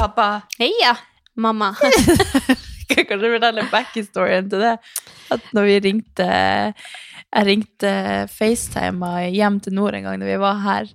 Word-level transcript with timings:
pappa. 0.00 0.28
Heia, 0.60 0.96
mamma. 1.36 1.72
Kan 2.90 3.06
kanskje 3.06 3.30
fortelle 3.36 3.64
backhistorien 3.70 4.48
til 4.50 4.62
det. 4.64 4.74
At 5.30 5.44
når 5.54 5.68
vi 5.68 5.76
ringte 5.84 6.26
Jeg 6.26 7.46
ringte 7.46 7.90
FaceTime 8.34 9.10
hjem 9.30 9.60
til 9.62 9.76
nord 9.76 9.94
en 9.94 10.08
gang 10.08 10.18
da 10.18 10.26
vi 10.26 10.38
var 10.42 10.58
her. 10.64 10.88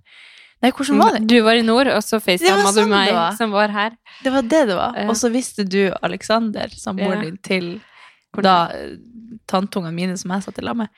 Nei, 0.64 0.72
hvordan 0.76 1.00
var 1.00 1.16
det? 1.16 1.22
Du 1.30 1.38
var 1.46 1.56
i 1.56 1.64
nord, 1.64 1.88
og 1.94 2.02
så 2.04 2.20
Det 2.20 2.40
sånn 2.42 2.76
du 2.76 2.86
meg, 2.92 3.12
var. 3.14 3.36
som 3.38 3.52
var 3.54 3.72
her. 3.72 3.96
Det 4.24 4.32
var 4.34 4.42
det 4.42 4.64
det 4.72 4.76
var. 4.76 4.96
Ja. 4.98 5.08
Og 5.12 5.16
så 5.20 5.30
visste 5.32 5.64
du 5.64 5.94
Alexander, 6.02 6.68
samboeren 6.68 7.22
Ja. 7.24 7.30
din, 7.30 7.38
til 7.38 7.82
da 8.42 8.70
eh, 8.74 8.98
tanteungene 9.48 9.94
mine 9.96 10.18
som 10.18 10.32
jeg 10.32 10.44
satt 10.44 10.60
i 10.60 10.66
lag 10.66 10.76
med. 10.76 10.90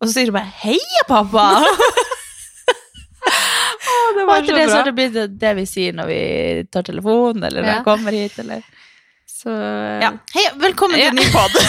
Og 0.00 0.08
så 0.08 0.12
sier 0.14 0.26
du 0.26 0.32
bare 0.32 0.52
'heia, 0.62 1.02
pappa'! 1.08 1.64
og 4.28 4.36
etter 4.42 4.54
det 4.58 4.66
så 4.70 4.76
har 4.80 4.84
det 4.90 4.94
blitt 4.98 5.14
det, 5.16 5.26
det 5.40 5.52
vi 5.60 5.64
sier 5.70 5.92
når 5.96 6.06
vi 6.10 6.20
tar 6.72 6.82
telefonen, 6.86 7.42
eller 7.46 7.60
når 7.62 7.68
Ja. 7.70 7.74
jeg 7.80 7.84
kommer 7.84 8.12
hit, 8.12 8.38
eller 8.42 8.62
Så 9.36 9.50
Ja. 10.02 10.10
Hei, 10.34 10.44
velkommen 10.58 10.96
til 10.96 11.08
en 11.10 11.16
ny 11.16 11.26
pod! 11.32 11.50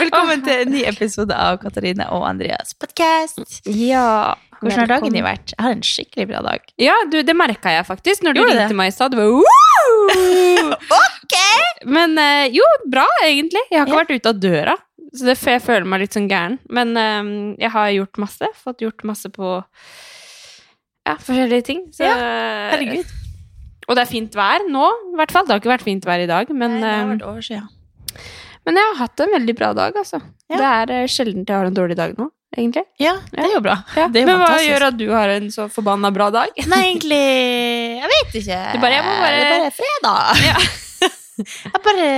velkommen 0.00 0.42
til 0.44 0.60
en 0.64 0.70
ny 0.72 0.82
episode 0.88 1.34
av 1.36 1.58
Katarina 1.62 2.06
og 2.14 2.24
Andreas 2.28 2.74
podcast. 2.78 3.60
ja. 3.66 4.34
Hvordan 4.60 4.78
har 4.82 4.86
dagen 4.90 5.14
din 5.14 5.24
vært? 5.24 5.54
Jeg 5.56 5.64
har 5.64 5.72
en 5.72 5.80
skikkelig 5.88 6.26
bra 6.28 6.40
dag. 6.44 6.60
Ja, 6.76 6.92
du, 7.08 7.22
det 7.24 7.32
merka 7.32 7.70
jeg 7.72 7.86
faktisk 7.88 8.20
når 8.26 8.34
du 8.36 8.40
Gjorde 8.42 8.58
det? 8.68 8.74
meg 8.76 8.90
i 8.90 8.92
stad. 8.92 9.14
Ok! 9.16 9.40
Men 11.88 12.12
eh, 12.20 12.50
jo, 12.52 12.60
bra 12.92 13.06
egentlig. 13.24 13.62
Jeg 13.70 13.80
har 13.80 13.86
ikke 13.88 13.96
Ja. 13.96 14.02
vært 14.04 14.12
ute 14.20 14.28
av 14.34 14.40
døra, 14.42 14.74
så 15.16 15.24
det, 15.30 15.38
jeg 15.40 15.62
føler 15.64 15.88
meg 15.88 16.00
litt 16.04 16.12
sånn 16.12 16.28
gæren. 16.28 16.58
Men 16.68 16.92
um, 16.92 17.56
jeg 17.58 17.70
har 17.72 17.88
gjort 17.96 18.20
masse. 18.20 18.44
Fått 18.62 18.84
gjort 18.84 19.00
masse 19.08 19.32
på 19.32 19.62
ja, 21.10 21.16
forskjellige 21.26 21.66
ting. 21.66 21.82
Så, 21.96 22.06
Herregud. 22.06 23.16
Og 23.90 23.96
det 23.98 24.02
er 24.04 24.10
fint 24.10 24.36
vær 24.38 24.62
nå, 24.70 24.86
i 25.10 25.16
hvert 25.18 25.32
fall. 25.34 25.46
Det 25.48 25.56
har 25.56 25.62
ikke 25.62 25.72
vært 25.72 25.86
fint 25.86 26.04
vær 26.06 26.22
i 26.22 26.28
dag, 26.30 26.50
men, 26.54 26.76
Nei, 26.78 26.82
det 26.84 26.90
har 26.94 27.00
eh, 27.06 27.08
vært 27.14 27.24
over 27.26 27.42
siden. 27.42 27.66
men 28.68 28.78
jeg 28.78 28.86
har 28.92 28.98
hatt 29.00 29.22
en 29.24 29.32
veldig 29.34 29.54
bra 29.58 29.70
dag, 29.74 29.96
altså. 29.98 30.20
Ja. 30.50 30.58
Det 30.60 30.68
er 30.68 30.92
eh, 31.00 31.08
sjelden 31.10 31.42
jeg 31.48 31.56
har 31.56 31.66
en 31.66 31.74
dårlig 31.74 31.96
dag 31.98 32.14
nå, 32.18 32.28
egentlig. 32.54 32.84
Ja, 33.02 33.16
det 33.32 33.42
er 33.48 33.56
jo 33.56 33.62
bra. 33.64 33.80
Ja. 33.98 34.06
Det 34.12 34.22
er 34.22 34.28
men 34.28 34.38
men 34.38 34.46
hva 34.46 34.60
gjør 34.62 34.86
at 34.92 34.98
du 35.00 35.06
har 35.10 35.32
en 35.34 35.50
så 35.50 35.66
forbanna 35.74 36.12
bra 36.14 36.28
dag? 36.34 36.54
Nei, 36.70 36.80
egentlig 36.92 37.20
Jeg 37.98 38.12
vet 38.14 38.38
ikke. 38.44 38.60
Du 38.76 38.78
bare, 38.84 38.94
jeg 39.00 39.08
må 39.08 39.16
bare- 39.24 39.34
Det 39.34 39.42
er 39.42 39.52
bare 39.58 39.74
fredag. 39.80 40.70
jeg 41.74 41.82
bare 41.88 42.08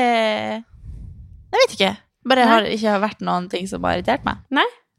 Jeg 1.52 1.62
vet 1.64 1.76
ikke. 1.78 1.92
Bare 2.28 2.44
Nei. 2.44 2.52
har 2.52 2.68
ikke 2.76 2.98
vært 3.02 3.24
noen 3.26 3.48
ting 3.50 3.64
som 3.66 3.82
har 3.88 3.96
irritert 3.98 4.24
meg. 4.28 4.44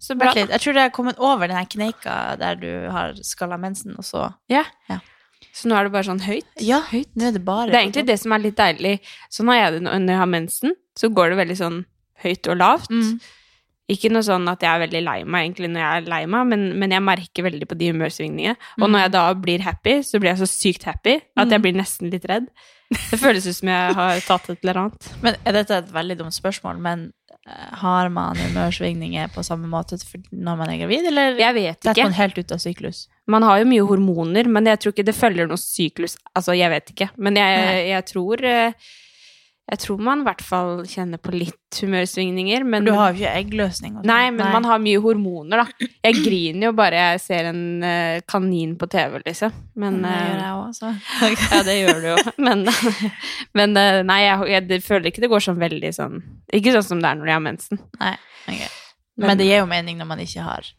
Så 0.03 0.17
bra. 0.19 0.33
Jeg 0.35 0.59
tror 0.59 0.75
det 0.75 0.83
har 0.83 0.91
kommet 0.95 1.19
over 1.23 1.47
den 1.47 1.67
kneika 1.71 2.15
der 2.41 2.57
du 2.59 2.69
har 2.91 3.13
skalla 3.23 3.55
mensen, 3.61 3.95
og 3.97 4.03
så 4.07 4.25
Så 5.53 5.67
nå 5.69 5.75
er 5.77 5.85
det 5.87 5.91
bare 5.93 6.07
sånn 6.07 6.21
høyt? 6.23 6.47
Ja, 6.63 6.79
nå 6.89 7.27
er 7.27 7.31
det 7.35 7.43
bare 7.45 7.67
Det 7.69 7.75
er 7.77 7.83
egentlig 7.85 8.05
det 8.07 8.19
som 8.19 8.31
er 8.33 8.39
litt 8.41 8.57
deilig. 8.57 8.95
Så 9.29 9.43
når 9.45 9.59
jeg 9.59 9.81
når 9.83 10.09
jeg 10.09 10.17
har 10.17 10.29
mensen. 10.31 10.71
Så 10.97 11.09
går 11.13 11.29
det 11.33 11.37
veldig 11.39 11.57
sånn 11.57 11.79
høyt 12.23 12.47
og 12.53 12.57
lavt. 12.57 12.89
Mm. 12.93 13.19
Ikke 13.93 14.09
noe 14.13 14.23
sånn 14.23 14.45
at 14.47 14.61
jeg 14.63 14.69
er 14.71 14.79
veldig 14.85 15.01
lei 15.03 15.15
meg 15.27 15.43
egentlig 15.49 15.69
når 15.73 15.81
jeg 15.83 16.01
er 16.03 16.09
lei 16.09 16.21
meg, 16.31 16.45
men, 16.47 16.61
men 16.79 16.93
jeg 16.95 17.03
merker 17.03 17.43
veldig 17.43 17.67
på 17.67 17.77
de 17.77 17.89
humørsvingningene. 17.91 18.55
Og 18.79 18.85
Mm. 18.87 18.91
når 18.93 18.99
jeg 19.03 19.11
da 19.11 19.23
blir 19.33 19.59
happy, 19.65 19.95
så 20.07 20.19
blir 20.21 20.31
jeg 20.31 20.39
så 20.43 20.47
sykt 20.47 20.83
happy 20.87 21.15
at 21.37 21.49
jeg 21.49 21.59
Mm. 21.59 21.61
blir 21.65 21.73
nesten 21.81 22.09
litt 22.13 22.25
redd. 22.29 22.47
Det 23.11 23.19
føles 23.19 23.45
ut 23.47 23.55
som 23.55 23.67
jeg 23.69 23.93
har 23.97 24.19
tatt 24.21 24.49
et 24.49 24.59
eller 24.63 24.79
annet. 24.83 25.09
Men 25.23 25.35
Dette 25.43 25.71
er 25.71 25.81
et 25.83 25.91
veldig 25.93 26.17
dumt 26.17 26.33
spørsmål, 26.33 26.79
men 26.79 27.11
har 27.45 28.09
man 28.09 28.37
humørsvingninger 28.39 29.27
på 29.35 29.43
samme 29.43 29.67
måte 29.67 29.97
når 30.31 30.57
man 30.61 30.69
er 30.71 30.77
gravid, 30.79 31.07
eller 31.09 31.35
Jeg 31.41 31.53
vet 31.57 31.79
detter 31.81 31.97
ikke. 31.97 32.03
man 32.07 32.13
helt 32.17 32.37
ut 32.39 32.51
av 32.55 32.61
syklus? 32.63 33.01
Man 33.27 33.43
har 33.43 33.59
jo 33.59 33.65
mye 33.67 33.87
hormoner, 33.87 34.47
men 34.47 34.65
jeg 34.71 34.79
tror 34.79 34.93
ikke 34.95 35.05
det 35.09 35.15
følger 35.15 35.47
noe 35.47 35.59
syklus. 35.59 36.15
Altså, 36.35 36.55
jeg 36.55 36.71
vet 36.71 36.93
ikke. 36.93 37.09
Men 37.17 37.35
jeg, 37.39 37.87
jeg 37.89 38.05
tror 38.11 38.43
eh, 38.47 38.73
Jeg 39.73 39.81
tror 39.81 40.01
man 40.05 40.21
i 40.21 40.27
hvert 40.27 40.43
fall 40.45 40.83
kjenner 40.85 41.17
på 41.17 41.33
litt 41.33 41.79
humørsvingninger, 41.81 42.65
men 42.69 42.85
Du 42.85 42.91
har 42.93 43.11
jo 43.11 43.23
ikke 43.23 43.33
eggløsning. 43.39 43.95
og 43.97 44.03
sånn. 44.03 44.11
Nei, 44.11 44.29
men 44.35 44.51
man 44.53 44.67
har 44.69 44.81
mye 44.83 45.01
hormoner, 45.01 45.63
da. 45.63 45.87
Jeg 46.05 46.19
griner 46.21 46.67
jo 46.67 46.73
bare 46.77 46.99
jeg 46.99 47.23
ser 47.23 47.49
en 47.49 47.63
eh, 47.83 48.21
kanin 48.29 48.75
på 48.77 48.85
TV, 48.91 49.17
liksom. 49.25 49.55
Men 49.81 50.03
det 50.05 50.13
gjør 50.13 50.43
jeg 50.43 50.43
jeg 50.43 50.59
også. 50.67 50.93
Ja, 51.53 51.63
det 51.65 51.75
gjør 51.79 51.99
du 52.03 52.07
jo. 52.11 52.17
Men, 52.37 52.63
men 53.57 53.77
eh, 53.79 53.99
nei, 54.05 54.19
jeg, 54.27 54.47
jeg 54.51 54.69
jeg, 54.75 54.85
føler 54.85 55.09
ikke 55.09 55.23
det 55.25 55.31
går 55.33 55.43
sånn 55.47 55.59
veldig 55.61 55.91
sånn 55.95 56.21
Ikke 56.53 56.73
sånn 56.75 56.87
som 56.87 57.03
det 57.03 57.09
er 57.09 57.19
når 57.19 57.31
jeg 57.31 57.37
har 57.39 57.45
mensen. 57.47 57.83
Nei, 57.99 58.15
ok. 58.53 58.63
Men 59.23 59.37
det 59.37 59.49
gir 59.49 59.61
jo 59.61 59.69
mening 59.69 59.99
når 59.99 60.09
man 60.09 60.23
ikke 60.23 60.45
har 60.45 60.69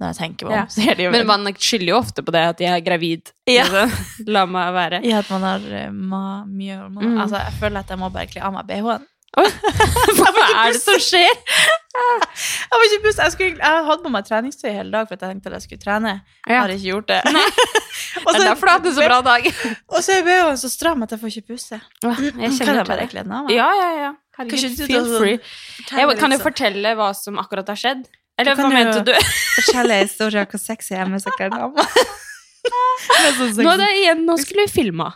Når 0.00 0.10
jeg 0.10 0.16
tenker 0.18 0.48
meg 0.50 0.56
om, 0.58 0.84
Ja. 0.84 0.94
det 0.98 1.04
jo 1.04 1.10
Men 1.14 1.26
man 1.26 1.46
skylder 1.54 1.86
jo 1.92 1.98
ofte 2.00 2.22
på 2.26 2.32
det 2.34 2.40
at 2.48 2.58
jeg 2.60 2.72
er 2.74 2.80
gravid. 2.82 3.30
Ja. 3.46 3.64
Så, 3.70 3.84
La 4.26 4.44
meg 4.46 4.72
være. 4.74 4.98
Ja, 5.06 5.18
at 5.22 5.30
man 5.30 5.42
har 5.46 5.60
eh, 5.70 5.90
ma 5.90 6.44
mye 6.44 6.76
hormoner. 6.80 7.12
Mm. 7.14 7.20
Altså, 7.22 7.36
jeg 7.44 7.52
føler 7.60 7.78
at 7.84 7.88
jeg 7.94 7.98
må 8.00 8.08
bare 8.12 8.26
kle 8.26 8.42
av 8.42 8.52
meg 8.56 8.66
BH-en. 8.66 9.06
Hva 9.34 10.30
er 10.30 10.72
det 10.74 10.80
som 10.82 10.98
skjer? 11.02 11.38
Jeg 11.94 12.70
var 12.74 12.84
ikke 12.86 13.00
buss. 13.06 13.18
Jeg, 13.22 13.32
skulle, 13.34 13.56
jeg 13.58 13.84
hadde 13.88 14.02
på 14.04 14.12
meg 14.14 14.26
treningstøy 14.28 14.68
hele 14.70 14.90
dag 14.94 15.08
for 15.08 15.14
at 15.16 15.24
jeg 15.24 15.32
tenkte 15.34 15.50
at 15.50 15.56
jeg 15.58 15.64
skulle 15.68 15.82
trene. 15.84 16.12
Jeg 16.46 16.54
Ja. 16.54 16.60
har 16.62 16.74
ikke 16.74 16.90
gjort 16.90 17.08
det. 17.10 17.20
og, 18.24 18.28
Det 18.32 18.40
er 18.40 18.46
derfor 18.50 18.66
du 18.66 18.72
hadde 18.74 18.92
så 18.98 19.06
bra 19.08 19.20
dag. 19.26 19.48
og 19.94 19.98
så 20.06 20.18
er 20.18 20.26
BH-en 20.26 20.60
så 20.62 20.70
stram 20.70 21.02
at 21.06 21.14
jeg 21.14 21.20
får 21.22 21.32
ikke 21.34 21.46
pusse. 21.54 21.80
Jeg 22.02 22.58
kan 22.58 22.78
jeg 22.82 22.86
bare 22.90 23.06
kle 23.10 23.22
den 23.26 23.32
av 23.38 23.46
meg? 23.48 23.54
Ja, 23.56 23.70
ja, 23.78 23.88
ja. 24.04 24.12
Kan 24.34 24.50
Herregud, 24.50 24.76
du 24.76 24.86
feel 24.86 25.04
sånn- 25.06 25.18
free. 25.22 25.38
Jeg 25.94 26.18
kan 26.18 26.30
sånn- 26.34 26.42
fortelle 26.42 26.94
hva 26.98 27.12
som 27.14 27.38
akkurat 27.38 27.68
har 27.70 27.78
skjedd. 27.78 28.06
Eller 28.40 28.58
hva 28.58 28.70
mente 28.72 29.02
du? 29.06 29.12
Fortelle 29.56 30.00
historier 30.02 30.48
hvor 30.50 30.62
sexy 30.62 30.94
jeg 30.94 31.04
er 31.04 31.10
med 31.10 31.22
sikkert 31.22 31.54
dame. 31.58 31.84
Nå, 32.64 33.76
det 33.78 33.90
igjen, 34.00 34.24
nå 34.26 34.38
skulle 34.40 34.66
vi 34.66 34.72
filma. 34.72 35.12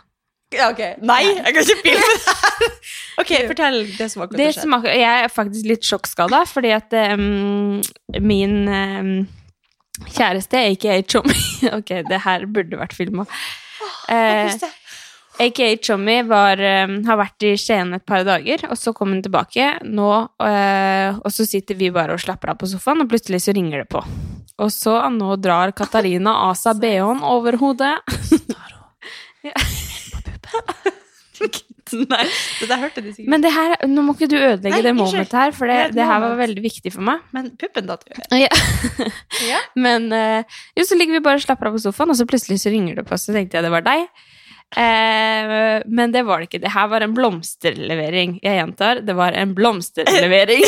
Ja, 0.53 0.71
ok. 0.71 0.79
Nei, 1.05 1.21
jeg 1.27 1.53
kan 1.53 1.61
ikke 1.61 1.81
filme 1.83 2.05
det 2.09 2.21
her! 2.25 2.77
Ok, 3.21 3.33
fortell 3.51 3.81
det 3.99 4.07
som 4.09 4.23
akkurat 4.23 4.39
Det 4.39 4.47
som 4.55 4.73
akkurat, 4.77 4.97
jeg 4.97 5.25
er 5.25 5.33
faktisk 5.33 5.67
litt 5.69 5.85
sjokkskada, 5.85 6.39
fordi 6.49 6.71
at 6.73 6.95
um, 7.13 7.81
min 8.23 8.55
um, 8.65 9.11
kjæreste, 10.07 10.63
aka 10.71 11.01
Chommy 11.05 11.37
Ok, 11.77 11.93
det 12.07 12.21
her 12.25 12.47
burde 12.49 12.79
vært 12.79 12.95
filma. 12.97 13.27
Eh, 14.09 14.55
aka 15.39 15.69
Chommy 15.81 16.21
var, 16.27 16.59
em, 16.61 16.99
har 17.07 17.19
vært 17.19 17.45
i 17.47 17.53
Skien 17.59 17.93
et 17.95 18.05
par 18.05 18.25
dager, 18.27 18.65
og 18.69 18.77
så 18.79 18.93
kom 18.95 19.13
hun 19.15 19.23
tilbake 19.25 19.71
nå, 19.87 20.09
eh, 20.45 21.15
og 21.15 21.31
så 21.33 21.47
sitter 21.47 21.79
vi 21.79 21.91
bare 21.95 22.17
og 22.17 22.23
slapper 22.23 22.53
av 22.53 22.59
på 22.61 22.69
sofaen, 22.71 23.01
og 23.03 23.09
plutselig 23.11 23.41
så 23.45 23.55
ringer 23.55 23.83
det 23.83 23.89
på. 23.91 24.03
Og 24.59 24.71
så 24.75 24.97
nå 25.15 25.37
drar 25.39 25.71
Katarina 25.75 26.35
av 26.49 26.57
seg 26.59 26.81
BH-en 26.83 27.23
over 27.23 27.59
hodet. 27.61 27.95
Nei. 31.89 32.25
Det 32.59 32.67
der 32.69 32.81
hørte 32.83 33.01
de 33.01 33.11
sikkert. 33.13 33.29
Men 33.31 33.41
det 33.41 33.51
her, 33.53 33.73
nå 33.89 34.03
må 34.05 34.13
ikke 34.13 34.27
du 34.29 34.35
ødelegge 34.37 34.75
Nei, 34.75 34.83
det 34.85 34.91
momentet 34.97 35.33
her, 35.33 35.53
for 35.55 35.71
det, 35.71 35.77
Det 35.89 35.97
det 35.97 36.07
her 36.09 36.19
var 36.21 36.35
veldig 36.37 36.63
viktig 36.63 36.91
for 36.93 37.05
meg. 37.07 37.23
Men 37.35 37.49
puppen 37.59 37.87
datt 37.89 38.03
jo. 38.05 38.19
Ja. 38.37 38.49
Ja. 39.47 39.61
Men 39.87 40.11
eh, 40.13 40.59
jo, 40.77 40.85
så 40.85 40.97
ligger 40.99 41.17
vi 41.17 41.23
bare 41.25 41.41
og 41.41 41.45
slapper 41.45 41.71
av 41.71 41.77
på 41.77 41.81
sofaen, 41.87 42.13
og 42.13 42.19
så 42.19 42.27
plutselig 42.29 42.59
så 42.61 42.73
ringer 42.73 42.99
det 42.99 43.07
på, 43.09 43.17
så 43.17 43.33
tenkte 43.35 43.57
jeg 43.57 43.65
det 43.65 43.73
var 43.73 43.87
deg. 43.87 44.05
Eh, 44.77 45.81
men 45.89 46.11
det 46.13 46.21
var 46.27 46.39
det 46.43 46.49
ikke. 46.49 46.61
Det 46.61 46.71
her 46.75 46.87
var 46.91 47.01
en 47.01 47.15
blomsterlevering. 47.17 48.37
Jeg 48.45 48.59
gjentar, 48.59 49.01
det 49.05 49.15
var 49.17 49.33
en 49.37 49.53
blomsterlevering. 49.57 50.65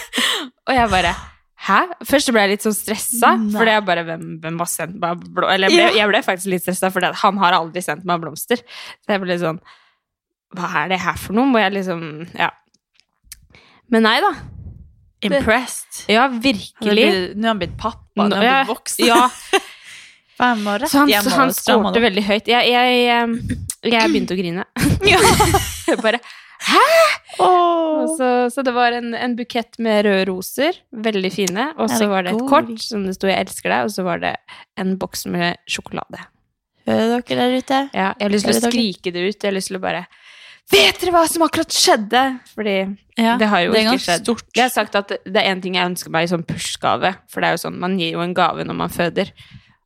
og 0.68 0.74
jeg 0.76 0.90
bare 0.92 1.14
Hæ? 1.60 1.78
Først 2.08 2.30
ble 2.32 2.40
jeg 2.40 2.50
litt 2.54 2.62
sånn 2.64 2.72
stressa, 2.72 3.34
for 3.52 3.68
jeg 3.68 3.82
bare 3.84 4.00
Hvem, 4.08 4.22
hvem 4.40 4.60
har 4.62 4.68
sendt 4.72 4.94
meg 5.02 5.20
blå... 5.28 5.44
Eller 5.52 5.68
jeg 5.68 5.76
ble, 5.76 5.82
Ja. 5.90 5.98
jeg 5.98 6.08
ble 6.08 6.22
faktisk 6.24 6.48
litt 6.54 6.64
stressa, 6.64 6.88
for 6.94 7.04
han 7.04 7.40
har 7.42 7.56
aldri 7.58 7.82
sendt 7.84 8.06
meg 8.08 8.22
blomster. 8.22 8.62
Så 9.04 9.12
jeg 9.12 9.20
ble 9.20 9.34
litt 9.34 9.42
sånn 9.44 9.60
Hva 10.56 10.70
er 10.80 10.94
det 10.94 11.00
her 11.04 11.18
for 11.20 11.36
noe? 11.36 11.44
Må 11.52 11.60
jeg 11.60 11.74
liksom 11.76 12.06
Ja. 12.32 12.48
Men 13.92 14.06
nei 14.08 14.16
da. 14.24 14.30
Impressed. 15.26 16.04
Ja, 16.08 16.28
virkelig. 16.32 17.06
Nå 17.36 17.44
er 17.44 17.52
han 17.52 17.60
blitt 17.60 17.76
pappa, 17.76 18.24
nå 18.24 18.38
er 18.38 18.46
han 18.46 18.62
blitt 18.64 18.70
voksen. 18.72 19.04
Ja, 19.04 19.26
Han 20.40 20.62
må 20.64 20.76
rett 20.80 20.92
så 20.92 21.02
han, 21.02 21.10
hjem 21.12 21.30
han 21.36 21.54
skårte 21.54 22.00
veldig 22.02 22.22
høyt. 22.24 22.48
Jeg, 22.48 22.70
jeg, 22.72 23.00
jeg, 23.84 24.12
begynte 24.12 24.36
å 24.36 24.40
grine. 24.40 24.68
Ja. 25.10 25.20
bare, 26.04 26.20
Åh. 27.38 28.16
så, 28.18 28.50
så 28.52 28.62
det 28.62 28.72
var 28.76 28.92
en, 28.92 29.14
en 29.16 29.36
bukett 29.36 29.78
med 29.82 30.04
røde 30.06 30.26
roser, 30.28 30.76
veldig 30.92 31.32
fine. 31.34 31.70
Og 31.80 31.92
så 31.92 32.08
var 32.10 32.26
det 32.26 32.34
et 32.36 32.44
kort 32.50 32.72
som 32.84 33.06
det 33.08 33.16
sto 33.16 33.30
'Jeg 33.30 33.46
elsker 33.46 33.72
deg', 33.72 33.88
og 33.88 33.94
så 33.94 34.04
var 34.06 34.20
det 34.22 34.34
en 34.80 34.96
boks 35.00 35.26
med 35.26 35.60
sjokolade. 35.68 36.24
Hører 36.88 37.22
dere 37.22 37.38
der 37.44 37.56
ute? 37.58 37.78
Ja, 37.94 38.08
jeg 38.18 38.26
har 38.26 38.34
lyst 38.34 38.48
til 38.48 38.56
å 38.56 38.70
skrike 38.70 39.12
det 39.12 39.22
ut. 39.28 39.36
Jeg 39.36 39.48
har 39.48 39.56
lyst 39.56 39.72
til 39.72 39.80
å 39.80 39.84
bare 39.84 40.06
Vet 40.70 41.00
dere 41.02 41.10
hva 41.10 41.24
som 41.26 41.42
akkurat 41.42 41.72
skjedde? 41.74 42.20
Fordi 42.54 42.76
Ja, 43.18 43.34
det 43.40 43.48
har 43.50 43.64
jo 43.64 43.72
det 43.74 43.80
ikke 43.88 44.02
skjedd. 44.04 44.22
stort. 44.22 44.44
Jeg 44.54 44.62
har 44.62 44.70
sagt 44.70 44.94
at 44.94 45.08
det 45.26 45.40
er 45.40 45.50
en 45.50 45.60
ting 45.60 45.74
jeg 45.74 45.88
ønsker 45.88 46.12
meg 46.14 46.28
i 46.28 46.30
sånn 46.30 46.46
push-gave. 46.46 47.16
For 47.28 47.42
det 47.42 47.48
er 47.48 47.56
jo 47.56 47.62
sånn, 47.64 47.80
man 47.82 47.98
gir 47.98 48.14
jo 48.14 48.22
en 48.22 48.34
gave 48.34 48.62
når 48.64 48.78
man 48.78 48.92
føder. 48.94 49.32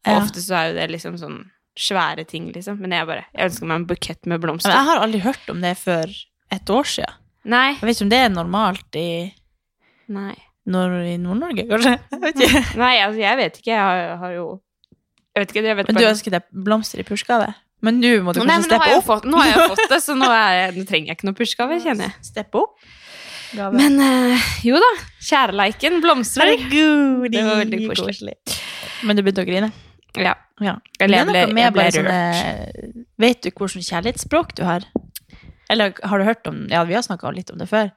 Ja. 0.07 0.21
ofte 0.21 0.43
så 0.45 0.55
er 0.59 0.71
jo 0.71 0.75
det 0.79 0.87
liksom 0.93 1.19
sånn 1.21 1.39
svære 1.79 2.27
ting, 2.29 2.51
liksom. 2.55 2.79
Men 2.79 2.93
jeg 2.95 3.07
bare 3.09 3.25
Jeg 3.35 3.51
ønsker 3.51 3.67
meg 3.67 3.81
en 3.81 3.87
bukett 3.91 4.27
med 4.31 4.41
blomster. 4.43 4.71
Men 4.71 4.79
jeg 4.79 4.89
har 4.93 5.03
aldri 5.03 5.21
hørt 5.25 5.49
om 5.51 5.61
det 5.65 5.73
før 5.81 6.13
et 6.55 6.71
år 6.71 6.85
siden. 6.87 7.15
Nei. 7.45 7.71
Jeg 7.75 7.89
vet 7.89 7.97
ikke 7.97 8.07
om 8.07 8.13
det 8.13 8.21
er 8.25 8.29
normalt 8.33 8.97
i, 8.97 9.09
Nei. 10.15 10.35
nord 10.67 10.95
i 11.05 11.17
Nord-Norge, 11.21 11.67
kanskje? 11.69 11.97
Jeg 12.15 12.21
vet 12.23 12.41
ikke. 12.47 12.63
Nei, 12.81 12.95
altså, 13.05 13.21
jeg 13.21 13.37
vet 13.41 13.59
ikke. 13.61 13.71
Jeg 13.75 13.81
har, 13.85 14.17
har 14.23 14.33
jo 14.33 14.47
Jeg 15.35 15.43
vet 15.43 15.51
ikke. 15.53 15.65
Jeg 15.67 15.77
vet 15.81 15.91
Men 15.91 15.99
du 15.99 16.07
ønsker 16.09 16.31
deg 16.37 16.47
blomster 16.69 17.03
i 17.03 17.07
pursgave? 17.09 17.51
Men 17.85 17.99
nå 18.01 18.15
må 18.25 18.33
du 18.33 18.41
kanskje 18.41 18.49
Nei, 18.49 18.65
steppe 18.65 18.93
opp. 18.97 19.05
fått, 19.05 19.25
nå 19.29 19.41
har 19.43 19.51
jeg 19.51 19.69
fått 19.75 19.91
det, 19.91 19.99
så 20.01 20.15
nå, 20.17 20.29
jeg, 20.33 20.71
nå 20.79 20.85
trenger 20.89 21.11
jeg 21.13 21.19
ikke 21.19 21.29
noe 21.29 21.37
pushgave, 21.37 21.81
kjenner 21.85 22.09
jeg. 22.09 22.15
Steppe 22.31 22.63
opp. 22.63 22.79
Gave. 23.55 23.77
Men 23.77 23.99
uh, 24.01 24.47
jo 24.67 24.79
da, 24.81 24.89
kjærleiken 25.23 26.01
blomstrer. 26.03 26.55
Herregud, 26.55 27.29
Det 27.35 27.43
var 27.45 27.61
veldig 27.61 27.83
koselig. 27.93 28.39
Men 29.05 29.19
du 29.19 29.23
begynte 29.27 29.45
å 29.45 29.49
grine? 29.51 29.69
Ja. 30.17 30.35
Ja. 30.61 30.77
Eller 31.01 31.19
jeg 31.19 31.27
ble, 31.27 31.63
jeg 31.63 31.73
ble 31.73 31.83
rørt. 31.83 31.95
sånne- 31.99 33.05
Vet 33.19 33.43
du 33.43 33.51
hvilket 33.51 33.89
kjærlighetsspråk 33.91 34.55
du 34.55 34.65
har? 34.65 34.85
Eller 35.71 35.93
har 36.05 36.19
du 36.19 36.25
hørt 36.25 36.47
om 36.47 36.67
Ja, 36.71 36.85
vi 36.85 36.95
har 36.95 37.03
snakka 37.03 37.33
litt 37.35 37.51
om 37.51 37.59
det 37.59 37.69
før. 37.69 37.91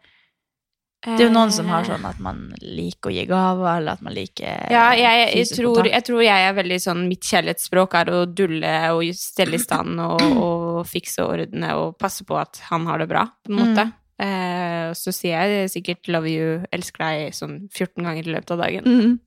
Det 1.06 1.22
er 1.22 1.28
jo 1.28 1.34
noen 1.34 1.52
som 1.54 1.68
har 1.68 1.84
sånn 1.86 2.04
at 2.10 2.18
man 2.20 2.54
liker 2.60 3.12
å 3.12 3.14
gi 3.14 3.26
gaver, 3.30 3.78
eller 3.78 3.92
at 3.94 4.02
man 4.02 4.14
liker 4.16 4.72
Ja, 4.72 4.92
jeg, 4.98 5.30
jeg, 5.36 5.46
tror, 5.54 5.86
jeg 5.86 6.04
tror 6.04 6.24
jeg 6.24 6.48
er 6.50 6.54
veldig 6.58 6.80
sånn 6.82 7.08
Mitt 7.08 7.22
kjærlighetsspråk 7.22 7.94
er 7.94 8.06
å 8.12 8.26
dulle 8.26 8.72
og 8.92 9.04
stelle 9.14 9.54
i 9.54 9.62
stand 9.62 10.00
og, 10.02 10.20
og 10.48 10.88
fikse 10.90 11.22
og 11.22 11.36
ordne 11.38 11.70
og 11.78 11.98
passe 12.00 12.26
på 12.26 12.36
at 12.42 12.58
han 12.72 12.88
har 12.88 12.98
det 12.98 13.08
bra, 13.10 13.28
på 13.46 13.54
en 13.54 13.60
måte. 13.62 13.86
Eh, 14.20 14.90
så 14.98 15.14
sier 15.14 15.46
jeg 15.46 15.70
sikkert 15.70 16.08
'love 16.10 16.26
you', 16.28 16.66
'elsker 16.74 16.98
deg' 17.06 17.34
sånn 17.38 17.70
14 17.70 18.04
ganger 18.04 18.26
i 18.28 18.34
løpet 18.34 18.52
av 18.52 18.58
dagen. 18.66 18.84
Mhm. 18.84 19.20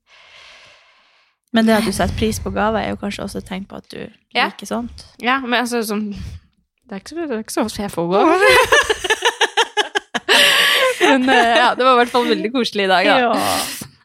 Men 1.53 1.67
det 1.67 1.75
at 1.81 1.87
du 1.89 1.93
setter 1.93 2.15
pris 2.19 2.39
på 2.43 2.53
gaver, 2.55 2.79
er 2.85 2.93
jo 2.93 2.99
kanskje 3.01 3.25
også 3.25 3.41
et 3.43 3.49
tegn 3.51 3.65
på 3.67 3.77
at 3.81 3.89
du 3.91 3.99
Ja. 4.35 4.45
liker 4.47 4.67
sånt. 4.71 5.05
Ja, 5.23 5.41
men 5.41 5.59
altså 5.65 5.81
sånn 5.83 6.13
Det 6.15 6.93
er 6.95 7.01
ikke 7.03 7.11
så, 7.11 7.27
det 7.27 7.37
er 7.37 7.43
ikke 7.43 7.55
så 7.55 7.83
jeg 7.83 7.91
får 7.91 8.09
gaver. 8.11 8.47
men 11.11 11.29
eh, 11.31 11.57
ja, 11.59 11.75
det 11.75 11.85
var 11.87 11.93
i 11.95 12.01
hvert 12.05 12.13
fall 12.15 12.27
veldig 12.31 12.51
koselig 12.55 12.87
i 12.87 12.91
dag, 12.91 13.07
da. 13.07 13.43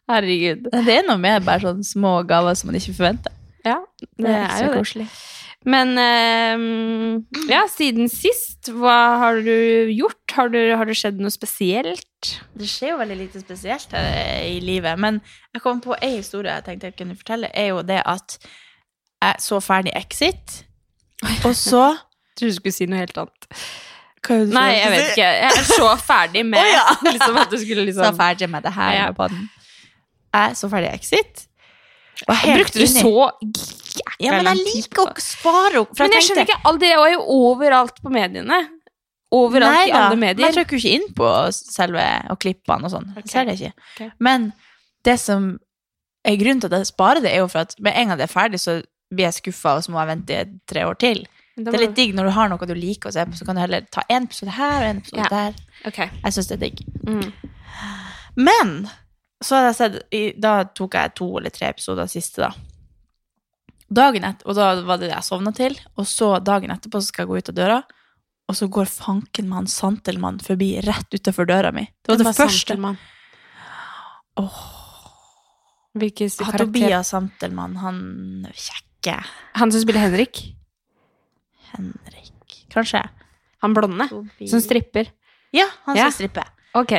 Herregud. 0.09 0.67
Det 0.85 0.97
er 0.99 1.07
noe 1.07 1.17
med 1.17 1.45
bare 1.45 1.63
sånne 1.65 1.85
små 1.85 2.19
gaver 2.29 2.53
som 2.57 2.69
man 2.69 2.77
ikke 2.77 2.93
forventer. 2.97 3.33
Ja, 3.65 3.79
det 4.21 4.29
er 4.29 4.67
jo 4.67 4.83
det. 4.83 5.07
Men 5.65 5.95
eh, 5.97 6.61
ja, 7.49 7.63
siden 7.71 8.09
sist, 8.11 8.69
hva 8.69 8.97
har 9.23 9.39
du 9.45 9.89
gjort? 9.95 10.21
Har, 10.35 10.51
du, 10.53 10.59
har 10.77 10.85
det 10.85 10.97
skjedd 10.99 11.17
noe 11.23 11.33
spesielt? 11.33 12.29
Det 12.57 12.67
skjer 12.69 12.91
jo 12.93 12.99
veldig 13.01 13.17
lite 13.17 13.41
spesielt 13.41 13.93
her 13.95 14.43
i 14.45 14.59
livet, 14.61 14.99
men 15.01 15.17
jeg 15.55 15.63
kom 15.63 15.81
på 15.81 15.95
en 15.97 16.15
historie 16.19 16.53
jeg 16.53 16.65
tenkte 16.67 16.91
jeg 16.91 16.97
kunne 16.99 17.17
fortelle, 17.17 17.49
er 17.53 17.71
jo 17.71 17.81
det 17.85 18.01
at 18.05 18.37
jeg 19.23 19.41
så 19.41 19.59
ferdig 19.63 19.93
Exit, 19.97 20.59
og 21.47 21.53
så 21.57 21.85
Jeg 21.95 22.35
tror 22.37 22.51
du 22.51 22.55
skulle 22.59 22.75
si 22.75 22.85
noe 22.91 22.99
helt 22.99 23.17
annet. 23.17 23.49
Er 24.25 24.45
Nei, 24.51 24.69
jeg 24.73 24.89
vet 24.91 25.09
ikke. 25.13 25.27
Jeg 25.37 25.51
er 25.53 25.67
så 25.69 25.89
ferdig 26.01 26.41
med 26.49 26.59
oh, 26.65 26.67
ja. 26.73 26.85
liksom, 27.13 27.37
at 27.37 27.51
du 27.53 27.57
skulle 27.61 27.85
Så 27.85 27.89
liksom 27.91 28.17
ferdig 28.19 28.49
med 28.51 28.65
det 28.65 28.73
her 28.75 28.93
Ja. 28.97 29.11
podden. 29.15 29.45
Jeg 30.35 30.57
så 30.59 30.69
ferdig 30.69 30.89
Exit. 30.93 31.45
Brukte 32.27 32.79
du 32.79 32.87
Ja, 34.19 34.31
men 34.35 34.45
jeg 34.49 34.63
liker 34.63 35.05
å 35.07 35.13
spare 35.23 35.81
opp. 35.83 35.93
Men 35.99 36.15
jeg 36.15 36.27
skjønner 36.27 36.47
ikke, 36.47 36.59
all 36.69 36.79
det 36.81 36.91
er 36.93 37.11
jo 37.15 37.21
overalt 37.35 38.01
på 38.03 38.11
mediene. 38.13 38.59
Overalt 39.35 39.73
Nei 39.73 39.87
i 39.89 39.91
alle 39.91 40.15
men 40.15 40.29
jeg 40.29 40.37
medier. 40.37 40.53
trykker 40.55 40.79
ikke 40.79 40.95
inn 40.95 41.07
på 41.17 41.29
selve 41.57 42.03
og 42.31 42.39
klippene 42.39 42.87
og 42.87 42.93
sånn. 42.93 43.07
Okay. 43.15 43.23
Ok. 43.25 43.31
ser 43.33 43.45
det 43.49 43.55
ikke. 43.59 43.71
Okay. 43.95 44.09
Men 44.19 44.51
det 45.03 45.17
som 45.19 45.47
er 46.25 46.37
grunnen 46.41 46.61
til 46.63 46.71
at 46.71 46.77
jeg 46.85 46.91
sparer 46.93 47.21
det, 47.25 47.31
er 47.33 47.43
jo 47.43 47.49
for 47.51 47.65
at 47.65 47.73
med 47.83 47.97
en 47.97 48.11
gang 48.13 48.17
det 48.21 48.27
er 48.29 48.31
ferdig, 48.33 48.61
så 48.61 48.77
blir 49.13 49.27
jeg 49.27 49.39
skuffa, 49.41 49.75
og 49.77 49.83
så 49.85 49.91
må 49.93 49.99
jeg 50.01 50.11
vente 50.13 50.39
tre 50.69 50.85
år 50.87 50.97
til. 51.01 51.25
Det 51.55 51.71
er 51.71 51.85
litt 51.85 51.95
digg 51.95 52.13
når 52.17 52.27
du 52.27 52.33
har 52.35 52.49
noe 52.51 52.67
du 52.67 52.73
liker 52.75 53.09
å 53.09 53.15
se 53.15 53.23
på, 53.29 53.37
så 53.39 53.45
kan 53.47 53.55
du 53.55 53.61
heller 53.63 53.85
ta 53.91 54.03
en 54.11 54.25
episode 54.27 54.51
her 54.57 54.77
og 54.81 54.87
en 54.89 54.97
episode 55.03 55.21
Ja. 55.23 55.29
der. 55.31 55.53
Okay. 55.87 56.09
Jeg 56.23 56.33
syns 56.35 56.47
det 56.49 56.55
er 56.57 56.63
digg. 56.65 56.81
Mm. 57.07 57.31
Men 58.35 58.71
så 59.43 59.55
hadde 59.59 59.69
jeg 59.71 59.77
sett 59.79 60.41
Da 60.41 60.63
tok 60.75 60.93
jeg 60.97 61.13
to 61.15 61.27
eller 61.37 61.53
tre 61.53 61.69
episoder 61.71 62.07
siste, 62.11 62.41
da. 62.41 62.51
Dagen 63.89 64.23
etter, 64.25 64.47
og 64.49 64.55
da 64.57 64.81
var 64.81 64.97
det 64.97 65.09
det 65.09 65.15
jeg 65.15 65.23
sovna 65.27 65.51
til. 65.53 65.75
Og 65.97 66.07
så 66.09 66.39
dagen 66.43 66.71
etterpå 66.73 67.01
så 67.01 67.11
skal 67.11 67.23
jeg 67.25 67.29
gå 67.29 67.37
ut 67.37 67.49
av 67.51 67.55
døra, 67.59 67.83
og 68.49 68.55
så 68.57 68.67
går 68.69 68.85
fanken 68.89 69.47
med 69.49 69.55
han 69.61 69.67
Santelmann 69.69 70.39
forbi 70.41 70.71
rett 70.85 71.13
utafor 71.13 71.45
døra 71.49 71.71
mi. 71.73 71.85
Det 72.01 72.11
var 72.13 72.17
det, 72.17 72.25
var 72.25 72.33
første. 72.33 72.59
Santelmann? 72.73 72.97
Åh, 74.41 74.57
Hvilken 75.95 76.29
karakter? 76.29 76.65
Tobias 76.65 77.09
Santelmann, 77.13 77.77
han 77.79 77.99
kjekke 78.51 79.13
Han 79.55 79.71
som 79.71 79.79
spiller 79.85 80.01
Henrik? 80.09 80.41
Henrik 81.71 82.65
Kanskje. 82.73 82.99
Han 83.63 83.73
blonde? 83.77 84.09
Tobias. 84.09 84.49
Som 84.51 84.59
stripper? 84.61 85.07
Ja, 85.55 85.69
han 85.85 85.95
Ja. 85.95 86.09
skal 86.09 86.27
stripper 86.27 86.49
Ok. 86.75 86.91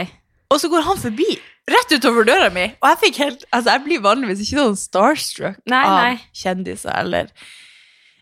Og 0.50 0.60
så 0.62 0.70
går 0.72 0.82
han 0.86 0.96
forbi 0.96 1.26
rett 1.70 1.94
utover 1.96 2.26
døra 2.28 2.50
mi, 2.54 2.66
og 2.80 2.90
jeg 2.92 2.98
fikk 3.04 3.22
helt 3.24 3.46
Altså, 3.50 3.74
jeg 3.74 3.84
blir 3.86 4.02
vanligvis 4.04 4.42
ikke 4.44 4.62
sånn 4.62 4.80
starstruck 4.80 5.62
Nei, 5.70 5.84
av 5.86 6.26
kjendiser 6.36 6.94
eller 6.94 7.30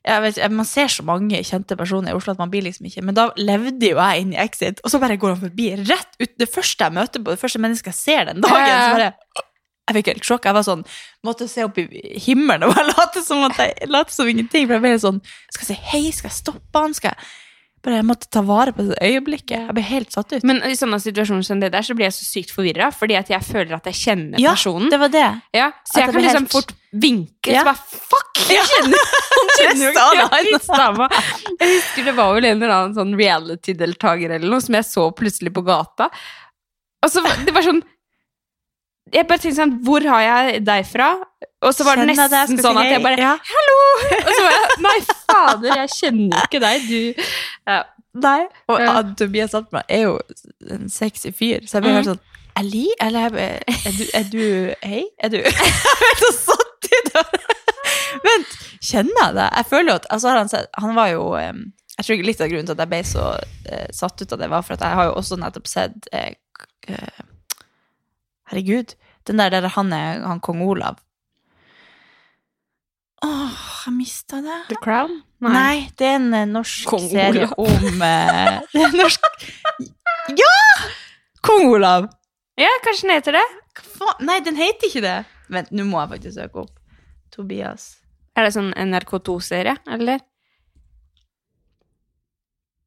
jeg 0.04 0.20
vet, 0.20 0.36
ikke, 0.36 0.50
Man 0.52 0.68
ser 0.68 0.92
så 0.92 1.04
mange 1.06 1.40
kjente 1.48 1.76
personer 1.80 2.12
i 2.12 2.16
Oslo 2.16 2.34
at 2.34 2.40
man 2.40 2.52
blir 2.52 2.64
liksom 2.66 2.88
ikke 2.88 3.04
Men 3.04 3.16
da 3.16 3.30
levde 3.40 3.92
jo 3.92 4.00
jeg 4.00 4.24
inn 4.24 4.34
i 4.36 4.40
Exit, 4.44 4.80
og 4.84 4.92
så 4.92 5.00
bare 5.02 5.18
går 5.20 5.36
han 5.36 5.42
forbi 5.46 5.70
rett 5.82 6.20
ut 6.20 6.38
Det 6.40 6.48
første 6.50 6.88
jeg 6.88 6.96
møter 6.96 7.24
på, 7.24 7.34
det 7.34 7.40
første 7.40 7.62
mennesket 7.64 7.92
jeg 7.92 8.00
ser 8.00 8.30
den 8.32 8.44
dagen, 8.44 8.72
så 8.72 8.96
bare 8.98 9.12
jeg 9.84 9.98
fikk 9.98 10.06
helt 10.08 10.24
sjokk. 10.24 10.46
Jeg 10.48 10.56
var 10.56 10.64
sånn, 10.64 10.82
måtte 11.28 11.44
se 11.44 11.64
opp 11.66 11.76
i 11.76 11.84
himmelen 12.24 12.64
og 12.64 12.70
bare 12.72 12.86
late 12.94 13.20
som, 13.20 13.42
at 13.44 13.58
jeg, 13.60 13.88
late 13.92 14.14
som 14.14 14.28
ingenting. 14.30 14.64
For 14.64 14.78
jeg 14.78 14.84
ble 14.84 14.92
sånn 15.02 15.18
Skal 15.52 15.66
jeg 15.66 15.68
si 15.68 15.90
hei? 15.90 16.04
Skal 16.08 16.30
jeg 16.30 16.38
stoppe 16.38 16.80
han? 16.80 16.96
Skal 16.96 17.12
jeg 17.12 17.26
bare 17.84 17.98
Jeg 18.00 18.06
måtte 18.08 18.28
ta 18.32 18.40
vare 18.44 18.72
på 18.74 18.86
det 18.88 18.96
øyeblikket. 19.04 19.66
Jeg 19.68 19.74
ble 19.76 19.84
helt 19.86 20.14
satt 20.14 20.32
ut. 20.32 20.44
Men 20.48 20.62
i 20.66 20.74
sånne 20.78 20.98
situasjoner 21.02 21.44
som 21.46 21.60
det 21.60 21.70
der, 21.74 21.84
så 21.86 21.94
blir 21.96 22.08
jeg 22.08 22.16
så 22.16 22.24
sykt 22.28 22.54
forvirra, 22.54 22.88
fordi 22.94 23.16
at 23.20 23.30
jeg 23.32 23.44
føler 23.44 23.76
at 23.76 23.86
jeg 23.90 23.98
kjenner 24.00 24.40
ja, 24.42 24.54
personen. 24.56 24.88
det 24.92 25.00
var 25.02 25.12
det. 25.12 25.26
Ja, 25.56 25.70
så 25.84 25.98
At 25.98 26.00
jeg 26.02 26.12
kan 26.14 26.22
liksom 26.26 26.46
helt- 26.48 26.52
fort 26.56 26.72
vinke, 26.94 27.52
Ja. 27.52 27.60
så 27.60 27.64
bare 27.70 27.82
fuck! 28.10 28.42
Jeg 28.48 28.64
kjenner, 28.70 29.10
han 29.36 29.52
kjenner 29.58 29.84
jo 29.84 29.92
ikke. 29.92 31.08
Jeg 31.60 31.68
husker 31.74 32.04
det 32.10 32.16
var 32.16 32.34
vel 32.34 32.44
en 32.50 32.56
eller 32.62 32.74
annen 32.74 32.94
sånn 32.98 33.14
reality-deltaker 33.18 34.36
eller 34.36 34.50
noe 34.50 34.60
som 34.64 34.74
jeg 34.78 34.88
så 34.88 35.08
plutselig 35.16 35.52
på 35.54 35.64
gata. 35.66 36.10
Og 37.04 37.12
så 37.12 37.20
det 37.44 37.52
var 37.54 37.62
sånn 37.66 37.82
Jeg 39.12 39.26
bare 39.28 39.38
tenkte 39.42 39.58
sånn 39.60 39.72
Hvor 39.84 40.04
har 40.08 40.22
jeg 40.24 40.62
deg 40.64 40.86
fra? 40.88 41.08
Og 41.64 41.74
så 41.76 41.84
var 41.86 42.00
det 42.00 42.06
nesten 42.08 42.56
skal 42.56 42.62
sånn 42.64 42.78
at 42.80 42.88
jeg 42.88 43.02
bare 43.04 43.20
ja. 43.20 43.32
Hallo! 43.50 43.74
Og 44.16 44.30
så 44.30 44.38
var 44.46 44.54
jeg 44.54 44.78
Nei, 44.84 44.94
fader, 45.28 45.68
jeg 45.82 45.90
kjenner 45.94 46.38
jo 46.38 46.44
ikke 46.48 46.60
deg, 46.64 46.86
du. 46.88 47.26
Ja. 47.68 47.80
Nei. 48.24 48.38
Og 48.70 48.80
Ja. 48.80 48.94
Tobias 49.18 49.54
Altmann 49.58 49.84
er 49.90 50.04
jo 50.06 50.14
en 50.70 50.88
sexy 50.92 51.32
fyr, 51.34 51.64
så 51.68 51.78
jeg 51.78 51.84
ble 51.86 51.92
Mm. 51.92 51.98
helt 52.00 52.10
sånn 52.12 52.22
Ali? 52.56 52.84
Eller 53.02 53.34
er 53.34 53.94
du, 53.98 54.04
er 54.14 54.26
du 54.30 54.42
Hei? 54.86 55.02
Er 55.18 55.32
du 55.32 55.38
Jeg 55.42 55.52
ble 55.52 56.12
så 56.22 56.32
satt 56.38 56.90
i 56.90 57.00
det! 57.10 57.24
Vent, 58.24 58.52
kjenner 58.80 59.18
jeg 59.20 59.34
deg? 59.40 59.48
Jeg 59.58 59.66
føler 59.72 59.90
jo 59.90 59.96
at 60.00 60.06
altså, 60.14 60.28
han, 60.38 60.52
han 60.84 60.94
var 60.96 61.08
jo 61.12 61.24
Jeg 61.34 62.06
tror 62.06 62.22
litt 62.30 62.40
av 62.44 62.48
grunnen 62.52 62.66
til 62.70 62.76
at 62.76 62.84
jeg 62.86 62.92
ble 62.94 63.02
så 63.10 63.26
uh, 63.36 63.86
satt 63.94 64.22
ut 64.22 64.32
av 64.32 64.38
det, 64.44 64.50
var 64.54 64.62
for 64.66 64.78
at 64.78 64.84
jeg 64.86 64.98
har 65.00 65.10
jo 65.10 65.16
også 65.20 65.36
nettopp 65.42 65.66
sett 65.70 66.08
eh, 66.14 66.34
Herregud. 68.50 68.94
Den 69.26 69.40
der 69.40 69.50
der 69.50 69.68
han 69.72 69.92
er 69.92 70.20
han 70.26 70.40
kong 70.44 70.62
Olav. 70.62 70.98
Åh, 73.24 73.60
jeg 73.86 73.94
mista 73.96 74.40
det. 74.44 74.58
The 74.68 74.76
Crown? 74.84 75.22
Nei. 75.44 75.88
det 75.98 76.06
er 76.08 76.16
en 76.18 76.34
eh, 76.34 76.46
norsk 76.48 76.88
Kong 76.88 77.04
serie 77.08 77.46
Olav. 77.56 77.84
om 77.88 78.02
eh, 78.04 78.60
det 78.72 78.82
er 78.84 78.96
norsk 78.96 79.24
Ja! 80.40 80.54
Kong 81.44 81.66
Olav! 81.72 82.08
Ja, 82.60 82.68
kanskje 82.84 83.08
den 83.08 83.14
heter 83.18 83.36
det? 83.38 83.44
Hva? 83.96 84.14
Nei, 84.24 84.38
den 84.44 84.56
heter 84.56 84.88
ikke 84.88 85.02
det. 85.04 85.16
Vent, 85.52 85.72
nå 85.74 85.84
må 85.88 86.00
jeg 86.02 86.12
faktisk 86.14 86.36
søke 86.38 86.62
opp. 86.64 86.76
Tobias. 87.34 87.88
Er 88.36 88.46
det 88.46 88.54
sånn 88.56 88.70
NRK2-serie, 88.78 89.76
eller? 89.96 90.22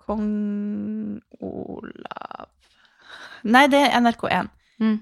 Kong 0.08 1.20
Olav 1.44 2.48
Nei, 3.48 3.66
det 3.72 3.80
er 3.86 3.94
NRK1. 4.02 4.50
Mm. 4.82 4.96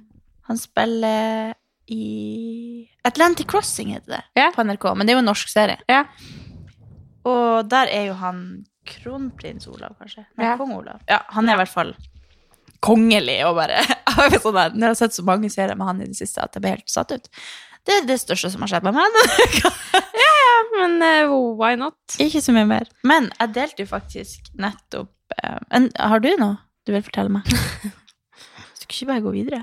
Han 0.47 0.57
spiller 0.61 1.53
i 1.87 2.87
Atlantic 3.05 3.45
Crossing 3.49 3.91
heter 3.93 4.15
det 4.17 4.23
Ja. 4.41 4.51
på 4.55 4.63
NRK, 4.65 4.87
men 4.97 5.05
det 5.07 5.13
er 5.13 5.17
jo 5.19 5.23
en 5.23 5.29
norsk 5.29 5.49
serie. 5.51 5.77
Ja. 5.89 6.03
Og 7.25 7.67
der 7.69 7.89
er 7.93 8.07
jo 8.07 8.13
han 8.19 8.65
kronprins 8.85 9.67
Olav, 9.67 9.95
kanskje. 9.99 10.25
Nei, 10.37 10.45
Ja. 10.45 10.57
kong 10.57 10.73
Olav. 10.77 10.99
Ja, 11.09 11.19
han 11.33 11.49
er 11.49 11.53
i 11.53 11.61
hvert 11.63 11.73
fall 11.73 11.95
kongelig 12.85 13.39
og 13.47 13.55
bare 13.57 13.79
sånn 14.43 14.53
der, 14.53 14.69
Når 14.75 14.81
jeg 14.81 14.91
har 14.91 14.99
sett 14.99 15.15
så 15.17 15.23
mange 15.25 15.49
serier 15.49 15.75
med 15.77 15.87
han 15.87 16.01
i 16.01 16.05
det 16.09 16.17
siste 16.19 16.43
at 16.43 16.53
jeg 16.53 16.61
ble 16.61 16.75
helt 16.75 16.89
satt 16.89 17.11
ut. 17.15 17.29
Det 17.85 17.93
er 18.01 18.05
det 18.09 18.19
største 18.21 18.49
som 18.53 18.61
har 18.65 18.69
skjedd 18.69 18.83
med 18.85 18.93
meg. 18.97 19.09
Men 20.75 20.95
uh, 21.01 21.33
why 21.57 21.75
not? 21.79 21.95
Ikke 22.19 22.41
så 22.41 22.53
mye 22.53 22.65
mer. 22.67 22.87
Men 23.05 23.29
jeg 23.39 23.53
delte 23.55 23.85
jo 23.85 23.89
faktisk 23.89 24.49
nettopp 24.59 25.11
uh, 25.43 25.59
en, 25.71 25.89
Har 25.97 26.19
du 26.19 26.31
noe 26.41 26.57
du 26.85 26.91
vil 26.93 27.01
fortelle 27.05 27.29
meg? 27.33 27.45
Skal 28.77 28.91
ikke 28.93 29.09
bare 29.09 29.23
gå 29.25 29.31
videre? 29.33 29.61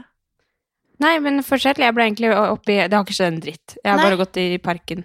Nei, 1.03 1.17
men 1.25 1.43
fortsett. 1.47 1.81
Jeg 1.83 1.95
ble 1.97 2.05
egentlig 2.07 2.31
oppi 2.37 2.77
Det 2.79 2.93
har 2.95 3.03
ikke 3.05 3.17
skjedd 3.17 3.33
en 3.33 3.41
dritt. 3.43 3.75
Jeg 3.81 3.91
har 3.91 3.99
Nei. 3.99 4.05
bare 4.07 4.19
gått 4.21 4.39
i 4.43 4.47
parken. 4.63 5.05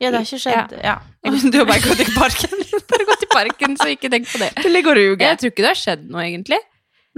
Ja, 0.00 0.10
det 0.12 0.20
har 0.20 0.26
ikke 0.28 0.40
skjedd. 0.44 0.76
Ja. 0.84 0.96
Du 1.52 1.58
har 1.60 1.66
bare 1.68 1.82
gått 1.84 2.00
i 2.04 2.08
parken. 2.14 2.62
Bare 2.90 3.04
gått 3.08 3.22
i 3.24 3.28
parken, 3.32 3.72
så 3.80 3.88
ikke 3.90 4.08
tenk 4.12 4.28
på 4.30 4.38
det. 4.38 4.52
Du 4.62 4.68
ligger 4.70 4.92
og 4.94 4.96
ruger. 5.00 5.24
Jeg 5.26 5.38
tror 5.40 5.50
ikke 5.50 5.64
det 5.64 5.70
har 5.72 5.78
skjedd 5.80 6.04
noe, 6.12 6.22
egentlig. 6.22 6.58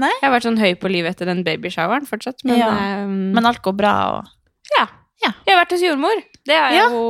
Nei. 0.01 0.09
Jeg 0.15 0.25
har 0.25 0.33
vært 0.33 0.47
sånn 0.47 0.59
høy 0.63 0.71
på 0.81 0.89
livet 0.91 1.13
etter 1.17 1.29
den 1.29 1.43
babyshoweren 1.45 2.07
fortsatt, 2.09 2.41
men, 2.49 2.57
Ja. 2.63 2.71
um... 3.05 3.17
Men 3.37 3.47
alt 3.51 3.61
går 3.65 3.75
bra, 3.77 3.93
og 4.17 4.71
ja. 4.79 4.87
Ja. 5.25 5.33
Jeg 5.45 5.53
har 5.57 5.61
vært 5.65 5.75
hos 5.75 5.83
jordmor. 5.85 6.23
Det 6.47 6.55
er 6.57 6.77
Ja. 6.79 6.87
jo 6.89 7.03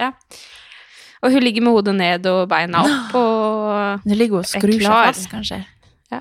Ja. 0.00 0.10
Og 1.24 1.32
hun 1.32 1.40
ligger 1.44 1.62
med 1.64 1.72
hodet 1.76 1.94
ned 1.96 2.26
og 2.28 2.48
beina 2.50 2.82
opp, 2.84 3.14
og 3.16 4.02
Du 4.08 4.14
ligger 4.16 4.42
og 4.42 4.48
skrur 4.48 4.74
seg 4.76 4.88
fast, 4.90 5.28
kanskje. 5.32 5.60
Ja. 6.12 6.20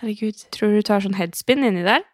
Herregud. 0.00 0.44
tror 0.54 0.76
du 0.76 0.82
tar 0.86 1.00
sånn 1.04 1.16
headspin 1.18 1.64
inni 1.66 1.82
der. 1.84 2.04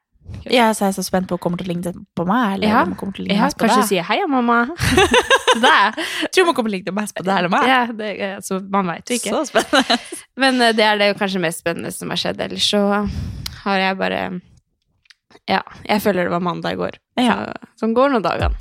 Ja, 0.51 0.71
så 0.77 0.85
er 0.85 0.91
jeg 0.91 0.97
så 0.99 1.05
spent 1.07 1.29
på 1.29 1.35
om 1.37 1.39
hun 1.39 1.43
kommer 1.45 1.61
til 1.61 1.69
å 1.69 1.73
ligne 1.75 1.93
på 2.17 2.25
meg, 2.29 2.55
eller 2.57 2.69
Ja. 2.69 2.83
om 2.83 2.89
hun 2.93 2.97
kommer 3.01 3.15
til 3.17 3.25
å 3.25 3.29
ligne 3.29 3.39
Ja, 3.39 3.45
mest 3.49 3.59
på 3.59 3.65
kanskje 3.65 3.81
deg. 3.81 3.89
sier 3.89 4.05
'heia, 4.05 4.27
mamma'. 4.29 4.69
Deg. 5.65 5.99
Tror 6.35 6.47
hun 6.47 6.55
kommer 6.55 6.71
til 6.71 6.75
å 6.75 6.79
ligne 6.79 6.93
mest 6.97 7.15
på 7.15 7.23
deg 7.25 7.39
eller 7.39 7.49
meg. 7.49 7.67
Ja, 7.69 7.87
det, 7.93 8.09
altså, 8.37 8.59
man 8.69 8.87
veit 8.87 9.07
jo 9.09 9.15
ikke. 9.15 9.31
Så 9.31 9.45
spennende. 9.53 9.99
Men 10.43 10.61
eh, 10.61 10.73
det 10.73 10.85
er 10.85 10.99
det 10.99 11.17
kanskje 11.19 11.41
mest 11.41 11.61
spennende 11.63 11.93
som 11.95 12.11
har 12.11 12.17
skjedd. 12.17 12.41
Ellers 12.41 12.67
så 12.71 13.09
har 13.65 13.79
jeg 13.79 13.97
bare 13.99 14.41
Ja, 15.49 15.61
jeg 15.87 16.01
føler 16.03 16.25
det 16.25 16.31
var 16.31 16.41
mandag 16.41 16.73
i 16.73 16.77
går. 16.81 16.99
Ja. 17.21 17.35
Så, 17.37 17.85
sånn 17.85 17.95
går 17.95 18.11
nå 18.11 18.21
dagene. 18.25 18.55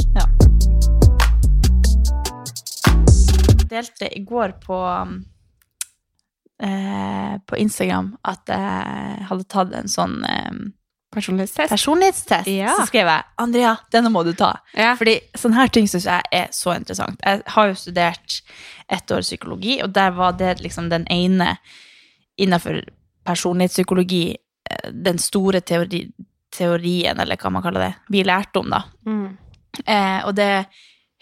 delte 3.73 4.05
i 4.13 4.19
går 4.23 4.51
på 4.61 4.77
eh, 6.61 7.33
på 7.47 7.57
Instagram 7.57 8.11
at 8.23 8.51
jeg 8.53 9.25
hadde 9.29 9.47
tatt 9.49 9.73
en 9.73 9.89
sånn 9.89 10.19
eh, 10.29 10.51
Personlighetstest. 11.13 11.69
personlighetstest. 11.69 12.47
Ja. 12.47 12.73
Så 12.77 12.87
skrev 12.89 13.07
jeg 13.07 13.23
'Andrea, 13.37 13.75
denne 13.91 14.09
må 14.09 14.23
du 14.23 14.33
ta'. 14.33 14.57
Ja. 14.75 14.95
Fordi 14.95 15.19
sånne 15.37 15.55
her 15.55 15.67
ting 15.67 15.87
syns 15.87 16.05
jeg 16.05 16.21
er 16.31 16.47
så 16.51 16.75
interessant. 16.75 17.19
Jeg 17.25 17.41
har 17.45 17.67
jo 17.67 17.73
studert 17.73 18.41
ett 18.89 19.11
år 19.11 19.21
psykologi, 19.21 19.81
og 19.83 19.93
der 19.93 20.11
var 20.11 20.31
det 20.31 20.59
liksom 20.61 20.89
den 20.89 21.07
ene 21.09 21.57
innenfor 22.37 22.81
personlighetspsykologi, 23.25 24.35
eh, 24.71 24.91
den 24.91 25.17
store 25.17 25.61
teori, 25.61 26.11
teorien, 26.51 27.19
eller 27.19 27.37
hva 27.37 27.51
man 27.51 27.63
kaller 27.63 27.87
det, 27.87 27.93
vi 28.09 28.23
lærte 28.23 28.59
om, 28.59 28.69
da. 28.69 28.83
Mm. 29.05 29.37
Eh, 29.87 30.25
og 30.25 30.35
det 30.35 30.65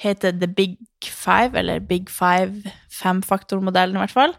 heter 0.01 0.31
The 0.31 0.47
Big 0.47 0.77
Five, 1.03 1.55
eller 1.55 1.79
Big 1.79 2.09
Five, 2.09 2.71
femfaktormodellen 2.91 3.95
i 3.95 4.03
hvert 4.05 4.11
fall. 4.11 4.35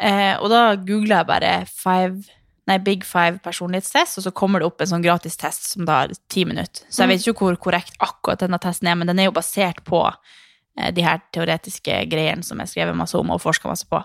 Eh, 0.00 0.36
og 0.38 0.50
da 0.52 0.76
googla 0.76 1.22
jeg 1.22 1.26
bare 1.26 1.54
five, 1.66 2.22
nei, 2.68 2.78
Big 2.84 3.06
Five 3.08 3.40
personlighetstest, 3.44 4.20
og 4.20 4.26
så 4.26 4.34
kommer 4.36 4.60
det 4.60 4.68
opp 4.68 4.82
en 4.84 4.90
sånn 4.90 5.04
gratis 5.04 5.38
test 5.40 5.70
som 5.72 5.86
tar 5.88 6.12
ti 6.32 6.44
minutter. 6.48 6.84
Så 6.88 7.04
jeg 7.04 7.12
vet 7.12 7.24
ikke 7.24 7.48
hvor 7.48 7.60
korrekt 7.68 7.96
akkurat 8.04 8.44
denne 8.44 8.60
testen 8.62 8.90
er, 8.90 8.98
men 8.98 9.10
den 9.10 9.22
er 9.22 9.30
jo 9.30 9.36
basert 9.36 9.80
på 9.88 10.02
eh, 10.08 10.92
de 10.94 11.06
her 11.06 11.22
teoretiske 11.34 12.02
greiene 12.12 12.46
som 12.46 12.60
jeg 12.62 12.74
skrev 12.74 12.94
masse 12.96 13.16
om 13.18 13.32
og 13.34 13.42
forska 13.42 13.70
masse 13.70 13.88
på. 13.88 14.02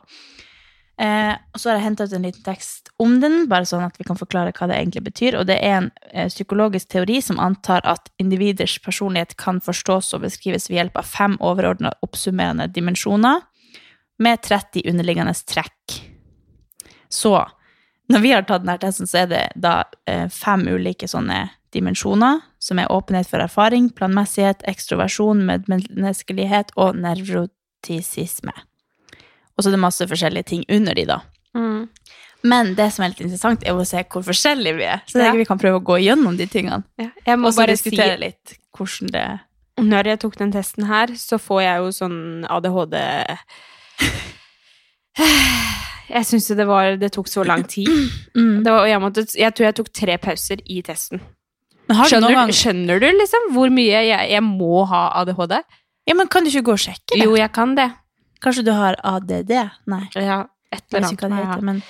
Eh, 1.01 1.33
og 1.33 1.57
så 1.57 1.71
har 1.71 1.79
jeg 1.79 1.87
henta 1.87 2.05
ut 2.05 2.13
en 2.13 2.27
liten 2.27 2.43
tekst 2.45 2.91
om 3.01 3.15
den, 3.21 3.47
bare 3.49 3.65
sånn 3.65 3.81
at 3.85 3.95
vi 3.97 4.05
kan 4.05 4.19
forklare 4.19 4.53
hva 4.53 4.67
det 4.69 4.77
egentlig 4.77 5.03
betyr. 5.07 5.39
Og 5.39 5.47
det 5.49 5.57
er 5.57 5.79
en 5.79 5.89
eh, 6.11 6.29
psykologisk 6.29 6.91
teori 6.93 7.17
som 7.25 7.41
antar 7.41 7.81
at 7.89 8.11
individers 8.21 8.77
personlighet 8.83 9.35
kan 9.41 9.61
forstås 9.63 10.13
og 10.13 10.27
beskrives 10.27 10.69
ved 10.69 10.79
hjelp 10.79 11.01
av 11.01 11.09
fem 11.09 11.39
overordna 11.41 11.95
oppsummerende 12.05 12.69
dimensjoner 12.71 13.41
med 14.21 14.43
30 14.45 14.85
underliggende 14.91 15.33
trekk. 15.49 15.97
Så 17.09 17.35
når 18.11 18.19
vi 18.23 18.31
har 18.33 18.43
tatt 18.47 18.63
denne 18.65 18.79
testen, 18.81 19.07
så 19.07 19.21
er 19.23 19.27
det 19.31 19.43
da 19.55 19.83
eh, 20.09 20.27
fem 20.29 20.65
ulike 20.67 21.07
sånne 21.07 21.45
dimensjoner, 21.73 22.41
som 22.61 22.79
er 22.79 22.91
åpenhet 22.91 23.29
for 23.29 23.41
erfaring, 23.43 23.87
planmessighet, 23.95 24.61
ekstroversjon, 24.69 25.45
medmenneskelighet 25.47 26.73
og 26.77 26.95
nevrotisisme. 26.99 28.53
Og 29.55 29.63
så 29.63 29.69
er 29.69 29.75
det 29.77 29.81
masse 29.81 30.07
forskjellige 30.09 30.49
ting 30.51 30.65
under 30.69 30.93
de, 30.97 31.05
da. 31.09 31.19
Mm. 31.57 31.87
Men 32.43 32.73
det 32.75 32.89
som 32.93 33.05
er 33.05 33.13
litt 33.13 33.23
interessant, 33.23 33.63
er 33.63 33.73
å 33.77 33.85
se 33.87 34.03
hvor 34.11 34.25
forskjellige 34.27 34.75
vi 34.77 34.83
er. 34.89 35.01
Så 35.07 35.19
jeg 35.21 35.31
Ja. 35.31 35.37
vi 35.39 35.45
kan 35.47 35.57
prøve 35.61 35.79
å 35.79 35.83
gå 35.85 35.97
gjennom 36.03 36.35
de 36.37 36.45
tingene. 36.45 36.83
Ja. 36.99 37.09
Jeg 37.25 37.39
må 37.39 37.53
bare 37.55 37.77
si 37.77 37.89
diskutere 37.89 38.19
litt 38.19 38.57
hvordan 38.75 39.11
det 39.11 39.39
Når 39.79 40.03
jeg 40.05 40.19
tok 40.19 40.35
den 40.37 40.51
testen 40.51 40.83
her, 40.85 41.07
så 41.17 41.37
får 41.41 41.61
jeg 41.63 41.77
jo 41.77 41.91
sånn 41.91 42.45
ADHD 42.49 42.93
Jeg 46.13 46.27
syns 46.29 46.47
det 46.53 46.65
var 46.69 46.97
Det 47.01 47.09
tok 47.15 47.29
så 47.31 47.45
lang 47.47 47.63
tid. 47.69 47.89
mm. 48.37 48.63
Det 48.65 48.73
var, 48.73 48.85
jeg, 48.89 49.01
måtte, 49.01 49.25
jeg 49.39 49.55
tror 49.55 49.67
jeg 49.69 49.77
tok 49.79 49.89
tre 49.93 50.17
pauser 50.21 50.61
i 50.65 50.81
testen. 50.85 51.23
Har 51.91 52.07
du 52.07 52.13
Skjønner, 52.13 52.35
gang 52.37 52.53
skjønner 52.55 53.01
du 53.01 53.09
liksom 53.11 53.49
hvor 53.55 53.73
mye 53.73 54.05
jeg, 54.07 54.29
jeg 54.31 54.43
må 54.45 54.85
ha 54.89 55.03
ADHD? 55.21 55.57
Ja, 56.07 56.15
men 56.15 56.29
kan 56.31 56.45
du 56.45 56.51
ikke 56.51 56.65
gå 56.69 56.77
og 56.77 56.81
sjekke 56.83 57.15
det? 57.15 57.25
Jo, 57.25 57.35
jeg 57.39 57.51
kan 57.55 57.75
det. 57.79 57.89
Kanskje 58.43 58.65
du 58.67 58.71
har 58.75 58.97
ADD? 59.07 59.51
Nei. 59.91 60.03
Ja, 60.19 60.43
et 60.71 60.83
eller 60.91 61.05
det 61.05 61.09
annet. 61.09 61.21
jeg 61.21 61.47
heter, 61.51 61.67
men 61.69 61.83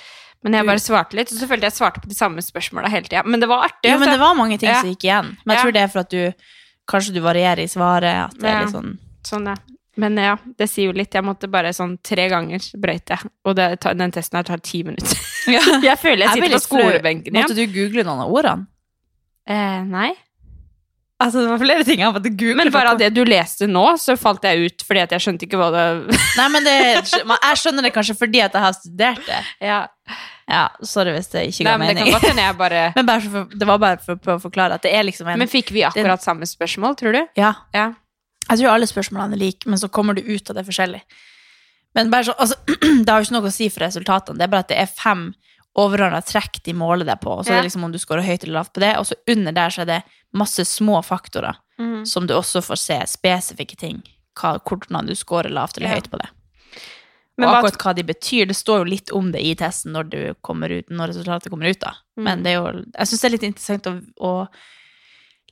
Men 0.44 0.58
jeg 0.58 0.66
bare 0.68 0.82
svarte 0.82 1.16
litt, 1.16 1.30
og 1.32 1.38
så 1.40 1.46
følte 1.48 1.70
jeg 1.70 1.72
svarte 1.72 2.02
på 2.04 2.10
de 2.10 2.14
samme 2.18 2.42
spørsmåla 2.44 2.90
hele 2.92 3.08
tida. 3.08 3.22
Men 3.24 3.40
det 3.40 3.48
var 3.48 3.64
artig. 3.64 3.88
Jo, 3.88 3.96
men 3.96 4.10
det 4.10 4.18
altså. 4.18 4.24
var 4.26 4.34
mange 4.36 4.58
ting 4.58 4.68
Ja. 4.68 4.80
som 4.82 4.90
gikk 4.90 5.06
igjen. 5.06 5.30
Men 5.44 5.56
jeg 5.56 5.62
tror 5.62 5.72
det 5.72 5.80
er 5.80 5.88
for 5.88 6.04
at 6.04 6.10
du 6.10 6.50
Kanskje 6.84 7.14
du 7.14 7.20
varierer 7.24 7.62
i 7.64 7.70
svaret. 7.70 8.28
At 8.28 8.34
det 8.36 8.50
er 8.50 8.66
litt 8.66 8.74
sånn 8.74 8.98
Sånn, 9.24 9.46
ja. 9.48 9.54
Men 10.00 10.18
ja, 10.18 10.34
det 10.58 10.66
sier 10.70 10.90
jo 10.90 10.96
litt. 10.96 11.14
Jeg 11.14 11.24
måtte 11.26 11.48
bare 11.50 11.70
sånn 11.76 11.96
tre 12.02 12.26
ganger 12.32 12.64
brøyte. 12.80 13.18
Og 13.46 13.54
det, 13.58 13.68
den 13.84 14.14
testen 14.14 14.40
her 14.40 14.46
tar 14.48 14.62
ti 14.64 14.82
minutter. 14.86 15.18
jeg 15.88 15.98
føler 16.00 16.26
jeg 16.26 16.30
Jeg 16.30 16.36
sitter 16.36 16.56
på 16.56 16.62
skolebenken 16.66 17.30
igjen. 17.34 17.46
Måtte 17.46 17.58
du 17.58 17.66
google 17.74 18.06
noen 18.06 18.24
av 18.26 18.38
ordene? 18.40 18.70
Eh, 19.44 19.82
nei. 19.86 20.12
Altså, 21.22 21.44
det 21.44 21.50
var 21.52 21.60
flere 21.62 21.84
ting 21.86 22.00
jeg 22.02 22.10
måtte 22.12 22.30
google. 22.34 22.56
Men 22.58 22.72
bare 22.74 22.90
av 22.92 22.98
det 22.98 23.12
du 23.14 23.22
leste 23.24 23.68
nå, 23.70 23.84
så 24.02 24.16
falt 24.18 24.44
jeg 24.44 24.66
ut 24.66 24.82
fordi 24.84 25.04
at 25.04 25.12
jeg 25.14 25.22
skjønte 25.24 25.46
ikke 25.46 25.60
hva 25.60 25.68
det 25.72 25.84
Nei, 26.40 26.46
men 26.50 26.66
det, 26.66 26.74
Jeg 27.14 27.60
skjønner 27.60 27.86
det 27.86 27.92
kanskje 27.94 28.16
fordi 28.18 28.42
at 28.42 28.56
jeg 28.56 28.64
har 28.66 28.74
studert 28.76 29.22
det. 29.28 29.42
Ja, 29.62 29.78
Ja, 30.50 30.64
Sorry 30.84 31.14
hvis 31.14 31.30
det 31.32 31.46
ikke 31.52 31.68
Nei, 31.68 31.76
men 31.78 31.86
mening. 31.86 32.02
det 32.02 32.10
kan 32.10 32.18
godt 32.18 32.28
hende 32.32 32.42
jeg 32.44 32.56
bare 32.58 32.80
Men 32.98 33.06
bare 33.08 33.22
for, 33.24 33.54
det 33.62 33.68
var 33.70 33.78
bare 33.80 34.00
for 34.04 34.20
prøve 34.20 34.42
å 34.42 34.42
forklare 34.42 34.76
at 34.76 34.84
det 34.84 34.92
er 34.92 35.06
liksom 35.06 35.30
en 35.30 35.40
Men 35.40 35.48
fikk 35.52 35.70
vi 35.76 35.86
akkurat 35.86 36.24
samme 36.24 36.48
spørsmål, 36.50 36.98
tror 37.00 37.16
du? 37.16 37.22
Ja. 37.40 37.54
Ja. 37.72 37.92
Jeg 38.48 38.60
tror 38.60 38.74
alle 38.74 38.88
spørsmålene 38.88 39.38
er 39.38 39.40
like, 39.40 39.68
men 39.68 39.80
så 39.80 39.88
kommer 39.88 40.16
du 40.16 40.22
ut 40.26 40.50
av 40.50 40.58
det 40.58 40.66
forskjellig. 40.66 41.00
Men 41.94 42.10
så, 42.26 42.32
altså, 42.32 42.56
Det 43.04 43.08
har 43.08 43.22
jo 43.22 43.28
ikke 43.28 43.36
noe 43.36 43.50
å 43.50 43.54
si 43.54 43.70
for 43.72 43.86
resultatene. 43.86 44.38
Det 44.38 44.46
er 44.46 44.52
bare 44.52 44.66
at 44.66 44.72
det 44.72 44.80
er 44.82 44.90
fem 44.90 45.28
overordna 45.78 46.20
trekk 46.22 46.60
de 46.66 46.74
måler 46.76 47.06
deg 47.08 47.20
på. 47.22 47.32
Og 47.34 47.46
så 47.46 47.54
er 47.54 47.62
det 47.62 47.68
liksom 47.68 47.86
om 47.86 47.94
du 47.94 47.98
scorer 47.98 48.26
høyt 48.26 48.44
eller 48.44 48.60
lavt 48.60 48.74
på 48.76 48.82
det. 48.84 48.92
Og 49.00 49.08
så 49.08 49.18
under 49.30 49.54
der 49.54 49.74
så 49.74 49.82
er 49.82 49.90
det 49.90 50.00
masse 50.34 50.64
små 50.68 51.00
faktorer 51.06 51.58
mm. 51.78 52.04
som 52.06 52.28
du 52.28 52.34
også 52.36 52.62
får 52.62 52.80
se 52.82 52.98
spesifikke 53.14 53.78
ting. 53.80 54.02
Hva, 54.38 54.56
hvordan 54.62 55.10
du 55.10 55.14
scorer 55.18 55.50
lavt 55.54 55.78
eller 55.78 55.90
Ja. 55.90 55.98
høyt 55.98 56.10
på 56.12 56.20
det. 56.22 56.30
Men 57.36 57.48
og 57.48 57.56
akkurat 57.56 57.80
hva 57.82 57.94
de 57.98 58.04
betyr, 58.06 58.46
det 58.46 58.54
står 58.54 58.84
jo 58.84 58.90
litt 58.92 59.10
om 59.10 59.32
det 59.34 59.42
i 59.42 59.56
testen 59.58 59.94
når, 59.94 60.10
du 60.10 60.20
kommer 60.46 60.70
ut, 60.70 60.86
når 60.90 61.10
resultatet 61.10 61.50
kommer 61.50 61.66
ut. 61.66 61.80
da. 61.80 61.96
Mm. 62.14 62.24
Men 62.28 62.42
det 62.46 62.54
jo, 62.54 62.68
jeg 62.94 63.10
syns 63.10 63.20
det 63.24 63.28
er 63.28 63.34
litt 63.34 63.48
interessant 63.48 63.90
å, 63.90 63.94
å 64.22 64.32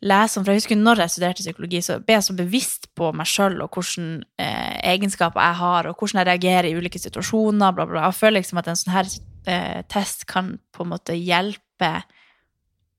lese 0.03 0.39
om, 0.39 0.45
for 0.45 0.53
jeg 0.53 0.63
husker 0.63 0.79
når 0.79 1.05
jeg 1.05 1.15
studerte 1.15 1.45
psykologi, 1.45 1.81
så 1.85 1.99
ble 2.03 2.17
jeg 2.17 2.27
så 2.27 2.35
bevisst 2.39 2.89
på 2.99 3.11
meg 3.17 3.29
sjøl 3.31 3.61
og 3.63 3.77
hvilke 3.77 4.25
eh, 4.43 4.79
egenskaper 4.93 5.43
jeg 5.43 5.59
har, 5.61 5.89
og 5.89 5.99
hvordan 5.99 6.23
jeg 6.23 6.29
reagerer 6.31 6.71
i 6.71 6.75
ulike 6.79 7.01
situasjoner. 7.03 7.77
bla, 7.77 7.87
bla. 7.87 8.07
Jeg 8.09 8.19
føler 8.19 8.41
liksom 8.41 8.61
at 8.63 8.71
en 8.71 8.81
sånn 8.81 8.95
her 8.97 9.13
eh, 9.47 9.81
test 9.93 10.27
kan 10.31 10.57
på 10.75 10.85
en 10.85 10.93
måte 10.95 11.17
hjelpe 11.19 11.93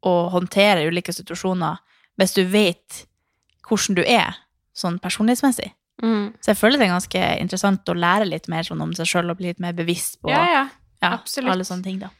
å 0.03 0.13
håndtere 0.33 0.88
ulike 0.88 1.15
situasjoner 1.15 1.79
hvis 2.19 2.36
du 2.36 2.43
vet 2.45 3.05
hvordan 3.67 3.98
du 3.98 4.03
er, 4.03 4.36
sånn 4.75 5.00
personlighetsmessig. 5.01 5.72
Mm. 6.03 6.33
Så 6.41 6.51
jeg 6.51 6.60
føler 6.60 6.79
det 6.79 6.88
er 6.88 6.95
ganske 6.95 7.22
interessant 7.39 7.89
å 7.89 7.95
lære 7.95 8.27
litt 8.27 8.50
mer 8.51 8.65
sånn 8.67 8.81
om 8.83 8.91
seg 8.98 9.07
sjøl 9.10 9.31
og 9.31 9.39
bli 9.39 9.51
litt 9.51 9.62
mer 9.63 9.75
bevisst 9.77 10.19
på 10.22 10.31
Ja, 10.31 10.43
ja. 10.50 10.63
ja, 11.03 11.15
alle 11.45 11.65
sånne 11.67 11.86
ting. 11.86 12.01
da. 12.01 12.12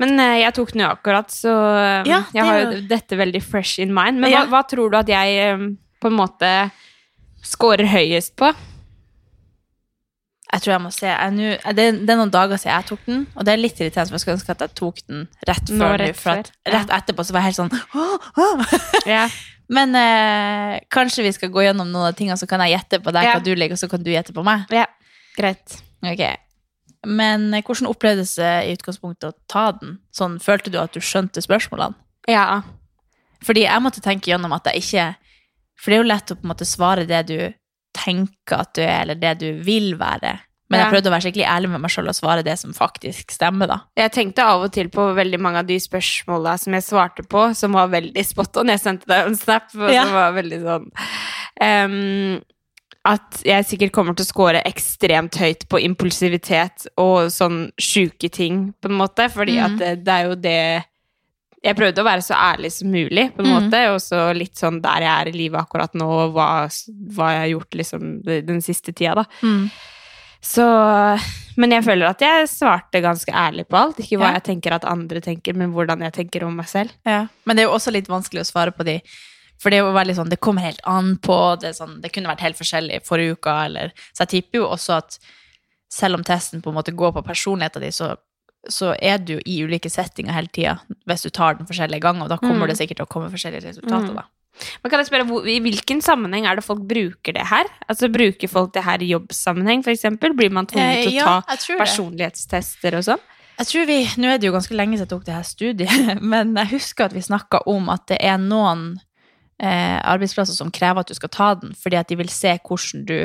Men 0.00 0.16
eh, 0.22 0.38
jeg 0.40 0.54
tok 0.56 0.72
den 0.72 0.82
jo 0.86 0.88
akkurat, 0.94 1.28
så 1.34 1.52
eh, 1.76 2.08
Ja, 2.08 2.22
jeg 2.32 2.46
har 2.48 2.58
jo 2.62 2.80
dette 2.88 3.18
veldig 3.20 3.42
fresh 3.44 3.82
in 3.84 3.92
mind. 3.94 4.20
Men 4.22 4.32
hva, 4.32 4.46
hva 4.48 4.62
tror 4.68 4.90
du 4.92 4.96
at 5.00 5.10
jeg 5.12 5.36
eh, 5.44 5.64
på 6.00 6.08
en 6.08 6.16
måte 6.16 6.50
scorer 7.44 7.88
høyest 7.92 8.32
på? 8.40 8.48
Jeg 10.50 10.64
tror 10.64 10.72
jeg 10.72 10.82
må 10.82 10.90
se. 10.90 11.06
Jeg, 11.06 11.34
nu, 11.36 11.44
det, 11.78 11.84
det 12.02 12.10
er 12.10 12.18
noen 12.18 12.32
dager 12.34 12.58
siden 12.58 12.72
jeg 12.74 12.88
tok 12.88 13.04
den, 13.06 13.20
og 13.38 13.44
det 13.46 13.52
er 13.52 13.60
litt 13.60 13.78
irriterende, 13.78 14.10
for 14.10 14.16
jeg 14.18 14.24
skulle 14.24 14.38
ønske 14.40 14.54
at 14.56 14.64
jeg 14.64 14.74
tok 14.80 14.98
den 15.06 15.20
rett 15.46 15.70
Nå, 15.70 15.78
før. 15.84 15.94
rett 16.02 16.18
for 16.18 16.40
at, 16.42 16.50
ja. 16.66 16.72
rett 16.74 16.94
etterpå 16.96 17.26
så 17.28 17.36
var 17.36 17.44
jeg 17.44 17.52
helt 17.52 17.60
sånn 17.60 17.76
«Åh, 17.94 18.26
åh». 18.42 18.64
Ja. 19.06 19.22
Men 19.76 19.94
eh, 19.94 20.80
kanskje 20.90 21.22
vi 21.28 21.30
skal 21.36 21.52
gå 21.54 21.62
gjennom 21.62 21.92
noen 21.92 22.08
av 22.08 22.16
tingene, 22.18 22.34
så 22.40 22.48
kan 22.50 22.64
jeg 22.66 22.74
gjette 22.74 22.98
på 23.04 23.12
deg 23.14 23.28
Ja. 23.28 23.36
hva 23.36 23.44
du 23.46 23.52
liker, 23.54 23.76
og 23.78 23.82
så 23.84 23.86
kan 23.92 24.02
du 24.02 24.10
gjette 24.10 24.34
på 24.34 24.42
meg. 24.46 24.64
ja. 24.74 24.88
Greit. 25.36 25.76
Ok. 26.02 26.24
Men 27.06 27.48
eh, 27.54 27.62
hvordan 27.64 27.88
opplevdes 27.90 28.34
det 28.36 28.50
i 28.68 28.74
utgangspunktet 28.76 29.30
å 29.30 29.36
ta 29.48 29.70
den? 29.78 29.98
Sånn, 30.12 30.38
Følte 30.42 30.70
du 30.72 30.78
at 30.82 30.92
du 30.92 31.00
skjønte 31.00 31.40
spørsmålene? 31.44 31.96
Ja. 32.28 32.60
Fordi 33.44 33.64
jeg 33.64 33.82
måtte 33.82 34.02
tenke 34.04 34.30
gjennom 34.30 34.52
at 34.52 34.66
jeg 34.68 34.82
ikke 34.84 35.06
For 35.80 35.88
det 35.90 35.96
er 35.96 36.02
jo 36.02 36.10
lett 36.10 36.30
å 36.30 36.36
på 36.36 36.44
en 36.44 36.50
måte 36.52 36.66
svare 36.68 37.06
det 37.08 37.22
du 37.30 37.38
tenker 37.96 38.60
at 38.60 38.74
du 38.76 38.82
er, 38.84 39.00
eller 39.02 39.16
det 39.18 39.32
du 39.40 39.48
vil 39.64 39.94
være. 39.98 40.34
Men 40.70 40.78
jeg 40.84 40.92
prøvde 40.92 41.08
å 41.10 41.12
være 41.16 41.24
skikkelig 41.24 41.46
ærlig 41.50 41.70
med 41.72 41.80
meg 41.82 41.90
sjøl 41.90 42.10
og 42.12 42.14
svare 42.14 42.44
det 42.46 42.52
som 42.60 42.74
faktisk 42.76 43.32
stemmer, 43.34 43.66
da. 43.66 43.78
Jeg 43.98 44.12
tenkte 44.14 44.44
av 44.46 44.62
og 44.68 44.70
til 44.76 44.86
på 44.92 45.08
veldig 45.16 45.40
mange 45.42 45.64
av 45.64 45.66
de 45.66 45.80
spørsmåla 45.82 46.52
som 46.62 46.76
jeg 46.76 46.84
svarte 46.86 47.24
på, 47.26 47.48
som 47.58 47.74
var 47.74 47.90
veldig 47.90 48.22
spot 48.28 48.60
on. 48.62 48.70
Jeg 48.70 48.82
sendte 48.84 49.08
deg 49.10 49.26
en 49.32 49.40
snap 49.40 49.72
og 49.74 49.90
Ja. 49.90 50.04
som 50.04 50.14
var 50.14 50.36
veldig 50.36 50.60
sånn 50.62 50.86
ehm, 51.64 52.38
At 53.08 53.40
jeg 53.46 53.64
sikkert 53.64 53.92
kommer 53.96 54.12
til 54.14 54.26
å 54.26 54.28
score 54.28 54.60
ekstremt 54.68 55.38
høyt 55.40 55.62
på 55.72 55.78
impulsivitet 55.80 56.84
og 57.00 57.30
sånn 57.32 57.70
sjuke 57.80 58.28
ting, 58.28 58.74
på 58.76 58.90
en 58.90 58.98
måte. 58.98 59.28
Fordi 59.32 59.54
mm. 59.56 59.64
at 59.64 59.78
det, 59.80 59.92
det 60.04 60.12
er 60.18 60.26
jo 60.28 60.34
det 60.36 60.84
Jeg 61.62 61.76
prøvde 61.76 62.00
å 62.00 62.04
være 62.06 62.22
så 62.24 62.32
ærlig 62.40 62.70
som 62.72 62.88
mulig, 62.88 63.26
på 63.36 63.42
en 63.42 63.48
Mm. 63.50 63.54
måte, 63.56 63.80
og 63.92 63.98
så 64.00 64.32
litt 64.32 64.56
sånn 64.56 64.78
der 64.80 65.02
jeg 65.04 65.12
er 65.12 65.28
i 65.28 65.32
livet 65.36 65.60
akkurat 65.60 65.92
nå, 65.94 66.06
og 66.08 66.32
hva, 66.32 66.46
hva 66.68 67.26
jeg 67.34 67.40
har 67.42 67.50
gjort 67.52 67.76
liksom 67.76 68.06
den 68.24 68.62
siste 68.64 68.94
tida, 68.96 69.14
da. 69.14 69.24
Mm. 69.44 69.66
Så 70.40 70.64
Men 71.60 71.70
jeg 71.76 71.84
føler 71.84 72.06
at 72.08 72.20
jeg 72.24 72.48
svarte 72.48 73.02
ganske 73.04 73.28
ærlig 73.36 73.66
på 73.68 73.76
alt. 73.76 73.98
Ikke 74.00 74.16
hva 74.16 74.30
Ja. 74.30 74.38
jeg 74.38 74.44
tenker 74.44 74.72
at 74.72 74.84
andre 74.88 75.20
tenker, 75.20 75.52
men 75.54 75.72
hvordan 75.74 76.00
jeg 76.00 76.12
tenker 76.14 76.44
om 76.46 76.56
meg 76.56 76.66
selv. 76.68 76.92
Ja. 77.04 77.26
Men 77.44 77.56
det 77.56 77.64
er 77.64 77.68
jo 77.68 77.76
også 77.76 77.92
litt 77.92 78.08
vanskelig 78.08 78.40
å 78.40 78.48
svare 78.48 78.72
på 78.72 78.84
de 78.84 79.02
For 79.60 79.70
det 79.70 80.16
sånn, 80.16 80.30
det 80.32 80.40
kommer 80.40 80.64
helt 80.64 80.80
an 80.88 81.16
på. 81.20 81.36
Det, 81.60 81.74
sånn, 81.76 81.98
det 82.00 82.12
kunne 82.14 82.30
vært 82.32 82.40
helt 82.46 82.56
forskjellig 82.56 83.02
forrige 83.04 83.36
uka. 83.36 83.58
Eller, 83.68 83.92
så 84.14 84.24
jeg 84.24 84.32
tipper 84.36 84.62
jo 84.62 84.70
også 84.72 84.96
at 84.96 85.18
selv 85.92 86.16
om 86.16 86.24
testen 86.24 86.62
på 86.64 86.70
en 86.72 86.78
måte 86.78 86.94
går 86.96 87.12
på 87.12 87.22
personligheten 87.26 87.82
din, 87.84 87.92
så, 87.92 88.14
så 88.70 88.94
er 88.96 89.18
du 89.18 89.38
i 89.44 89.60
ulike 89.66 89.90
settinger 89.90 90.32
hele 90.32 90.48
tida 90.54 90.78
hvis 91.10 91.26
du 91.26 91.30
tar 91.34 91.58
den 91.58 91.68
forskjellige 91.68 92.00
ganger. 92.00 92.24
Og 92.24 92.32
da 92.32 92.38
kommer 92.40 92.64
Mm. 92.66 92.68
det 92.72 92.78
sikkert 92.80 93.02
til 93.02 93.08
å 93.08 93.12
komme 93.12 93.30
forskjellige 93.32 93.66
resultater. 93.68 94.14
Mm. 94.14 94.20
da. 94.22 94.28
Men 94.82 94.90
kan 94.90 95.00
jeg 95.00 95.08
spørre, 95.08 95.26
hvor, 95.28 95.46
I 95.48 95.60
hvilken 95.62 96.00
sammenheng 96.04 96.46
er 96.46 96.56
det 96.58 96.64
folk 96.64 96.80
bruker 96.88 97.32
det 97.36 97.46
her? 97.48 97.68
Altså 97.88 98.08
Bruker 98.12 98.48
folk 98.48 98.72
det 98.74 98.84
her 98.84 99.02
i 99.02 99.12
jobbsammenheng, 99.12 99.84
f.eks.? 99.84 100.08
Blir 100.36 100.50
man 100.50 100.66
tvunget 100.66 101.06
til 101.06 101.20
å 101.20 101.24
ta 101.24 101.36
Eh, 101.36 101.36
ja, 101.36 101.36
å 101.38 101.44
ta 101.44 101.78
personlighetstester 101.84 102.96
og 102.98 103.04
sånn? 103.06 103.22
Jeg 103.60 103.66
tror 103.66 103.86
vi, 103.86 103.98
Nå 104.16 104.28
er 104.32 104.38
det 104.40 104.48
jo 104.48 104.52
ganske 104.56 104.74
lenge 104.76 104.96
siden 104.96 105.06
jeg 105.06 105.12
tok 105.12 105.24
det 105.26 105.36
her 105.36 105.44
studiet, 105.44 106.22
men 106.32 106.54
jeg 106.56 106.72
husker 106.74 107.04
at 107.08 107.12
vi 107.16 107.20
snakka 107.24 107.62
om 107.68 107.88
at 107.92 108.06
det 108.08 108.18
er 108.24 108.38
noen 108.40 108.94
eh, 108.96 109.09
arbeidsplasser 109.60 110.56
som 110.56 110.70
krever 110.72 111.00
at 111.04 111.08
du 111.10 111.14
skal 111.18 111.28
ta 111.34 111.54
den, 111.60 111.74
fordi 111.76 111.96
at 112.00 112.08
de 112.08 112.16
vil 112.16 112.30
se 112.32 112.54
hvordan 112.64 113.04
du 113.08 113.16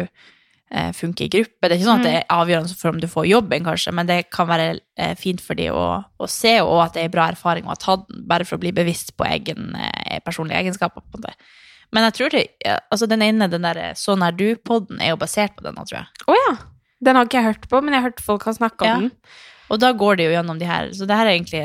eh, 0.71 0.91
funker 0.97 1.25
i 1.25 1.29
gruppe. 1.31 1.61
Det 1.63 1.71
er 1.71 1.77
ikke 1.79 1.87
sånn 1.87 2.01
at 2.01 2.07
det 2.07 2.13
er 2.19 2.25
avgjørende 2.35 2.75
for 2.75 2.91
om 2.91 2.99
du 2.99 3.07
får 3.07 3.27
jobben, 3.29 3.63
kanskje, 3.63 3.93
men 3.95 4.09
det 4.09 4.17
kan 4.35 4.49
være 4.49 4.79
eh, 4.99 5.13
fint 5.19 5.39
for 5.43 5.55
de 5.55 5.69
å, 5.71 5.85
å 6.19 6.27
se, 6.27 6.57
og 6.65 6.81
at 6.87 6.97
det 6.97 7.05
er 7.05 7.09
en 7.11 7.15
bra 7.15 7.29
erfaring 7.31 7.65
å 7.69 7.71
ha 7.71 7.79
tatt 7.79 8.03
den, 8.09 8.25
bare 8.27 8.43
for 8.47 8.57
å 8.59 8.63
bli 8.65 8.73
bevisst 8.75 9.15
på 9.15 9.27
egen 9.29 9.71
eh, 9.79 10.19
personlige 10.25 10.59
egenskaper. 10.65 11.05
på 11.11 11.23
det. 11.23 11.33
Men 11.95 12.03
jeg 12.09 12.17
tror 12.17 12.33
det, 12.33 12.45
altså 12.91 13.07
den 13.07 13.21
ene, 13.23 13.47
den 13.47 13.63
der 13.63 13.93
Sånn 13.95 14.23
er 14.25 14.33
du-podden, 14.35 14.99
er 14.99 15.13
jo 15.13 15.19
basert 15.21 15.53
på 15.55 15.63
den, 15.63 15.77
tror 15.85 16.01
jeg. 16.01 16.23
Å 16.27 16.39
ja! 16.41 16.55
Den 17.05 17.15
har 17.19 17.27
ikke 17.27 17.37
jeg 17.37 17.45
hørt 17.53 17.67
på, 17.69 17.79
men 17.83 17.93
jeg 17.93 18.01
har 18.01 18.09
hørt 18.09 18.23
folk 18.25 18.43
har 18.49 18.55
snakka 18.57 18.87
Ja. 18.87 18.95
om 18.97 19.05
den. 19.07 19.11
Og 19.69 19.79
da 19.81 19.89
går 19.97 20.17
det 20.17 20.25
jo 20.27 20.33
gjennom 20.35 20.59
de 20.61 20.65
her, 20.69 20.91
så 20.93 21.07
det 21.09 21.15
her 21.17 21.25
er 21.25 21.33
egentlig, 21.39 21.61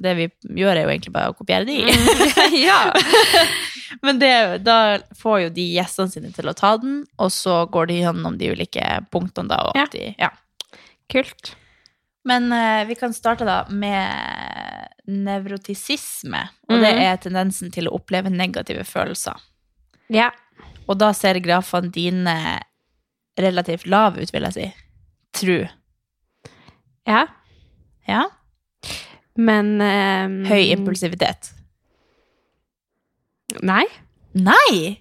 det 0.00 0.12
vi 0.16 0.26
gjør 0.62 0.72
er 0.78 0.86
jo 0.86 0.92
egentlig 0.94 1.12
bare 1.12 1.32
å 1.32 1.36
kopiere 1.36 1.66
de. 1.68 1.80
ja. 2.68 2.78
Men 4.02 4.18
det, 4.18 4.58
da 4.64 4.98
får 5.18 5.40
jo 5.42 5.48
de 5.50 5.66
gjestene 5.74 6.10
sine 6.10 6.32
til 6.32 6.48
å 6.48 6.54
ta 6.56 6.76
den, 6.80 7.04
og 7.18 7.30
så 7.34 7.66
går 7.70 7.86
de 7.90 7.98
gjennom 8.00 8.38
de 8.38 8.50
ulike 8.54 8.84
punktene 9.12 9.48
da. 9.52 9.58
Og 9.68 9.76
Ja. 9.76 9.86
de, 9.92 10.14
ja. 10.18 10.30
Kult. 11.12 11.54
Men 12.24 12.52
uh, 12.52 12.84
vi 12.88 12.94
kan 12.94 13.12
starte 13.12 13.44
da 13.44 13.64
med 13.68 14.88
nevrotisisme, 15.10 16.48
og 16.70 16.80
det 16.80 16.92
Mhm. 16.94 17.02
er 17.02 17.16
tendensen 17.18 17.72
til 17.72 17.88
å 17.88 17.94
oppleve 17.98 18.30
negative 18.30 18.84
følelser. 18.84 19.34
Ja. 20.08 20.30
Og 20.88 20.98
da 20.98 21.12
ser 21.12 21.34
grafene 21.40 21.90
dine 21.92 22.60
relativt 23.38 23.86
lave 23.86 24.22
ut, 24.22 24.30
vil 24.32 24.42
jeg 24.42 24.52
si. 24.52 24.72
Tru. 25.32 25.68
ja. 27.06 27.26
Ja. 28.06 28.24
Men 29.36 29.80
um, 29.80 30.44
Høy 30.44 30.70
impulsivitet. 30.74 31.52
Nei. 33.60 33.84
Nei! 34.32 34.98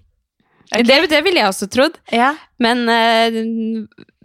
Okay. 0.71 0.85
Det, 0.87 0.99
det 1.11 1.19
ville 1.25 1.41
jeg 1.41 1.51
også 1.51 1.67
trodd. 1.71 1.97
Ja. 2.15 2.33
Men 2.63 2.85
uh, 2.87 3.39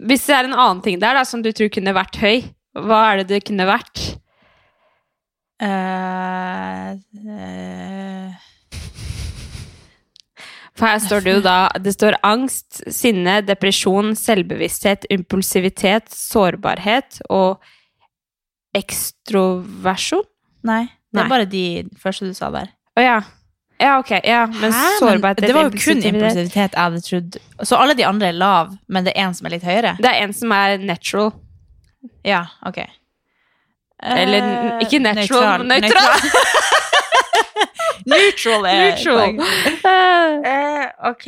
hvis 0.07 0.27
det 0.29 0.35
er 0.37 0.47
en 0.47 0.55
annen 0.55 0.83
ting 0.85 0.99
der 1.01 1.17
da, 1.19 1.25
som 1.27 1.43
du 1.43 1.51
tror 1.55 1.71
kunne 1.73 1.95
vært 1.95 2.19
høy, 2.21 2.45
hva 2.77 3.01
er 3.11 3.21
det 3.21 3.27
det 3.33 3.41
kunne 3.49 3.67
vært? 3.67 4.03
Uh, 5.57 6.95
uh. 7.25 8.35
For 10.77 10.85
her 10.85 10.99
står 11.01 11.23
det 11.25 11.31
jo 11.33 11.39
da 11.41 11.55
Det 11.81 11.95
står 11.95 12.19
angst, 12.21 12.83
sinne, 12.93 13.39
depresjon, 13.41 14.13
selvbevissthet, 14.15 15.07
impulsivitet, 15.13 16.11
sårbarhet 16.13 17.23
og 17.33 17.57
ekstroversjon. 18.77 20.25
nei. 20.67 20.85
Det 21.07 21.21
er 21.21 21.23
Nei. 21.23 21.31
bare 21.31 21.45
de 21.49 21.65
første 21.97 22.27
du 22.27 22.33
sa 22.35 22.49
der. 22.51 22.67
Å 22.99 23.01
ja. 23.01 23.19
Ja, 23.79 23.97
ok. 23.99 24.11
Ja, 24.23 24.45
men 24.47 24.73
Hæ? 24.73 24.85
sårbarhet 24.99 25.37
det 25.41 25.53
var 25.53 25.63
jo 25.67 25.69
kun 25.69 26.01
impulsivitet. 26.03 26.73
jeg 26.73 26.81
hadde 26.81 27.01
trodd. 27.01 27.37
Så 27.63 27.75
alle 27.77 27.93
de 27.93 28.05
andre 28.05 28.27
er 28.27 28.31
lav, 28.31 28.71
men 28.87 29.05
det 29.05 29.13
er 29.15 29.27
en 29.27 29.33
som 29.37 29.45
er 29.45 29.49
litt 29.53 29.63
høyere? 29.63 29.95
Det 30.01 30.09
er 30.09 30.23
en 30.23 30.33
som 30.33 30.51
er 30.51 30.77
natural. 30.77 31.31
Ja, 32.25 32.45
ok. 32.65 32.77
Eller 34.03 34.41
Eh, 34.47 34.81
ikke 34.81 34.99
natural, 34.99 35.65
men 35.65 35.81
nøytral. 35.81 36.21
Neutral 38.11 38.65
er 38.65 38.77
Neutral. 38.81 39.39
Eh, 40.45 40.85
ok, 41.09 41.25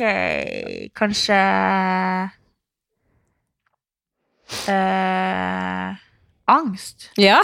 kanskje 0.96 1.38
uh, 4.68 5.96
Angst. 6.48 7.10
ja. 7.18 7.38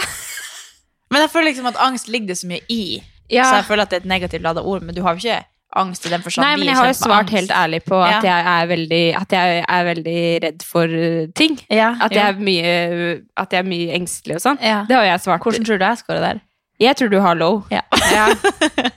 Men 1.11 1.21
jeg 1.21 1.29
føler 1.31 1.45
liksom 1.51 1.65
at 1.69 1.77
angst 1.79 2.07
ligger 2.11 2.27
det 2.27 2.37
så 2.37 2.47
mye 2.49 2.59
i. 2.69 3.03
ja. 3.29 3.43
Så 3.49 3.55
jeg 3.61 3.65
føler 3.67 3.83
at 3.83 3.89
det 3.91 3.97
er 3.97 4.05
et 4.05 4.11
negativt 4.13 4.41
lada 4.45 4.61
ord, 4.61 4.81
men 4.83 4.95
du 4.95 5.01
har 5.03 5.15
jo 5.15 5.21
ikke 5.23 5.43
angst 5.77 6.05
i 6.07 6.09
den 6.09 6.21
forstand. 6.23 6.45
Nei, 6.47 6.55
men 6.57 6.69
jeg 6.71 6.75
har 6.79 6.87
jo 6.87 6.93
svart 6.97 7.29
helt 7.29 7.51
ærlig 7.51 7.81
på 7.85 7.97
at, 8.01 8.23
Ja. 8.23 8.37
jeg 8.45 8.69
veldig, 8.69 9.01
at 9.21 9.31
jeg 9.35 9.65
er 9.67 9.83
veldig 9.83 10.21
redd 10.45 10.63
for 10.65 10.87
uh, 10.87 11.27
ting. 11.35 11.59
Ja, 11.69 11.89
At 12.01 12.11
jeg, 12.15 12.23
er 12.23 12.39
mye, 12.39 13.21
at 13.37 13.51
jeg 13.53 13.59
er 13.59 13.67
mye 13.67 13.93
engstelig 13.99 14.35
og 14.39 14.41
sånn. 14.45 14.57
ja. 14.63 14.85
Det 14.87 14.95
har 14.95 15.03
jeg 15.03 15.19
svart. 15.25 15.43
Hvordan 15.43 15.65
tror 15.67 15.77
du 15.77 15.85
jeg 15.85 15.97
scorer 16.01 16.23
der? 16.23 16.39
Jeg 16.79 16.95
tror 16.95 17.09
du 17.09 17.19
har 17.19 17.35
low. 17.35 17.63
Ja. 17.71 17.81
Ja. 18.13 18.27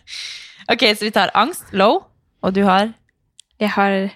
ok, 0.72 0.82
så 0.96 1.04
vi 1.08 1.10
tar 1.10 1.30
angst, 1.34 1.64
low, 1.72 2.04
og 2.42 2.54
du 2.54 2.62
har 2.64 2.92
Jeg 3.60 3.70
har 3.76 4.10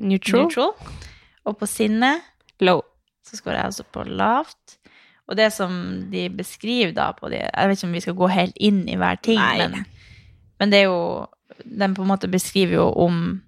neutral. 0.00 0.42
neutral. 0.48 0.72
Og 1.46 1.56
på 1.58 1.66
sinne 1.68 2.18
Low. 2.60 2.82
så 3.26 3.36
scorer 3.36 3.56
jeg 3.62 3.64
altså 3.70 3.84
på 3.92 4.02
lavt. 4.04 4.76
Og 5.28 5.36
det 5.36 5.52
som 5.52 5.72
de 6.12 6.28
beskriver 6.28 6.92
da 6.92 7.12
på 7.16 7.30
de 7.32 7.38
Jeg 7.40 7.68
vet 7.68 7.78
ikke 7.78 7.86
om 7.88 7.92
vi 7.96 8.00
skal 8.04 8.14
gå 8.18 8.26
helt 8.28 8.56
inn 8.60 8.82
i 8.88 8.96
hver 9.00 9.16
ting, 9.24 9.38
men, 9.40 9.84
men 10.60 10.70
det 10.70 10.82
er 10.82 10.88
jo 10.90 11.26
Den 11.64 11.94
på 11.96 12.02
en 12.04 12.08
måte 12.10 12.28
beskriver 12.28 12.74
jo 12.80 12.88
om 13.06 13.40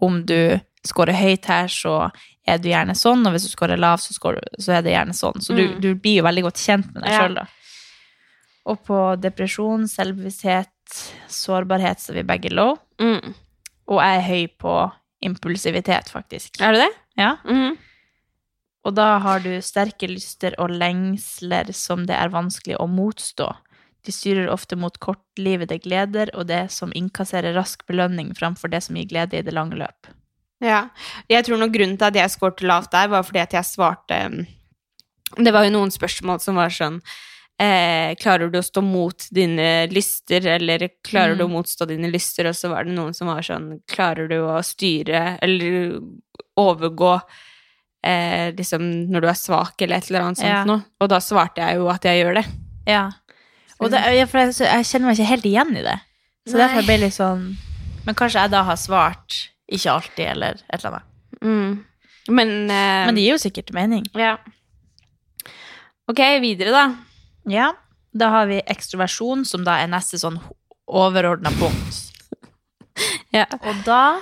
om 0.00 0.20
du 0.24 0.60
scorer 0.86 1.12
høyt 1.18 1.44
her, 1.50 1.66
så 1.66 2.10
er 2.46 2.58
du 2.62 2.68
gjerne 2.70 2.94
sånn, 2.94 3.26
og 3.26 3.32
hvis 3.34 3.48
du 3.48 3.50
scorer 3.50 3.76
lavt, 3.76 4.04
så, 4.06 4.14
scorer, 4.14 4.40
så 4.62 4.76
er 4.78 4.82
det 4.86 4.92
gjerne 4.94 5.12
sånn. 5.18 5.42
Så 5.42 5.56
du, 5.56 5.64
Mm. 5.66 5.80
du 5.82 5.88
blir 5.96 6.20
jo 6.20 6.22
veldig 6.22 6.42
godt 6.46 6.60
kjent 6.62 6.92
med 6.94 7.02
deg 7.02 7.10
Ja. 7.10 7.18
sjøl, 7.24 7.34
da. 7.34 7.46
Og 8.66 8.84
på 8.86 9.00
depresjon, 9.20 9.88
selvbevissthet, 9.88 10.70
sårbarhet, 11.28 11.98
så 11.98 12.10
er 12.12 12.22
vi 12.22 12.22
begge 12.22 12.52
low. 12.54 12.76
Mm. 13.00 13.34
Og 13.88 13.98
jeg 14.00 14.16
er 14.16 14.28
høy 14.28 14.46
på 14.62 14.92
impulsivitet, 15.22 16.08
faktisk. 16.08 16.60
Er 16.62 16.72
du 16.72 16.78
det? 16.78 16.90
Ja. 17.18 17.36
Mhm. 17.44 17.76
Og 18.88 18.94
da 18.96 19.18
har 19.20 19.42
du 19.44 19.50
sterke 19.60 20.08
lyster 20.08 20.54
og 20.58 20.72
lengsler 20.72 21.68
som 21.76 22.06
det 22.08 22.16
er 22.16 22.32
vanskelig 22.32 22.78
å 22.80 22.86
motstå. 22.88 23.50
De 24.06 24.12
styrer 24.14 24.48
ofte 24.48 24.78
mot 24.80 24.94
kortlivede 25.02 25.76
gleder 25.84 26.30
og 26.32 26.46
det 26.48 26.70
som 26.72 26.92
innkasserer 26.96 27.52
rask 27.52 27.84
belønning 27.90 28.30
framfor 28.38 28.72
det 28.72 28.80
som 28.86 28.96
gir 28.96 29.10
glede 29.10 29.36
i 29.36 29.44
det 29.44 29.52
lange 29.52 29.76
løp. 29.76 30.08
Ja. 30.64 30.86
Jeg 31.28 31.44
tror 31.44 31.60
nok 31.60 31.72
grunnen 31.74 31.98
til 32.00 32.08
at 32.08 32.16
jeg 32.16 32.32
skårte 32.32 32.64
lavt 32.68 32.92
der, 32.92 33.08
var 33.12 33.22
fordi 33.24 33.42
at 33.44 33.52
jeg 33.56 33.64
svarte 33.68 34.16
um, 34.28 34.40
Det 35.44 35.52
var 35.52 35.64
jo 35.64 35.72
noen 35.76 35.92
spørsmål 35.92 36.40
som 36.40 36.56
var 36.60 36.72
sånn 36.74 36.98
eh, 37.60 38.16
Klarer 38.20 38.50
du 38.52 38.58
å 38.60 38.64
stå 38.64 38.82
mot 38.84 39.28
dine 39.32 39.86
lyster, 39.92 40.44
eller 40.56 40.88
klarer 41.04 41.36
du 41.36 41.44
å 41.44 41.48
Mm. 41.48 41.54
motstå 41.60 41.86
dine 41.88 42.08
lyster? 42.12 42.48
Og 42.48 42.56
så 42.56 42.68
var 42.72 42.84
det 42.84 42.92
noen 42.96 43.14
som 43.16 43.28
var 43.28 43.40
sånn 43.44 43.80
Klarer 43.88 44.28
du 44.28 44.36
å 44.40 44.58
styre 44.64 45.38
eller 45.40 46.00
overgå 46.60 47.20
eh, 48.04 48.50
liksom 48.56 48.84
når 49.12 49.20
du 49.24 49.28
er 49.28 49.38
svak, 49.38 49.74
eller 49.82 49.96
et 50.00 50.10
eller 50.10 50.20
annet 50.26 50.38
sånt 50.40 50.48
Ja. 50.48 50.64
noe? 50.64 50.84
Og 51.00 51.08
da 51.12 51.18
svarte 51.20 51.60
jeg 51.62 51.76
jo 51.80 51.88
at 51.92 52.04
jeg 52.04 52.22
gjør 52.24 52.34
det. 52.40 52.46
Ja. 52.86 53.10
Og 53.80 53.90
det, 53.90 54.00
ja, 54.16 54.26
for 54.28 54.38
jeg, 54.40 54.54
jeg 54.60 54.84
kjenner 54.88 55.08
meg 55.10 55.18
ikke 55.18 55.28
helt 55.30 55.46
igjen 55.48 55.76
i 55.76 55.82
det. 55.86 55.98
Så 56.48 56.56
Nei. 56.56 56.62
derfor 56.66 56.82
ble 56.86 56.94
jeg 56.96 57.00
litt 57.04 57.14
sånn 57.14 57.42
Men 58.06 58.14
kanskje 58.16 58.40
jeg 58.40 58.50
da 58.50 58.62
har 58.64 58.76
svart 58.80 59.36
ikke 59.70 59.92
alltid, 59.92 60.24
eller 60.32 60.56
et 60.72 60.80
eller 60.80 60.96
annet. 60.96 61.06
Mm. 61.44 61.84
Men, 62.34 62.48
eh, 62.70 63.06
Men 63.06 63.14
det 63.14 63.22
gir 63.24 63.36
jo 63.36 63.42
sikkert 63.42 63.72
mening. 63.76 64.04
Ja. 64.18 64.36
Ok, 66.10 66.18
videre, 66.42 66.72
da. 66.74 66.84
Ja. 67.48 67.72
Da 68.12 68.28
har 68.34 68.46
vi 68.50 68.58
ekstroversjon, 68.66 69.44
som 69.46 69.62
da 69.64 69.76
er 69.82 69.90
neste 69.92 70.18
sånn 70.18 70.40
overordna 70.88 71.52
punkt. 71.60 72.06
Ja. 73.32 73.44
Og 73.62 73.84
da 73.86 74.18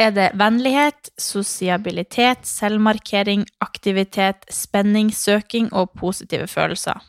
er 0.00 0.10
det 0.16 0.30
vennlighet, 0.40 1.10
sosiabilitet, 1.20 2.46
selvmarkering, 2.48 3.44
aktivitet, 3.60 4.46
spenning, 4.52 5.10
søking 5.14 5.68
og 5.76 5.90
positive 6.00 6.46
følelser. 6.48 7.00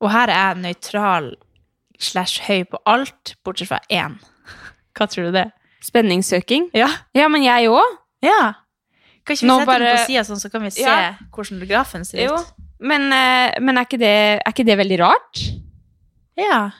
Og 0.00 0.10
her 0.14 0.32
er 0.32 0.54
jeg 0.54 0.62
nøytral 0.62 1.30
slash 2.00 2.40
høy 2.46 2.64
på 2.72 2.80
alt, 2.88 3.34
bortsett 3.44 3.68
fra 3.68 3.80
én. 3.92 4.16
Hva 4.96 5.06
tror 5.12 5.28
du 5.28 5.36
det? 5.36 5.46
er? 5.50 5.52
Spenningssøking. 5.84 6.70
Ja. 6.76 6.88
Ja, 7.16 7.28
men 7.32 7.44
jeg 7.44 7.68
òg. 7.72 7.96
ja. 8.24 8.52
Kan 9.24 9.36
ikke 9.36 9.44
vi 9.44 9.48
Nå 9.50 9.58
sette 9.60 9.66
bare- 9.68 9.84
den 9.84 9.96
på 9.98 10.06
sida, 10.08 10.22
sånn, 10.24 10.40
så 10.40 10.48
kan 10.50 10.62
vi 10.64 10.70
se 10.72 10.80
Ja. 10.82 11.14
hvordan 11.32 11.60
grafen 11.68 12.04
ser 12.08 12.24
Jo. 12.24 12.34
ut? 12.40 12.52
Men, 12.80 13.12
eh, 13.12 13.52
men 13.60 13.76
er, 13.78 13.84
ikke 13.84 13.98
det, 14.00 14.40
er 14.40 14.48
ikke 14.52 14.64
det 14.64 14.78
veldig 14.80 14.98
rart? 15.00 15.40
Ja. 16.36 16.70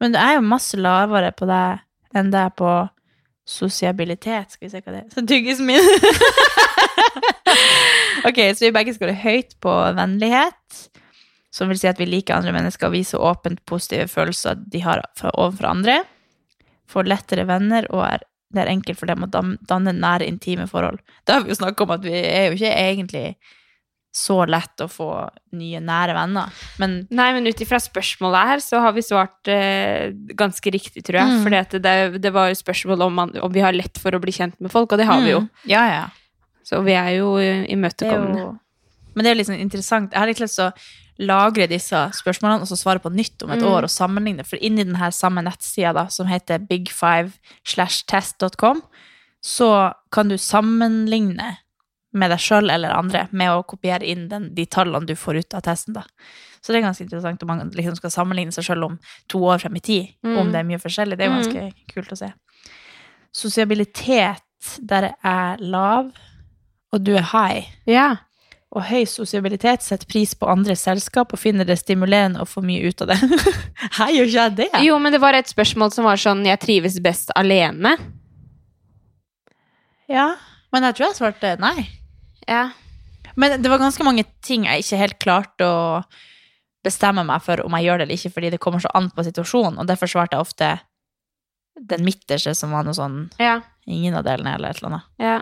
Men 0.00 0.12
det 0.12 0.20
er 0.20 0.34
jo 0.36 0.40
masse 0.46 0.76
lavere 0.78 1.32
på 1.34 1.46
deg 1.50 1.80
enn 2.14 2.30
det 2.30 2.40
er 2.46 2.50
på 2.54 2.70
sosiabilitet. 3.44 4.54
Skal 4.54 4.66
vi 4.66 4.72
se 4.72 4.80
hva 4.80 4.94
det 4.94 5.04
er. 5.04 5.08
Så 5.12 5.24
tyggisen 5.28 5.68
min. 5.68 5.84
ok, 8.28 8.40
så 8.56 8.66
vi 8.66 8.74
begge 8.74 8.94
skal 8.96 9.14
høyt 9.20 9.56
på 9.64 9.72
vennlighet. 9.98 10.84
Som 11.54 11.70
vil 11.70 11.78
si 11.78 11.88
at 11.90 12.00
vi 12.00 12.08
liker 12.08 12.36
andre 12.36 12.54
mennesker 12.56 12.88
og 12.88 12.96
viser 12.96 13.22
åpent 13.22 13.62
positive 13.68 14.08
følelser 14.10 14.58
de 14.58 14.82
har 14.82 15.04
overfor 15.32 15.70
andre. 15.70 16.00
Får 16.90 17.08
lettere 17.08 17.46
venner 17.48 17.86
og 17.92 18.02
er, 18.08 18.24
det 18.54 18.64
er 18.64 18.72
enkelt 18.72 18.98
for 18.98 19.10
dem 19.10 19.26
å 19.26 19.30
danne 19.30 19.94
nære, 19.94 20.26
intime 20.26 20.66
forhold. 20.70 20.98
Da 21.24 21.38
har 21.38 21.44
vi 21.44 21.54
jo 21.54 21.60
snakket 21.60 21.86
om 21.86 21.94
at 21.94 22.06
vi 22.06 22.16
er 22.16 22.48
jo 22.48 22.58
ikke 22.58 22.74
egentlig 22.74 23.26
så 24.14 24.36
lett 24.46 24.78
å 24.84 24.86
få 24.86 25.08
nye, 25.58 25.80
nære 25.82 26.14
venner. 26.14 26.52
Men 26.78 27.00
Nei, 27.10 27.28
men 27.34 27.48
ut 27.50 27.60
ifra 27.64 27.80
spørsmålet 27.82 28.46
her, 28.50 28.60
så 28.62 28.78
har 28.84 28.92
vi 28.94 29.02
svart 29.02 29.48
eh, 29.50 30.12
ganske 30.38 30.70
riktig, 30.70 31.02
tror 31.06 31.18
jeg. 31.18 31.32
Mm. 31.32 31.40
For 31.42 31.78
det, 31.82 32.20
det 32.22 32.32
var 32.34 32.52
jo 32.52 32.60
spørsmål 32.60 33.02
om, 33.08 33.14
man, 33.18 33.32
om 33.42 33.50
vi 33.52 33.64
har 33.64 33.74
lett 33.74 33.98
for 33.98 34.14
å 34.14 34.20
bli 34.22 34.30
kjent 34.36 34.54
med 34.62 34.70
folk, 34.70 34.92
og 34.94 35.00
det 35.02 35.08
har 35.10 35.18
vi 35.24 35.32
jo. 35.34 35.40
Mm. 35.42 35.48
Ja, 35.72 35.82
ja. 35.90 36.04
Så 36.64 36.78
vi 36.86 36.94
er 36.96 37.10
jo 37.18 37.34
eh, 37.42 37.64
imøtekommende. 37.74 38.52
men 39.14 39.24
det 39.26 39.32
er 39.32 39.42
jo 39.42 39.48
sånn 39.50 39.60
interessant. 39.66 40.12
Jeg 40.14 40.22
har 40.22 40.30
litt 40.30 40.40
lyst 40.44 40.56
til 40.62 40.70
å 40.70 41.26
lagre 41.26 41.66
disse 41.70 41.98
spørsmålene 42.18 42.64
og 42.64 42.70
så 42.70 42.78
svare 42.78 42.98
på 43.02 43.10
nytt 43.14 43.42
om 43.46 43.50
et 43.54 43.60
Mm. 43.62 43.68
år 43.70 43.82
og 43.86 43.92
sammenligne. 43.92 44.46
For 44.46 44.56
inni 44.62 44.82
denne 44.86 45.10
samme 45.14 45.42
nettsida 45.42 45.92
da, 45.94 46.06
som 46.10 46.26
heter 46.26 46.58
big5 46.58 47.32
slash 47.66 48.04
test.com, 48.06 48.80
så 49.42 49.92
kan 50.10 50.28
du 50.30 50.34
sammenligne 50.38 51.56
med 52.14 52.30
deg 52.30 52.40
sjøl 52.42 52.70
eller 52.70 52.94
andre 52.94 53.26
med 53.32 53.50
å 53.50 53.64
kopiere 53.66 54.06
inn 54.06 54.28
den, 54.30 54.48
de 54.54 54.64
tallene 54.66 55.06
du 55.06 55.14
får 55.18 55.40
ut 55.42 55.54
av 55.58 55.62
testen. 55.66 55.94
da. 55.98 56.04
Så 56.64 56.72
det 56.72 56.78
er 56.80 56.86
ganske 56.86 57.04
interessant 57.04 57.42
om 57.44 57.48
man 57.52 57.70
liksom 57.74 57.96
skal 57.98 58.10
sammenligne 58.14 58.52
seg 58.54 58.64
sjøl 58.64 58.84
om 58.86 58.98
to 59.28 59.38
år 59.44 59.58
frem 59.60 59.76
i 59.76 59.80
tid, 59.84 60.14
Mm. 60.24 60.38
om 60.40 60.52
det 60.52 60.60
er 60.62 60.68
mye 60.70 60.78
forskjellig. 60.80 61.18
Det 61.18 61.26
er 61.26 61.30
jo 61.32 61.40
ganske 61.42 61.94
kult 61.94 62.12
å 62.14 62.16
se. 62.16 62.32
Sosiabilitet, 63.34 64.40
der 64.80 65.02
jeg 65.10 65.16
er 65.24 65.56
lav, 65.60 66.12
og 66.92 67.02
du 67.04 67.16
er 67.18 67.26
high. 67.34 67.66
Ja. 67.86 68.16
Og 68.74 68.82
høy 68.88 69.04
sosialitet 69.06 69.82
setter 69.82 70.06
pris 70.10 70.32
på 70.34 70.48
andres 70.50 70.80
selskap 70.82 71.32
og 71.32 71.38
finner 71.38 71.64
det 71.68 71.76
stimulerende 71.78 72.40
å 72.42 72.46
få 72.48 72.62
mye 72.64 72.88
ut 72.88 73.02
av 73.02 73.08
det. 73.12 73.18
Her 73.98 74.10
gjør 74.14 74.26
ikke 74.30 74.40
jeg 74.40 74.56
det. 74.56 74.68
Jo, 74.82 74.96
men 74.98 75.12
det 75.12 75.20
var 75.22 75.34
et 75.34 75.46
spørsmål 75.50 75.92
som 75.94 76.04
var 76.08 76.16
sånn 76.16 76.44
Jeg 76.46 76.58
trives 76.64 76.96
best 77.04 77.30
alene. 77.36 77.96
Ja, 80.10 80.34
men 80.72 80.82
jeg 80.88 80.96
tror 80.98 81.06
jeg 81.08 81.16
svarte 81.20 81.54
nei. 81.62 81.86
Ja. 82.48 82.70
Men 83.36 83.60
det 83.62 83.70
var 83.70 83.78
ganske 83.82 84.04
mange 84.06 84.24
ting 84.46 84.64
jeg 84.68 84.84
ikke 84.84 85.00
helt 85.00 85.18
klarte 85.22 85.66
å 85.66 86.04
bestemme 86.84 87.24
meg 87.26 87.40
for 87.42 87.62
om 87.64 87.72
jeg 87.78 87.86
gjør 87.88 87.98
det 87.98 88.04
eller 88.06 88.18
ikke, 88.20 88.32
fordi 88.36 88.50
det 88.52 88.60
kommer 88.60 88.82
så 88.84 88.90
an 88.94 89.08
på 89.10 89.24
situasjonen, 89.24 89.78
og 89.80 89.86
derfor 89.88 90.06
svarte 90.10 90.36
jeg 90.36 90.44
ofte 90.44 90.68
den 91.90 92.04
midterste, 92.06 92.52
som 92.54 92.70
var 92.70 92.84
noe 92.86 92.94
sånn 92.94 93.30
Ja. 93.40 93.60
ingen 93.86 94.14
av 94.14 94.24
delene, 94.24 94.54
eller 94.54 94.70
et 94.70 94.76
eller 94.82 94.90
annet. 94.92 95.02
ja. 95.18 95.40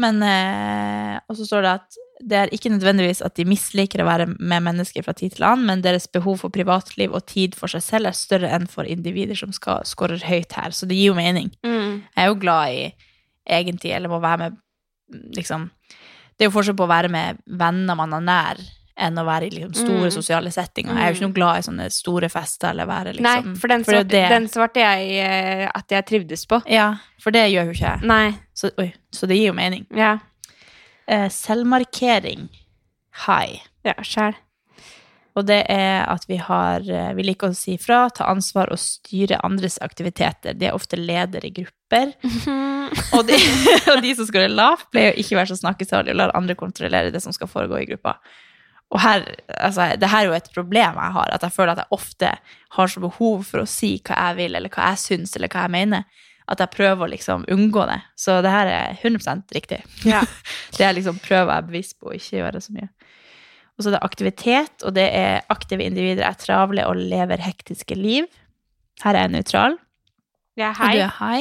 Men 0.00 0.22
eh, 0.22 1.18
Og 1.28 1.36
så 1.36 1.46
står 1.48 1.62
det 1.66 1.70
at 1.80 1.96
det 2.22 2.36
er 2.36 2.50
ikke 2.54 2.70
nødvendigvis 2.70 3.22
at 3.24 3.34
de 3.34 3.46
misliker 3.48 4.02
å 4.02 4.06
være 4.06 4.26
med 4.38 4.62
mennesker 4.62 5.02
fra 5.02 5.14
tid 5.16 5.32
til 5.34 5.44
annen, 5.48 5.64
men 5.66 5.80
deres 5.82 6.06
behov 6.12 6.42
for 6.42 6.52
privatliv 6.52 7.14
og 7.16 7.24
tid 7.26 7.54
for 7.56 7.66
seg 7.72 7.80
selv 7.82 8.10
er 8.10 8.12
større 8.18 8.50
enn 8.52 8.66
for 8.68 8.84
individer 8.84 9.34
som 9.40 9.50
skårer 9.56 10.20
høyt 10.28 10.52
her. 10.52 10.70
Så 10.76 10.86
det 10.86 10.98
gir 10.98 11.10
jo 11.10 11.14
mening. 11.16 11.48
Mm. 11.64 12.02
Jeg 12.12 12.20
er 12.24 12.28
jo 12.28 12.36
glad 12.42 12.74
i 12.76 12.84
egentlig, 13.48 13.94
eller 13.96 14.12
må 14.12 14.20
være 14.20 14.38
med 14.38 14.58
liksom 15.36 15.70
Det 16.38 16.46
er 16.46 16.48
jo 16.50 16.54
forskjell 16.54 16.76
på 16.76 16.84
å 16.86 16.88
være 16.88 17.08
med 17.12 17.38
venner 17.46 17.94
man 17.98 18.12
er 18.16 18.20
nær, 18.24 18.60
enn 18.96 19.18
å 19.20 19.24
være 19.26 19.46
i 19.46 19.50
liksom, 19.50 19.74
store 19.74 20.06
Mm. 20.08 20.12
sosiale 20.14 20.50
settinger. 20.50 20.94
Jeg 20.94 21.02
er 21.02 21.12
jo 21.12 21.16
ikke 21.18 21.26
noe 21.28 21.34
glad 21.36 21.58
i 21.58 21.66
sånne 21.68 21.90
store 21.92 22.28
fester 22.32 22.70
eller 22.70 22.86
være 22.86 23.12
liksom 23.16 23.22
Nei, 23.50 23.54
for 23.60 23.68
den, 23.68 23.84
for 23.84 23.92
det 23.92 24.06
svarte, 24.06 24.08
det- 24.10 24.30
den 24.30 24.48
svarte 24.48 24.80
jeg 24.80 25.10
eh, 25.20 25.70
at 25.74 25.88
jeg 25.90 26.06
trivdes 26.06 26.46
på. 26.46 26.62
Ja, 26.66 26.94
for 27.20 27.30
det 27.30 27.50
gjør 27.52 27.64
jo 27.66 27.72
ikke 27.72 27.92
jeg. 27.92 28.02
Nei. 28.08 28.38
Så, 28.54 28.70
oi, 28.78 28.92
så 29.12 29.26
det 29.28 29.36
gir 29.36 29.46
jo 29.48 29.52
mening. 29.52 29.86
Ja. 29.94 30.18
Eh, 31.08 31.28
selvmarkering. 31.28 32.48
High. 33.26 33.60
Ja, 33.84 33.94
sjæl. 34.02 34.34
Og 35.40 35.46
det 35.48 35.62
er 35.72 36.04
at 36.04 36.26
vi 36.28 36.36
har 36.42 36.84
eh, 36.84 37.12
Vi 37.16 37.24
liker 37.24 37.50
å 37.50 37.56
si 37.56 37.76
fra, 37.80 38.02
ta 38.12 38.28
ansvar 38.28 38.72
og 38.74 38.80
styre 38.80 39.40
andres 39.46 39.78
aktiviteter. 39.84 40.56
De 40.58 40.68
er 40.68 40.76
ofte 40.76 40.98
ledere 41.00 41.48
i 41.48 41.54
grupper. 41.62 42.12
Og 43.16 43.24
de, 43.28 43.38
og 43.94 44.04
de 44.04 44.14
som 44.18 44.28
skårer 44.28 44.52
lavt, 44.52 44.90
pleier 44.92 45.14
å 45.14 45.20
ikke 45.20 45.38
være 45.38 45.52
så 45.52 45.60
snakkesalige 45.62 46.16
og 46.16 46.20
lar 46.20 46.36
andre 46.36 46.58
kontrollere 46.58 47.14
det 47.14 47.22
som 47.24 47.34
skal 47.34 47.50
foregå 47.50 47.80
i 47.80 47.88
gruppa. 47.92 48.18
Og 48.90 48.98
her, 48.98 49.22
altså, 49.54 49.92
det 50.02 50.08
her 50.10 50.24
er 50.24 50.32
jo 50.32 50.34
et 50.34 50.50
problem 50.54 50.96
jeg 50.98 51.14
har, 51.14 51.30
at 51.30 51.44
jeg 51.46 51.54
føler 51.54 51.76
at 51.76 51.84
jeg 51.84 51.94
ofte 51.94 52.32
har 52.76 52.90
så 52.90 53.02
behov 53.04 53.44
for 53.46 53.62
å 53.62 53.68
si 53.70 53.92
hva 54.02 54.18
jeg 54.18 54.38
vil, 54.40 54.58
eller 54.58 54.72
hva 54.74 54.90
jeg 54.90 55.02
syns, 55.04 55.36
eller 55.38 55.52
hva 55.52 55.62
jeg 55.68 55.74
mener, 55.76 56.26
at 56.50 56.58
jeg 56.58 56.74
prøver 56.74 57.06
å 57.06 57.10
liksom 57.12 57.44
unngå 57.54 57.84
det. 57.86 58.00
Så 58.18 58.40
det 58.42 58.50
her 58.50 58.70
er 58.72 58.96
100% 58.98 59.54
riktig. 59.54 59.84
Ja. 60.02 60.24
Det 60.76 60.86
er 60.86 60.96
liksom 60.96 61.20
prøver 61.22 61.52
jeg 61.54 61.68
bevisst 61.68 61.98
på 62.00 62.10
å 62.10 62.16
ikke 62.16 62.40
gjøre 62.40 62.62
så 62.64 62.74
mye. 62.74 62.90
Og 63.80 63.84
så 63.86 63.88
er 63.88 63.94
det 63.96 64.02
aktivitet, 64.04 64.82
og 64.84 64.92
det 64.92 65.06
er 65.16 65.38
aktive 65.48 65.86
individer 65.88 66.26
er 66.28 66.36
travle 66.36 66.84
og 66.84 66.98
lever 67.00 67.40
hektiske 67.40 67.96
liv. 67.96 68.26
Her 69.00 69.16
er 69.16 69.24
jeg 69.24 69.32
nøytral. 69.38 69.78
Jeg 70.60 70.66
er 70.68 70.76
hei. 70.76 70.90
du 70.92 71.00
er 71.06 71.14
hei. 71.16 71.38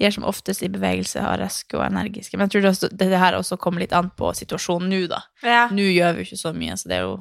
De 0.00 0.06
er 0.08 0.14
som 0.16 0.24
oftest 0.26 0.64
i 0.66 0.70
bevegelse, 0.72 1.20
har 1.22 1.38
raske 1.38 1.76
og 1.78 1.84
energiske. 1.86 2.34
Men 2.34 2.48
jeg 2.48 2.56
tror 2.56 2.64
det, 2.64 2.72
også, 2.72 2.88
det 2.98 3.10
her 3.22 3.36
også 3.38 3.58
kommer 3.62 3.84
litt 3.84 3.94
an 3.94 4.08
på 4.18 4.32
situasjonen 4.34 4.90
nå, 4.90 5.04
da. 5.12 5.20
Ja. 5.46 5.68
Nå 5.70 5.86
gjør 5.92 6.16
vi 6.16 6.24
jo 6.24 6.30
ikke 6.32 6.40
så 6.40 6.52
mye, 6.56 6.74
så 6.80 6.90
det 6.90 6.98
er 6.98 7.06
jo 7.06 7.18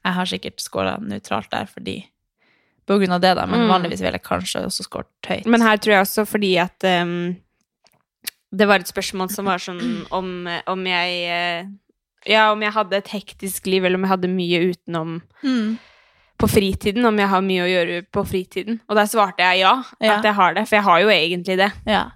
Jeg 0.00 0.16
har 0.16 0.24
sikkert 0.30 0.62
skåla 0.64 0.94
nøytralt 1.04 1.50
der 1.52 1.66
fordi 1.68 1.98
På 2.88 2.96
grunn 2.96 3.12
av 3.12 3.20
det, 3.20 3.34
da, 3.36 3.44
men 3.46 3.66
Mm. 3.66 3.68
vanligvis 3.74 4.00
ville 4.00 4.16
jeg 4.16 4.24
kanskje 4.24 4.64
også 4.64 4.86
skåret 4.88 5.28
høyt. 5.28 5.44
Men 5.46 5.60
her 5.60 5.76
tror 5.76 5.92
jeg 5.98 6.06
også 6.06 6.24
fordi 6.26 6.56
at 6.58 6.88
um 7.02 7.36
det 8.52 8.66
var 8.66 8.80
et 8.82 8.88
spørsmål 8.90 9.30
som 9.30 9.46
var 9.46 9.58
sånn 9.62 10.06
om, 10.10 10.48
om 10.66 10.86
jeg 10.86 11.18
eh, 11.30 11.68
Ja, 12.28 12.50
om 12.52 12.60
jeg 12.62 12.72
hadde 12.72 12.96
et 12.96 13.08
hektisk 13.08 13.66
liv, 13.66 13.84
eller 13.84 13.96
om 13.96 14.02
jeg 14.04 14.10
hadde 14.10 14.28
mye 14.28 14.58
utenom 14.74 15.22
mm. 15.42 15.78
på 16.38 16.48
fritiden. 16.48 17.04
Om 17.08 17.18
jeg 17.18 17.28
har 17.28 17.40
mye 17.42 17.62
å 17.64 17.68
gjøre 17.70 18.00
på 18.12 18.24
fritiden. 18.28 18.80
Og 18.88 18.96
der 18.96 19.06
svarte 19.08 19.38
jeg 19.40 19.60
ja, 19.62 19.82
Ja. 20.00 20.18
at 20.18 20.24
jeg 20.24 20.34
har 20.34 20.54
det. 20.54 20.66
For 20.68 20.76
jeg 20.76 20.84
har 20.84 21.00
jo 21.00 21.08
egentlig 21.08 21.56
det. 21.56 21.70
Ja. 21.86 22.10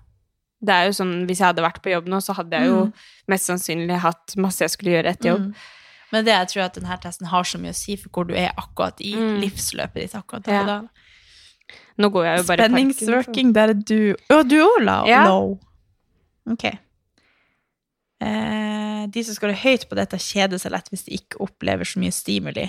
Det 0.65 0.73
er 0.75 0.85
jo 0.87 0.93
sånn, 0.97 1.27
Hvis 1.29 1.39
jeg 1.41 1.47
hadde 1.47 1.63
vært 1.65 1.83
på 1.83 1.91
jobb 1.93 2.07
nå, 2.09 2.21
så 2.25 2.35
hadde 2.35 2.53
jeg 2.57 2.67
jo 2.69 2.85
Mm. 2.87 2.93
mest 3.29 3.47
sannsynlig 3.49 3.99
hatt 4.01 4.37
masse 4.37 4.61
jeg 4.61 4.71
skulle 4.71 4.93
gjøre 4.93 5.11
etter 5.13 5.31
jobb. 5.31 5.41
Mm. 5.49 5.55
Men 6.13 6.25
det 6.25 6.33
jeg 6.35 6.49
tror 6.49 6.63
at 6.65 6.75
denne 6.75 7.01
testen 7.01 7.27
har 7.27 7.43
så 7.43 7.59
mye 7.59 7.71
å 7.73 7.75
si 7.75 7.97
for 7.97 8.09
hvor 8.11 8.27
du 8.29 8.35
er 8.35 8.53
akkurat 8.57 9.01
i 9.01 9.15
Mm. 9.15 9.41
livsløpet 9.41 9.95
ditt. 9.95 10.13
akkurat 10.15 10.47
Ja. 10.47 10.65
da. 10.65 10.83
Nå 11.99 12.11
går 12.13 12.25
jeg 12.25 12.39
jo 12.39 12.45
bare 12.45 12.69
Spenningsworking, 12.69 13.53
der 13.53 13.69
er 13.71 13.75
du 13.75 14.15
Å, 14.31 14.43
du 14.49 14.57
òg, 14.61 14.81
low. 14.85 15.07
Ja. 15.07 15.25
Ok. 16.53 16.79
Eh, 18.25 19.05
de 19.13 19.25
som 19.27 19.37
skårer 19.37 19.59
høyt 19.61 19.85
på 19.91 19.99
dette, 19.99 20.21
kjeder 20.23 20.61
seg 20.63 20.73
lett 20.73 20.89
hvis 20.93 21.05
de 21.09 21.19
ikke 21.19 21.43
opplever 21.45 21.89
så 21.89 22.01
mye 22.01 22.15
stimuli. 22.15 22.65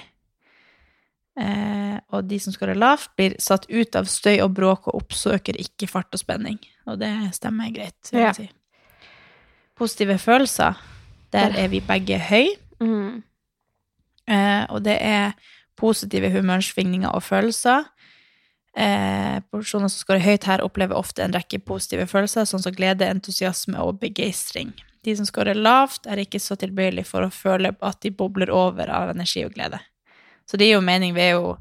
Eh, 1.39 1.97
og 2.15 2.27
de 2.29 2.39
som 2.39 2.53
skårer 2.55 2.77
lavt, 2.79 3.11
blir 3.19 3.35
satt 3.43 3.67
ut 3.69 3.95
av 3.99 4.07
støy 4.11 4.37
og 4.43 4.53
bråk 4.55 4.87
og 4.87 5.01
oppsøker 5.03 5.57
ikke 5.59 5.89
fart 5.91 6.15
og 6.15 6.21
spenning. 6.21 6.59
Og 6.87 6.99
det 7.01 7.11
stemmer 7.35 7.71
greit, 7.75 8.11
Ja. 8.13 8.33
si. 8.33 8.49
Positive 9.75 10.17
følelser. 10.17 10.75
Der 11.31 11.51
er 11.57 11.67
vi 11.67 11.81
begge 11.81 12.17
høy. 12.19 12.47
Mm. 12.79 13.23
Eh, 14.27 14.65
og 14.69 14.83
det 14.83 14.97
er 15.01 15.33
positive 15.77 16.31
humørsvingninger 16.31 17.09
og 17.09 17.23
følelser. 17.23 17.83
Eh, 18.77 19.39
personer 19.51 19.87
som 19.87 19.99
skårer 20.03 20.23
høyt 20.23 20.43
her, 20.43 20.63
opplever 20.63 20.95
ofte 20.95 21.23
en 21.23 21.33
rekke 21.33 21.59
positive 21.59 22.07
følelser, 22.07 22.47
sånn 22.47 22.63
som 22.63 22.73
glede, 22.75 23.07
entusiasme 23.07 23.77
og 23.79 23.99
begeistring. 23.99 24.73
De 25.05 25.13
som 25.17 25.27
skårer 25.27 25.57
lavt, 25.57 26.07
er 26.09 26.23
ikke 26.23 26.39
så 26.41 26.57
tilbøyelige 26.57 27.05
for 27.05 27.25
å 27.27 27.33
føle 27.33 27.75
at 27.85 27.99
de 28.01 28.09
bobler 28.15 28.49
over 28.53 28.89
av 28.89 29.11
energi 29.13 29.43
og 29.45 29.53
glede. 29.53 29.77
Så 30.49 30.57
det 30.57 30.67
gir 30.69 30.79
jo 30.79 30.85
mening. 30.85 31.13
Vi 31.13 31.21
er 31.27 31.35
jo 31.37 31.55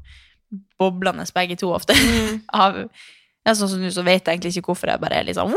boblende 0.79 1.25
begge 1.35 1.57
to 1.61 1.69
ofte. 1.75 1.93
av, 2.63 2.79
ja, 3.45 3.53
sånn 3.53 3.69
som 3.69 3.81
nå, 3.83 3.91
så 3.93 4.03
vet 4.05 4.25
jeg 4.25 4.37
egentlig 4.39 4.55
ikke 4.55 4.71
hvorfor 4.73 4.89
jeg 4.93 5.01
bare 5.03 5.21
er 5.21 5.27
litt 5.29 5.37
sånn! 5.37 5.53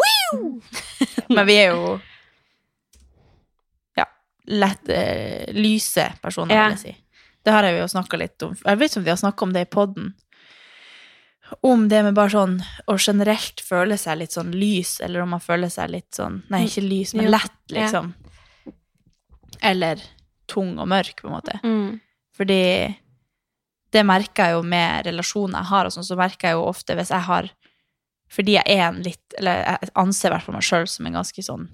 Men 1.35 1.45
vi 1.49 1.57
er 1.63 1.73
jo 1.73 1.97
ja, 3.99 4.07
lett 4.53 4.89
eh, 4.93 5.49
lyse 5.57 6.11
personer, 6.23 6.55
Ja. 6.57 6.69
vil 6.69 6.77
jeg 6.79 6.85
si. 6.97 6.97
Det 7.45 7.55
har 7.55 7.65
jeg 7.65 7.79
jo 7.81 7.89
snakka 7.89 8.19
litt 8.21 8.43
om. 8.45 8.57
Jeg 8.61 8.81
vet 8.81 8.91
ikke 8.91 9.01
om 9.01 9.05
vi 9.07 9.13
har 9.15 9.21
snakka 9.21 9.47
om 9.47 9.53
det 9.55 9.65
i 9.65 9.71
poden. 9.73 10.11
Om 11.65 11.89
det 11.89 12.03
med 12.05 12.15
bare 12.15 12.31
sånn 12.31 12.59
å 12.87 12.97
generelt 13.01 13.61
føle 13.65 13.97
seg 13.99 14.19
litt 14.21 14.35
sånn 14.37 14.51
lys, 14.53 14.99
eller 15.01 15.23
om 15.25 15.31
man 15.33 15.41
føler 15.41 15.71
seg 15.73 15.91
litt 15.91 16.11
sånn 16.15 16.43
Nei, 16.53 16.67
ikke 16.67 16.85
lys, 16.85 17.15
men 17.15 17.31
lett, 17.33 17.55
Ja. 17.73 17.81
liksom. 17.83 18.15
Eller 19.63 20.03
tung 20.47 20.79
og 20.79 20.89
mørk, 20.89 21.23
på 21.23 21.29
en 21.29 21.35
måte. 21.35 21.59
Mm. 21.65 22.01
Fordi 22.37 22.61
det 23.93 24.05
merker 24.07 24.45
jeg 24.45 24.53
jo 24.59 24.63
med 24.63 25.07
relasjoner 25.09 25.63
jeg 25.63 25.71
har, 25.73 25.89
og 25.89 25.93
sånn, 25.95 26.05
så 26.07 26.17
merker 26.21 26.51
jeg 26.51 26.59
jo 26.59 26.67
ofte 26.69 26.95
hvis 26.99 27.11
jeg 27.15 27.25
har 27.29 27.51
Fordi 28.29 28.53
jeg 28.59 28.69
er 28.69 28.83
en 28.91 29.03
litt 29.03 29.35
Eller 29.39 29.63
jeg 29.65 29.91
anser 29.97 30.29
i 30.29 30.33
hvert 30.35 30.45
fall 30.45 30.55
meg 30.59 30.67
sjøl 30.67 30.87
som 30.87 31.07
en 31.09 31.17
ganske 31.17 31.45
sånn 31.45 31.69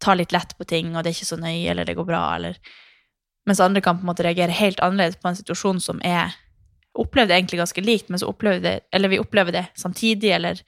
Tar 0.00 0.16
litt 0.16 0.32
lett 0.32 0.54
på 0.56 0.64
ting, 0.64 0.94
og 0.94 1.02
det 1.02 1.10
er 1.10 1.18
ikke 1.18 1.32
så 1.34 1.40
nøye, 1.40 1.70
eller 1.72 1.84
det 1.84 1.96
går 1.98 2.06
bra, 2.06 2.22
eller 2.36 2.56
Mens 3.46 3.60
andre 3.60 3.82
kan 3.82 3.98
på 3.98 4.04
en 4.06 4.12
måte 4.12 4.22
reagere 4.24 4.54
helt 4.54 4.78
annerledes 4.80 5.18
på 5.18 5.28
en 5.28 5.34
situasjon 5.40 5.80
som 5.82 6.00
er 6.06 6.36
opplevde 6.98 7.34
egentlig 7.36 7.58
ganske 7.60 7.82
likt, 7.84 8.08
men 8.10 8.18
så 8.18 8.28
opplevde 8.28 8.62
det, 8.62 8.80
eller 8.92 9.08
vi 9.08 9.18
opplevde 9.22 9.52
det 9.52 9.66
samtidig 9.78 10.32
eller 10.34 10.60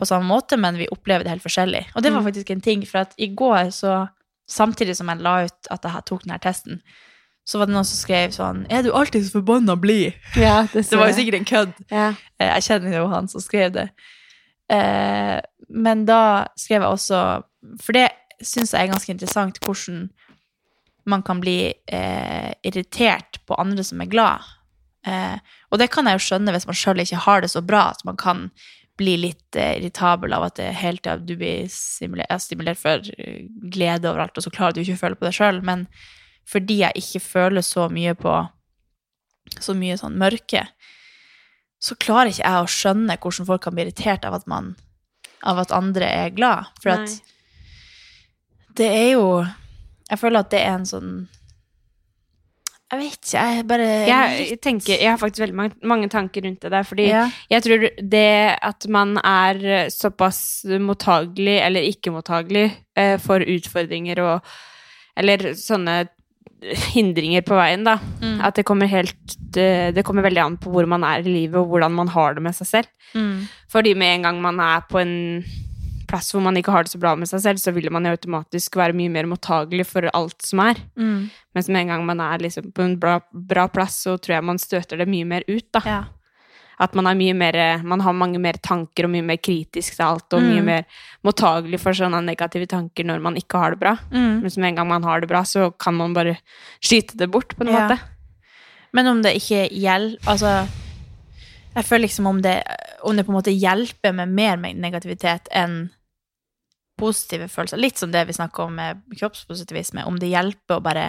på 0.00 0.06
samme 0.08 0.26
måte, 0.26 0.56
men 0.56 0.76
vi 0.80 0.88
opplever 0.90 1.24
det 1.24 1.30
helt 1.30 1.42
forskjellig. 1.44 1.84
Og 1.94 2.02
det 2.02 2.10
var 2.12 2.20
Mm. 2.22 2.26
faktisk 2.26 2.50
en 2.50 2.60
ting, 2.60 2.82
for 2.86 2.98
at 2.98 3.14
i 3.18 3.26
går 3.34 3.70
så, 3.70 4.08
samtidig 4.48 4.96
som 4.96 5.08
jeg 5.08 5.18
la 5.20 5.44
ut 5.44 5.68
at 5.70 5.82
jeg 5.84 6.04
tok 6.06 6.22
denne 6.24 6.38
testen, 6.40 6.80
så 7.46 7.58
var 7.58 7.66
det 7.66 7.74
noen 7.74 7.84
som 7.84 7.96
skrev 7.98 8.30
sånn, 8.32 8.66
er 8.70 8.82
du 8.82 8.90
alltid 8.92 9.24
så 9.26 9.32
forbanna 9.40 9.76
blid? 9.76 10.12
Ja, 10.36 10.62
Det 10.72 10.90
var 10.92 11.08
jo 11.08 11.14
sikkert 11.14 11.34
en 11.34 11.44
kødd. 11.44 11.72
ja. 11.90 12.14
Eh, 12.40 12.54
Jeg 12.54 12.62
kjenner 12.62 12.96
jo 12.96 13.06
han 13.08 13.28
som 13.28 13.40
skrev 13.40 13.72
det. 13.72 13.90
Eh, 14.70 15.40
men 15.68 16.04
da 16.06 16.46
skrev 16.56 16.82
jeg 16.82 16.90
også 16.90 17.42
For 17.82 17.92
det 17.92 18.08
syns 18.42 18.72
jeg 18.72 18.86
er 18.88 18.92
ganske 18.92 19.10
interessant 19.12 19.58
hvordan 19.60 20.10
man 21.06 21.22
kan 21.22 21.40
bli 21.40 21.74
eh, 21.88 22.52
irritert 22.64 23.38
på 23.46 23.54
andre 23.58 23.82
som 23.84 24.00
er 24.00 24.06
glad. 24.06 24.40
Eh, 25.06 25.38
og 25.70 25.80
det 25.80 25.88
kan 25.94 26.08
jeg 26.08 26.18
jo 26.18 26.26
skjønne 26.26 26.52
hvis 26.54 26.68
man 26.68 26.76
sjøl 26.76 27.00
ikke 27.02 27.24
har 27.24 27.42
det 27.44 27.50
så 27.54 27.62
bra, 27.64 27.88
at 27.94 28.04
man 28.04 28.18
kan 28.20 28.48
bli 29.00 29.16
litt 29.22 29.56
eh, 29.56 29.78
irritabel 29.78 30.34
av 30.36 30.50
at 30.50 30.58
det 30.60 30.70
hele 30.76 31.00
tida 31.00 31.16
du 31.24 31.34
blir 31.40 31.68
stimulert, 31.72 32.44
stimulert 32.44 32.80
for 32.80 33.06
eh, 33.16 33.46
glede 33.72 34.10
overalt, 34.10 34.36
og 34.36 34.44
så 34.44 34.52
klarer 34.52 34.76
du 34.76 34.82
ikke 34.82 34.98
å 34.98 35.04
føle 35.06 35.20
på 35.20 35.28
det 35.28 35.34
sjøl. 35.38 35.62
Men 35.66 35.86
fordi 36.48 36.82
jeg 36.82 37.04
ikke 37.04 37.24
føler 37.24 37.64
så 37.64 37.88
mye 37.92 38.16
på 38.18 38.34
så 39.60 39.74
mye 39.74 39.96
sånn 39.98 40.18
mørke, 40.20 40.66
så 41.80 41.96
klarer 41.98 42.30
ikke 42.30 42.44
jeg 42.44 42.62
å 42.62 42.70
skjønne 42.70 43.16
hvordan 43.18 43.48
folk 43.48 43.64
kan 43.64 43.74
bli 43.74 43.86
irritert 43.86 44.26
av 44.28 44.36
at 44.36 44.46
man 44.50 44.74
av 45.40 45.62
at 45.62 45.72
andre 45.72 46.04
er 46.04 46.34
glad. 46.36 46.68
For 46.82 46.92
at 46.92 47.08
Nei. 47.08 47.18
det 48.76 48.90
er 48.92 49.10
jo 49.14 49.26
Jeg 50.10 50.18
føler 50.18 50.42
at 50.42 50.50
det 50.50 50.58
er 50.58 50.72
en 50.74 50.88
sånn 50.90 51.10
Jeg 52.90 52.98
vet 52.98 53.18
ikke, 53.20 53.42
jeg 53.46 53.66
bare 53.70 53.88
Jeg, 54.08 54.58
tenker, 54.62 54.94
jeg 54.98 55.10
har 55.12 55.18
faktisk 55.20 55.44
veldig 55.44 55.58
mange, 55.60 55.76
mange 55.86 56.08
tanker 56.10 56.42
rundt 56.42 56.64
det 56.64 56.72
der, 56.72 56.86
fordi 56.86 57.06
ja. 57.06 57.26
jeg 57.52 57.62
tror 57.62 57.84
det 58.02 58.30
at 58.70 58.86
man 58.90 59.14
er 59.22 59.90
såpass 59.94 60.40
mottagelig 60.82 61.60
eller 61.62 61.86
ikke 61.86 62.10
mottagelig 62.10 62.64
eh, 62.98 63.14
for 63.22 63.44
utfordringer 63.46 64.24
og 64.24 64.56
Eller 65.20 65.52
sånne 65.58 66.06
hindringer 66.94 67.42
på 67.46 67.56
veien, 67.56 67.84
da. 67.86 67.96
Mm. 68.20 68.38
At 68.44 68.58
det 68.58 68.66
kommer 68.68 68.90
helt 68.90 69.34
det, 69.54 69.94
det 69.96 70.04
kommer 70.06 70.24
veldig 70.26 70.42
an 70.42 70.58
på 70.60 70.72
hvor 70.72 70.86
man 70.88 71.04
er 71.06 71.24
i 71.24 71.32
livet, 71.32 71.56
og 71.58 71.72
hvordan 71.72 71.94
man 71.96 72.10
har 72.12 72.36
det 72.36 72.44
med 72.44 72.56
seg 72.56 72.68
selv. 72.68 72.90
Mm. 73.14 73.48
Fordi 73.72 73.94
med 73.98 74.14
en 74.14 74.28
gang 74.28 74.40
man 74.44 74.60
er 74.62 74.84
på 74.90 75.00
en 75.00 75.14
plass 76.10 76.32
hvor 76.34 76.42
man 76.44 76.58
ikke 76.58 76.72
har 76.74 76.84
det 76.86 76.92
så 76.92 77.00
bra 77.00 77.14
med 77.16 77.30
seg 77.30 77.40
selv, 77.46 77.62
så 77.62 77.72
vil 77.76 77.86
man 77.94 78.04
jo 78.08 78.12
automatisk 78.16 78.76
være 78.80 78.96
mye 78.98 79.12
mer 79.14 79.28
mottagelig 79.30 79.86
for 79.88 80.10
alt 80.12 80.42
som 80.42 80.60
er. 80.66 80.80
Mm. 80.98 81.28
Mens 81.56 81.68
med 81.70 81.84
en 81.86 81.92
gang 81.94 82.06
man 82.08 82.20
er 82.26 82.42
liksom 82.42 82.72
på 82.74 82.82
en 82.84 82.96
bra, 83.00 83.20
bra 83.32 83.68
plass, 83.70 84.02
så 84.04 84.16
tror 84.18 84.36
jeg 84.40 84.44
man 84.50 84.58
støter 84.58 84.98
det 85.00 85.08
mye 85.10 85.24
mer 85.24 85.46
ut, 85.48 85.68
da. 85.72 85.80
ja. 85.86 86.00
At 86.80 86.94
man 86.96 87.04
er 87.10 87.12
mye 87.18 87.34
mer 87.36 87.56
Man 87.84 88.00
har 88.00 88.14
mange 88.16 88.38
mer 88.40 88.56
tanker 88.64 89.04
og 89.04 89.10
mye 89.12 89.20
mer 89.22 89.36
kritisk 89.36 89.98
til 89.98 90.04
alt, 90.06 90.32
og 90.32 90.40
mye 90.40 90.62
Mm. 90.62 90.64
mer 90.64 90.84
mottagelig 91.22 91.78
for 91.82 91.92
sånne 91.92 92.22
negative 92.24 92.66
tanker 92.66 93.04
når 93.04 93.20
man 93.20 93.36
ikke 93.36 93.58
har 93.60 93.70
det 93.74 93.80
bra. 93.82 93.92
Mm. 94.10 94.40
Mens 94.40 94.56
med 94.56 94.68
en 94.70 94.76
gang 94.80 94.88
man 94.88 95.02
har 95.04 95.20
det 95.20 95.28
bra, 95.28 95.42
så 95.44 95.70
kan 95.78 95.92
man 95.94 96.14
bare 96.16 96.38
skyte 96.80 97.18
det 97.20 97.28
bort, 97.30 97.52
på 97.54 97.66
en 97.66 97.72
Ja. 97.74 97.80
måte. 97.88 97.98
Men 98.94 99.06
om 99.12 99.20
det 99.22 99.34
ikke 99.36 99.68
gjelder 99.70 100.16
Altså, 100.26 100.66
jeg 101.76 101.84
føler 101.84 102.06
liksom 102.08 102.26
om 102.26 102.40
det, 102.42 102.62
om 103.04 103.14
det 103.14 103.26
på 103.26 103.30
en 103.32 103.38
måte 103.42 103.52
hjelper 103.60 104.14
med 104.14 104.28
mer 104.28 104.56
negativitet 104.56 105.48
enn 105.52 105.90
positive 107.00 107.48
følelser. 107.50 107.80
Litt 107.80 107.98
som 107.98 108.12
det 108.12 108.26
vi 108.28 108.36
snakker 108.36 108.68
om 108.68 108.76
med 108.78 109.02
kroppspositivisme. 109.16 110.04
Om 110.06 110.20
det 110.20 110.30
hjelper 110.30 110.78
å 110.78 110.84
bare 110.84 111.08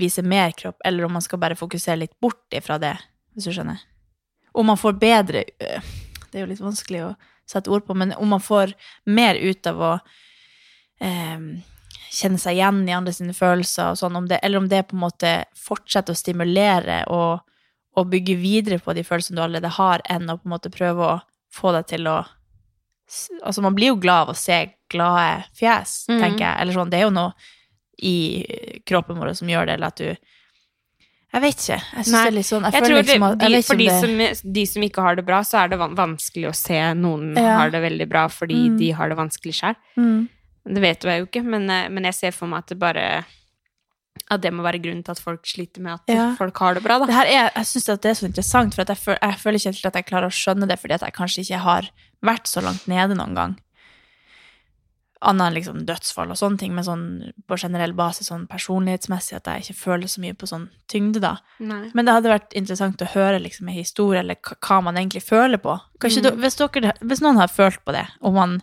vise 0.00 0.22
mer 0.22 0.50
kropp, 0.56 0.80
eller 0.84 1.04
om 1.04 1.12
man 1.12 1.22
skal 1.22 1.38
bare 1.38 1.58
fokusere 1.58 2.00
litt 2.00 2.20
bort 2.20 2.54
ifra 2.56 2.78
det, 2.80 2.94
hvis 3.34 3.48
du 3.48 3.52
skjønner. 3.52 3.82
Om 4.56 4.70
man 4.72 4.78
får 4.80 4.96
bedre 4.96 5.42
øh, 5.44 5.88
Det 6.30 6.38
er 6.38 6.46
jo 6.46 6.48
litt 6.48 6.62
vanskelig 6.64 7.02
å 7.04 7.14
sette 7.46 7.70
ord 7.70 7.84
på, 7.86 7.94
men 7.94 8.14
om 8.16 8.28
man 8.32 8.42
får 8.42 8.72
mer 9.04 9.36
ut 9.36 9.66
av 9.70 9.82
å 9.82 9.90
eh, 11.00 11.44
kjenne 12.12 12.40
seg 12.40 12.56
igjen 12.56 12.80
i 12.88 12.94
andre 12.96 13.14
sine 13.14 13.36
følelser, 13.36 13.92
og 13.92 14.00
sånn, 14.00 14.16
om 14.18 14.26
det, 14.28 14.40
eller 14.42 14.60
om 14.60 14.68
det 14.68 14.82
på 14.88 14.96
en 14.96 15.04
måte 15.04 15.32
fortsetter 15.60 16.16
å 16.16 16.18
stimulere 16.18 17.02
og, 17.12 17.44
og 17.96 18.10
bygge 18.12 18.36
videre 18.40 18.80
på 18.82 18.96
de 18.96 19.04
følelsene 19.06 19.38
du 19.38 19.44
allerede 19.44 19.72
har, 19.78 20.04
enn 20.10 20.28
å 20.32 20.38
på 20.40 20.48
en 20.48 20.56
måte 20.56 20.72
prøve 20.74 21.12
å 21.12 21.16
få 21.54 21.72
deg 21.76 21.88
til 21.92 22.10
å 22.10 22.18
Altså, 23.42 23.62
man 23.62 23.74
blir 23.76 23.92
jo 23.92 23.96
glad 24.02 24.26
av 24.26 24.32
å 24.34 24.38
se 24.38 24.56
glade 24.90 25.44
fjes, 25.54 26.06
mm. 26.10 26.20
tenker 26.20 26.42
jeg. 26.44 26.56
Eller 26.62 26.72
sånn, 26.74 26.90
det 26.90 26.98
er 26.98 27.06
jo 27.06 27.12
noe 27.14 27.32
i 28.02 28.16
kroppen 28.84 29.16
vår 29.16 29.32
som 29.38 29.48
gjør 29.48 29.66
det, 29.70 29.74
eller 29.78 29.86
at 29.94 29.96
du 30.02 30.08
Jeg 31.36 31.42
vet 31.42 31.56
ikke. 31.62 31.76
Jeg 31.96 32.04
syns 32.06 32.12
det 32.16 32.26
er 32.30 32.34
litt 32.36 32.46
sånn 32.48 32.64
Jeg, 32.66 32.72
Jeg 32.72 32.82
føler 32.82 32.88
tror 32.88 33.02
liksom 33.02 33.24
at 33.26 33.38
de, 33.38 33.62
For 33.62 33.76
de 33.80 33.86
det 33.86 33.96
som, 34.36 34.52
de 34.58 34.64
som 34.66 34.82
ikke 34.86 35.02
har 35.06 35.16
det 35.16 35.24
bra, 35.26 35.40
så 35.44 35.58
er 35.62 35.68
det 35.72 35.78
vanskelig 35.80 36.48
å 36.50 36.54
se 36.56 36.80
noen 36.94 37.34
Ja. 37.36 37.56
har 37.58 37.70
det 37.70 37.80
veldig 37.82 38.08
bra 38.08 38.26
fordi 38.28 38.68
Mm. 38.70 38.78
de 38.78 38.90
har 38.92 39.08
det 39.08 39.16
vanskelig 39.18 39.54
sjøl. 39.54 39.76
mm. 39.96 40.28
Det 40.66 40.80
vet 40.82 41.04
jeg 41.04 41.20
jo 41.20 41.26
ikke, 41.26 41.44
men, 41.44 41.70
eh, 41.70 41.88
men 41.88 42.04
jeg 42.04 42.14
ser 42.14 42.30
for 42.32 42.46
meg 42.48 42.58
at 42.58 42.66
det 42.68 42.78
bare 42.78 43.24
At 44.30 44.42
det 44.42 44.52
må 44.52 44.62
være 44.66 44.80
grunnen 44.82 45.04
til 45.06 45.12
at 45.14 45.20
folk 45.22 45.46
sliter 45.46 45.80
med 45.84 45.94
at 45.94 46.14
Ja. 46.14 46.34
folk 46.38 46.56
har 46.58 46.74
det 46.74 46.82
bra, 46.82 46.98
da. 46.98 47.06
Det 47.06 47.14
her 47.14 47.26
er, 47.26 47.50
jeg 47.54 47.66
syns 47.66 47.84
det 47.86 48.04
er 48.10 48.14
så 48.18 48.26
interessant, 48.26 48.74
for 48.74 48.82
at 48.82 48.88
jeg, 48.88 48.98
føl, 48.98 49.18
jeg 49.22 49.38
føler 49.38 49.58
ikke 49.60 49.72
helt 49.74 49.86
at 49.86 49.94
jeg 50.00 50.06
klarer 50.06 50.26
å 50.26 50.34
skjønne 50.34 50.68
det, 50.68 50.78
fordi 50.80 50.94
at 50.94 51.06
jeg 51.06 51.12
kanskje 51.14 51.44
ikke 51.44 51.62
har 51.62 51.90
vært 52.22 52.46
så 52.50 52.62
langt 52.64 52.86
nede 52.88 53.14
noen 53.14 53.34
gang. 53.34 53.56
Annet 55.26 55.46
enn 55.46 55.54
liksom 55.56 55.78
dødsfall 55.88 56.30
og 56.30 56.36
sånne 56.36 56.58
ting, 56.60 56.74
men 56.76 56.84
sånn 56.84 57.04
på 57.48 57.56
generell 57.56 57.94
basis 57.96 58.28
sånn 58.28 58.44
personlighetsmessig 58.46 59.38
at 59.38 59.46
jeg 59.48 59.64
ikke 59.64 59.78
føler 59.78 60.10
så 60.12 60.20
mye 60.20 60.34
på 60.36 60.46
sånn 60.50 60.66
tyngde, 60.92 61.22
da. 61.24 61.38
Nei. 61.58 61.90
Men 61.96 62.04
det 62.04 62.12
hadde 62.18 62.34
vært 62.34 62.52
interessant 62.52 63.00
å 63.00 63.08
høre 63.14 63.40
liksom 63.40 63.68
en 63.70 63.78
historie, 63.78 64.20
eller 64.20 64.36
hva 64.36 64.82
man 64.84 64.98
egentlig 65.00 65.24
føler 65.24 65.56
på. 65.56 65.78
Mm. 66.04 66.22
Du, 66.22 66.30
hvis, 66.42 66.58
dere, 66.60 66.92
hvis 67.00 67.24
noen 67.24 67.40
har 67.40 67.48
følt 67.48 67.80
på 67.86 67.96
det, 67.96 68.04
og 68.20 68.36
man 68.36 68.60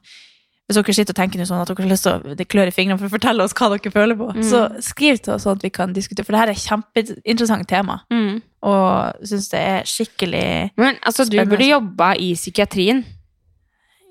hvis 0.70 0.78
dere 0.80 0.94
sitter 0.96 1.12
og 1.12 1.16
tenker 1.18 1.38
noe 1.42 1.46
sånn 1.50 1.62
at 1.62 1.68
dere 1.68 1.84
har 1.84 1.90
lyst 1.92 2.04
til 2.08 2.14
å 2.14 2.46
klør 2.48 2.68
i 2.68 2.72
fingrene 2.72 2.98
for 3.00 3.08
å 3.10 3.14
fortelle 3.18 3.44
oss 3.44 3.54
hva 3.54 3.68
dere 3.74 3.92
føler 3.92 4.16
på, 4.16 4.30
Mm. 4.34 4.44
så 4.48 4.62
skriv 4.82 5.20
til 5.22 5.34
oss 5.34 5.44
sånn 5.44 5.58
at 5.58 5.62
vi 5.64 5.70
kan 5.70 5.92
diskutere, 5.94 6.26
for 6.26 6.32
det 6.32 6.40
her 6.40 6.50
er 6.54 6.54
kjempeinteressant 6.54 7.68
tema 7.68 8.02
Mm. 8.10 8.42
og 8.64 9.14
syns 9.28 9.50
det 9.50 9.60
er 9.60 9.84
skikkelig 9.84 10.72
Men 10.78 10.96
altså, 11.06 11.26
du 11.28 11.36
Spennende. 11.38 11.50
burde 11.52 11.68
jobba 11.68 12.14
i 12.16 12.34
psykiatrien. 12.34 13.04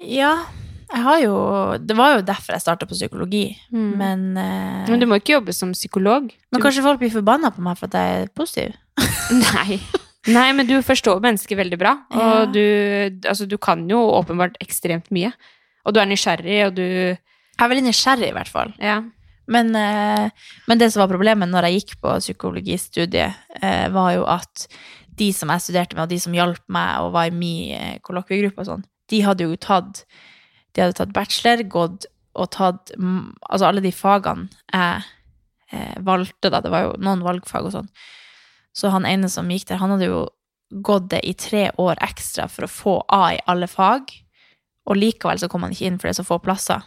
Ja, 0.02 0.44
jeg 0.92 1.02
har 1.02 1.18
jo 1.22 1.78
Det 1.78 1.96
var 1.96 2.16
jo 2.18 2.22
derfor 2.22 2.52
jeg 2.52 2.60
starta 2.60 2.86
på 2.86 2.94
psykologi, 2.98 3.56
Mm. 3.72 3.96
men 3.96 4.36
uh, 4.36 4.86
Men 4.90 5.00
du 5.00 5.06
må 5.06 5.16
ikke 5.20 5.40
jobbe 5.40 5.54
som 5.54 5.72
psykolog. 5.72 6.22
men 6.50 6.60
Du- 6.60 6.64
kanskje 6.68 6.82
folk 6.82 6.98
blir 7.00 7.10
forbanna 7.10 7.50
på 7.54 7.60
meg 7.60 7.78
for 7.78 7.86
at 7.86 7.92
jeg 7.92 8.22
er 8.22 8.26
positiv? 8.36 8.74
Nei. 9.32 9.80
Nei, 10.28 10.52
men 10.52 10.66
du 10.66 10.74
forstår 10.82 11.20
mennesker 11.20 11.56
veldig 11.56 11.78
bra. 11.78 11.98
Ja. 12.12 12.42
Og 12.42 12.52
du, 12.52 13.10
altså, 13.26 13.48
du 13.48 13.56
kan 13.58 13.88
jo 13.88 13.96
åpenbart 13.96 14.54
ekstremt 14.60 15.10
mye. 15.10 15.32
Og 15.86 15.94
du 15.94 16.00
er 16.00 16.08
nysgjerrig, 16.10 16.60
og 16.68 16.76
du 16.78 16.86
Jeg 16.86 17.66
er 17.66 17.68
veldig 17.68 17.84
nysgjerrig, 17.90 18.30
i 18.30 18.34
hvert 18.34 18.50
fall. 18.50 18.72
Ja. 18.82 19.02
Men, 19.46 19.74
eh, 19.76 20.30
men 20.66 20.78
det 20.78 20.92
som 20.92 21.02
var 21.02 21.10
problemet 21.12 21.50
når 21.50 21.68
jeg 21.68 21.80
gikk 21.80 21.94
på 22.02 22.14
psykologistudiet, 22.22 23.34
eh, 23.60 23.88
var 23.92 24.12
jo 24.14 24.24
at 24.24 24.66
de 25.18 25.28
som 25.32 25.50
jeg 25.52 25.60
studerte 25.66 25.96
med, 25.96 26.04
og 26.04 26.12
de 26.12 26.20
som 26.22 26.32
hjalp 26.32 26.62
meg 26.72 27.02
og 27.02 27.12
var 27.12 27.28
i 27.28 27.34
min 27.34 27.74
eh, 27.76 27.98
kollokviegruppe 28.00 28.62
og 28.62 28.70
sånn, 28.70 28.84
de 29.10 29.20
hadde 29.26 29.44
jo 29.44 29.58
tatt 29.60 30.06
De 30.72 30.80
hadde 30.80 30.96
tatt 30.96 31.12
bachelor, 31.12 31.60
gått 31.68 32.06
og 32.32 32.46
tatt 32.48 32.94
Altså 32.96 33.66
alle 33.66 33.82
de 33.84 33.90
fagene 33.92 34.48
jeg 34.72 36.00
valgte, 36.04 36.48
da. 36.48 36.60
Det 36.60 36.70
var 36.72 36.82
jo 36.84 36.96
noen 37.00 37.22
valgfag 37.24 37.64
og 37.64 37.72
sånn. 37.72 37.86
Så 38.76 38.90
han 38.92 39.06
ene 39.08 39.28
som 39.32 39.48
gikk 39.48 39.66
der, 39.68 39.80
han 39.80 39.92
hadde 39.94 40.08
jo 40.08 40.26
gått 40.84 41.10
det 41.12 41.20
i 41.28 41.32
tre 41.36 41.70
år 41.80 42.00
ekstra 42.04 42.44
for 42.48 42.66
å 42.66 42.72
få 42.72 42.94
A 43.08 43.22
i 43.32 43.40
alle 43.48 43.68
fag. 43.68 44.12
Og 44.86 44.96
likevel 44.96 45.38
så 45.38 45.48
kom 45.48 45.62
han 45.62 45.70
ikke 45.72 45.86
inn 45.86 45.98
for 45.98 46.08
det 46.08 46.18
er 46.18 46.22
så 46.22 46.26
få 46.26 46.40
plasser 46.42 46.82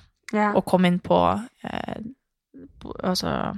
og 0.56 0.66
kom 0.66 0.86
inn 0.86 1.00
på, 1.00 1.18
eh, 1.64 2.02
på 2.82 2.92
Altså, 3.04 3.58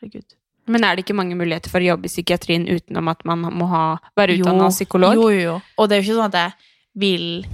herregud. 0.00 0.36
Men 0.66 0.84
er 0.84 0.94
det 0.96 1.04
ikke 1.04 1.16
mange 1.16 1.34
muligheter 1.36 1.68
for 1.72 1.80
å 1.80 1.88
jobbe 1.90 2.06
i 2.06 2.08
psykiatrien 2.12 2.66
utenom 2.68 3.08
at 3.10 3.24
man 3.26 3.40
må 3.42 3.66
ha, 3.68 3.98
være 4.16 4.38
utdanna 4.38 4.68
psykolog? 4.70 5.14
Jo, 5.14 5.28
jo, 5.30 5.40
jo. 5.40 5.60
Og 5.78 5.88
det 5.88 5.96
er 5.96 6.02
jo 6.02 6.06
ikke 6.06 6.18
sånn 6.20 6.34
at 6.34 6.38
jeg 6.38 6.52
vil 6.94 7.46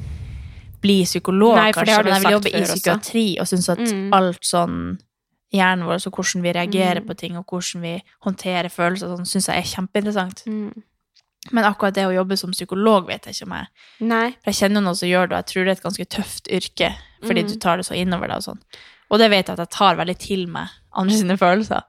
bli 0.82 0.98
psykolog, 1.04 1.56
Nei, 1.56 1.72
kanskje, 1.72 1.96
men 2.04 2.12
jeg 2.12 2.22
vil 2.22 2.36
jobbe 2.36 2.52
i 2.52 2.62
psykiatri 2.62 3.26
også. 3.38 3.40
og 3.40 3.46
synes 3.48 3.68
at 3.72 3.78
Mm. 3.78 4.08
alt 4.12 4.40
sånn 4.44 4.98
Hjernen 5.54 5.86
vår, 5.86 6.06
og 6.06 6.12
hvordan 6.12 6.42
vi 6.42 6.52
reagerer 6.52 7.00
Mm. 7.00 7.06
på 7.06 7.16
ting, 7.16 7.36
og 7.38 7.46
hvordan 7.46 7.80
vi 7.80 8.02
håndterer 8.24 8.68
følelser, 8.68 9.06
sånn, 9.16 9.24
syns 9.24 9.46
jeg 9.46 9.56
er 9.56 9.62
kjempeinteressant. 9.62 10.42
Mm. 10.46 10.82
Men 11.52 11.64
akkurat 11.64 11.94
det 11.94 12.06
å 12.06 12.14
jobbe 12.14 12.36
som 12.38 12.50
psykolog 12.52 13.06
vet 13.06 13.24
jeg 13.26 13.34
ikke 13.34 13.46
om 13.46 13.52
jeg 13.58 13.66
Nei. 14.08 14.30
For 14.42 14.50
jeg 14.50 14.58
kjenner 14.60 14.82
noen 14.82 14.96
som 14.96 15.08
gjør 15.08 15.28
det, 15.28 15.32
og 15.36 15.38
jeg 15.44 15.46
tror 15.52 15.64
det 15.64 15.70
er 15.72 15.76
et 15.78 15.82
ganske 15.86 16.06
tøft 16.16 16.48
yrke, 16.50 16.90
fordi 17.22 17.42
Mm. 17.44 17.48
du 17.48 17.54
tar 17.58 17.76
det 17.76 17.86
så 17.86 17.94
innover 17.96 18.28
deg 18.28 18.36
og 18.36 18.42
sånn. 18.42 18.62
Og 19.10 19.18
det 19.18 19.30
vet 19.30 19.46
jeg 19.46 19.52
at 19.58 19.58
jeg 19.58 19.70
tar 19.70 19.96
veldig 19.96 20.18
til 20.18 20.46
meg 20.48 20.68
andre 20.92 21.14
sine 21.16 21.36
følelser. 21.38 21.82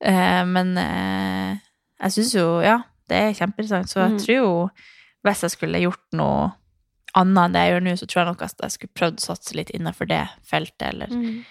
Eh, 0.00 0.44
men 0.44 0.76
eh, 0.78 1.56
jeg 2.00 2.10
syns 2.12 2.34
jo, 2.34 2.60
ja, 2.60 2.78
det 3.08 3.16
er 3.16 3.32
kjempeinteressant. 3.34 3.88
Så 3.88 4.00
jeg 4.00 4.12
Mm. 4.12 4.18
tror 4.18 4.36
jo, 4.36 4.70
hvis 5.24 5.40
jeg 5.42 5.50
skulle 5.50 5.80
gjort 5.82 6.02
noe 6.12 6.52
annet 7.14 7.44
enn 7.44 7.52
det 7.52 7.60
jeg 7.60 7.72
gjør 7.74 7.82
nå, 7.84 7.92
så 7.98 8.06
tror 8.06 8.20
jeg 8.24 8.26
nok 8.32 8.42
at 8.42 8.54
jeg 8.62 8.70
skulle 8.70 8.94
prøvd 8.94 9.16
å 9.20 9.26
satse 9.26 9.54
litt 9.54 9.70
innenfor 9.70 10.08
det 10.08 10.28
feltet, 10.44 10.88
eller 10.94 11.06
Mm. 11.08 11.44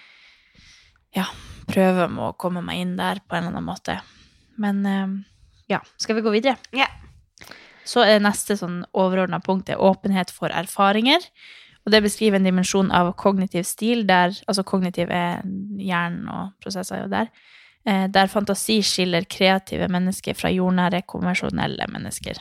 prøve 1.66 2.08
med 2.10 2.24
å 2.24 2.36
komme 2.36 2.62
meg 2.62 2.80
inn 2.82 2.96
der 2.96 3.20
på 3.26 3.36
en 3.36 3.44
eller 3.46 3.56
annen 3.56 3.64
måte. 3.70 4.00
Men 4.58 4.84
eh, 4.86 5.08
ja, 5.68 5.80
skal 5.96 6.16
vi 6.16 6.22
gå 6.22 6.30
videre? 6.34 6.56
Ja. 6.72 6.86
Så 7.84 8.04
er 8.04 8.22
neste 8.22 8.56
sånn 8.56 8.82
overordna 8.96 9.40
punkt 9.44 9.68
er 9.68 9.82
åpenhet 9.82 10.32
for 10.32 10.52
erfaringer. 10.52 11.24
Og 11.84 11.92
det 11.92 12.00
beskriver 12.06 12.40
en 12.40 12.46
dimensjon 12.48 12.92
av 12.96 13.10
kognitiv 13.20 13.66
stil, 13.68 14.06
der 14.08 14.32
altså 14.48 14.64
kognitiv 14.64 15.12
er 15.12 15.42
hjernen 15.76 16.30
og 16.32 16.54
prosesser 16.64 16.96
er 16.96 17.02
jo 17.02 17.10
der, 17.12 17.28
eh, 17.84 18.06
der 18.08 18.32
fantasi 18.32 18.78
skiller 18.82 19.28
kreative 19.28 19.90
mennesker 19.92 20.36
fra 20.38 20.52
jordnære, 20.52 21.02
konvensjonelle 21.06 21.88
mennesker. 21.92 22.40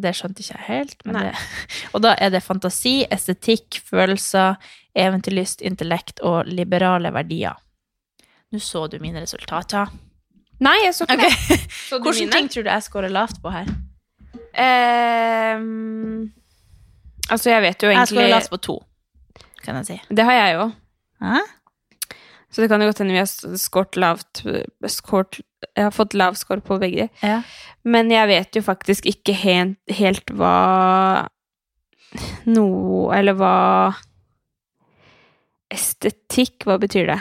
Det 0.00 0.14
skjønte 0.16 0.40
ikke 0.42 0.56
jeg 0.56 0.66
helt. 0.66 1.04
Men 1.04 1.20
det, 1.20 1.34
og 1.94 2.02
da 2.02 2.14
er 2.16 2.32
det 2.32 2.42
fantasi, 2.42 3.02
estetikk, 3.12 3.82
følelser, 3.84 4.56
eventyrlyst, 4.96 5.60
intellekt 5.60 6.24
og 6.24 6.48
liberale 6.48 7.12
verdier. 7.12 7.60
Nå 8.54 8.60
så 8.62 8.86
du 8.88 8.98
mine 9.02 9.20
resultater. 9.20 9.92
Nei, 10.62 10.78
jeg 10.86 10.94
så 10.94 11.06
ikke 11.10 11.28
okay. 11.28 11.64
Hvilke 11.90 12.30
ting 12.32 12.48
tror 12.48 12.64
du 12.64 12.70
jeg 12.70 12.86
scorer 12.86 13.12
lavt 13.12 13.42
på 13.42 13.52
her? 13.52 13.68
Ehm, 14.54 16.30
altså, 17.28 17.50
jeg 17.50 17.62
vet 17.64 17.82
jo 17.82 17.90
Jeg 17.90 18.06
skulle 18.06 18.28
egentlig 18.28 18.54
på 18.54 18.62
to, 18.68 18.78
kan 19.64 19.80
jeg 19.80 19.86
si. 19.88 20.00
Det 20.14 20.24
har 20.24 20.38
jeg 20.38 20.56
jo. 20.58 20.70
Hæ? 21.24 21.42
Så 22.54 22.62
det 22.62 22.68
kan 22.70 22.82
jo 22.82 22.86
godt 22.86 23.00
hende 23.02 23.16
vi 23.16 23.18
har 23.18 23.58
skåret 23.58 23.96
lavt 23.98 24.44
skort, 24.86 25.40
Jeg 25.74 25.88
har 25.88 25.90
fått 25.90 26.14
lav 26.14 26.36
skår 26.38 26.60
på 26.62 26.78
begge. 26.78 27.08
Ja. 27.22 27.40
Men 27.82 28.12
jeg 28.12 28.28
vet 28.30 28.56
jo 28.56 28.62
faktisk 28.62 29.06
ikke 29.10 29.34
helt, 29.34 29.78
helt 29.90 30.30
hva 30.30 31.26
noe 32.46 33.08
Eller 33.16 33.34
hva 33.34 33.54
Estetikk, 35.74 36.62
hva 36.68 36.76
betyr 36.78 37.08
det? 37.10 37.18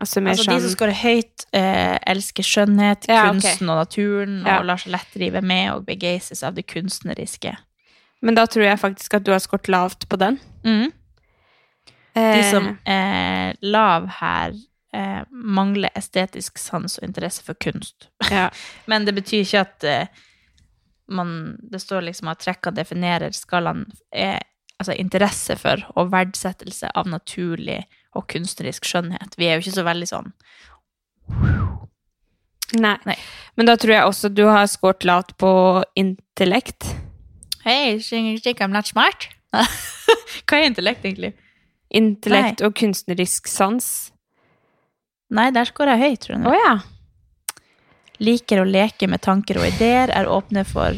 Altså 0.00 0.20
Altså, 0.24 0.50
de 0.50 0.60
som 0.64 0.70
skårer 0.72 0.96
høyt, 0.96 1.44
eh, 1.52 1.98
elsker 2.08 2.42
skjønnhet, 2.46 3.04
Ja, 3.08 3.26
kunsten 3.28 3.42
kunsten 3.42 3.68
og 3.68 3.76
naturen, 3.82 4.38
Ja. 4.46 4.58
og 4.58 4.64
lar 4.66 4.76
seg 4.80 4.92
lett 4.92 5.16
rive 5.16 5.42
med 5.42 5.72
og 5.74 5.84
begeistres 5.86 6.42
av 6.42 6.54
det 6.54 6.66
kunstneriske. 6.66 7.56
Men 8.22 8.34
da 8.34 8.46
tror 8.46 8.64
jeg 8.64 8.78
faktisk 8.80 9.14
at 9.14 9.24
du 9.24 9.30
har 9.32 9.40
skåret 9.40 9.68
lavt 9.68 10.08
på 10.08 10.16
den. 10.18 10.38
De 10.64 10.92
Eh, 12.20 12.50
som 12.50 12.78
er 12.86 13.54
lav 13.62 14.08
her, 14.08 14.52
eh, 14.92 15.22
mangler 15.30 15.90
estetisk 15.94 16.58
sans 16.58 16.98
og 16.98 17.04
interesse 17.04 17.42
for 17.42 17.54
kunst. 17.54 18.08
ja. 18.30 18.50
Men 18.86 19.04
det 19.04 19.14
betyr 19.14 19.44
ikke 19.44 19.60
at 19.60 19.84
eh, 19.84 20.06
man 21.08 21.56
Det 21.70 21.80
står 21.80 22.02
liksom 22.06 22.28
at 22.30 22.38
trekkene 22.38 22.76
definerer 22.76 23.32
skalaen 23.34 23.86
er 24.12 24.40
altså 24.80 24.94
interesse 24.96 25.56
for 25.58 25.82
og 25.96 26.10
verdsettelse 26.12 26.90
av 26.94 27.06
naturlig 27.06 27.84
og 28.16 28.26
kunstnerisk 28.30 28.86
skjønnhet. 28.88 29.36
Vi 29.38 29.46
er 29.46 29.56
jo 29.58 29.64
ikke 29.64 29.78
så 29.78 29.86
veldig 29.86 30.08
sånn 30.10 30.32
Nei. 32.78 32.94
Nei. 33.06 33.16
Men 33.58 33.66
da 33.66 33.74
tror 33.80 33.94
jeg 33.96 34.06
også 34.06 34.30
du 34.30 34.44
har 34.46 34.68
skåret 34.70 35.02
lavt 35.06 35.32
på 35.42 35.50
intellekt. 35.98 36.86
Hei, 37.64 37.98
think 37.98 38.60
I'm 38.62 38.70
not 38.70 38.86
smart? 38.86 39.26
Hva 40.46 40.60
er 40.60 40.68
intellekt, 40.68 41.04
egentlig? 41.04 41.32
Intellekt 41.90 42.62
og 42.62 42.76
kunstnerisk 42.78 43.50
sans. 43.50 44.12
Nei, 45.34 45.50
der 45.54 45.66
scorer 45.66 45.98
jeg 45.98 46.14
høyt, 46.14 46.22
tror 46.24 46.36
Å 46.46 46.52
Oh, 46.52 46.58
ja. 46.58 46.74
Liker 48.22 48.62
å 48.62 48.68
leke 48.68 49.08
med 49.10 49.22
tanker 49.24 49.58
og 49.58 49.66
ideer, 49.66 50.12
er 50.14 50.28
åpne 50.30 50.62
for 50.68 50.94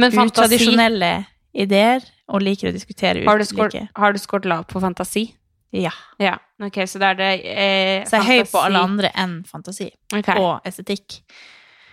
Men 0.00 0.12
fantasi 0.14 0.56
utradisjonelle 0.56 1.12
ideer, 1.56 2.04
og 2.30 2.42
liker 2.44 2.70
å 2.70 2.74
diskutere 2.74 3.22
ulike 3.24 3.88
har 3.96 4.14
du 4.14 4.20
skåret 4.20 4.48
lavt 4.48 4.72
på 4.72 4.82
fantasi? 4.82 5.28
Ja. 5.74 5.90
Ja. 6.22 6.36
Ok, 6.62 6.78
så 6.88 6.98
da 7.02 7.10
er 7.12 7.18
det 7.18 7.30
eh, 7.44 8.04
Så 8.08 8.16
jeg 8.16 8.22
er 8.22 8.28
høy 8.44 8.50
på 8.52 8.60
alle 8.62 8.80
andre 8.86 9.10
enn 9.18 9.38
fantasi. 9.48 9.90
okay. 10.14 10.38
Og 10.40 10.60
estetikk. 10.68 11.18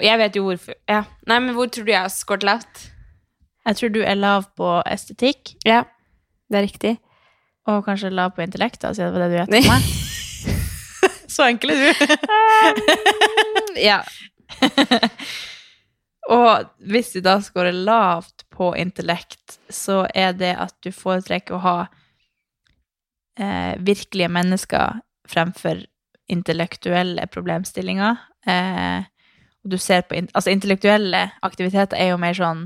Jeg 0.03 0.17
vet 0.19 0.35
jo 0.37 0.43
hvorfor. 0.47 0.75
Ja. 0.89 1.03
Nei, 1.29 1.39
men 1.39 1.55
hvor 1.57 1.67
tror 1.71 1.85
du 1.87 1.91
jeg 1.91 2.01
har 2.05 2.11
skåret 2.13 2.43
lavt? 2.47 2.85
Jeg 3.65 3.79
tror 3.79 3.89
du 3.95 4.01
er 4.03 4.15
lav 4.19 4.45
på 4.59 4.69
estetikk, 4.91 5.53
Ja, 5.65 5.83
det 6.51 6.57
er 6.59 6.65
riktig. 6.67 6.97
og 7.67 7.85
kanskje 7.85 8.09
lav 8.11 8.33
på 8.35 8.43
intellekt, 8.43 8.81
da, 8.81 8.91
siden 8.93 9.13
det 9.13 9.19
var 9.21 9.29
det 9.29 9.31
du 9.31 9.37
gjettet 9.39 9.67
på 9.67 9.71
meg. 9.71 11.19
Så 11.33 11.45
enkel 11.47 11.71
er 11.71 11.79
du. 11.81 11.87
ja. 13.89 14.01
Og 16.31 16.67
hvis 16.91 17.11
du 17.15 17.19
da 17.23 17.37
scorer 17.43 17.73
lavt 17.75 18.45
på 18.53 18.69
intellekt, 18.79 19.57
så 19.69 20.03
er 20.15 20.35
det 20.37 20.53
at 20.59 20.75
du 20.85 20.91
foretrekker 20.95 21.57
å 21.57 21.63
ha 21.63 21.75
eh, 23.39 23.73
virkelige 23.79 24.29
mennesker 24.31 25.01
fremfor 25.29 25.83
intellektuelle 26.31 27.27
problemstillinger. 27.31 28.21
Eh, 28.47 29.09
og 29.63 29.71
du 29.71 29.77
ser 29.79 30.03
på 30.07 30.19
Altså, 30.33 30.51
intellektuelle 30.51 31.29
aktiviteter 31.41 31.97
er 31.97 32.11
jo 32.11 32.19
mer 32.19 32.35
sånn 32.35 32.65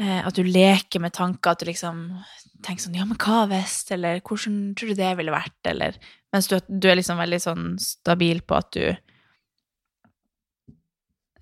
eh, 0.00 0.20
at 0.24 0.34
du 0.34 0.42
leker 0.42 1.00
med 1.00 1.12
tanker, 1.12 1.52
at 1.52 1.60
du 1.60 1.68
liksom 1.68 2.06
tenker 2.64 2.86
sånn 2.86 2.96
Ja, 2.96 3.04
men 3.04 3.20
hva 3.20 3.44
hvis? 3.50 3.82
Eller 3.92 4.20
hvordan 4.20 4.74
tror 4.74 4.92
du 4.92 5.00
det 5.00 5.16
ville 5.18 5.34
vært? 5.34 5.60
Eller 5.68 5.98
Mens 6.32 6.48
du, 6.50 6.56
du 6.66 6.88
er 6.90 6.96
liksom 6.98 7.20
veldig 7.20 7.40
sånn 7.40 7.66
stabil 7.78 8.40
på 8.42 8.56
at 8.58 8.72
du 8.74 8.86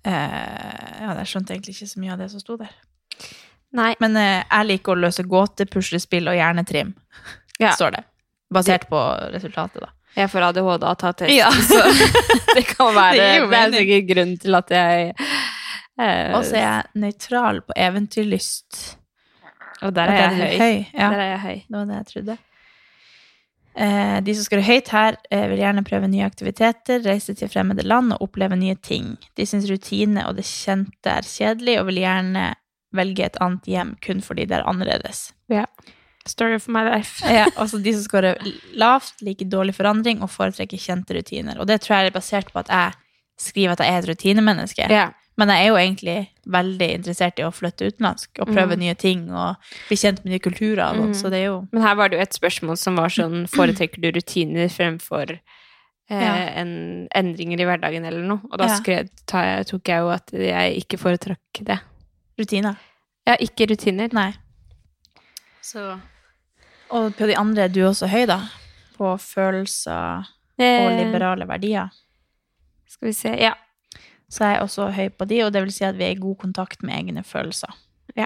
Eh, 0.03 0.99
ja, 0.99 1.13
jeg 1.21 1.29
skjønte 1.31 1.55
egentlig 1.55 1.77
ikke 1.77 1.87
så 1.87 2.01
mye 2.03 2.11
av 2.15 2.19
det 2.23 2.29
som 2.33 2.43
sto 2.43 2.57
der. 2.59 2.73
Nei. 3.77 3.93
Men 4.03 4.17
eh, 4.19 4.43
jeg 4.43 4.69
liker 4.69 4.93
å 4.93 4.99
løse 5.05 5.25
gåter, 5.27 5.69
puslespill 5.71 6.27
og 6.31 6.37
hjernetrim, 6.37 6.93
Ja. 7.59 7.71
står 7.77 7.91
det. 7.97 8.03
Basert 8.53 8.87
på 8.89 8.99
resultatet, 9.33 9.81
da. 9.81 9.89
Jeg 10.15 10.29
får 10.29 10.43
ADHD 10.51 10.83
av 10.85 10.91
å 10.91 10.97
ta 10.99 11.11
test, 11.17 11.31
Ja. 11.33 11.49
så 11.51 11.79
det 12.55 12.65
kan 12.69 12.93
være 12.93 13.17
Det 13.17 13.49
Det 13.49 13.59
er 13.59 13.71
sikkert 13.77 14.09
grunnen 14.11 14.37
til 14.41 14.55
at 14.59 14.69
jeg 14.69 15.13
eh, 15.99 16.33
Og 16.37 16.43
så 16.45 16.55
er 16.59 16.65
jeg 16.65 16.83
nøytral 17.01 17.61
på 17.65 17.73
eventyrlyst. 17.77 18.97
Og 19.83 19.93
der 19.93 20.07
er 20.13 20.19
jeg 20.21 20.41
er 20.53 20.59
høy. 20.61 20.85
Ja, 20.93 21.09
Der 21.09 21.19
er 21.19 21.29
jeg 21.31 21.39
høy. 21.43 21.55
det 21.67 21.77
var 21.79 21.85
det 21.89 21.95
jeg 22.01 22.09
trodde. 22.13 22.37
Eh, 23.75 24.19
de 24.21 24.35
som 24.37 24.45
skal 24.45 24.61
høyt 24.61 24.89
her, 24.93 25.15
eh, 25.33 25.47
vil 25.49 25.57
gjerne 25.63 25.83
prøve 25.83 26.07
nye 26.07 26.25
aktiviteter, 26.29 27.01
reise 27.07 27.33
til 27.33 27.49
fremmede 27.49 27.81
land 27.83 28.13
og 28.13 28.21
oppleve 28.27 28.55
nye 28.55 28.75
ting. 28.75 29.15
De 29.35 29.47
syns 29.49 29.65
rutine 29.71 30.27
og 30.29 30.35
det 30.37 30.45
kjente 30.45 31.09
er 31.09 31.25
kjedelig, 31.25 31.79
og 31.81 31.87
vil 31.89 32.03
gjerne 32.03 32.51
velge 32.93 33.25
et 33.25 33.39
annet 33.41 33.65
hjem 33.65 33.95
kun 34.05 34.21
fordi 34.21 34.45
det 34.45 34.59
er 34.59 34.67
annerledes. 34.69 35.31
Story 36.29 36.55
of 36.55 36.67
my 36.71 36.83
life. 36.87 37.19
Ja, 37.27 37.47
altså 37.61 37.79
de 37.83 37.93
som 37.95 38.05
scorer 38.05 38.39
lavt, 38.79 39.19
liker 39.25 39.49
dårlig 39.51 39.75
forandring 39.75 40.21
og 40.23 40.31
foretrekker 40.31 40.79
kjente 40.79 41.17
rutiner. 41.17 41.59
Og 41.59 41.67
det 41.67 41.81
tror 41.83 41.97
jeg 41.97 42.11
er 42.11 42.15
basert 42.15 42.53
på 42.53 42.61
at 42.63 42.71
jeg 42.71 42.93
skriver 43.43 43.75
at 43.75 43.83
jeg 43.83 43.93
er 43.93 44.03
et 44.03 44.09
rutinemenneske. 44.13 44.87
Ja. 44.91 45.09
Men 45.39 45.49
jeg 45.49 45.63
er 45.63 45.71
jo 45.71 45.77
egentlig 45.81 46.17
veldig 46.53 46.87
interessert 46.99 47.39
i 47.41 47.45
å 47.47 47.53
flytte 47.53 47.87
utenlandsk 47.89 48.43
og 48.43 48.51
prøve 48.51 48.75
mm. 48.77 48.81
nye 48.83 48.93
ting 48.99 49.23
og 49.33 49.71
bli 49.87 49.97
kjent 49.97 50.21
med 50.21 50.35
nye 50.35 50.43
kulturer. 50.43 50.93
Mhm. 50.93 51.15
Så 51.17 51.31
det 51.33 51.41
er 51.41 51.47
jo 51.49 51.57
Men 51.73 51.85
her 51.87 51.97
var 51.97 52.11
det 52.11 52.19
jo 52.19 52.25
et 52.27 52.37
spørsmål 52.37 52.77
som 52.77 52.99
var 53.01 53.13
sånn 53.13 53.47
Foretrekker 53.55 54.03
du 54.03 54.11
rutiner 54.13 54.69
fremfor 54.69 55.33
eh, 55.33 56.21
Ja. 56.21 56.35
en, 56.61 57.07
endringer 57.17 57.63
i 57.63 57.67
hverdagen 57.67 58.05
eller 58.05 58.21
noe? 58.29 58.45
Og 58.51 58.61
da 58.61 58.69
skrev, 58.77 59.09
jeg, 59.09 59.67
tok 59.71 59.89
jeg 59.89 60.05
jo 60.05 60.13
at 60.13 60.37
jeg 60.37 60.85
ikke 60.85 61.01
foretrakk 61.01 61.65
det. 61.65 61.81
rutiner. 62.37 62.77
Ja, 63.25 63.37
ikke 63.41 63.65
rutiner. 63.71 64.13
Nei. 64.13 64.33
Så 65.63 65.95
Og 66.93 67.15
på 67.17 67.27
de 67.29 67.37
andre 67.39 67.65
er 67.65 67.73
du 67.73 67.81
også 67.87 68.07
høy, 68.11 68.25
da. 68.29 68.39
På 68.97 69.15
følelser 69.17 70.29
og 70.61 70.61
eh, 70.61 70.99
liberale 70.99 71.47
verdier. 71.49 71.93
Skal 72.89 73.09
vi 73.09 73.17
se 73.17 73.35
Ja. 73.41 73.53
Så 74.33 74.47
jeg 74.47 74.57
er 74.57 74.63
også 74.63 74.87
høy 74.89 75.09
på 75.13 75.25
de, 75.29 75.43
og 75.45 75.51
det 75.53 75.61
vil 75.61 75.73
si 75.73 75.83
at 75.85 75.97
vi 75.97 76.07
er 76.07 76.15
i 76.15 76.21
god 76.21 76.39
kontakt 76.41 76.81
med 76.81 76.95
egne 76.95 77.21
følelser. 77.23 77.69
Ja. 78.17 78.25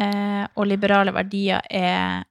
Eh, 0.00 0.46
og 0.56 0.66
liberale 0.66 1.12
verdier 1.12 1.60
er 1.70 2.24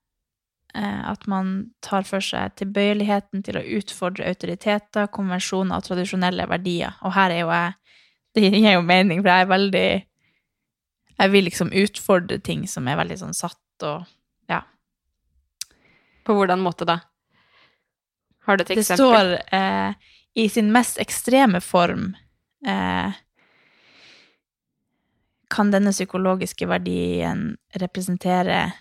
eh, 0.73 1.03
at 1.11 1.27
man 1.29 1.51
tar 1.85 2.01
for 2.07 2.23
seg 2.25 2.55
tilbøyeligheten 2.57 3.43
til 3.45 3.59
å 3.59 3.65
utfordre 3.77 4.25
autoriteter, 4.25 5.05
konvensjoner 5.13 5.77
og 5.77 5.85
tradisjonelle 5.85 6.47
verdier. 6.49 6.97
Og 7.05 7.13
her 7.13 7.35
er 7.35 7.43
jo 7.43 7.53
jeg 7.53 7.73
Det 8.33 8.49
gir 8.49 8.71
jo 8.73 8.81
mening, 8.81 9.19
for 9.21 9.29
jeg 9.29 9.45
er 9.45 9.49
veldig 9.51 9.89
Jeg 11.19 11.31
vil 11.31 11.43
liksom 11.45 11.69
utfordre 11.69 12.39
ting 12.41 12.63
som 12.67 12.87
er 12.89 12.97
veldig 12.97 13.19
sånn 13.19 13.35
satt 13.37 13.85
og 13.85 14.07
På 16.23 16.35
hvordan 16.37 16.61
måte 16.63 16.87
da? 16.87 16.99
Har 18.45 18.57
du 18.57 18.63
et 18.65 18.73
Det 18.75 18.83
står 18.85 19.37
eh, 19.55 19.93
i 20.35 20.49
sin 20.49 20.71
mest 20.73 20.99
ekstreme 20.99 21.61
form 21.63 22.13
eh, 22.67 23.11
Kan 25.53 25.71
denne 25.71 25.93
psykologiske 25.93 26.67
verdien 26.67 27.53
representere 27.79 28.71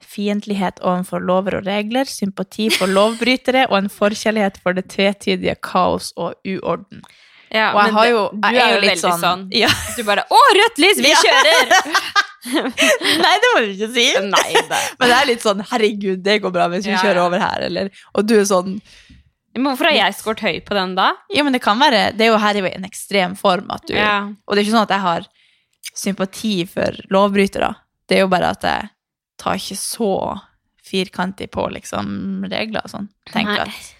fiendtlighet 0.00 0.78
overfor 0.80 1.20
lover 1.20 1.58
og 1.58 1.66
regler, 1.66 2.08
sympati 2.08 2.70
for 2.72 2.88
lovbrytere 2.96 3.66
og 3.68 3.76
en 3.82 3.90
forkjærlighet 3.92 4.56
for 4.62 4.72
det 4.78 4.86
tvetydige 4.94 5.58
kaos 5.60 6.14
og 6.16 6.38
uorden. 6.48 7.02
Ja, 7.50 7.72
Og 7.74 7.82
jeg 7.82 7.90
men 7.90 7.94
har 7.98 8.06
jo, 8.06 8.16
jo, 8.16 8.24
du 8.32 8.48
jeg 8.48 8.62
er 8.62 8.74
jo 8.76 8.80
litt 8.80 9.02
veldig 9.02 9.20
sånn, 9.20 9.46
Ja. 9.52 9.68
Du 9.96 10.04
bare 10.06 10.24
'Å, 10.30 10.40
rødt 10.56 10.78
lys! 10.78 11.02
Vi 11.02 11.12
kjører!' 11.24 12.26
Nei, 13.24 13.34
det 13.42 13.48
må 13.52 13.60
du 13.64 13.70
ikke 13.74 13.88
si. 13.94 14.06
Nei. 14.24 14.50
Men 15.00 15.10
det 15.10 15.16
er 15.16 15.28
litt 15.28 15.42
sånn 15.44 15.60
'herregud, 15.66 16.22
det 16.24 16.38
går 16.44 16.52
bra 16.54 16.68
hvis 16.72 16.86
vi 16.88 16.94
Ja, 16.94 17.02
kjører 17.04 17.22
over 17.26 17.42
her', 17.42 17.66
eller 17.68 17.90
Og 18.14 18.24
du 18.26 18.38
er 18.38 18.46
sånn 18.48 18.78
Men 19.54 19.66
hvorfor 19.66 19.90
har 19.90 19.96
jeg 19.98 20.16
skåret 20.16 20.40
høy 20.46 20.60
på 20.64 20.74
den 20.78 20.94
da? 20.96 21.10
Ja, 21.34 21.42
men 21.44 21.52
det 21.52 21.60
kan 21.62 21.78
være 21.78 22.16
Det 22.16 22.24
er 22.26 22.32
jo 22.32 22.38
her 22.40 22.54
i 22.56 22.64
en 22.72 22.86
ekstrem 22.88 23.36
form 23.36 23.70
at 23.74 23.84
du 23.86 23.94
Ja. 23.94 24.30
Og 24.46 24.54
det 24.56 24.62
er 24.62 24.64
ikke 24.68 24.76
sånn 24.78 24.88
at 24.88 24.94
jeg 24.96 25.04
har 25.04 25.26
sympati 25.96 26.54
for 26.70 26.96
lovbrytere. 27.10 27.74
Det 28.08 28.16
er 28.18 28.20
jo 28.24 28.28
bare 28.32 28.50
at 28.54 28.62
jeg 28.64 28.88
tar 29.40 29.56
ikke 29.58 29.76
så 29.76 30.10
firkantig 30.86 31.50
på 31.50 31.64
liksom 31.72 32.44
regler 32.50 32.84
og 32.84 32.90
sånn. 32.92 33.08
Tenker 33.30 33.64
Nei. 33.64 33.68
at 33.68 33.94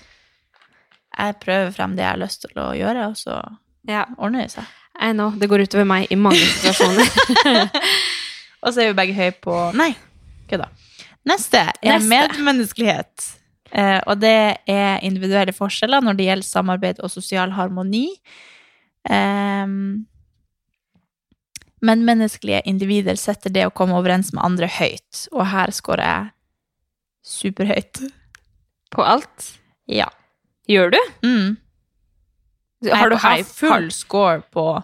jeg 1.18 1.40
prøver 1.42 1.72
frem 1.74 1.96
det 1.96 2.04
jeg 2.04 2.10
har 2.14 2.20
lyst 2.22 2.40
til 2.46 2.60
å 2.62 2.70
gjøre, 2.78 3.08
og 3.10 3.16
så 3.16 3.40
Ja, 3.88 4.04
ordner 4.18 4.42
det 4.46 4.52
seg. 4.52 4.64
I 5.00 5.12
know. 5.12 5.30
Det 5.32 5.48
går 5.48 5.64
utover 5.66 5.86
meg 5.88 6.06
i 6.12 6.16
mange 6.20 6.36
situasjoner. 6.54 7.08
Og 8.62 8.74
så 8.74 8.82
er 8.82 8.90
vi 8.90 8.98
begge 8.98 9.16
høye 9.16 9.34
på 9.40 9.56
Nei, 9.78 9.92
kødda. 10.50 10.68
Neste 11.28 11.62
er 11.68 11.98
Neste. 11.98 12.08
medmenneskelighet. 12.10 13.26
Eh, 13.70 14.00
og 14.06 14.18
det 14.20 14.58
er 14.68 15.04
individuelle 15.06 15.52
forskjeller 15.54 16.02
når 16.02 16.16
det 16.18 16.26
gjelder 16.26 16.48
samarbeid 16.48 17.00
og 17.04 17.12
sosial 17.12 17.52
harmoni. 17.54 18.08
Eh, 19.08 19.66
men 21.80 22.04
menneskelige 22.04 22.60
individer 22.68 23.16
setter 23.16 23.52
det 23.54 23.64
å 23.68 23.72
komme 23.72 23.96
overens 23.96 24.34
med 24.36 24.44
andre 24.44 24.68
høyt, 24.68 25.26
og 25.32 25.46
her 25.52 25.72
scorer 25.72 26.04
jeg 26.04 26.30
superhøyt. 27.24 28.02
på 28.90 29.02
alt. 29.06 29.52
Ja. 29.86 30.08
Gjør 30.68 30.90
du? 30.90 30.98
Mm. 31.22 31.56
Har 32.90 33.10
du 33.10 33.16
high 33.16 33.44
full 33.46 33.90
score 33.94 34.42
på 34.52 34.82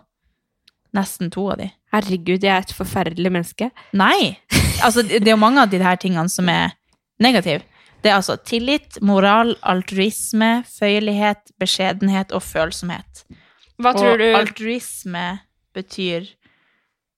nesten 0.96 1.30
to 1.32 1.46
av 1.52 1.60
de. 1.60 1.70
Herregud, 1.94 2.42
jeg 2.44 2.52
er 2.52 2.64
et 2.66 2.74
forferdelig 2.76 3.32
menneske. 3.32 3.70
Nei. 3.96 4.36
Altså, 4.84 5.04
det 5.06 5.22
er 5.22 5.34
jo 5.34 5.40
mange 5.40 5.62
av 5.62 5.70
de 5.72 5.80
her 5.80 5.96
tingene 6.00 6.28
som 6.32 6.48
er 6.52 6.74
negative. 7.22 7.62
Det 8.04 8.10
er 8.12 8.18
altså 8.18 8.36
tillit, 8.46 8.98
moral, 9.02 9.54
altruisme, 9.66 10.60
føyelighet, 10.68 11.52
beskjedenhet 11.60 12.34
og 12.36 12.44
følsomhet. 12.44 13.24
Hva 13.82 13.92
tror 13.96 14.14
og 14.14 14.20
du 14.20 14.26
altruisme 14.36 15.24
betyr 15.76 16.28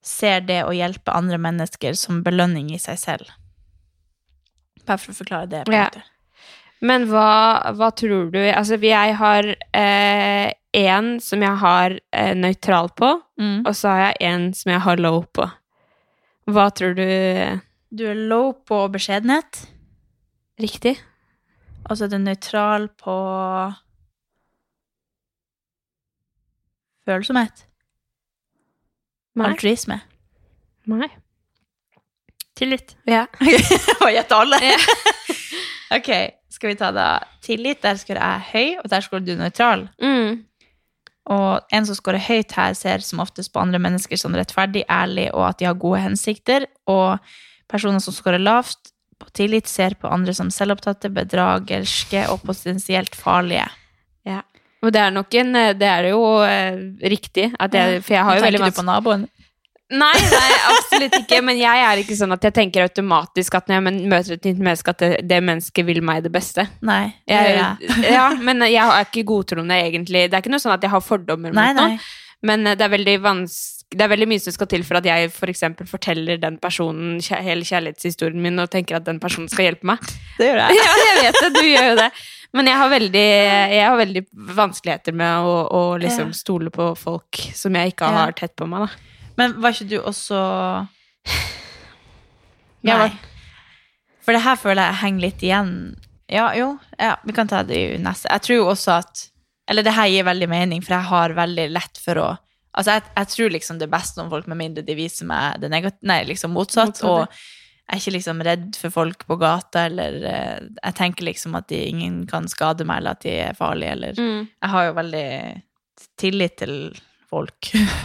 ser 0.05 0.41
det 0.49 0.63
å 0.65 0.73
hjelpe 0.75 1.13
andre 1.15 1.39
mennesker 1.43 1.97
som 1.99 2.23
belønning 2.27 2.71
i 2.75 2.81
seg 2.83 2.99
selv. 3.01 3.35
Bare 4.87 5.03
for 5.03 5.13
å 5.13 5.19
forklare 5.19 5.51
det. 5.53 5.65
på 5.67 5.75
en 5.75 5.79
Ja. 5.79 5.91
Men 6.81 7.07
hva, 7.11 7.73
hva 7.75 7.89
tror 7.99 8.29
du 8.31 8.39
Altså, 8.39 8.77
jeg 8.81 9.17
har 9.19 9.49
én 9.75 11.09
som 11.21 11.43
jeg 11.43 11.57
har 11.59 11.97
eh, 12.13 12.35
nøytral 12.39 12.91
på, 12.95 13.15
Mm. 13.39 13.63
og 13.67 13.75
så 13.75 13.89
har 13.89 14.01
jeg 14.13 14.17
en 14.33 14.53
som 14.55 14.73
jeg 14.73 14.81
har 14.83 14.97
low 14.99 15.21
på. 15.35 15.45
Hva 16.51 16.69
tror 16.75 16.95
du 16.95 17.61
Du 17.95 18.05
er 18.11 18.15
low 18.29 18.53
på 18.67 18.89
beskjedenhet, 18.93 19.67
Riktig? 20.61 20.97
og 21.89 21.97
så 21.97 22.05
er 22.05 22.09
du 22.13 22.19
nøytral 22.19 22.89
på 23.01 23.15
følsomhet. 27.07 27.65
Nei. 29.39 29.47
Altruisme. 29.53 30.01
Nei. 30.91 31.09
Tillit. 32.59 32.97
Ja. 33.07 33.27
Og 34.03 34.11
gjette 34.11 34.35
alle? 34.37 34.59
Ja. 34.65 34.77
ok, 35.99 36.11
skal 36.59 36.73
vi 36.73 36.79
ta 36.81 36.91
da 36.95 37.09
tillit. 37.45 37.81
Der 37.85 37.99
skal 38.01 38.19
jeg 38.19 38.47
høy, 38.53 38.69
og 38.83 38.91
der 38.91 39.05
skal 39.05 39.23
du 39.25 39.35
nøytral. 39.39 39.87
Mm. 40.03 40.45
Og 41.29 41.75
en 41.77 41.87
som 41.87 41.97
scorer 41.97 42.25
høyt 42.25 42.55
her, 42.57 42.75
ser 42.77 43.05
som 43.05 43.23
oftest 43.23 43.53
på 43.53 43.61
andre 43.61 43.81
mennesker 43.83 44.19
som 44.21 44.35
rettferdig, 44.37 44.87
ærlig, 44.91 45.29
og 45.37 45.51
at 45.51 45.61
de 45.61 45.69
har 45.69 45.79
gode 45.79 46.01
hensikter. 46.03 46.67
Og 46.89 47.19
personer 47.71 48.03
som 48.03 48.17
scorer 48.17 48.43
lavt 48.43 48.95
på 49.19 49.31
tillit, 49.37 49.69
ser 49.69 49.99
på 50.01 50.11
andre 50.11 50.35
som 50.35 50.51
selvopptatte, 50.55 51.11
bedragerske 51.15 52.25
og 52.33 52.43
potensielt 52.49 53.19
farlige. 53.19 53.67
Ja. 54.27 54.43
Og 54.83 54.95
det 54.95 55.01
er 55.03 55.11
nok 55.11 55.35
en 55.35 55.57
eh, 55.59 55.73
Det 55.75 55.87
er 55.91 56.11
jo 56.13 56.23
eh, 56.47 56.77
riktig. 57.11 57.49
Jeg, 57.51 58.03
for 58.07 58.15
jeg 58.15 58.25
har 58.25 58.37
jo 58.39 58.45
veldig 58.45 58.61
Tenker 58.63 58.77
du 58.77 58.79
på 58.79 58.87
naboen? 58.87 59.25
Nei, 59.89 60.13
nei, 60.21 60.49
absolutt 60.69 61.15
ikke. 61.23 61.39
Men 61.45 61.57
jeg 61.61 61.85
er 61.87 62.03
ikke 62.03 62.17
sånn 62.19 62.35
at 62.35 62.45
jeg 62.45 62.55
tenker 62.59 62.85
automatisk 62.85 63.57
at 63.57 63.71
når 63.71 63.79
jeg 63.79 64.09
møter 64.13 64.37
et 64.37 64.49
nytt 64.51 64.61
menneske, 64.61 64.93
at 64.93 65.01
det, 65.05 65.11
det 65.31 65.41
mennesket 65.41 65.89
vil 65.89 66.03
meg 66.05 66.27
det 66.27 66.33
beste. 66.35 66.67
Nei, 66.85 67.07
det 67.25 67.39
gjør 67.39 67.51
Jeg, 67.55 67.89
jeg. 67.89 68.13
ja, 68.19 68.29
men 68.37 68.67
jeg 68.69 68.85
er 68.85 69.09
ikke 69.09 69.25
godtroende, 69.33 69.81
egentlig. 69.89 70.27
Det 70.29 70.37
er 70.37 70.45
ikke 70.45 70.53
noe 70.53 70.65
sånn 70.65 70.77
at 70.77 70.85
jeg 70.85 70.93
har 70.93 71.05
fordommer 71.05 71.57
Nei, 71.57 71.71
mot 71.73 71.81
noen. 71.81 71.99
Men 72.49 72.69
eh, 72.69 72.77
det 72.79 72.87
er 72.87 72.95
veldig 72.99 73.19
vanskelig 73.25 73.77
det 73.89 74.05
er 74.05 74.11
veldig 74.13 74.27
mye 74.29 74.41
som 74.43 74.53
skal 74.53 74.69
til 74.69 74.83
for 74.85 74.99
at 74.99 75.07
jeg 75.09 75.31
for 75.33 75.49
forteller 75.89 76.37
den 76.37 76.59
personen 76.61 77.23
hele 77.25 77.65
kjærlighetshistorien 77.65 78.43
min 78.45 78.61
og 78.61 78.69
tenker 78.69 78.99
at 78.99 79.07
den 79.07 79.17
personen 79.17 79.49
skal 79.49 79.65
hjelpe 79.65 79.89
meg. 79.89 80.11
Det 80.37 80.51
gjør 80.51 80.61
jeg. 80.61 80.77
Ja, 80.85 80.97
jeg 81.07 81.23
vet 81.23 81.39
det, 81.41 81.51
du 81.57 81.65
gjør 81.65 81.87
jo 81.87 81.95
det. 81.97 82.11
Men 82.53 82.69
jeg 82.69 82.81
har 82.81 82.93
veldig, 82.93 83.29
jeg 83.73 83.87
har 83.87 83.97
veldig 83.97 84.23
vanskeligheter 84.61 85.17
med 85.17 85.49
å, 85.49 85.55
å 85.73 85.83
liksom 86.01 86.35
stole 86.37 86.69
på 86.73 86.91
folk 87.01 87.41
som 87.57 87.81
jeg 87.81 87.95
ikke 87.95 88.13
har 88.13 88.37
tett 88.37 88.53
på 88.61 88.69
meg. 88.69 88.85
Da. 88.85 89.18
Men 89.39 89.55
var 89.63 89.71
ikke 89.75 89.89
du 89.89 89.99
også 90.03 90.39
Nei. 92.83 92.99
var- 92.99 93.19
For 94.23 94.33
det 94.37 94.43
her 94.45 94.57
føler 94.61 94.83
jeg 94.91 95.01
henger 95.03 95.21
litt 95.25 95.43
igjen. 95.43 95.73
Ja, 96.29 96.51
jo, 96.55 96.79
ja, 97.01 97.15
vi 97.25 97.33
kan 97.33 97.49
ta 97.49 97.63
det 97.63 97.77
i 97.77 97.97
neste. 98.03 98.29
Jeg 98.31 98.43
tror 98.45 98.57
jo 98.59 98.67
også 98.75 98.99
at 98.99 99.25
Eller 99.71 99.83
det 99.85 99.93
her 99.93 100.07
gir 100.09 100.25
veldig 100.25 100.49
mening, 100.49 100.81
for 100.83 100.95
jeg 100.95 101.05
har 101.11 101.35
veldig 101.37 101.71
lett 101.73 101.99
for 102.01 102.15
å 102.17 102.39
Altså, 102.79 102.93
jeg, 102.95 103.03
jeg 103.17 103.27
tror 103.33 103.51
liksom 103.51 103.79
det 103.79 103.87
er 103.89 103.91
best 103.99 104.19
om 104.19 104.29
folk, 104.31 104.47
med 104.47 104.57
mindre 104.57 104.85
de 104.87 104.95
viser 104.95 105.27
meg 105.27 105.59
det 105.61 105.69
negative 105.71 105.99
Nei, 106.09 106.23
liksom 106.25 106.53
motsatt. 106.55 106.93
Motsatt, 106.93 107.05
Og 107.05 107.29
jeg 107.29 107.97
er 107.97 107.99
ikke 108.01 108.13
liksom 108.19 108.43
redd 108.45 108.77
for 108.77 108.91
folk 108.91 109.27
på 109.27 109.39
gata, 109.41 109.87
eller 109.89 110.19
eh, 110.25 110.61
Jeg 110.85 110.95
tenker 110.95 111.25
liksom 111.25 111.55
at 111.57 111.67
de, 111.69 111.81
ingen 111.89 112.27
kan 112.27 112.47
skade 112.49 112.85
meg, 112.87 112.99
eller 112.99 113.11
at 113.17 113.21
de 113.25 113.31
er 113.49 113.55
farlige, 113.59 113.93
eller 113.93 114.13
Mm, 114.15 114.49
Jeg 114.63 114.71
har 114.71 114.85
jo 114.87 114.93
veldig 114.95 115.63
tillit 116.19 116.57
til 116.57 116.77
folk. 117.29 117.61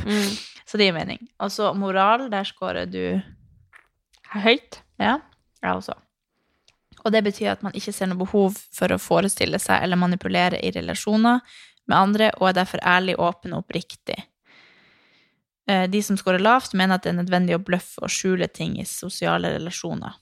mm. 0.07 0.37
Så 0.73 0.79
det 0.81 0.87
gir 0.87 0.95
mening. 0.95 1.19
Og 1.37 1.51
så 1.53 1.67
moral, 1.77 2.31
der 2.33 2.47
scorer 2.49 2.87
du 2.89 3.21
Høyt. 4.33 4.79
Ja, 4.97 5.19
jeg 5.61 5.75
også. 5.77 5.93
Og 7.03 7.11
det 7.13 7.21
betyr 7.27 7.51
at 7.51 7.61
man 7.61 7.75
ikke 7.77 7.93
ser 7.93 8.09
noe 8.09 8.17
behov 8.23 8.55
for 8.73 8.89
å 8.89 8.97
forestille 8.97 9.59
seg 9.61 9.83
eller 9.85 10.01
manipulere 10.01 10.57
i 10.65 10.71
relasjoner 10.73 11.43
med 11.85 11.97
andre, 11.99 12.31
og 12.39 12.49
er 12.49 12.57
derfor 12.57 12.81
ærlig, 12.81 13.19
åpen 13.21 13.53
og 13.53 13.67
oppriktig. 13.67 14.17
Eh, 15.69 15.85
De 15.85 16.01
som 16.01 16.17
scorer 16.17 16.41
lavt, 16.41 16.73
mener 16.73 16.97
at 16.97 17.05
det 17.05 17.13
er 17.13 17.19
nødvendig 17.21 17.59
å 17.59 17.61
bløffe 17.61 18.01
og 18.01 18.09
skjule 18.09 18.49
ting 18.49 18.79
i 18.81 18.89
sosiale 18.89 19.53
relasjoner. 19.53 20.17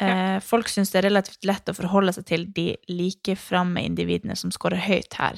Ja. 0.00 0.40
Folk 0.42 0.68
syns 0.68 0.90
det 0.90 0.98
er 1.02 1.10
relativt 1.10 1.44
lett 1.46 1.68
å 1.70 1.76
forholde 1.76 2.12
seg 2.16 2.24
til 2.26 2.48
de 2.56 2.72
likeframme 2.88 3.84
individene 3.84 4.34
som 4.36 4.50
scorer 4.52 4.80
høyt 4.88 5.14
her. 5.20 5.36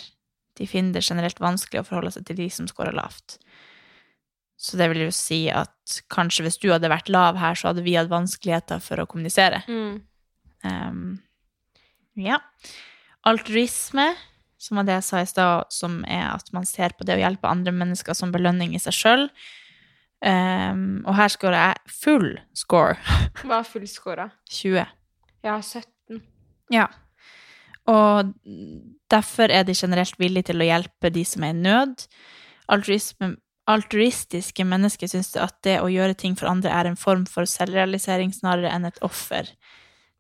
De 0.57 0.69
finner 0.69 0.97
det 0.97 1.05
generelt 1.07 1.41
vanskelig 1.43 1.83
å 1.83 1.87
forholde 1.89 2.15
seg 2.15 2.27
til 2.29 2.39
de 2.41 2.49
som 2.53 2.69
scorer 2.71 2.97
lavt. 2.97 3.39
Så 4.57 4.79
det 4.81 4.89
vil 4.93 5.05
jo 5.05 5.13
si 5.13 5.47
at 5.53 5.99
kanskje 6.13 6.47
hvis 6.47 6.59
du 6.63 6.71
hadde 6.73 6.91
vært 6.91 7.11
lav 7.13 7.37
her, 7.41 7.59
så 7.59 7.71
hadde 7.71 7.85
vi 7.85 7.97
hatt 7.99 8.09
vanskeligheter 8.13 8.81
for 8.83 9.03
å 9.03 9.09
kommunisere. 9.09 9.61
Mm. 9.69 9.99
Um, 10.65 11.05
ja. 12.17 12.41
Altruisme, 13.29 14.09
som 14.57 14.81
var 14.81 14.89
det 14.89 14.97
jeg 14.97 15.07
sa 15.11 15.21
i 15.21 15.29
stad, 15.29 15.69
som 15.75 16.01
er 16.09 16.31
at 16.31 16.49
man 16.57 16.65
ser 16.69 16.97
på 16.97 17.05
det 17.05 17.19
å 17.19 17.21
hjelpe 17.21 17.51
andre 17.51 17.75
mennesker 17.77 18.17
som 18.17 18.33
belønning 18.33 18.73
i 18.75 18.81
seg 18.81 18.97
sjøl. 18.97 19.29
og 20.25 21.13
her 21.21 21.29
scorer 21.29 21.59
jeg 21.61 21.97
full 22.01 22.31
score. 22.57 22.97
Hva 23.45 23.61
er 23.61 23.69
full 23.69 23.87
score, 23.91 24.25
da? 24.25 24.29
20. 24.49 24.87
Jeg 25.45 25.53
har 25.53 25.63
17. 25.63 26.23
Ja. 26.73 26.89
Og 27.87 28.33
derfor 29.13 29.53
er 29.53 29.67
de 29.67 29.75
generelt 29.77 30.19
villige 30.19 30.51
til 30.51 30.63
å 30.63 30.67
hjelpe 30.67 31.11
de 31.15 31.25
som 31.29 31.45
er 31.47 31.55
i 31.55 31.59
nød. 31.59 32.07
Altruisme, 32.73 33.37
altruistiske 33.71 34.67
mennesker 34.67 35.11
syns 35.11 35.35
at 35.39 35.55
det 35.67 35.79
å 35.83 35.91
gjøre 35.91 36.19
ting 36.19 36.35
for 36.39 36.51
andre 36.51 36.73
er 36.75 36.91
en 36.91 36.99
form 36.99 37.27
for 37.31 37.47
selvrealisering 37.51 38.35
snarere 38.35 38.73
enn 38.75 38.89
et 38.89 38.99
offer. 39.07 39.51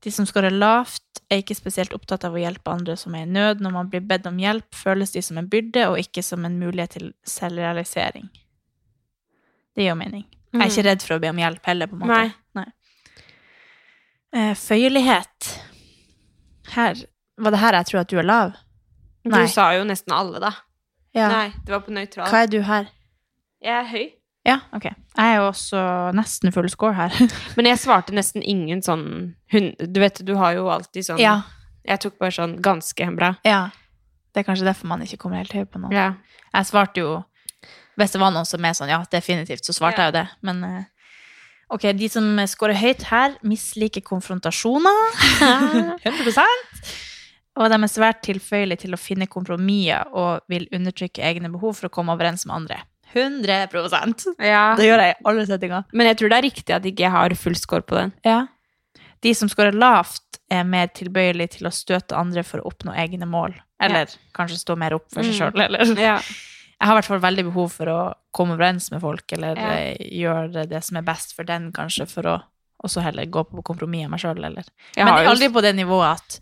De 0.04 0.12
som 0.14 0.26
scorer 0.28 0.54
lavt, 0.54 1.02
er 1.32 1.40
ikke 1.42 1.56
spesielt 1.58 1.94
opptatt 1.96 2.22
av 2.28 2.36
å 2.36 2.38
hjelpe 2.38 2.70
andre 2.70 2.94
som 2.98 3.14
er 3.18 3.24
i 3.24 3.30
nød. 3.30 3.62
Når 3.64 3.72
man 3.74 3.88
blir 3.90 4.04
bedt 4.06 4.28
om 4.30 4.38
hjelp, 4.38 4.68
føles 4.76 5.10
de 5.14 5.22
som 5.24 5.40
en 5.40 5.48
byrde 5.50 5.88
og 5.90 5.98
ikke 5.98 6.22
som 6.22 6.44
en 6.46 6.58
mulighet 6.60 6.94
til 6.98 7.08
selvrealisering. 7.26 8.28
Det 9.74 9.88
gir 9.88 9.98
mening. 9.98 10.22
Jeg 10.54 10.62
er 10.62 10.70
ikke 10.70 10.86
redd 10.86 11.02
for 11.04 11.16
å 11.16 11.22
be 11.24 11.32
om 11.32 11.40
hjelp 11.42 11.66
heller, 11.68 11.90
på 11.90 11.98
en 11.98 12.04
måte. 12.04 12.20
Nei. 12.54 12.62
Nei. 14.36 14.46
føyelighet. 14.60 15.50
Her 16.76 17.02
Var 17.38 17.52
det 17.52 17.60
her 17.60 17.76
jeg 17.80 17.86
tror 17.90 18.00
at 18.00 18.10
du 18.12 18.18
er 18.18 18.26
lav? 18.26 18.52
Nei. 19.26 19.42
Du 19.42 19.50
sa 19.52 19.70
jo 19.76 19.84
nesten 19.88 20.12
alle, 20.14 20.40
da. 20.40 20.52
Ja. 21.16 21.28
Nei, 21.32 21.48
det 21.64 21.72
var 21.72 21.82
på 21.84 21.92
nøytral. 21.96 22.28
Hva 22.30 22.44
er 22.44 22.50
du 22.52 22.60
her? 22.62 22.86
Jeg 23.64 23.74
er 23.80 23.88
høy. 23.90 24.04
Ja, 24.46 24.60
ok. 24.76 24.84
Jeg 24.86 25.26
er 25.32 25.40
jo 25.40 25.46
også 25.48 25.80
nesten 26.14 26.52
full 26.54 26.68
score 26.70 26.94
her. 26.94 27.14
Men 27.58 27.66
jeg 27.66 27.80
svarte 27.82 28.14
nesten 28.14 28.44
ingen 28.46 28.82
sånn 28.84 29.34
hun, 29.50 29.72
Du 29.80 29.98
vet, 30.00 30.20
du 30.22 30.36
har 30.38 30.54
jo 30.54 30.68
alltid 30.70 31.08
sånn 31.08 31.18
ja. 31.18 31.40
Jeg 31.86 31.98
tok 32.04 32.16
bare 32.22 32.34
sånn 32.34 32.56
ganske 32.62 33.10
bra. 33.16 33.34
ja. 33.46 33.64
Det 34.36 34.42
er 34.42 34.50
kanskje 34.50 34.66
derfor 34.68 34.90
man 34.90 35.00
ikke 35.00 35.16
kommer 35.16 35.38
helt 35.40 35.54
høy 35.56 35.64
på 35.64 35.80
noe. 35.80 35.88
Ja. 35.96 36.10
Jeg 36.52 36.66
svarte 36.68 37.00
jo 37.00 37.12
Hvis 37.96 38.12
det 38.12 38.20
var 38.20 38.34
noen 38.34 38.44
som 38.44 38.60
er 38.68 38.74
sånn, 38.76 38.90
ja, 38.92 38.98
definitivt, 39.10 39.64
så 39.64 39.72
svarte 39.72 39.96
Ja. 40.02 40.04
jeg 40.04 40.12
jo 40.12 40.16
det. 40.18 40.26
Men 40.44 40.64
eh, 40.68 40.84
ok, 41.72 41.86
de 41.96 42.08
som 42.12 42.26
scorer 42.46 42.76
høyt 42.76 43.06
her, 43.08 43.38
misliker 43.42 44.04
konfrontasjoner. 44.04 45.16
100 46.04 46.36
Og 47.56 47.70
de 47.72 47.78
er 47.82 47.88
svært 47.88 48.20
tilføyelige 48.26 48.82
til 48.84 48.92
å 48.96 49.00
finne 49.00 49.26
kompromisser 49.26 50.04
og 50.12 50.40
vil 50.48 50.66
undertrykke 50.76 51.22
egne 51.24 51.48
behov 51.50 51.76
for 51.78 51.88
å 51.88 51.92
komme 51.94 52.12
overens 52.12 52.44
med 52.46 52.54
andre. 52.56 52.82
100% 53.14 54.26
Ja. 54.42 54.74
Det 54.76 54.84
gjør 54.88 55.02
jeg 55.02 55.14
i 55.14 55.24
alle 55.30 55.46
settinger. 55.48 55.84
Men 55.92 56.06
jeg 56.10 56.18
tror 56.20 56.32
det 56.32 56.38
er 56.38 56.46
riktig 56.50 56.74
at 56.76 56.88
ikke 56.88 57.06
jeg 57.06 57.14
har 57.14 57.34
full 57.34 57.54
score 57.58 57.82
på 57.86 57.96
den. 57.96 58.12
Ja. 58.26 58.46
De 59.24 59.32
som 59.34 59.48
scorer 59.48 59.72
lavt, 59.76 60.22
er 60.52 60.62
mer 60.62 60.86
tilbøyelige 60.94 61.56
til 61.56 61.66
å 61.66 61.72
støte 61.74 62.14
andre 62.14 62.44
for 62.46 62.60
å 62.62 62.68
oppnå 62.70 62.92
egne 62.94 63.26
mål. 63.26 63.56
Eller 63.82 64.06
kanskje 64.36 64.60
stå 64.60 64.76
mer 64.78 64.94
opp 64.94 65.08
for 65.10 65.22
seg 65.24 65.32
Mm. 65.32 65.38
sjøl. 65.52 65.64
Eller 65.64 65.96
Ja. 66.00 66.18
Jeg 66.78 66.86
har 66.88 66.92
i 66.92 67.00
hvert 67.00 67.06
fall 67.08 67.20
veldig 67.20 67.44
behov 67.52 67.72
for 67.72 67.86
å 67.86 68.14
komme 68.32 68.54
overens 68.54 68.90
med 68.92 69.00
folk, 69.00 69.24
eller 69.32 69.56
Ja. 69.56 69.94
gjøre 69.96 70.68
det 70.68 70.84
som 70.84 70.98
er 70.98 71.02
best 71.02 71.34
for 71.34 71.42
den, 71.42 71.72
kanskje, 71.72 72.06
for 72.08 72.22
å 72.22 72.42
også 72.84 73.02
heller 73.02 73.24
gå 73.26 73.42
på 73.50 73.64
kompromiss 73.64 74.02
med 74.02 74.10
meg 74.10 74.20
sjøl, 74.20 74.44
eller 74.44 74.62
Men 74.96 75.08
aldri 75.26 75.48
på 75.48 75.62
det 75.62 75.74
nivået 75.74 76.12
at 76.14 76.40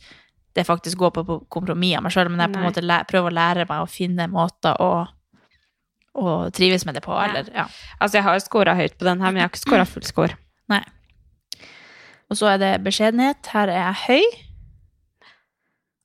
det 0.54 0.64
faktisk 0.66 0.98
går 1.00 1.10
på, 1.16 1.24
på 1.26 1.38
kompromiss 1.52 1.98
av 1.98 2.04
meg 2.06 2.14
sjøl, 2.14 2.30
men 2.30 2.44
jeg 2.44 2.54
på 2.54 2.60
en 2.60 2.68
måte 2.68 2.98
prøver 3.10 3.32
å 3.32 3.36
lære 3.38 3.66
meg 3.68 3.82
å 3.82 3.90
finne 3.90 4.28
måter 4.30 4.78
å, 4.82 4.90
å 6.14 6.34
trives 6.54 6.86
med 6.86 6.98
det 6.98 7.02
på, 7.04 7.14
eller 7.18 7.50
ja. 7.50 7.66
Altså, 7.98 8.18
jeg 8.18 8.26
har 8.26 8.38
jo 8.38 8.44
scora 8.44 8.76
høyt 8.78 8.94
på 8.98 9.08
den 9.08 9.24
her, 9.24 9.34
men 9.34 9.42
jeg 9.42 9.48
har 9.48 9.54
ikke 9.54 9.64
scora 9.68 9.88
full 9.88 10.06
score. 10.06 10.38
Nei. 10.70 10.82
Og 12.30 12.38
så 12.40 12.54
er 12.54 12.60
det 12.62 12.72
beskjedenhet. 12.86 13.50
Her 13.52 13.70
er 13.70 13.80
jeg 13.82 14.02
høy. 14.06 14.44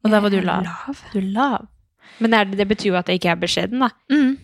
Og 0.04 0.12
der 0.14 0.24
var 0.24 0.34
du 0.34 0.40
lav. 0.44 0.68
Du 1.14 1.20
er 1.22 1.30
lav. 1.36 1.70
Men 2.20 2.34
det, 2.34 2.58
det 2.60 2.68
betyr 2.68 2.92
jo 2.92 3.00
at 3.00 3.10
jeg 3.10 3.22
ikke 3.22 3.32
er 3.32 3.40
beskjeden, 3.40 3.84
da. 3.86 3.90
Mm. 4.12 4.36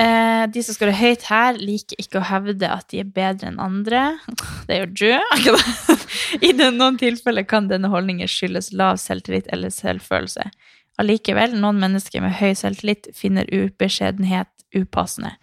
Eh, 0.00 0.44
de 0.48 0.62
som 0.64 0.76
skårer 0.76 0.96
høyt 0.96 1.26
her, 1.28 1.58
liker 1.60 1.98
ikke 2.00 2.20
å 2.20 2.24
hevde 2.24 2.68
at 2.72 2.86
de 2.92 3.02
er 3.02 3.08
bedre 3.12 3.50
enn 3.50 3.60
andre. 3.60 4.04
Det 4.68 4.78
gjør 4.78 4.92
du. 4.96 5.10
I 6.48 6.52
noen 6.56 6.96
tilfeller 7.00 7.44
kan 7.48 7.68
denne 7.68 7.90
holdningen 7.92 8.30
skyldes 8.30 8.72
lav 8.72 9.00
selvtillit 9.02 9.50
eller 9.52 9.72
selvfølelse. 9.74 10.48
Allikevel, 11.00 11.56
noen 11.60 11.80
mennesker 11.82 12.24
med 12.24 12.36
høy 12.40 12.54
selvtillit 12.56 13.10
finner 13.16 13.48
ubeskjedenhet 13.52 14.50
upassende. 14.76 15.34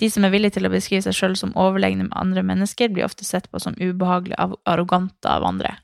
De 0.00 0.08
som 0.10 0.24
er 0.24 0.32
villige 0.32 0.56
til 0.56 0.66
å 0.66 0.72
beskrive 0.72 1.04
seg 1.04 1.16
sjøl 1.16 1.34
som 1.36 1.52
overlegne 1.58 2.06
med 2.06 2.16
andre 2.16 2.44
mennesker, 2.46 2.92
blir 2.92 3.04
ofte 3.04 3.26
sett 3.26 3.50
på 3.50 3.60
som 3.62 3.76
ubehagelige 3.76 4.38
og 4.46 4.56
arrogante 4.70 5.28
av 5.28 5.44
andre. 5.44 5.74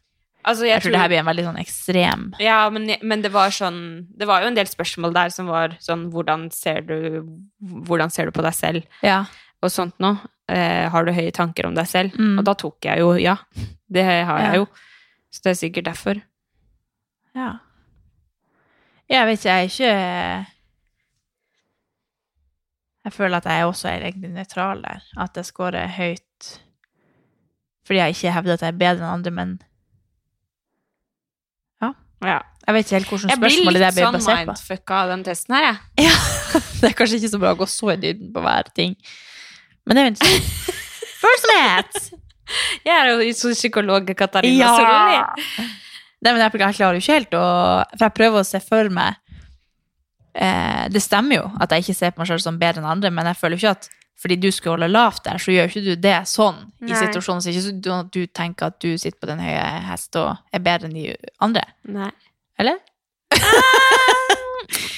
Altså, 0.47 0.67
Jeg 0.69 0.79
tror 0.83 0.93
det 0.95 1.01
her 1.01 1.09
blir 1.11 1.19
en 1.19 1.27
veldig 1.27 1.45
sånn 1.49 1.59
ekstrem 1.59 2.21
Ja, 2.39 2.59
men, 2.71 2.85
men 3.03 3.23
det 3.25 3.33
var 3.35 3.51
sånn 3.51 4.07
Det 4.15 4.29
var 4.31 4.45
jo 4.45 4.51
en 4.53 4.55
del 4.59 4.69
spørsmål 4.71 5.13
der 5.17 5.33
som 5.35 5.49
var 5.51 5.75
sånn 5.83 6.05
Hvordan 6.13 6.45
ser 6.55 6.85
du, 6.87 6.97
hvordan 7.89 8.13
ser 8.15 8.27
du 8.31 8.37
på 8.37 8.45
deg 8.47 8.55
selv? 8.55 8.87
Ja. 9.03 9.25
Og 9.65 9.73
sånt 9.73 9.97
noe. 9.99 10.21
Eh, 10.53 10.87
har 10.93 11.05
du 11.05 11.11
høye 11.17 11.33
tanker 11.35 11.67
om 11.67 11.75
deg 11.75 11.89
selv? 11.91 12.15
Mm. 12.15 12.37
Og 12.39 12.45
da 12.47 12.55
tok 12.55 12.87
jeg 12.87 13.03
jo 13.03 13.15
ja. 13.19 13.35
Det 13.91 14.05
har 14.07 14.39
jeg 14.39 14.53
Ja. 14.53 14.55
jo. 14.61 14.67
Så 15.35 15.43
det 15.43 15.51
er 15.51 15.59
sikkert 15.59 15.89
derfor. 15.91 16.21
Ja. 17.35 17.49
Jeg 19.11 19.27
vet 19.27 19.39
ikke, 19.41 19.51
jeg 19.51 19.65
er 19.65 19.71
ikke 19.73 20.47
Jeg 23.07 23.13
føler 23.15 23.37
at 23.39 23.45
jeg 23.51 23.67
også 23.67 23.89
er 23.91 24.07
egentlig 24.09 24.31
nøytral 24.35 24.81
der. 24.83 25.03
At 25.17 25.37
jeg 25.39 25.47
scorer 25.51 25.87
høyt 25.99 26.23
fordi 27.87 28.01
jeg 28.01 28.15
ikke 28.17 28.33
hevder 28.35 28.55
at 28.57 28.63
jeg 28.65 28.73
er 28.73 28.79
bedre 28.81 29.05
enn 29.07 29.13
andre, 29.21 29.31
men 29.31 29.51
Ja. 32.25 32.39
jeg 32.67 32.75
vet 32.75 32.87
ikke 32.87 32.97
helt 32.97 33.11
hvordan 33.11 33.31
Jeg 33.31 33.39
blir 33.41 33.49
basert 33.51 33.67
på. 33.67 33.73
litt 33.77 33.83
blir 33.95 34.07
sånn 34.07 34.17
basert 34.17 34.47
mindfucka 34.49 35.01
av 35.03 35.11
den 35.13 35.25
testen 35.27 35.55
her, 35.57 35.67
jeg. 35.69 36.13
Det 36.81 36.89
er 36.89 36.95
kanskje 36.97 37.19
ikke 37.21 37.33
så 37.35 37.41
bra 37.43 37.53
å 37.53 37.59
gå 37.61 37.67
så 37.69 37.91
i 37.93 37.97
dybden 38.01 38.31
på 38.33 38.45
hver 38.45 38.71
ting. 38.77 38.95
Men 39.87 39.99
det 39.99 40.05
er 40.05 40.15
ikke 40.15 40.73
Følsomhet! 41.23 42.01
Jeg 42.87 42.95
er 42.95 43.11
jo 43.11 43.35
sånn 43.35 43.57
psykolog 43.57 44.11
Katarina 44.17 44.73
Solli. 44.77 45.67
Nei, 46.23 46.33
men 46.33 46.41
jeg, 46.41 46.53
jeg 46.63 46.77
klarer 46.79 46.97
jo 46.97 47.03
ikke 47.03 47.17
helt 47.19 47.35
å 47.37 47.47
For 47.93 48.05
jeg 48.07 48.15
prøver 48.17 48.41
å 48.41 48.47
se 48.47 48.61
for 48.65 48.89
meg 48.95 49.19
eh, 50.33 50.87
Det 50.95 51.03
stemmer 51.05 51.41
jo 51.41 51.45
at 51.61 51.75
jeg 51.75 51.85
ikke 51.85 51.97
ser 51.99 52.15
på 52.15 52.23
meg 52.23 52.31
selv 52.31 52.45
som 52.45 52.59
bedre 52.61 52.81
enn 52.83 52.89
andre, 52.89 53.11
men 53.13 53.29
jeg 53.31 53.39
føler 53.41 53.59
jo 53.59 53.65
ikke 53.67 53.75
at 53.77 53.91
fordi 54.17 54.39
du 54.41 54.49
skal 54.55 54.77
holde 54.77 54.89
lavt 54.89 55.25
der, 55.27 55.39
så 55.43 55.53
gjør 55.53 55.69
ikke 55.71 55.85
du 55.85 55.95
det 56.01 56.17
sånn 56.31 56.63
i 56.87 56.95
situasjonen. 56.97 57.43
Så 57.45 57.53
ikke 57.53 57.65
sånn 57.67 57.99
at 58.01 58.13
du 58.15 58.23
tenker 58.27 58.71
at 58.71 58.79
du 58.81 58.97
sitter 58.97 59.19
på 59.21 59.29
den 59.29 59.43
høye 59.45 59.65
hest 59.91 60.17
og 60.17 60.33
er 60.57 60.65
bedre 60.65 60.89
enn 60.89 60.97
de 60.97 61.11
andre. 61.45 61.67
Nei. 61.93 62.11
Eller? 62.57 62.81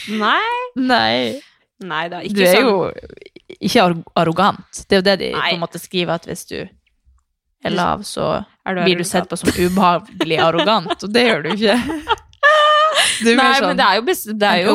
Nei. 0.08 0.54
Nei. 0.78 1.40
Nei 1.78 2.04
da, 2.10 2.22
ikke 2.26 2.34
sånn. 2.34 2.38
Du 2.38 2.44
er 2.46 2.54
sånn. 2.54 2.68
jo 2.68 3.58
ikke 3.58 3.88
arrogant. 4.18 4.84
Det 4.86 4.96
er 4.96 5.02
jo 5.02 5.06
det 5.06 5.16
de 5.20 5.32
Nei. 5.34 5.50
på 5.50 5.58
en 5.58 5.62
måte 5.62 5.80
skriver, 5.82 6.18
at 6.18 6.26
hvis 6.28 6.46
du 6.50 6.58
er 6.62 7.74
lav, 7.74 8.04
så 8.06 8.44
Er 8.66 8.78
du 8.78 8.84
blir 8.86 9.00
du 9.00 9.04
sett 9.06 9.28
på 9.30 9.38
som 9.38 9.50
ubehagelig 9.50 10.38
arrogant, 10.42 10.94
og 10.94 11.12
det 11.14 11.26
gjør 11.26 11.46
du 11.46 11.52
ikke. 11.56 11.78
Du 13.22 13.30
Nei, 13.34 13.46
sånn, 13.58 13.68
men 13.72 13.78
det 13.78 13.84
er 13.86 13.98
jo, 13.98 14.02
det 14.38 14.48
er 14.48 14.60
jo 14.62 14.74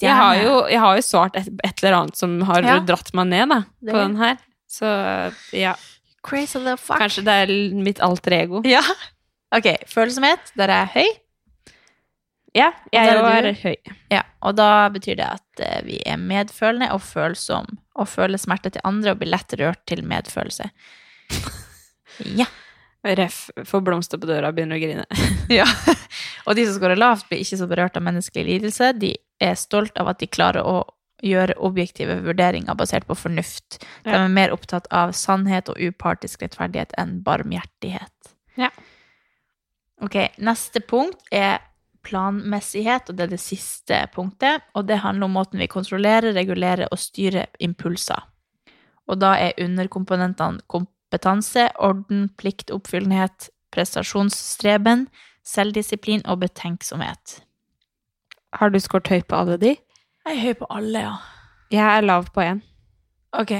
jeg 0.00 0.14
har, 0.16 0.36
jo, 0.40 0.54
jeg 0.72 0.80
har 0.80 0.98
jo 0.98 1.02
svart 1.04 1.36
et, 1.36 1.48
et 1.64 1.82
eller 1.82 1.96
annet 1.98 2.16
som 2.20 2.36
har 2.48 2.62
Ja. 2.64 2.78
dratt 2.80 3.10
meg 3.16 3.28
ned 3.32 3.48
da, 3.52 3.58
på 3.84 3.96
den 3.98 4.16
her. 4.20 4.38
Så 4.70 4.88
ja, 5.54 5.74
Crazy 6.24 6.58
little 6.58 6.76
fuck. 6.80 6.98
kanskje 6.98 7.24
det 7.26 7.34
er 7.44 7.52
mitt 7.76 8.00
alter 8.00 8.32
ego. 8.38 8.62
Ja. 8.64 8.80
Ok, 9.54 9.68
følsomhet, 9.86 10.50
der 10.56 10.72
er 10.72 10.86
jeg 10.86 10.94
høy. 10.94 11.20
Ja, 12.54 12.68
jeg 12.94 13.10
er 13.10 13.18
er 13.18 13.52
høy. 13.58 13.76
Ja, 14.14 14.22
og 14.42 14.54
da 14.56 14.88
betyr 14.94 15.16
det 15.18 15.26
at 15.26 15.60
eh, 15.62 15.80
vi 15.86 15.98
er 16.06 16.16
medfølende 16.22 16.92
og 16.94 17.02
følsom, 17.02 17.66
og 17.98 18.08
føler 18.08 18.38
smerte 18.38 18.70
til 18.70 18.84
andre 18.86 19.10
og 19.14 19.18
blir 19.22 19.32
lett 19.34 19.54
rørt 19.60 19.82
til 19.90 20.04
medfølelse. 20.06 20.70
Ja. 22.38 22.46
Ref 23.04 23.50
får 23.68 23.80
blomster 23.84 24.20
på 24.20 24.28
døra 24.28 24.48
og 24.48 24.56
begynner 24.56 24.78
å 24.78 24.82
grine. 24.82 25.04
ja. 25.60 25.66
Og 26.48 26.56
de 26.56 26.64
som 26.66 26.78
scorer 26.78 27.00
lavt, 27.00 27.28
blir 27.28 27.42
ikke 27.44 27.60
så 27.60 27.68
berørt 27.68 27.98
av 28.00 28.04
menneskelig 28.06 28.46
lidelse. 28.48 28.92
De 28.96 29.12
er 29.42 29.58
stolt 29.60 29.96
av 30.00 30.08
at 30.12 30.22
de 30.22 30.28
klarer 30.30 30.64
å 30.64 30.82
gjøre 31.24 31.56
objektive 31.64 32.16
vurderinger 32.24 32.76
basert 32.76 33.06
på 33.08 33.16
fornuft. 33.16 33.78
De 34.04 34.12
er 34.12 34.32
mer 34.32 34.52
opptatt 34.52 34.88
av 34.92 35.14
sannhet 35.16 35.70
og 35.72 35.80
upartisk 35.80 36.42
rettferdighet 36.44 36.92
enn 37.00 37.18
barmhjertighet. 37.24 38.34
Ja. 38.60 38.70
Ok, 40.04 40.18
neste 40.42 40.82
punkt 40.84 41.22
er 41.32 41.62
planmessighet, 42.04 43.08
og 43.08 43.16
det 43.16 43.26
er 43.26 43.32
det 43.32 43.40
siste 43.40 44.02
punktet. 44.14 44.64
Og 44.76 44.88
det 44.88 45.00
handler 45.04 45.28
om 45.28 45.36
måten 45.38 45.62
vi 45.62 45.70
kontrollerer, 45.70 46.34
regulerer 46.36 46.90
og 46.92 47.00
styrer 47.00 47.48
impulser. 47.64 48.26
Og 49.08 49.20
da 49.20 49.34
er 49.40 49.58
underkomponentene 49.60 50.64
kompetanse, 51.14 51.70
orden, 51.78 52.28
pliktoppfyllenhet, 52.38 53.50
prestasjonsstreben, 53.72 55.06
selvdisiplin 55.44 56.22
og 56.26 56.40
betenksomhet. 56.40 57.42
Har 58.52 58.70
du 58.70 58.80
skåret 58.80 59.08
høyt 59.08 59.26
på 59.28 59.36
alle 59.36 59.56
de? 59.58 59.76
Jeg 60.26 60.34
er 60.34 60.40
høy 60.40 60.54
på 60.58 60.66
alle, 60.70 60.98
ja. 60.98 61.14
Jeg 61.70 61.98
er 61.98 62.02
lav 62.02 62.26
på 62.34 62.40
én. 62.40 62.60
Ok. 63.32 63.52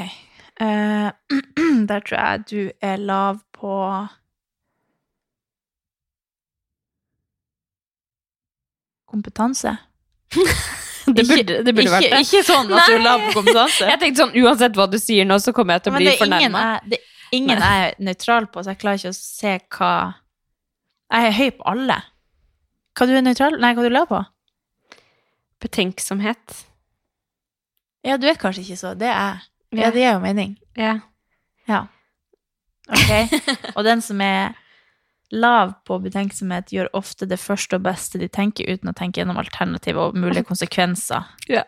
Uh, 0.60 1.10
der 1.90 2.00
tror 2.00 2.18
jeg 2.18 2.44
du 2.50 2.70
er 2.82 2.96
lav 2.96 3.38
på 3.52 4.06
Kompetanse. 9.06 9.76
Det 11.06 11.22
burde, 11.28 11.62
det 11.62 11.74
burde 11.74 11.86
ikke, 11.86 11.90
vært 11.90 12.10
det. 12.10 12.20
Ikke 12.26 12.42
sånn 12.42 12.72
at 12.72 12.88
du 12.88 12.94
er 12.96 13.02
lav 13.04 13.20
på 13.28 13.34
kompetanse. 13.38 13.86
Jeg 13.86 14.00
tenkte 14.00 14.24
sånn, 14.24 14.38
uansett 14.42 14.78
hva 14.78 14.86
du 14.90 14.98
sier 14.98 15.26
nå, 15.28 15.38
så 15.38 15.54
kommer 15.54 15.78
jeg 15.78 15.84
til 15.84 15.94
å 15.94 16.00
bli 16.00 16.14
fornærma. 16.18 16.62
det, 16.90 16.98
ingen 17.34 17.60
jeg 17.60 17.88
er 17.88 17.96
nøytral 18.02 18.48
på, 18.52 18.62
så 18.62 18.74
jeg 18.74 18.80
klarer 18.82 19.00
ikke 19.00 19.14
å 19.14 19.18
se 19.18 19.56
hva 19.76 19.94
Jeg 21.14 21.28
er 21.28 21.36
høy 21.38 21.50
på 21.58 21.66
alle. 21.70 21.98
Hva 22.94 23.06
du 23.08 23.14
er 23.14 23.24
nøytral 23.26 23.58
Nei, 23.62 23.74
hva 23.76 23.84
du 23.84 23.92
lav 23.92 24.08
på? 24.10 24.20
Betenksomhet. 25.64 26.64
Ja, 28.04 28.18
du 28.20 28.26
er 28.28 28.38
kanskje 28.40 28.64
ikke 28.64 28.80
så. 28.80 28.92
Det 28.98 29.08
er 29.08 29.16
jeg. 29.16 29.50
Ja. 29.74 29.90
det 29.90 30.02
gir 30.02 30.12
jo 30.12 30.20
mening. 30.22 30.58
Ja. 30.78 30.98
Ja. 31.70 31.86
Ok. 32.92 33.32
Og 33.76 33.84
den 33.86 34.04
som 34.04 34.20
er 34.22 34.52
lav 35.34 35.72
på 35.88 35.98
betenksomhet, 36.04 36.70
gjør 36.72 36.92
ofte 36.94 37.26
det 37.26 37.40
første 37.42 37.78
og 37.78 37.86
beste 37.86 38.20
de 38.20 38.28
tenker, 38.30 38.68
uten 38.68 38.92
å 38.92 38.96
tenke 38.96 39.20
gjennom 39.20 39.40
alternativ 39.40 39.98
og 39.98 40.18
mulige 40.18 40.46
konsekvenser. 40.46 41.26
Ja. 41.50 41.64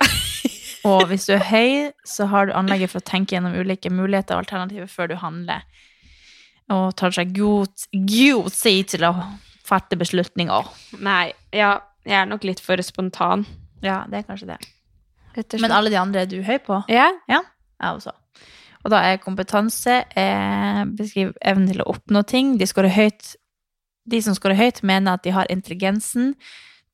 Og 0.87 1.09
hvis 1.11 1.26
du 1.28 1.34
er 1.37 1.45
høy, 1.51 1.72
så 2.07 2.28
har 2.30 2.49
du 2.49 2.55
anlegget 2.57 2.93
for 2.93 3.03
å 3.03 3.09
tenke 3.09 3.37
gjennom 3.37 3.57
ulike 3.59 3.91
muligheter 3.93 4.37
og 4.37 4.45
alternativer 4.45 4.89
før 4.91 5.11
du 5.11 5.16
handler. 5.20 5.66
Og 6.72 6.89
tar 6.99 7.14
seg 7.14 7.34
god, 7.37 7.87
god 7.93 8.51
tid 8.55 8.95
til 8.95 9.07
å 9.07 9.12
fatte 9.66 9.99
beslutninger. 9.99 10.70
Nei, 11.03 11.30
ja, 11.55 11.76
jeg 12.07 12.20
er 12.22 12.30
nok 12.30 12.47
litt 12.47 12.62
for 12.62 12.80
spontan. 12.87 13.45
Ja, 13.84 14.05
det 14.11 14.22
er 14.22 14.28
kanskje 14.28 14.55
det. 14.55 14.61
Men 15.61 15.74
alle 15.74 15.93
de 15.93 15.99
andre 16.01 16.24
er 16.24 16.30
du 16.30 16.39
høy 16.47 16.57
på? 16.64 16.80
Ja, 16.89 17.11
Jeg 17.76 17.99
også. 17.99 18.14
Og 18.87 18.93
da 18.95 19.03
er 19.03 19.18
kompetanse 19.18 20.05
eh, 20.16 20.82
beskriver 20.97 21.34
evnen 21.43 21.66
til 21.72 21.82
å 21.82 21.89
oppnå 21.91 22.22
ting. 22.30 22.55
De, 22.61 22.68
høyt, 22.95 23.34
de 24.07 24.20
som 24.22 24.37
scorer 24.39 24.57
høyt, 24.57 24.82
mener 24.87 25.18
at 25.18 25.24
de 25.26 25.34
har 25.34 25.51
intelligensen, 25.51 26.37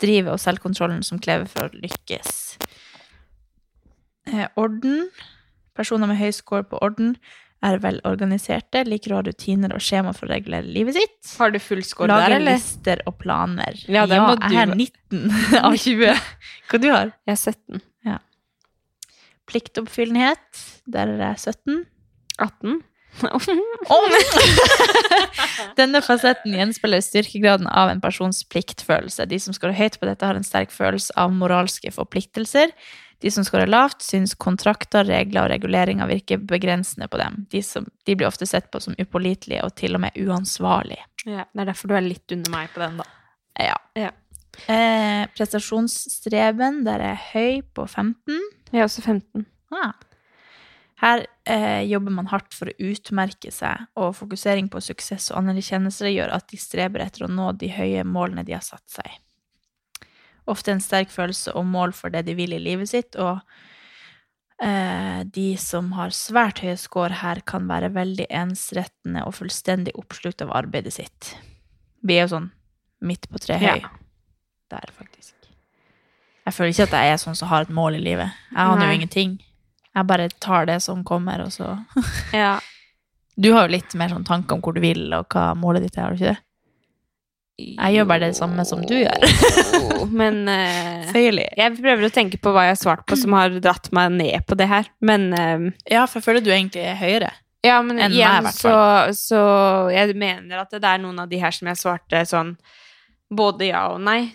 drivet 0.01 0.33
og 0.33 0.41
selvkontrollen 0.41 1.05
som 1.07 1.21
krever 1.23 1.47
for 1.47 1.69
å 1.69 1.83
lykkes. 1.85 2.57
Eh, 4.31 4.49
orden. 4.57 5.09
Personer 5.77 6.11
med 6.11 6.21
høy 6.21 6.31
score 6.37 6.67
på 6.69 6.81
orden 6.85 7.17
er 7.63 7.79
velorganiserte, 7.79 8.83
liker 8.89 9.15
å 9.15 9.21
ha 9.21 9.25
rutiner 9.29 9.73
og 9.73 9.83
skjema 9.83 10.11
for 10.17 10.27
å 10.27 10.35
regulere 10.35 10.67
livet 10.67 10.99
sitt. 10.99 11.19
Har 11.39 11.55
du 11.55 11.61
full 11.63 11.85
score 11.87 12.11
der, 12.11 12.25
Lager 12.25 12.37
eller? 12.41 12.59
lister 12.59 13.03
og 13.07 13.21
planer. 13.23 13.79
Ja, 13.87 14.03
ja 14.11 14.19
jeg 14.19 14.43
du... 14.43 14.57
er 14.59 14.75
19 14.75 15.43
av 15.67 15.79
20. 15.79 16.23
Hva 16.71 16.83
du 16.83 16.91
har 16.91 17.15
Jeg 17.29 17.37
er 17.37 17.41
17. 17.41 17.83
Pliktoppfyllenhet. 19.53 20.63
Der 20.89 21.11
er 21.13 21.33
jeg 21.33 21.53
17. 21.53 21.85
18. 22.39 22.81
Denne 25.81 26.01
fasetten 26.01 26.55
gjenspeiler 26.57 27.03
styrkegraden 27.05 27.69
av 27.69 27.91
en 27.93 28.01
persons 28.01 28.41
pliktfølelse. 28.49 29.27
De 29.29 29.39
som 29.43 29.53
skårer 29.57 29.77
høyt 29.77 29.99
på 30.01 30.09
dette, 30.09 30.25
har 30.25 30.39
en 30.39 30.47
sterk 30.47 30.73
følelse 30.73 31.13
av 31.21 31.35
moralske 31.37 31.93
forpliktelser. 31.93 32.73
De 33.23 33.31
som 33.31 33.45
scorer 33.47 33.71
lavt, 33.71 34.03
syns 34.03 34.35
kontrakter, 34.35 35.07
regler 35.07 35.45
og 35.45 35.53
reguleringer 35.53 36.09
virker 36.11 36.43
begrensende 36.43 37.07
på 37.11 37.21
dem. 37.21 37.45
De, 37.53 37.63
som, 37.63 37.87
de 38.07 38.17
blir 38.19 38.27
ofte 38.27 38.49
sett 38.51 38.67
på 38.73 38.81
som 38.83 38.97
upålitelige 38.99 39.63
og 39.63 39.77
til 39.79 39.95
og 39.95 40.03
med 40.03 40.19
uansvarlige. 40.19 41.07
Ja, 41.23 41.47
det 41.47 41.63
er 41.63 41.71
derfor 41.71 41.93
du 41.93 41.97
er 41.99 42.03
litt 42.03 42.35
under 42.35 42.51
meg 42.51 42.73
på 42.75 42.83
den, 42.83 42.99
da. 42.99 43.07
Ja. 43.63 43.79
Ja. 43.95 44.11
Eh, 44.67 45.23
prestasjonsstreben, 45.37 46.83
der 46.89 47.05
er 47.13 47.21
høy 47.31 47.63
på 47.75 47.87
15. 47.87 48.41
Jeg 48.73 48.83
er 48.83 48.89
også 48.89 49.05
15. 49.05 49.47
Ah. 49.73 49.95
Her 51.03 51.25
eh, 51.51 51.83
jobber 51.91 52.15
man 52.15 52.31
hardt 52.31 52.55
for 52.55 52.71
å 52.71 52.91
utmerke 52.91 53.51
seg, 53.55 53.89
og 53.99 54.17
fokusering 54.19 54.69
på 54.71 54.83
suksess 54.83 55.31
og 55.33 55.41
anerkjennelse 55.45 56.11
gjør 56.11 56.35
at 56.37 56.51
de 56.53 56.61
streber 56.61 57.03
etter 57.07 57.27
å 57.27 57.31
nå 57.31 57.53
de 57.59 57.71
høye 57.75 58.05
målene 58.07 58.45
de 58.47 58.55
har 58.55 58.67
satt 58.67 58.87
seg. 58.91 59.15
Ofte 60.51 60.73
en 60.73 60.81
sterk 60.83 61.11
følelse 61.15 61.53
og 61.55 61.67
mål 61.71 61.93
for 61.95 62.11
det 62.11 62.25
de 62.27 62.35
vil 62.35 62.53
i 62.57 62.59
livet 62.59 62.89
sitt, 62.91 63.15
og 63.17 63.39
eh, 64.63 65.23
de 65.25 65.57
som 65.61 65.93
har 65.97 66.11
svært 66.17 66.63
høye 66.65 66.77
score 66.81 67.21
her, 67.23 67.41
kan 67.47 67.69
være 67.71 67.93
veldig 67.95 68.27
ensrettende 68.31 69.23
og 69.27 69.37
fullstendig 69.39 69.95
oppslukt 69.99 70.43
av 70.43 70.51
arbeidet 70.59 70.95
sitt. 70.99 71.35
Vi 72.03 72.17
er 72.19 72.27
jo 72.27 72.33
sånn 72.37 72.51
midt 73.07 73.29
på 73.31 73.39
treet 73.43 73.63
høy 73.63 73.81
Ja. 73.83 73.89
der, 74.71 74.91
faktisk. 74.99 75.35
Jeg 76.47 76.55
føler 76.55 76.71
ikke 76.75 76.89
at 76.89 76.99
jeg 76.99 77.13
er 77.13 77.19
sånn 77.23 77.37
som 77.39 77.49
har 77.49 77.63
et 77.63 77.71
mål 77.71 77.95
i 78.01 78.03
livet. 78.03 78.33
Jeg 78.51 78.59
aner 78.67 78.89
jo 78.89 78.99
ingenting. 78.99 79.39
Jeg 79.95 80.07
bare 80.09 80.29
tar 80.41 80.67
det 80.67 80.81
som 80.83 81.05
kommer, 81.05 81.41
og 81.47 81.53
så 81.55 81.79
Ja. 82.33 82.59
Du 83.41 83.53
har 83.55 83.65
jo 83.67 83.73
litt 83.73 83.95
mer 83.95 84.11
sånn 84.13 84.27
tanke 84.29 84.53
om 84.53 84.61
hvor 84.61 84.75
du 84.75 84.81
vil, 84.81 85.07
og 85.17 85.27
hva 85.33 85.55
målet 85.57 85.83
ditt 85.87 85.97
er, 85.97 86.03
har 86.03 86.11
du 86.11 86.17
ikke 86.21 86.35
det? 86.35 86.43
Jeg 87.61 87.95
gjør 87.95 88.07
bare 88.09 88.29
det 88.31 88.37
samme 88.39 88.65
som 88.67 88.81
du 88.89 88.95
gjør. 88.97 89.27
Men 90.11 90.41
eh, 90.49 91.11
jeg 91.13 91.75
prøver 91.77 92.07
å 92.09 92.13
tenke 92.13 92.39
på 92.43 92.51
hva 92.55 92.65
jeg 92.67 92.75
har 92.75 92.81
svart 92.81 93.05
på 93.07 93.19
som 93.21 93.37
har 93.37 93.53
dratt 93.63 93.91
meg 93.95 94.15
ned 94.17 94.47
på 94.49 94.57
det 94.59 94.67
her. 94.71 94.89
Men 95.05 95.29
eh, 95.37 95.67
Ja, 95.93 96.07
for 96.09 96.19
jeg 96.21 96.27
føler 96.27 96.45
du 96.47 96.51
egentlig 96.51 96.83
er 96.89 96.97
høyere. 96.99 97.31
Ja, 97.63 97.77
men 97.85 98.01
Enn 98.01 98.11
meg, 98.11 98.17
i 98.17 98.23
igjen 98.23 98.43
hvert 98.49 98.59
så, 98.59 98.73
så 99.15 99.43
jeg 99.95 100.17
mener 100.19 100.65
at 100.65 100.73
det 100.75 100.83
er 100.89 100.99
noen 101.05 101.21
av 101.23 101.29
de 101.31 101.39
her 101.39 101.55
som 101.55 101.69
jeg 101.71 101.79
svarte 101.79 102.25
sånn 102.27 102.57
både 103.33 103.69
ja 103.71 103.85
og 103.93 104.01
nei. 104.03 104.33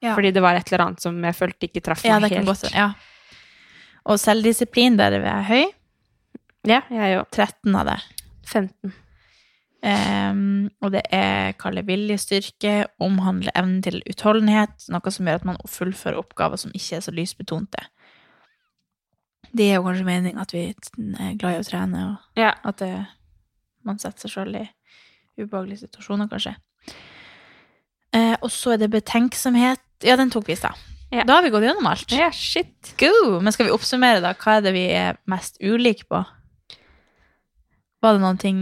Ja. 0.00 0.14
Fordi 0.16 0.30
det 0.32 0.40
var 0.40 0.56
et 0.56 0.70
eller 0.72 0.86
annet 0.86 1.04
som 1.04 1.18
jeg 1.26 1.36
følte 1.36 1.68
ikke 1.68 1.82
traff 1.84 2.06
Ja, 2.06 2.16
meg 2.16 2.30
det 2.30 2.38
kan 2.38 2.46
helt. 2.48 2.62
godt. 2.64 2.72
Ja. 2.72 2.88
Og 4.08 4.16
selvdisiplin, 4.22 4.96
der 4.96 5.18
er 5.18 5.26
jeg 5.28 5.44
høy. 5.50 5.66
Ja, 6.70 6.80
jeg 6.88 7.18
òg. 7.20 7.28
13 7.36 7.76
av 7.76 7.90
det. 7.90 7.98
15. 8.48 8.94
Ehm, 9.82 10.68
og 10.84 10.92
det 10.92 11.02
er 11.14 11.54
kalle 11.60 11.82
viljestyrke, 11.88 12.84
omhandle 13.00 13.52
evnen 13.56 13.80
til 13.82 14.02
utholdenhet, 14.10 14.88
noe 14.92 15.10
som 15.14 15.26
gjør 15.30 15.40
at 15.40 15.46
man 15.48 15.60
fullfører 15.68 16.18
oppgaver 16.20 16.60
som 16.60 16.74
ikke 16.76 16.98
er 16.98 17.04
så 17.06 17.14
lysbetonte. 17.16 17.86
Det 19.56 19.70
er 19.70 19.78
jo 19.80 19.86
kanskje 19.86 20.04
meningen 20.06 20.38
at 20.42 20.52
vi 20.54 20.66
er 20.68 21.38
glad 21.40 21.56
i 21.56 21.62
å 21.62 21.66
trene, 21.66 22.02
og 22.12 22.38
Ja. 22.38 22.52
at 22.64 22.76
det, 22.78 23.06
man 23.84 23.98
setter 23.98 24.28
seg 24.28 24.30
selv 24.30 24.60
i 24.60 24.68
ubehagelige 25.42 25.86
situasjoner, 25.86 26.28
kanskje. 26.28 26.54
Uh, 28.14 28.36
og 28.42 28.50
så 28.50 28.72
er 28.74 28.76
det 28.82 28.90
betenksomhet. 28.90 29.80
Ja, 30.04 30.16
den 30.16 30.30
tok 30.30 30.46
vi 30.48 30.52
i 30.52 30.56
stad. 30.58 30.74
Ja. 31.12 31.24
Da 31.24 31.36
har 31.38 31.42
vi 31.42 31.50
gått 31.50 31.62
gjennom 31.64 31.86
alt. 31.86 32.10
ja, 32.12 32.28
shit. 32.30 32.92
Go! 32.98 33.40
Men 33.40 33.52
skal 33.52 33.66
vi 33.66 33.72
oppsummere, 33.74 34.20
da? 34.22 34.34
Hva 34.34 34.56
er 34.58 34.60
det 34.66 34.72
vi 34.74 34.84
er 34.94 35.16
mest 35.30 35.56
ulike 35.62 36.04
på? 36.10 36.20
Var 38.00 38.16
det 38.16 38.22
noen 38.22 38.40
ting 38.40 38.58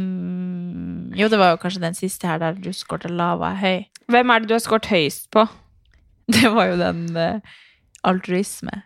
Jo, 1.19 1.29
det 1.31 1.39
var 1.39 1.55
jo 1.55 1.63
kanskje 1.63 1.85
den 1.85 1.97
siste 1.99 2.29
her 2.29 2.41
der 2.43 2.59
du 2.59 2.71
skårte 2.75 3.11
lav 3.11 3.43
og 3.43 3.49
er 3.53 3.63
høy. 3.63 3.87
Hvem 4.11 4.31
er 4.33 4.43
det 4.43 4.51
du 4.51 4.55
har 4.57 4.65
skåret 4.65 4.91
høyest 4.91 5.31
på? 5.35 5.47
Det 6.35 6.51
var 6.53 6.67
jo 6.69 6.75
den 6.77 7.07
uh, 7.17 7.41
altruisme, 8.05 8.83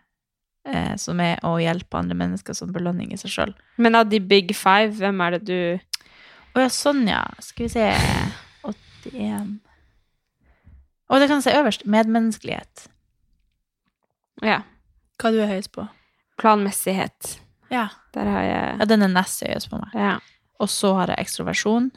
eh, 0.69 0.93
som 0.95 1.19
er 1.19 1.41
å 1.43 1.57
hjelpe 1.59 1.99
andre 1.99 2.15
mennesker 2.15 2.55
som 2.55 2.71
belønning 2.71 3.11
i 3.11 3.19
seg 3.19 3.33
sjøl. 3.35 3.55
Men 3.83 3.99
av 3.99 4.07
de 4.13 4.21
big 4.23 4.53
five, 4.55 4.95
hvem 5.01 5.25
er 5.27 5.35
det 5.35 5.41
du 5.49 5.59
Å 6.55 6.63
ja, 6.63 6.69
sånn, 6.71 7.03
ja. 7.11 7.25
Skal 7.43 7.67
vi 7.67 7.73
se 7.73 7.89
81 8.63 9.57
Å, 11.09 11.19
det 11.19 11.27
kan 11.27 11.41
jeg 11.41 11.49
si 11.49 11.57
øverst. 11.59 11.83
Medmenneskelighet. 11.91 12.87
Ja. 14.45 14.61
Hva 15.19 15.33
du 15.35 15.41
er 15.43 15.51
høyest 15.51 15.73
på? 15.75 15.89
Planmessighet. 16.41 17.37
Ja. 17.73 17.89
Der 18.15 18.29
har 18.29 18.47
jeg 18.47 18.79
ja 18.81 18.87
den 18.89 19.05
er 19.07 19.11
nest 19.13 19.43
høyest 19.45 19.71
på 19.73 19.81
meg. 19.83 19.99
Ja. 19.99 20.15
Og 20.63 20.71
så 20.71 20.93
har 21.01 21.11
jeg 21.13 21.25
ekstroversjon. 21.27 21.91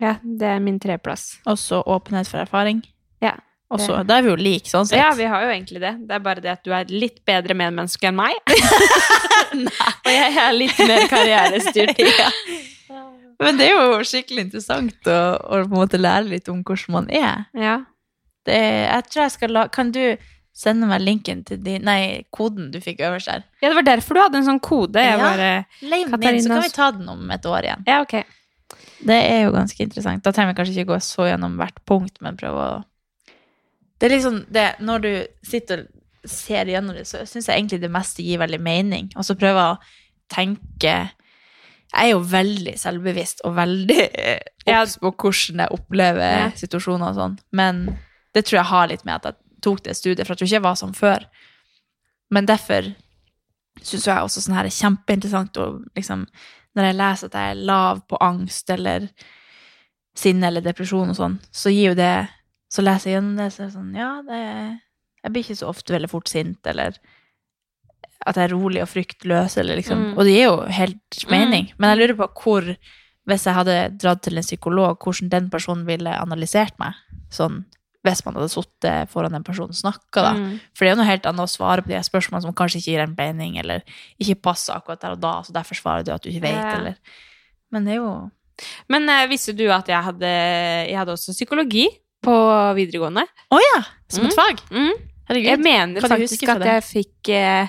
ja, 0.00 0.16
det 0.22 0.48
er 0.56 0.60
min 0.64 0.78
treplass. 0.80 1.38
Og 1.48 1.58
så 1.60 1.82
åpenhet 1.84 2.28
for 2.28 2.40
erfaring. 2.42 2.82
Ja. 3.24 3.34
Og 3.72 3.80
så, 3.82 3.98
Da 4.06 4.18
er 4.18 4.22
vi 4.22 4.30
jo 4.30 4.36
like, 4.38 4.68
sånn 4.70 4.86
sett. 4.86 4.98
Ja, 5.00 5.10
vi 5.18 5.26
har 5.26 5.42
jo 5.42 5.48
egentlig 5.50 5.80
det. 5.82 5.94
Det 6.06 6.14
er 6.14 6.20
bare 6.22 6.40
det 6.44 6.52
at 6.52 6.62
du 6.64 6.70
er 6.76 6.86
litt 6.92 7.24
bedre 7.26 7.56
medmenneske 7.58 8.06
enn 8.08 8.16
meg. 8.18 8.36
Og 10.06 10.10
jeg 10.12 10.36
er 10.38 10.54
litt 10.56 10.78
mer 10.86 11.06
karrierestyrt. 11.12 12.00
Ja. 12.86 13.02
Men 13.42 13.58
det 13.58 13.66
er 13.66 13.74
jo 13.74 14.04
skikkelig 14.06 14.46
interessant 14.46 15.08
å, 15.10 15.16
å 15.36 15.58
på 15.58 15.66
en 15.66 15.72
måte 15.74 15.98
lære 16.00 16.28
litt 16.30 16.46
om 16.48 16.62
hvordan 16.64 16.94
man 16.94 17.08
er. 17.12 17.42
Ja. 17.58 17.74
Det, 18.46 18.56
jeg 18.56 19.08
tror 19.10 19.22
jeg 19.26 19.32
skal 19.34 19.52
la, 19.52 19.64
Kan 19.74 19.90
du 19.92 20.00
sende 20.56 20.88
meg 20.88 21.02
linken 21.04 21.42
til 21.44 21.58
din 21.60 21.84
Nei, 21.84 22.24
koden 22.32 22.70
du 22.72 22.78
fikk 22.80 23.02
øverst 23.04 23.28
der? 23.28 23.42
ja, 23.60 23.68
det 23.68 23.76
var 23.76 23.84
derfor 23.90 24.16
du 24.16 24.20
hadde 24.22 24.38
en 24.40 24.46
sånn 24.48 24.60
kode. 24.64 25.02
Jeg 25.02 25.18
Ja. 25.18 25.22
bare 25.28 25.50
Lev 25.82 26.10
den 26.16 26.34
inn, 26.34 26.42
så 26.42 26.48
kan 26.54 26.62
vi 26.64 26.68
ta 26.72 26.90
den 26.96 27.08
om 27.12 27.30
et 27.30 27.44
år 27.44 27.62
igjen. 27.68 27.84
Ja, 27.86 28.00
ok. 28.06 28.24
Det 29.06 29.16
er 29.30 29.42
jo 29.44 29.52
ganske 29.52 29.78
interessant. 29.84 30.22
Da 30.24 30.32
trenger 30.32 30.54
vi 30.54 30.58
kanskje 30.62 30.78
ikke 30.80 30.94
gå 30.94 31.00
så 31.04 31.26
gjennom 31.28 31.58
hvert 31.60 31.76
punkt, 31.86 32.16
men 32.24 32.36
prøve 32.40 32.56
å 32.56 32.84
Det 34.00 34.10
er 34.10 34.16
liksom 34.16 34.40
det 34.52 34.64
Når 34.80 34.98
du 35.02 35.26
sitter 35.44 35.84
og 35.86 36.30
ser 36.30 36.64
gjennom 36.66 36.94
det, 36.96 37.04
så 37.06 37.22
syns 37.28 37.46
jeg 37.46 37.56
egentlig 37.60 37.80
det 37.80 37.90
meste 37.92 38.22
gir 38.24 38.38
veldig 38.38 38.60
mening. 38.60 39.12
Og 39.16 39.22
så 39.24 39.36
prøve 39.38 39.62
å 39.74 39.78
tenke 40.32 41.10
Jeg 41.94 42.02
er 42.02 42.10
jo 42.10 42.18
veldig 42.20 42.74
selvbevisst 42.78 43.40
og 43.44 43.54
veldig 43.56 44.08
eh, 44.18 44.40
obs 44.66 44.96
på 44.98 45.12
hvordan 45.12 45.60
jeg 45.62 45.70
opplever 45.70 46.38
Ja. 46.40 46.50
situasjoner 46.50 47.12
og 47.12 47.14
sånn. 47.14 47.38
Men 47.52 47.98
det 48.34 48.44
tror 48.44 48.58
jeg 48.58 48.70
har 48.72 48.88
litt 48.88 49.04
med 49.04 49.14
at 49.14 49.22
jeg 49.24 49.34
tok 49.64 49.82
det 49.84 49.96
studiet, 49.96 50.26
for 50.26 50.34
jeg 50.34 50.42
tror 50.42 50.48
ikke 50.48 50.58
jeg 50.58 50.66
var 50.66 50.78
sånn 50.80 50.96
før. 50.96 51.26
Men 52.30 52.48
derfor 52.48 52.92
syns 53.82 54.06
jeg 54.08 54.22
også 54.24 54.42
sånn 54.42 54.56
her 54.56 54.68
er 54.68 54.74
kjempeinteressant 54.74 55.58
å 55.60 55.66
liksom 55.96 56.26
Når 56.76 56.88
jeg 56.88 56.96
leser 56.96 57.28
at 57.28 57.36
jeg 57.38 57.52
er 57.52 57.66
lav 57.68 58.00
på 58.08 58.18
angst 58.20 58.70
eller 58.72 59.08
sinne 60.16 60.48
eller 60.48 60.64
depresjon 60.64 61.12
og 61.12 61.18
sånn, 61.18 61.36
så 61.52 61.72
gir 61.72 61.92
jo 61.92 61.98
det 61.98 62.28
Så 62.72 62.82
leser 62.82 63.10
jeg 63.10 63.18
gjennom 63.18 63.36
det, 63.36 63.50
så 63.52 63.62
er 63.62 63.68
det 63.68 63.76
sånn 63.76 63.94
Ja, 63.96 64.10
det 64.26 64.40
Jeg 64.40 65.32
blir 65.32 65.44
ikke 65.44 65.58
så 65.60 65.70
ofte 65.70 65.96
veldig 65.96 66.10
fort 66.10 66.32
sint, 66.32 66.60
eller 66.66 66.98
at 68.26 68.38
jeg 68.38 68.48
er 68.48 68.54
rolig 68.56 68.80
og 68.82 68.88
fryktløs, 68.90 69.58
eller 69.60 69.76
liksom 69.76 69.98
Mm. 70.00 70.12
Og 70.16 70.24
det 70.24 70.32
gir 70.32 70.46
jo 70.48 70.56
helt 70.72 71.24
mening. 71.30 71.72
Men 71.78 71.92
jeg 71.92 71.98
lurer 72.00 72.16
på 72.16 72.28
hvor 72.42 72.76
Hvis 73.26 73.44
jeg 73.44 73.54
hadde 73.54 73.98
dratt 73.98 74.22
til 74.22 74.38
en 74.38 74.42
psykolog, 74.46 74.98
hvordan 75.02 75.28
den 75.28 75.50
personen 75.50 75.84
ville 75.86 76.10
analysert 76.14 76.78
meg. 76.78 76.94
Sånn 77.30 77.64
hvis 78.06 78.22
man 78.26 78.36
hadde 78.38 78.48
sittet 78.52 79.10
foran 79.12 79.34
en 79.36 79.44
person 79.46 79.68
og 79.72 79.76
snakka, 79.78 80.22
da. 80.22 80.32
Mm. 80.38 80.54
For 80.74 80.84
det 80.84 80.90
er 80.90 80.94
jo 80.94 81.00
noe 81.02 81.08
helt 81.10 81.26
annet 81.30 81.44
å 81.44 81.52
svare 81.52 81.82
på 81.84 81.92
de 81.92 82.00
spørsmålene 82.06 82.46
som 82.46 82.54
kanskje 82.56 82.80
ikke 82.80 82.92
gir 82.94 83.04
en 83.04 83.14
mening, 83.18 83.58
eller 83.62 83.82
ikke 84.22 84.38
passer 84.48 84.78
akkurat 84.78 85.02
der 85.02 85.16
og 85.16 85.20
da, 85.22 85.34
så 85.46 85.52
derfor 85.56 85.78
svarer 85.78 86.06
du 86.06 86.12
at 86.14 86.22
du 86.24 86.30
ikke 86.32 86.46
vet, 86.48 86.58
Ja. 86.62 86.74
eller 86.80 86.96
Men 87.72 87.84
det 87.84 87.92
er 87.96 88.00
jo 88.02 88.30
Men 88.88 89.08
uh, 89.10 89.26
visste 89.28 89.52
du 89.56 89.66
at 89.70 89.88
jeg 89.88 90.02
hadde, 90.02 90.30
jeg 90.88 90.96
hadde 90.96 91.12
også 91.12 91.34
psykologi 91.36 91.88
på 92.24 92.34
videregående? 92.78 93.26
Å 93.52 93.58
ja! 93.60 93.82
Som 94.08 94.24
et 94.26 94.32
Mm. 94.32 94.38
fag? 94.38 94.62
Mm. 94.70 94.94
Herregud. 95.28 95.50
Jeg 95.50 95.58
mener 95.60 96.00
faktisk 96.06 96.48
at 96.48 96.62
jeg 96.64 96.82
fikk 96.86 97.28
uh, 97.34 97.68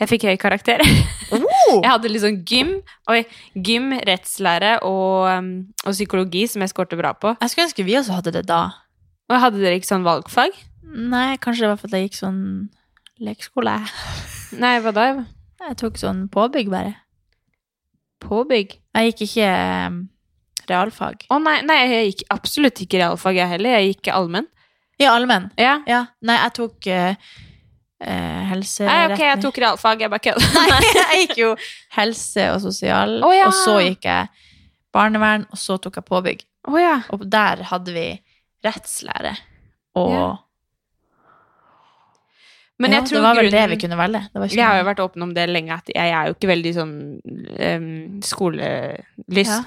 jeg 0.00 0.08
fikk 0.10 0.24
høy 0.30 0.36
karakter. 0.38 0.80
Oh! 1.34 1.80
Jeg 1.82 1.88
hadde 1.90 2.10
liksom 2.12 2.34
gym, 2.46 2.68
oi, 3.10 3.24
gym, 3.56 3.88
rettslære 4.06 4.76
og, 4.86 5.24
um, 5.32 5.46
og 5.82 5.94
psykologi, 5.96 6.44
som 6.46 6.62
jeg 6.62 6.70
skårte 6.70 6.98
bra 7.00 7.10
på. 7.16 7.32
Jeg 7.40 7.50
skulle 7.50 7.64
ønske 7.66 7.84
vi 7.88 7.96
også 7.98 8.18
hadde 8.20 8.32
det 8.36 8.42
da. 8.46 8.58
Og 9.30 9.40
hadde 9.40 9.62
dere 9.62 9.78
ikke 9.78 9.88
sånn 9.88 10.06
valgfag? 10.06 10.56
Nei, 10.94 11.36
kanskje 11.42 11.64
det 11.64 11.70
var 11.72 11.80
fordi 11.80 12.00
jeg 12.00 12.10
gikk 12.10 12.18
sånn 12.18 12.42
lekeskole. 13.24 13.78
Nei, 14.60 14.74
hva 14.84 14.92
da? 14.94 15.06
Jeg 15.64 15.78
tok 15.80 15.96
sånn 16.00 16.26
påbygg, 16.32 16.68
bare. 16.72 16.92
Påbygg? 18.24 18.76
Jeg 18.94 19.10
gikk 19.10 19.24
ikke 19.26 19.48
um, 19.88 20.02
realfag. 20.68 21.24
Å 21.32 21.38
nei, 21.42 21.56
nei, 21.66 21.78
jeg 21.82 22.10
gikk 22.10 22.26
absolutt 22.34 22.84
ikke 22.84 23.00
realfag, 23.00 23.40
jeg 23.40 23.52
heller. 23.56 23.78
Jeg 23.78 23.94
gikk 23.94 24.12
allmenn. 24.14 24.48
Ja, 25.00 25.14
allmenn. 25.16 25.48
Ja. 25.58 25.78
Ja. 25.90 26.04
Nei, 26.24 26.36
jeg 26.38 26.54
tok 26.60 26.88
eh, 26.92 27.32
eh, 28.04 28.52
Nei, 28.54 29.00
ok, 29.08 29.22
jeg 29.24 29.40
tok 29.42 29.60
realfag, 29.64 30.04
jeg 30.04 30.12
bare 30.12 30.24
kødder. 30.28 30.68
Nei, 30.74 30.92
jeg 31.00 31.24
gikk 31.24 31.40
jo 31.40 31.52
helse 31.96 32.50
og 32.52 32.60
sosial, 32.68 33.18
Å, 33.24 33.32
ja. 33.34 33.48
og 33.48 33.56
så 33.64 33.78
gikk 33.82 34.06
jeg 34.10 34.50
barnevern, 34.94 35.48
og 35.50 35.58
så 35.58 35.80
tok 35.82 35.98
jeg 35.98 36.08
påbygg. 36.12 36.44
Å 36.70 36.80
ja. 36.80 36.98
Og 37.16 37.26
der 37.28 37.64
hadde 37.72 37.96
vi 37.96 38.08
rettslære. 38.64 39.36
Og 39.96 40.10
Ja. 40.10 40.30
Men 42.82 42.90
ja, 42.90 42.98
jeg 42.98 43.06
tror 43.08 43.14
det 43.20 43.22
var 43.22 43.34
vel 43.38 43.44
grunnen- 43.50 43.68
det 43.70 43.70
vi 43.70 43.86
kunne 43.86 43.96
velge. 44.00 44.20
Det 44.32 44.34
var 44.40 44.46
ikke 44.48 44.56
Jeg 44.56 44.66
har 44.66 44.78
jo 44.80 44.84
vært 44.88 45.00
åpen 45.04 45.22
om 45.22 45.34
det 45.34 45.48
lenge, 45.48 45.70
at 45.72 45.90
jeg 45.94 46.10
er 46.10 46.26
jo 46.26 46.34
ikke 46.34 46.48
veldig 46.50 46.72
sånn 46.74 46.94
um, 47.76 48.20
skolelyst. 48.20 49.52
Ja. 49.52 49.60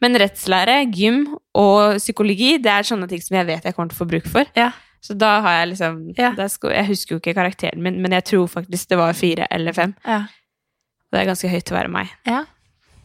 Men 0.00 0.14
rettslære, 0.18 0.76
gym 0.94 1.36
og 1.54 1.96
psykologi, 1.98 2.58
det 2.62 2.70
er 2.70 2.82
sånne 2.86 3.08
ting 3.08 3.20
som 3.20 3.36
jeg 3.36 3.46
vet 3.46 3.64
jeg 3.64 3.74
kommer 3.74 3.90
til 3.90 3.98
å 3.98 4.02
få 4.04 4.08
bruk 4.08 4.26
for. 4.30 4.44
Ja. 4.56 4.70
Så 5.02 5.16
da 5.18 5.40
har 5.40 5.50
jeg 5.66 5.68
liksom 5.74 6.14
Ja. 6.16 6.32
sko- 6.48 6.70
Jeg 6.70 6.86
husker 6.86 7.14
jo 7.16 7.18
ikke 7.20 7.34
karakteren 7.34 7.82
min, 7.82 8.00
men 8.00 8.12
jeg 8.12 8.24
tror 8.24 8.46
faktisk 8.46 8.86
det 8.88 8.98
var 8.98 9.12
fire 9.12 9.46
eller 9.50 9.72
fem. 9.72 9.94
Ja. 10.06 10.26
Det 11.12 11.20
er 11.20 11.26
ganske 11.26 11.48
høyt 11.50 11.64
til 11.64 11.76
å 11.76 11.80
være 11.80 11.90
meg. 11.90 12.08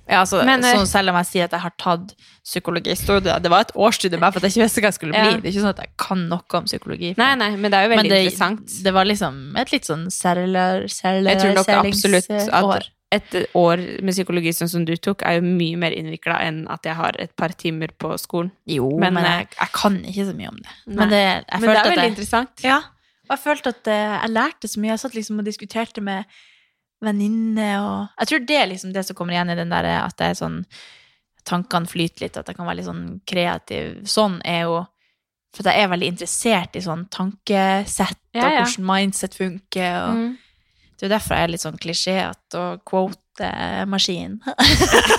Ja. 0.06 0.22
Altså, 0.22 0.44
Men, 0.46 0.64
eh, 0.64 0.76
sånn 0.78 0.90
selv 0.90 1.10
om 1.10 1.20
jeg 1.22 1.30
sier 1.32 1.48
at 1.48 1.56
jeg 1.56 1.64
har 1.64 1.74
tatt 1.82 2.12
psykologistudier 2.46 3.42
Det 3.42 3.50
var 3.50 3.66
et 3.66 3.72
årsstudium 3.74 4.22
bare 4.22 4.36
for 4.36 4.38
at 4.44 4.48
jeg 4.48 4.54
ikke 4.54 4.66
visste 4.68 4.84
hva 4.84 4.92
jeg 4.92 4.98
skulle 5.00 5.16
bli. 5.16 5.32
Ja. 5.34 5.38
Det 5.40 5.50
er 5.50 5.54
ikke 5.54 5.64
sånn 5.64 5.74
at 5.74 5.82
jeg 5.82 5.94
kan 6.02 6.26
noe 6.30 6.60
om 6.60 6.68
psykologi. 6.70 7.14
Nei, 7.18 7.32
nei, 7.42 7.52
men 7.56 7.74
det 7.74 7.80
er 7.80 7.88
jo 7.88 7.94
veldig 7.96 8.12
det, 8.12 8.20
interessant. 8.28 8.76
det 8.86 8.94
var 8.94 9.10
liksom 9.10 9.40
et 9.62 9.72
litt 9.74 9.90
sånn 9.90 10.06
særlig 10.14 10.84
Jeg 10.94 11.42
tror 11.42 11.58
nok 11.62 11.74
absolutt 11.80 12.30
at 12.32 12.68
at 12.76 12.92
et 13.16 13.36
år 13.56 13.82
med 14.04 14.16
psykologi 14.16 14.52
sånn 14.56 14.70
som 14.72 14.86
du 14.88 14.96
tok, 14.98 15.22
er 15.24 15.38
jo 15.38 15.46
mye 15.46 15.78
mer 15.80 15.94
innvikla 15.96 16.40
enn 16.44 16.64
at 16.74 16.88
jeg 16.88 16.98
har 16.98 17.16
et 17.22 17.32
par 17.38 17.54
timer 17.56 17.94
på 18.02 18.12
skolen. 18.20 18.52
Jo, 18.68 18.90
Men, 19.00 19.14
men, 19.16 19.28
eh, 19.28 19.38
jeg, 19.44 19.54
jeg 19.60 19.74
kan 19.78 20.00
ikke 20.04 20.26
så 20.32 20.34
mye 20.36 20.52
om 20.52 20.58
det. 20.60 20.74
Nei. 20.88 20.98
Men 20.98 21.14
det, 21.14 21.22
Men 21.54 21.70
det 21.70 21.78
er 21.78 21.90
veldig 21.92 22.04
jeg, 22.04 22.14
interessant. 22.16 22.66
Ja, 22.66 22.82
og 23.26 23.38
jeg 23.38 23.44
følte 23.46 23.74
at 23.74 23.88
eh, 23.94 24.18
jeg 24.18 24.34
lærte 24.34 24.70
så 24.70 24.82
mye. 24.82 24.92
Jeg 24.94 25.04
satt 25.06 25.18
liksom 25.18 25.40
og 25.42 25.48
diskuterte 25.48 26.04
med 26.06 26.36
venninner 27.06 27.78
og 27.80 28.22
Jeg 28.22 28.30
tror 28.32 28.46
det 28.50 28.58
er 28.60 28.70
liksom 28.72 28.94
det 28.96 29.06
som 29.08 29.18
kommer 29.18 29.36
igjen 29.38 29.54
i 29.54 29.58
den 29.60 29.74
der 29.74 29.88
at 30.02 30.18
det 30.20 30.32
er 30.32 30.40
sånn 30.42 30.64
Tankene 31.46 31.86
flyter 31.86 32.24
litt, 32.26 32.38
at 32.42 32.48
jeg 32.50 32.58
kan 32.58 32.66
være 32.66 32.80
litt 32.80 32.88
sånn 32.88 33.20
kreativ. 33.30 34.00
Sånn 34.10 34.40
er 34.50 34.64
jo 34.66 34.80
For 35.54 35.68
jeg 35.70 35.84
er 35.84 35.92
veldig 35.92 36.08
interessert 36.16 36.74
i 36.74 36.82
sånn 36.82 37.04
tankesett 37.14 38.18
og 38.34 38.42
ja. 38.42 38.64
hvordan 38.64 38.88
mindset 38.90 39.38
funker. 39.38 40.00
Og 40.08 40.16
Mm. 40.16 40.34
Det 40.96 41.04
er 41.04 41.10
jo 41.10 41.12
derfor 41.12 41.36
jeg 41.36 41.44
er 41.44 41.52
litt 41.52 41.62
sånn 41.62 41.80
klisjéete 41.84 42.60
og 42.60 42.84
quote-maskin. 42.88 44.38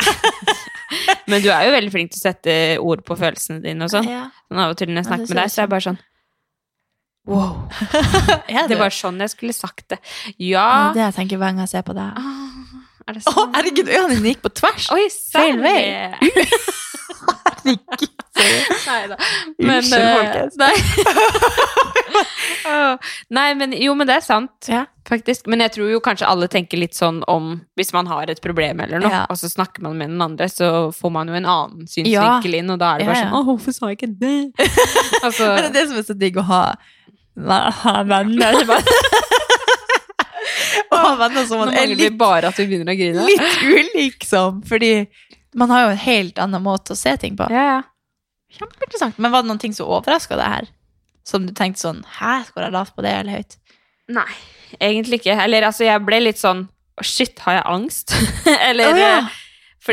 Men 1.31 1.43
du 1.43 1.49
er 1.51 1.67
jo 1.67 1.75
veldig 1.75 1.93
flink 1.93 2.13
til 2.15 2.21
å 2.21 2.25
sette 2.29 2.55
ord 2.81 3.03
på 3.07 3.17
følelsene 3.19 3.61
dine 3.65 3.85
og 3.85 3.93
sånn. 3.93 4.09
Ja. 4.09 4.23
Sånn 4.49 4.63
av 4.63 4.73
og 4.73 4.79
til 4.81 4.89
når 4.93 5.03
jeg 5.03 5.05
Ja, 5.05 5.11
snakker 5.11 5.29
med 5.29 5.41
deg, 5.43 5.53
så 5.53 5.59
er 5.61 5.67
jeg 5.67 5.73
bare 5.75 5.87
sånn 5.89 5.99
Wow. 7.27 7.69
Det 8.71 8.79
var 8.79 8.91
sånn 8.95 9.19
jeg 9.25 9.31
skulle 9.35 9.53
sagt 9.57 9.89
det. 9.91 9.99
Ja. 10.39 10.63
Ja, 10.63 10.93
det 10.95 11.03
jeg 11.09 11.15
tenker 11.21 11.37
hver 11.43 11.51
gang 11.55 11.65
jeg 11.65 11.73
ser 11.75 11.83
på 11.87 11.95
deg. 11.97 12.13
Ah, 12.15 12.23
Er 13.09 13.13
det 13.19 13.23
Å, 13.27 13.33
sånn? 13.35 13.53
herregud, 13.55 13.89
øynene 13.91 14.15
dine 14.19 14.33
gikk 14.35 14.43
på 14.47 14.51
tvers! 14.61 14.87
Oi, 14.95 15.05
Feil 15.33 15.59
vei. 15.63 15.81
herregud. 16.15 16.51
Nei 18.87 19.07
da. 19.11 19.17
Men 19.59 19.77
Unnskyld, 19.81 20.03
eh, 20.03 20.17
folkens. 20.17 20.55
Nei. 20.61 20.75
Nei, 23.37 23.47
men 23.59 23.73
jo, 23.79 23.95
men 23.99 24.07
det 24.09 24.17
er 24.21 24.25
sant, 24.25 24.69
Ja. 24.71 24.85
faktisk. 25.09 25.47
Men 25.51 25.61
jeg 25.65 25.73
tror 25.77 25.91
jo 25.91 26.01
kanskje 26.05 26.27
alle 26.29 26.49
tenker 26.53 26.79
litt 26.81 26.95
sånn 26.99 27.23
om 27.31 27.61
hvis 27.79 27.93
man 27.95 28.07
har 28.11 28.31
et 28.31 28.41
problem 28.45 28.81
eller 28.85 28.99
noe, 29.03 29.11
Ja. 29.11 29.25
og 29.31 29.37
så 29.41 29.49
snakker 29.51 29.83
man 29.83 29.99
med 29.99 30.11
den 30.11 30.23
andre, 30.23 30.47
så 30.49 30.93
får 30.95 31.11
man 31.13 31.29
jo 31.29 31.35
en 31.35 31.45
annen 31.47 31.87
synsvinkel 31.91 32.55
inn, 32.61 32.71
og 32.71 32.79
da 32.79 32.95
er 32.95 32.99
det 32.99 33.07
bare 33.07 33.17
Ja, 33.17 33.23
ja. 33.25 33.31
sånn 33.31 33.39
Å, 33.39 33.45
hvorfor 33.51 33.73
sa 33.75 33.87
jeg 33.91 33.99
ikke 33.99 34.19
det? 34.19 34.53
altså, 35.27 35.45
Men 35.55 35.63
det 35.63 35.71
er 35.71 35.73
det 35.81 35.89
som 35.89 35.99
er 35.99 36.03
så 36.11 36.19
digg 36.19 36.37
å 36.37 36.43
ha 36.45 36.63
venner. 37.37 38.61
og 40.97 41.19
venner 41.21 41.47
som 41.49 41.63
man 41.63 41.75
er 41.77 41.93
litt, 41.93 42.17
bare 42.19 42.51
at 42.51 42.59
vi 42.61 42.69
begynner 42.71 42.95
å 42.95 42.99
grine. 42.99 43.27
litt 43.29 43.67
ulik 43.67 44.27
som, 44.27 44.63
fordi 44.67 45.07
man 45.57 45.73
har 45.73 45.87
jo 45.87 45.93
en 45.95 46.03
helt 46.05 46.41
annen 46.43 46.65
måte 46.65 46.97
å 46.97 46.99
se 46.99 47.15
ting 47.21 47.37
på. 47.39 47.49
Ja, 47.53 47.67
ja. 47.77 47.83
Kjempeinteressant. 48.57 49.19
Men 49.21 49.33
var 49.33 49.45
det 49.45 49.51
noen 49.51 49.61
ting 49.61 49.75
som 49.77 49.91
overraska 49.91 50.39
deg 50.39 50.53
her? 50.53 50.69
Som 51.27 51.49
du 51.49 51.53
tenkte 51.57 51.83
sånn 51.83 52.05
Hæ, 52.21 52.39
skåra 52.47 52.69
lavt 52.71 52.95
på 52.95 53.03
det 53.05 53.11
eller 53.19 53.41
høyt? 53.41 53.57
Nei, 54.15 54.31
egentlig 54.79 55.21
ikke. 55.21 55.35
Eller 55.43 55.67
altså, 55.67 55.85
jeg 55.89 56.05
ble 56.07 56.21
litt 56.23 56.41
sånn 56.41 56.69
Shit, 57.05 57.43
har 57.45 57.59
jeg 57.59 57.67
angst? 57.69 58.15
eller 58.69 58.95
oh, 58.95 59.01
ja. 59.01 59.17
eh, 59.19 59.35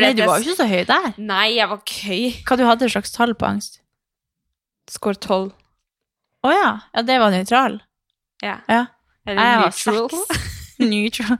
Nei, 0.00 0.12
du 0.16 0.22
var 0.24 0.40
jo 0.40 0.46
ikke 0.46 0.62
så 0.62 0.68
høy 0.70 0.86
der. 0.88 1.10
Nei, 1.20 1.48
jeg 1.58 1.68
var 1.68 1.82
køy. 1.84 2.22
Hva 2.46 2.56
du 2.56 2.64
hadde 2.64 2.88
slags 2.90 3.12
tall 3.12 3.34
på 3.38 3.46
angst? 3.46 3.82
Score 4.90 5.18
12. 5.18 5.52
Å 6.44 6.52
ja. 6.52 6.70
ja, 6.94 7.02
det 7.08 7.16
var 7.22 7.32
nøytral. 7.32 7.78
Ja. 8.44 8.58
Ja. 8.68 8.82
Eller 9.26 9.40
Jeg 9.48 9.60
neutral. 9.64 10.10
sex. 10.10 10.50
Neutral. 10.92 11.38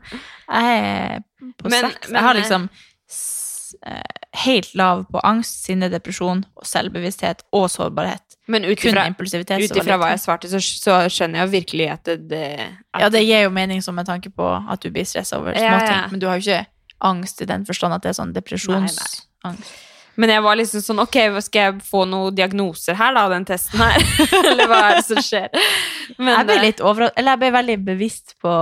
Jeg 0.48 0.78
er 0.80 1.22
på 1.61 1.68
Men- 1.68 1.90
sex. 1.90 2.09
men, 2.09 2.14
jeg 2.16 2.24
har 2.24 2.34
eh, 2.34 2.40
liksom 2.40 2.68
eh, 3.86 4.22
helt 4.44 4.74
lav 4.78 5.05
på 5.12 5.20
angst, 5.26 5.64
sinne, 5.66 5.90
depresjon, 5.92 6.44
selvbevissthet 6.64 7.42
og 7.52 7.66
sårbarhet. 7.72 8.22
Men 8.46 8.64
ut 8.68 8.80
ifra 8.84 9.07
hva 10.00 10.11
jeg 10.12 10.20
svarte, 10.20 10.48
så, 10.52 10.61
så 10.61 10.98
skjønner 11.12 11.44
jeg 11.44 11.52
virkelig 11.55 11.90
at 11.94 12.05
det, 12.09 12.16
det 12.28 12.42
at, 12.92 13.00
Ja, 13.00 13.09
det 13.12 13.24
gir 13.24 13.46
jo 13.46 13.52
mening 13.55 13.80
som 13.84 13.96
med 13.96 14.09
tanke 14.09 14.30
på 14.32 14.44
at 14.44 14.80
du 14.84 14.90
blir 14.92 15.07
stressa 15.09 15.40
over 15.40 15.57
Ja, 15.57 15.78
småting, 15.78 15.96
ja. 15.96 16.09
men 16.12 16.20
du 16.20 16.26
har 16.28 16.40
jo 16.40 16.44
ikke 16.44 16.66
angst 17.05 17.40
i 17.40 17.48
den 17.48 17.64
forstand 17.68 17.96
at 17.96 18.05
det 18.05 18.12
er 18.12 18.18
sånn 18.20 18.34
depresjonsangst. 18.36 19.24
Men 20.20 20.30
jeg 20.30 20.42
var 20.44 20.58
liksom 20.58 20.82
sånn 20.84 21.02
Ok, 21.02 21.16
skal 21.42 21.60
jeg 21.60 21.86
få 21.86 22.04
noen 22.08 22.34
diagnoser 22.36 22.96
her, 22.98 23.14
da, 23.16 23.24
av 23.26 23.34
den 23.34 23.46
testen 23.48 23.82
her? 23.82 24.04
Eller 24.50 24.70
hva 24.70 24.80
er 24.88 25.00
det 25.00 25.06
som 25.08 25.22
skjer? 25.24 25.48
Men, 26.18 26.36
Jeg 26.36 26.48
ble 26.50 26.58
eh, 26.58 26.64
litt 26.68 26.82
over, 26.84 27.08
eller 27.16 27.34
jeg 27.34 27.40
ble 27.42 27.50
veldig 27.54 27.76
bevisst 27.86 28.34
på 28.44 28.52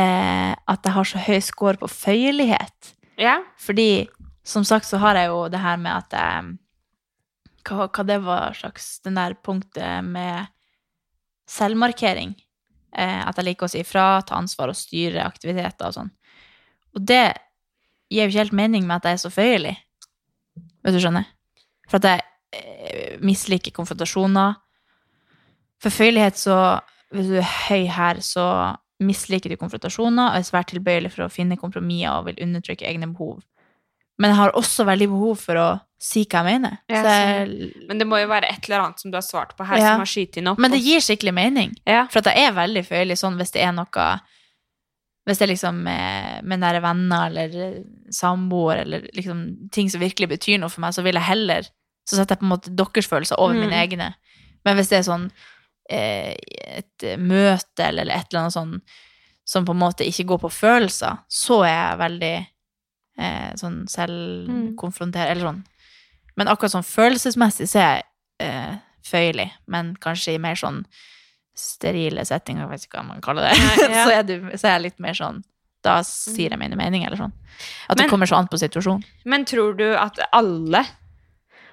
eh, 0.00 0.52
at 0.54 0.88
jeg 0.88 0.94
har 0.96 1.08
så 1.10 1.22
høy 1.26 1.40
score 1.44 1.78
på 1.78 1.90
føyelighet. 1.92 2.94
Ja. 3.20 3.36
Fordi, 3.60 4.06
som 4.46 4.64
sagt, 4.66 4.88
så 4.88 4.98
har 5.02 5.20
jeg 5.20 5.30
jo 5.30 5.44
det 5.52 5.60
her 5.62 5.78
med 5.80 5.92
at 5.94 6.16
jeg 6.18 6.54
Hva, 7.64 7.86
hva 7.88 8.04
det 8.04 8.18
var 8.24 8.56
slags 8.58 8.98
Den 9.04 9.16
der 9.16 9.36
punktet 9.40 10.04
med 10.04 10.50
selvmarkering. 11.48 12.34
Eh, 12.96 13.20
at 13.28 13.36
jeg 13.38 13.50
liker 13.50 13.68
å 13.68 13.72
si 13.72 13.82
ifra, 13.84 14.22
ta 14.26 14.38
ansvar 14.40 14.72
og 14.72 14.78
styre 14.78 15.26
aktiviteter 15.26 15.90
og 15.90 15.96
sånn. 15.98 16.12
Og 16.94 17.02
det 17.04 17.26
gir 18.14 18.24
jo 18.24 18.30
ikke 18.32 18.42
helt 18.44 18.56
mening 18.62 18.86
med 18.88 18.96
at 19.00 19.08
jeg 19.10 19.18
er 19.18 19.22
så 19.24 19.30
føyelig. 19.34 19.74
Hvis 20.84 20.96
du 20.96 21.00
skjønner? 21.02 21.26
For 21.90 21.98
at 22.00 22.08
jeg 22.10 22.22
eh, 22.56 23.16
misliker 23.24 23.74
konfrontasjoner. 23.76 24.54
For 25.82 25.90
føyelighet 25.92 26.38
så 26.40 26.58
Hvis 27.14 27.28
du 27.30 27.36
er 27.38 27.46
høy 27.68 27.84
her, 27.94 28.18
så 28.24 28.44
misliker 29.04 29.52
du 29.52 29.56
konfrontasjoner 29.60 30.32
og 30.32 30.36
er 30.40 30.46
svært 30.46 30.72
tilbøyelig 30.72 31.12
for 31.14 31.26
å 31.26 31.30
finne 31.30 31.54
kompromisser 31.60 32.10
og 32.16 32.24
vil 32.26 32.40
undertrykke 32.42 32.86
egne 32.88 33.06
behov. 33.12 33.42
Men 34.18 34.30
jeg 34.32 34.38
har 34.40 34.54
også 34.58 34.86
veldig 34.88 35.06
behov 35.12 35.36
for 35.42 35.58
å 35.60 35.66
si 36.02 36.24
hva 36.24 36.42
jeg 36.42 36.48
mener. 36.58 36.76
Ja, 36.90 37.02
Så 37.02 37.12
jeg, 37.14 37.70
Men 37.88 37.98
det 38.02 38.06
må 38.10 38.18
jo 38.18 38.28
være 38.30 38.50
et 38.50 38.66
eller 38.68 38.82
annet 38.84 39.00
som 39.02 39.10
du 39.12 39.16
har 39.18 39.22
svart 39.26 39.54
på 39.56 39.66
her, 39.66 39.78
Ja. 39.78 39.92
som 39.94 40.02
har 40.02 40.10
skytet 40.10 40.36
inn 40.38 40.48
opp. 40.48 40.58
men 40.58 40.70
det 40.70 40.80
gir 40.82 40.98
skikkelig 41.00 41.34
mening. 41.34 41.74
ja. 41.86 42.06
For 42.10 42.18
at 42.18 42.34
jeg 42.34 42.48
er 42.48 42.52
veldig 42.52 42.84
føyelig 42.86 43.18
sånn 43.18 43.36
hvis 43.38 43.52
det 43.52 43.62
er 43.62 43.72
noe 43.72 43.86
Hvis 45.24 45.38
det 45.40 45.46
er 45.46 45.52
liksom 45.54 45.78
med, 45.86 46.44
med 46.44 46.60
nære 46.60 46.82
venner 46.84 47.30
eller 47.30 47.78
samboer 48.12 48.82
eller 48.82 49.06
liksom 49.16 49.70
ting 49.72 49.88
som 49.90 50.00
virkelig 50.02 50.28
betyr 50.34 50.58
noe 50.60 50.68
for 50.68 50.80
meg, 50.84 50.92
så 50.92 51.02
vil 51.02 51.14
jeg 51.16 51.28
heller 51.30 51.64
Så 52.04 52.16
setter 52.18 52.34
jeg 52.36 52.40
på 52.42 52.44
en 52.44 52.52
måte 52.52 52.72
deres 52.76 53.06
følelser 53.08 53.38
over 53.40 53.54
Mm. 53.54 53.60
mine 53.64 53.78
egne. 53.80 54.14
Men 54.64 54.76
hvis 54.76 54.90
det 54.90 54.98
er 54.98 55.06
sånn 55.08 55.30
eh, 55.90 56.34
et 56.76 57.04
møte 57.18 57.80
eller 57.86 58.10
et 58.12 58.26
eller 58.28 58.40
annet 58.42 58.52
sånn 58.52 58.74
som 59.46 59.64
på 59.64 59.72
en 59.72 59.78
måte 59.80 60.04
ikke 60.04 60.24
går 60.28 60.38
på 60.42 60.50
følelser, 60.52 61.16
så 61.28 61.62
er 61.64 61.72
jeg 61.72 61.98
veldig 62.02 62.34
eh, 63.18 63.50
sånn 63.56 63.86
selvkonfrontert 63.88 65.30
eller 65.30 65.46
sånn. 65.48 65.62
Men 66.36 66.48
akkurat 66.50 66.74
sånn 66.74 66.86
følelsesmessig 66.86 67.68
så 67.70 67.78
er 67.80 67.90
jeg 67.94 68.04
eh, 68.48 68.76
føyelig, 69.06 69.48
men 69.70 69.94
kanskje 70.02 70.34
i 70.34 70.40
mer 70.42 70.58
sånn 70.58 70.82
sterile 71.54 72.24
settinger, 72.26 72.64
jeg 72.66 72.72
vet 72.74 72.86
ikke 72.88 72.98
hva 73.00 73.06
man 73.12 73.20
kaller 73.24 73.46
det, 73.48 73.58
ja. 73.88 74.02
så, 74.04 74.10
er 74.18 74.26
du, 74.26 74.34
så 74.58 74.66
er 74.68 74.76
jeg 74.78 74.84
litt 74.88 75.00
mer 75.04 75.14
sånn 75.18 75.42
Da 75.84 75.98
sier 76.08 76.50
jeg 76.54 76.58
mine 76.58 76.76
meninger, 76.80 77.06
eller 77.10 77.20
sånn. 77.26 77.32
At 77.88 77.96
Men- 77.98 78.04
det 78.06 78.10
kommer 78.10 78.26
så 78.30 78.38
an 78.40 78.46
på 78.48 78.56
situasjonen. 78.58 79.02
Men 79.28 79.44
tror 79.44 79.74
du 79.76 79.90
at 79.94 80.16
alle 80.32 80.80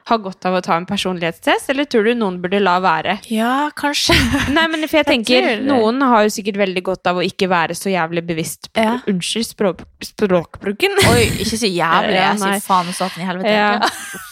har 0.09 0.17
godt 0.17 0.45
av 0.49 0.55
å 0.57 0.61
ta 0.65 0.75
en 0.75 0.86
personlighetstest, 0.89 1.69
eller 1.69 1.86
tror 1.86 2.07
du 2.09 2.15
noen 2.17 2.39
burde 2.41 2.59
la 2.59 2.79
være? 2.82 3.19
Ja, 3.32 3.69
kanskje. 3.77 4.15
Nei, 4.55 4.63
men 4.73 4.84
for 4.89 4.97
jeg 4.99 5.07
tenker. 5.11 5.61
Noen 5.61 6.01
har 6.09 6.25
jo 6.25 6.34
sikkert 6.34 6.57
veldig 6.59 6.84
godt 6.88 7.07
av 7.11 7.21
å 7.21 7.25
ikke 7.25 7.47
være 7.51 7.77
så 7.77 7.93
jævlig 7.93 8.23
bevisst 8.25 8.71
på 8.73 8.82
Ja. 8.84 8.95
Unnskyld 9.07 9.47
språk, 9.53 9.86
språkbruken. 10.09 10.97
Oi, 11.13 11.27
ikke 11.45 11.55
si 11.61 11.71
jævlig. 11.77 12.17
Jeg 12.25 12.41
sier 12.41 12.65
faen 12.65 12.89
og 12.91 12.97
satan 12.97 13.23
i 13.23 13.29
helvete. 13.29 13.55
Ja. 13.55 14.27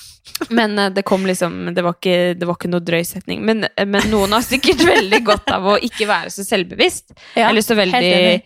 Men 0.49 0.79
eh, 0.79 0.89
det 0.95 1.03
kom 1.05 1.25
liksom 1.27 1.73
Det 1.75 1.83
var 1.83 1.93
ikke, 1.97 2.33
det 2.39 2.47
var 2.47 2.55
ikke 2.57 2.69
noe 2.71 2.79
drøy 2.85 3.03
setning. 3.05 3.41
Men, 3.45 3.65
eh, 3.75 3.85
men 3.85 4.07
noen 4.11 4.31
har 4.37 4.41
sikkert 4.45 4.81
veldig 4.87 5.21
godt 5.27 5.51
av 5.51 5.67
å 5.73 5.77
ikke 5.79 6.07
være 6.09 6.29
så 6.33 6.45
selvbevisst. 6.47 7.13
Ja, 7.35 7.49
Eller 7.49 7.61
så 7.65 7.75
veldig 7.75 8.41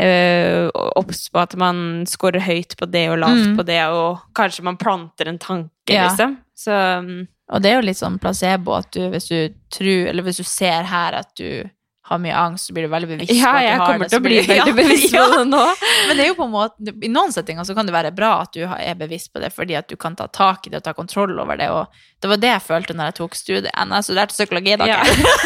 eh, 0.00 0.68
obs 0.96 1.24
på 1.32 1.40
at 1.42 1.56
man 1.58 2.04
scorer 2.06 2.40
høyt 2.44 2.76
på 2.78 2.86
det 2.90 3.08
og 3.10 3.18
lavt 3.18 3.46
Mm. 3.48 3.56
på 3.58 3.64
det, 3.66 3.80
og 3.90 4.20
kanskje 4.34 4.62
man 4.62 4.76
planter 4.78 5.28
en 5.28 5.38
tanke, 5.38 5.70
Ja. 5.92 6.08
liksom. 6.08 6.36
Så 6.56 6.70
mm, 7.02 7.26
Og 7.50 7.62
det 7.62 7.70
er 7.70 7.76
jo 7.80 7.86
litt 7.86 7.96
sånn 7.96 8.18
placebo 8.20 8.74
at 8.76 8.90
du, 8.92 9.08
hvis 9.10 9.28
du 9.30 9.54
tror, 9.72 10.08
eller 10.10 10.22
hvis 10.22 10.36
du 10.36 10.44
ser 10.44 10.82
her 10.84 11.14
at 11.14 11.30
du 11.38 11.64
har 12.08 12.18
mye 12.22 12.34
angst, 12.40 12.68
så 12.68 12.74
blir 12.76 12.86
du 12.88 12.92
veldig 12.92 13.08
bevisst 13.10 13.32
Ja, 13.36 13.52
på 13.52 13.58
at 13.58 13.62
du 13.62 13.68
har 13.68 13.68
det. 13.68 13.68
Ja, 13.68 13.70
jeg 13.70 13.78
kommer 13.86 14.08
til 14.12 14.18
å 14.18 14.24
bli 14.24 14.40
veldig 14.48 14.74
bevisst 14.78 15.14
på 15.14 15.24
det 15.34 15.44
nå. 15.50 15.62
Men 16.08 16.16
det 16.18 16.24
er 16.24 16.30
jo 16.32 16.36
på 16.38 16.46
en 16.48 16.54
måte, 16.54 16.94
i 17.04 17.10
noen 17.12 17.34
settinger 17.34 17.68
så 17.68 17.76
kan 17.78 17.88
det 17.88 17.94
være 17.96 18.12
bra 18.16 18.30
at 18.44 18.52
du 18.56 18.62
er 18.66 18.98
bevisst 19.00 19.32
på 19.34 19.42
det, 19.44 19.52
fordi 19.56 19.76
at 19.78 19.88
du 19.90 19.96
kan 20.00 20.16
ta 20.18 20.26
tak 20.32 20.66
i 20.66 20.72
det 20.74 20.80
og 20.82 20.86
ta 20.88 20.94
kontroll 20.98 21.34
over 21.42 21.60
det. 21.60 21.68
Og 21.74 21.86
det 22.24 22.32
var 22.32 22.40
det 22.42 22.52
jeg 22.54 22.64
følte 22.66 22.96
når 22.98 23.10
jeg 23.12 23.18
tok 23.20 23.36
studiet. 23.38 23.70
Jeg 23.72 24.04
studerte 24.08 24.34
psykologi, 24.36 24.76
da. 24.80 24.88
Ja. 24.90 25.02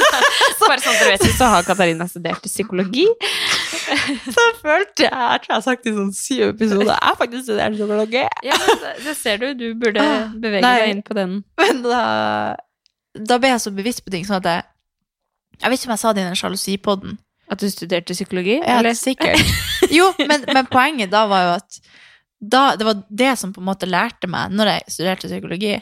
Bare 0.63 0.79
sånn 0.81 0.95
at 0.95 1.03
du 1.03 1.09
vet, 1.11 1.25
så 1.37 1.49
har 1.53 1.65
Katarina 1.67 2.07
studert 2.09 2.45
psykologi. 2.47 3.05
Så 4.33 4.45
følte 4.63 5.05
jeg, 5.05 5.13
jeg 5.13 5.43
tror 5.43 5.51
jeg 5.51 5.57
har 5.57 5.65
sagt 5.65 5.85
det 5.85 5.93
i 5.93 5.97
sånn 5.97 6.13
syv 6.17 6.45
episoder, 6.53 6.93
jeg 6.95 7.03
har 7.09 7.17
faktisk 7.19 7.45
studert 7.49 7.75
psykologi. 7.77 8.23
Ja, 8.47 8.59
men 8.63 8.81
det, 8.85 8.93
det 9.05 9.15
ser 9.19 9.41
du. 9.43 9.49
Du 9.59 9.67
burde 9.81 10.03
Ah, 10.03 10.29
bevege 10.35 10.63
nei. 10.65 10.75
deg 10.81 10.93
inn 10.97 11.03
på 11.07 11.15
den. 11.19 11.35
Men 11.61 11.83
da, 11.85 12.01
da 13.19 13.39
ble 13.43 13.51
jeg 13.53 13.63
så 13.67 13.73
bevisst 13.75 14.05
på 14.07 14.13
ting, 14.15 14.25
sånn 14.29 14.41
at 14.41 14.49
jeg, 14.49 14.65
jeg 15.63 15.71
vet 15.71 15.79
ikke 15.81 15.91
om 15.91 15.95
jeg 15.97 16.03
sa 16.03 16.13
det 16.13 16.23
i 16.25 16.29
den 16.29 16.39
sjalusipodden. 16.39 17.19
At 17.53 17.61
du 17.63 17.69
studerte 17.71 18.15
psykologi? 18.17 18.59
Ja, 18.61 18.79
eller? 18.81 18.95
sikkert. 18.99 19.41
Jo, 19.93 20.11
men, 20.29 20.45
men 20.53 20.67
poenget 20.73 21.11
da 21.13 21.25
var 21.31 21.43
jo 21.47 21.51
at 21.61 21.81
da, 22.43 22.63
det 22.79 22.87
var 22.87 23.03
det 23.09 23.33
som 23.39 23.53
på 23.55 23.61
en 23.63 23.69
måte 23.69 23.87
lærte 23.87 24.27
meg 24.31 24.51
når 24.57 24.71
jeg 24.73 24.95
studerte 24.97 25.29
psykologi. 25.31 25.77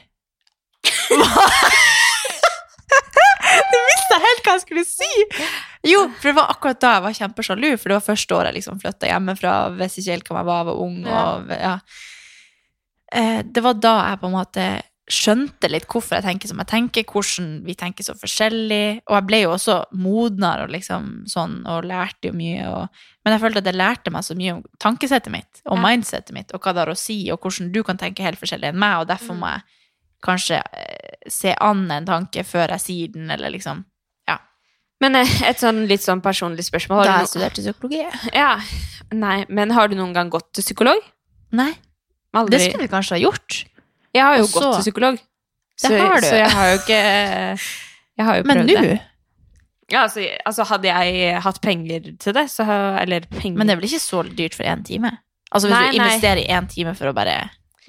Du 3.70 3.76
visste 3.86 4.18
helt 4.24 4.44
hva 4.46 4.54
jeg 4.56 4.62
skulle 4.64 4.84
si! 4.86 5.10
Jo, 5.88 6.04
for 6.20 6.30
det 6.30 6.36
var 6.36 6.50
akkurat 6.52 6.80
da 6.82 6.90
jeg 6.96 7.04
var 7.06 7.16
kjempesjalu, 7.18 7.68
for 7.80 7.90
det 7.92 7.96
var 7.96 8.04
første 8.04 8.36
året 8.36 8.50
jeg 8.50 8.58
liksom 8.60 8.80
flytta 8.82 9.08
hjemmefra, 9.10 9.52
visste 9.78 10.02
ikke 10.02 10.16
helt 10.16 10.28
hvem 10.30 10.40
jeg 10.40 10.48
var, 10.50 10.64
var 10.68 10.80
ung 10.84 10.98
og 11.06 11.52
ja. 11.54 11.74
Eh, 13.10 13.40
Det 13.46 13.62
var 13.64 13.78
da 13.82 13.94
jeg 14.10 14.20
på 14.20 14.28
en 14.30 14.36
måte 14.36 14.66
skjønte 15.10 15.68
litt 15.70 15.86
hvorfor 15.90 16.16
jeg 16.18 16.24
tenker 16.26 16.48
som 16.50 16.60
jeg 16.62 16.68
tenker, 16.70 17.04
hvordan 17.10 17.48
vi 17.66 17.74
tenker 17.78 18.06
så 18.06 18.14
forskjellig. 18.14 19.00
Og 19.08 19.16
jeg 19.18 19.26
ble 19.28 19.40
jo 19.42 19.50
også 19.56 19.76
modnere 19.98 20.64
og 20.68 20.70
liksom 20.74 21.10
sånn, 21.30 21.58
og 21.66 21.84
lærte 21.90 22.30
jo 22.30 22.36
mye. 22.36 22.68
Og, 22.70 23.02
men 23.24 23.34
jeg 23.36 23.42
følte 23.42 23.62
at 23.62 23.68
det 23.68 23.74
lærte 23.76 24.12
meg 24.14 24.24
så 24.26 24.36
mye 24.38 24.54
om 24.58 24.62
tankesettet 24.82 25.32
mitt, 25.34 25.62
og 25.66 25.76
Ja. 25.76 25.82
mindsettet 25.88 26.32
mitt, 26.36 26.54
og 26.54 26.60
hva 26.62 26.72
det 26.74 26.84
har 26.84 26.92
å 26.94 26.96
si, 26.96 27.18
og 27.34 27.40
hvordan 27.42 27.72
du 27.74 27.82
kan 27.86 27.98
tenke 28.00 28.22
helt 28.22 28.38
forskjellig 28.40 28.70
enn 28.72 28.78
meg, 28.78 29.00
og 29.02 29.08
derfor 29.10 29.34
må 29.36 29.50
jeg 29.50 29.62
kanskje 30.22 30.58
eh, 30.76 31.28
se 31.32 31.54
an 31.60 31.86
en 31.90 32.04
tanke 32.06 32.44
før 32.44 32.68
jeg 32.76 32.80
sier 32.86 33.12
den, 33.14 33.30
eller 33.30 33.50
liksom 33.50 33.84
Ja. 34.28 34.38
Men 35.00 35.16
eh, 35.16 35.26
et 35.48 35.58
sånn 35.62 35.86
litt 35.88 36.02
sånn 36.04 36.20
personlig 36.20 36.64
spørsmål. 36.68 37.04
Da 37.04 37.10
Har 37.12 37.18
jeg 37.22 37.26
du 37.26 37.30
studerte 37.34 37.62
psykologi. 37.64 38.02
ja, 38.34 38.60
nei, 39.12 39.44
men 39.48 39.70
har 39.72 39.88
du 39.88 39.96
noen 39.96 40.12
gang 40.14 40.28
gått 40.30 40.52
til 40.52 40.62
psykolog? 40.62 41.00
Nei, 41.52 41.72
Aldri. 42.36 42.52
det 42.58 42.60
skulle 42.68 42.84
vi 42.86 42.92
kanskje 42.92 43.16
ha 43.16 43.22
gjort. 43.24 43.64
Jeg 44.14 44.22
har 44.26 44.36
jo 44.38 44.42
Også, 44.46 44.60
gått 44.60 44.74
til 44.74 44.82
psykolog. 44.88 45.20
Det 45.80 45.88
så, 45.88 45.98
har 45.98 46.20
du. 46.20 46.26
Så 46.26 46.36
jeg 46.36 46.50
har 46.50 46.66
jo 46.72 46.78
ikke 46.80 47.00
Jeg 48.20 48.26
har 48.26 48.36
jo 48.36 48.42
Men 48.50 48.58
nå 48.66 48.66
det. 48.82 48.98
Ja, 49.90 50.02
altså, 50.06 50.22
altså 50.46 50.64
hadde 50.70 50.86
jeg 50.92 51.40
hatt 51.42 51.60
penger 51.64 52.10
til 52.22 52.34
det, 52.36 52.44
så 52.52 52.66
Eller 53.00 53.24
penger 53.30 53.58
Men 53.58 53.66
det 53.66 53.74
er 53.74 53.80
vel 53.80 53.88
ikke 53.88 54.02
så 54.02 54.22
dyrt 54.28 54.54
for 54.54 54.62
én 54.68 54.84
time? 54.86 55.10
Altså 55.50 55.66
hvis 55.70 55.74
Nei, 55.74 55.86
du 55.90 55.98
nei. 55.98 56.04
investerer 56.04 56.42
i 56.44 56.50
én 56.54 56.68
time 56.70 56.94
for 56.94 57.10
å 57.10 57.14
bare 57.16 57.38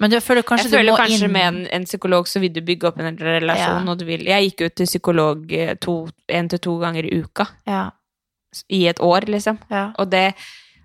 Men 0.00 0.10
du 0.10 0.16
føler 0.24 0.42
kanskje 0.42 0.66
jeg 0.70 0.74
føler 0.78 0.90
du 0.90 0.96
må 0.96 0.98
kanskje 1.02 1.28
inn 1.28 1.32
med 1.36 1.46
en, 1.50 1.60
en 1.78 1.84
psykolog 1.86 2.26
så 2.26 2.40
vil 2.42 2.52
du 2.56 2.62
bygge 2.66 2.88
opp 2.90 2.98
en 2.98 3.18
relasjon, 3.20 3.84
Ja. 3.86 3.92
og 3.92 3.98
du 4.00 4.04
vil 4.08 4.24
Jeg 4.26 4.48
gikk 4.50 4.64
jo 4.64 4.68
til 4.80 4.86
psykolog 4.90 5.52
eh, 5.52 5.74
to, 5.78 6.08
en 6.28 6.48
til 6.48 6.58
to 6.58 6.78
ganger 6.82 7.06
i 7.06 7.20
uka 7.22 7.46
Ja. 7.68 7.90
i 8.68 8.86
et 8.90 8.98
år, 9.00 9.28
liksom. 9.30 9.58
Ja. 9.70 9.92
Og 9.98 10.10
det 10.10 10.32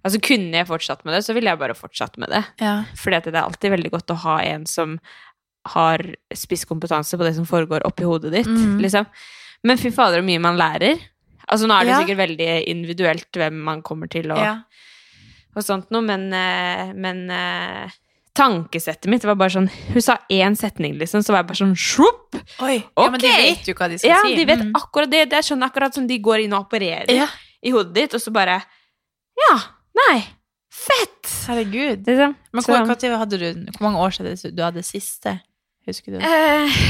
Altså, 0.05 0.21
kunne 0.23 0.55
jeg 0.55 0.67
fortsatt 0.69 1.01
med 1.03 1.15
det, 1.17 1.23
så 1.25 1.33
ville 1.35 1.49
jeg 1.49 1.59
bare 1.59 1.73
fortsatt 1.75 2.13
med 2.21 2.29
det. 2.29 2.43
ja. 2.61 2.83
Fordi 2.95 3.17
det 3.25 3.33
er 3.35 3.41
alltid 3.43 3.71
veldig 3.73 3.89
godt 3.91 4.13
å 4.13 4.15
ha 4.21 4.37
en 4.45 4.65
som 4.65 4.99
har 5.73 6.03
spisskompetanse 6.33 7.17
på 7.17 7.23
det 7.27 7.35
som 7.35 7.45
foregår 7.45 7.85
oppi 7.87 8.03
hodet 8.07 8.31
ditt, 8.33 8.47
mm. 8.47 8.79
liksom. 8.83 9.05
Men 9.63 9.77
fy 9.81 9.91
fader, 9.91 10.21
så 10.21 10.25
mye 10.27 10.39
man 10.43 10.57
lærer. 10.59 10.99
Altså, 11.47 11.67
nå 11.67 11.73
er 11.79 11.85
det 11.85 11.93
Ja. 11.93 11.99
sikkert 12.01 12.17
veldig 12.23 12.49
individuelt 12.67 13.31
hvem 13.39 13.61
man 13.63 13.81
kommer 13.81 14.09
til 14.11 14.31
og, 14.31 14.37
ja. 14.37 14.57
og 15.55 15.63
sånt 15.63 15.89
noe, 15.91 16.01
men, 16.03 16.27
eh, 16.33 16.91
men 16.93 17.29
eh, 17.31 17.89
tankesettet 18.37 19.07
mitt 19.09 19.23
var 19.25 19.35
bare 19.39 19.49
sånn 19.55 19.69
Hun 19.93 20.01
sa 20.03 20.17
én 20.29 20.55
setning, 20.59 20.97
liksom, 20.99 21.23
så 21.23 21.31
var 21.33 21.39
jeg 21.41 21.47
bare 21.47 21.61
sånn 21.63 21.75
Sjopp! 21.75 22.35
Oi. 22.61 22.83
Ja, 22.97 23.09
men 23.09 23.19
de 23.23 23.27
vet 23.31 23.65
jo 23.65 23.73
hva 23.73 23.87
de 23.89 23.97
skal 23.97 24.09
Ja, 24.11 24.19
si. 24.25 24.35
de 24.35 24.45
vet 24.45 24.59
Mm. 24.59 24.73
akkurat 24.75 25.09
det. 25.09 25.29
Det 25.29 25.37
er 25.39 25.47
sånn 25.47 25.63
akkurat 25.63 25.93
som 25.93 26.05
de 26.05 26.19
går 26.19 26.43
inn 26.43 26.53
og 26.53 26.67
opererer 26.69 27.09
Ja. 27.09 27.27
i 27.63 27.71
hodet 27.71 27.93
ditt, 27.93 28.13
og 28.13 28.21
så 28.21 28.31
bare 28.33 28.61
Ja, 29.37 29.55
nei, 29.95 30.23
fett! 30.69 31.25
Herregud. 31.47 32.05
Liksom. 32.05 32.35
Men 32.51 32.61
Så- 32.63 32.73
hvor, 32.73 32.85
hva 32.85 32.97
tid 32.99 33.11
hadde 33.17 33.37
du, 33.39 33.71
hvor 33.71 33.81
mange 33.91 33.99
år 34.03 34.11
siden 34.11 34.55
du 34.55 34.61
hadde 34.63 34.83
siste? 34.83 35.39
Husker 35.87 36.11
du 36.13 36.19
det? 36.19 36.27
Eh, 36.27 36.81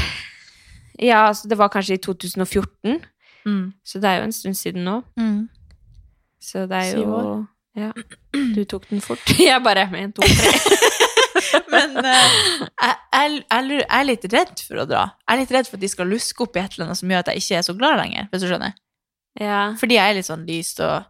ja, 1.08 1.26
altså 1.28 1.48
det 1.48 1.58
var 1.58 1.70
kanskje 1.74 1.98
i 1.98 2.02
2014, 2.02 2.98
Mm. 3.46 3.72
så 3.86 4.00
det 4.02 4.08
er 4.10 4.16
jo 4.18 4.24
en 4.26 4.32
stund 4.34 4.56
siden 4.58 4.82
nå. 4.84 4.96
Mm. 5.16 5.48
Så 6.42 6.66
det 6.68 6.76
er 6.76 6.98
jo. 6.98 7.46
Ja. 7.78 7.92
Du 8.56 8.64
tok 8.64 8.88
den 8.90 9.00
fort. 9.00 9.22
Jeg 9.38 9.62
bare 9.64 9.86
med 9.90 10.04
en, 10.08 10.12
to, 10.12 10.22
tre. 10.22 10.52
Men 11.72 11.94
uh, 11.96 12.12
jeg, 12.82 12.96
jeg, 13.14 13.42
jeg, 13.48 13.84
er 13.88 14.04
litt 14.04 14.24
redd 14.32 14.60
for 14.66 14.82
å 14.82 14.86
dra. 14.90 15.04
Jeg 15.22 15.36
er 15.36 15.40
litt 15.40 15.52
redd 15.54 15.68
for 15.70 15.78
at 15.78 15.84
de 15.84 15.90
skal 15.90 16.10
luske 16.10 16.42
opp 16.44 16.56
i 16.58 16.60
et 16.60 16.74
eller 16.74 16.88
annet 16.88 16.98
som 17.00 17.12
gjør 17.12 17.22
at 17.22 17.30
jeg 17.32 17.42
ikke 17.44 17.58
er 17.60 17.64
så 17.68 17.74
glad 17.78 18.00
lenger. 18.02 18.26
hvis 18.32 18.42
du 18.42 18.48
skjønner. 18.50 18.74
Ja. 19.38 19.60
Fordi 19.78 19.96
jeg 19.96 20.10
er 20.12 20.18
litt 20.18 20.28
sånn 20.28 20.44
lyst 20.48 20.82
og 20.84 21.06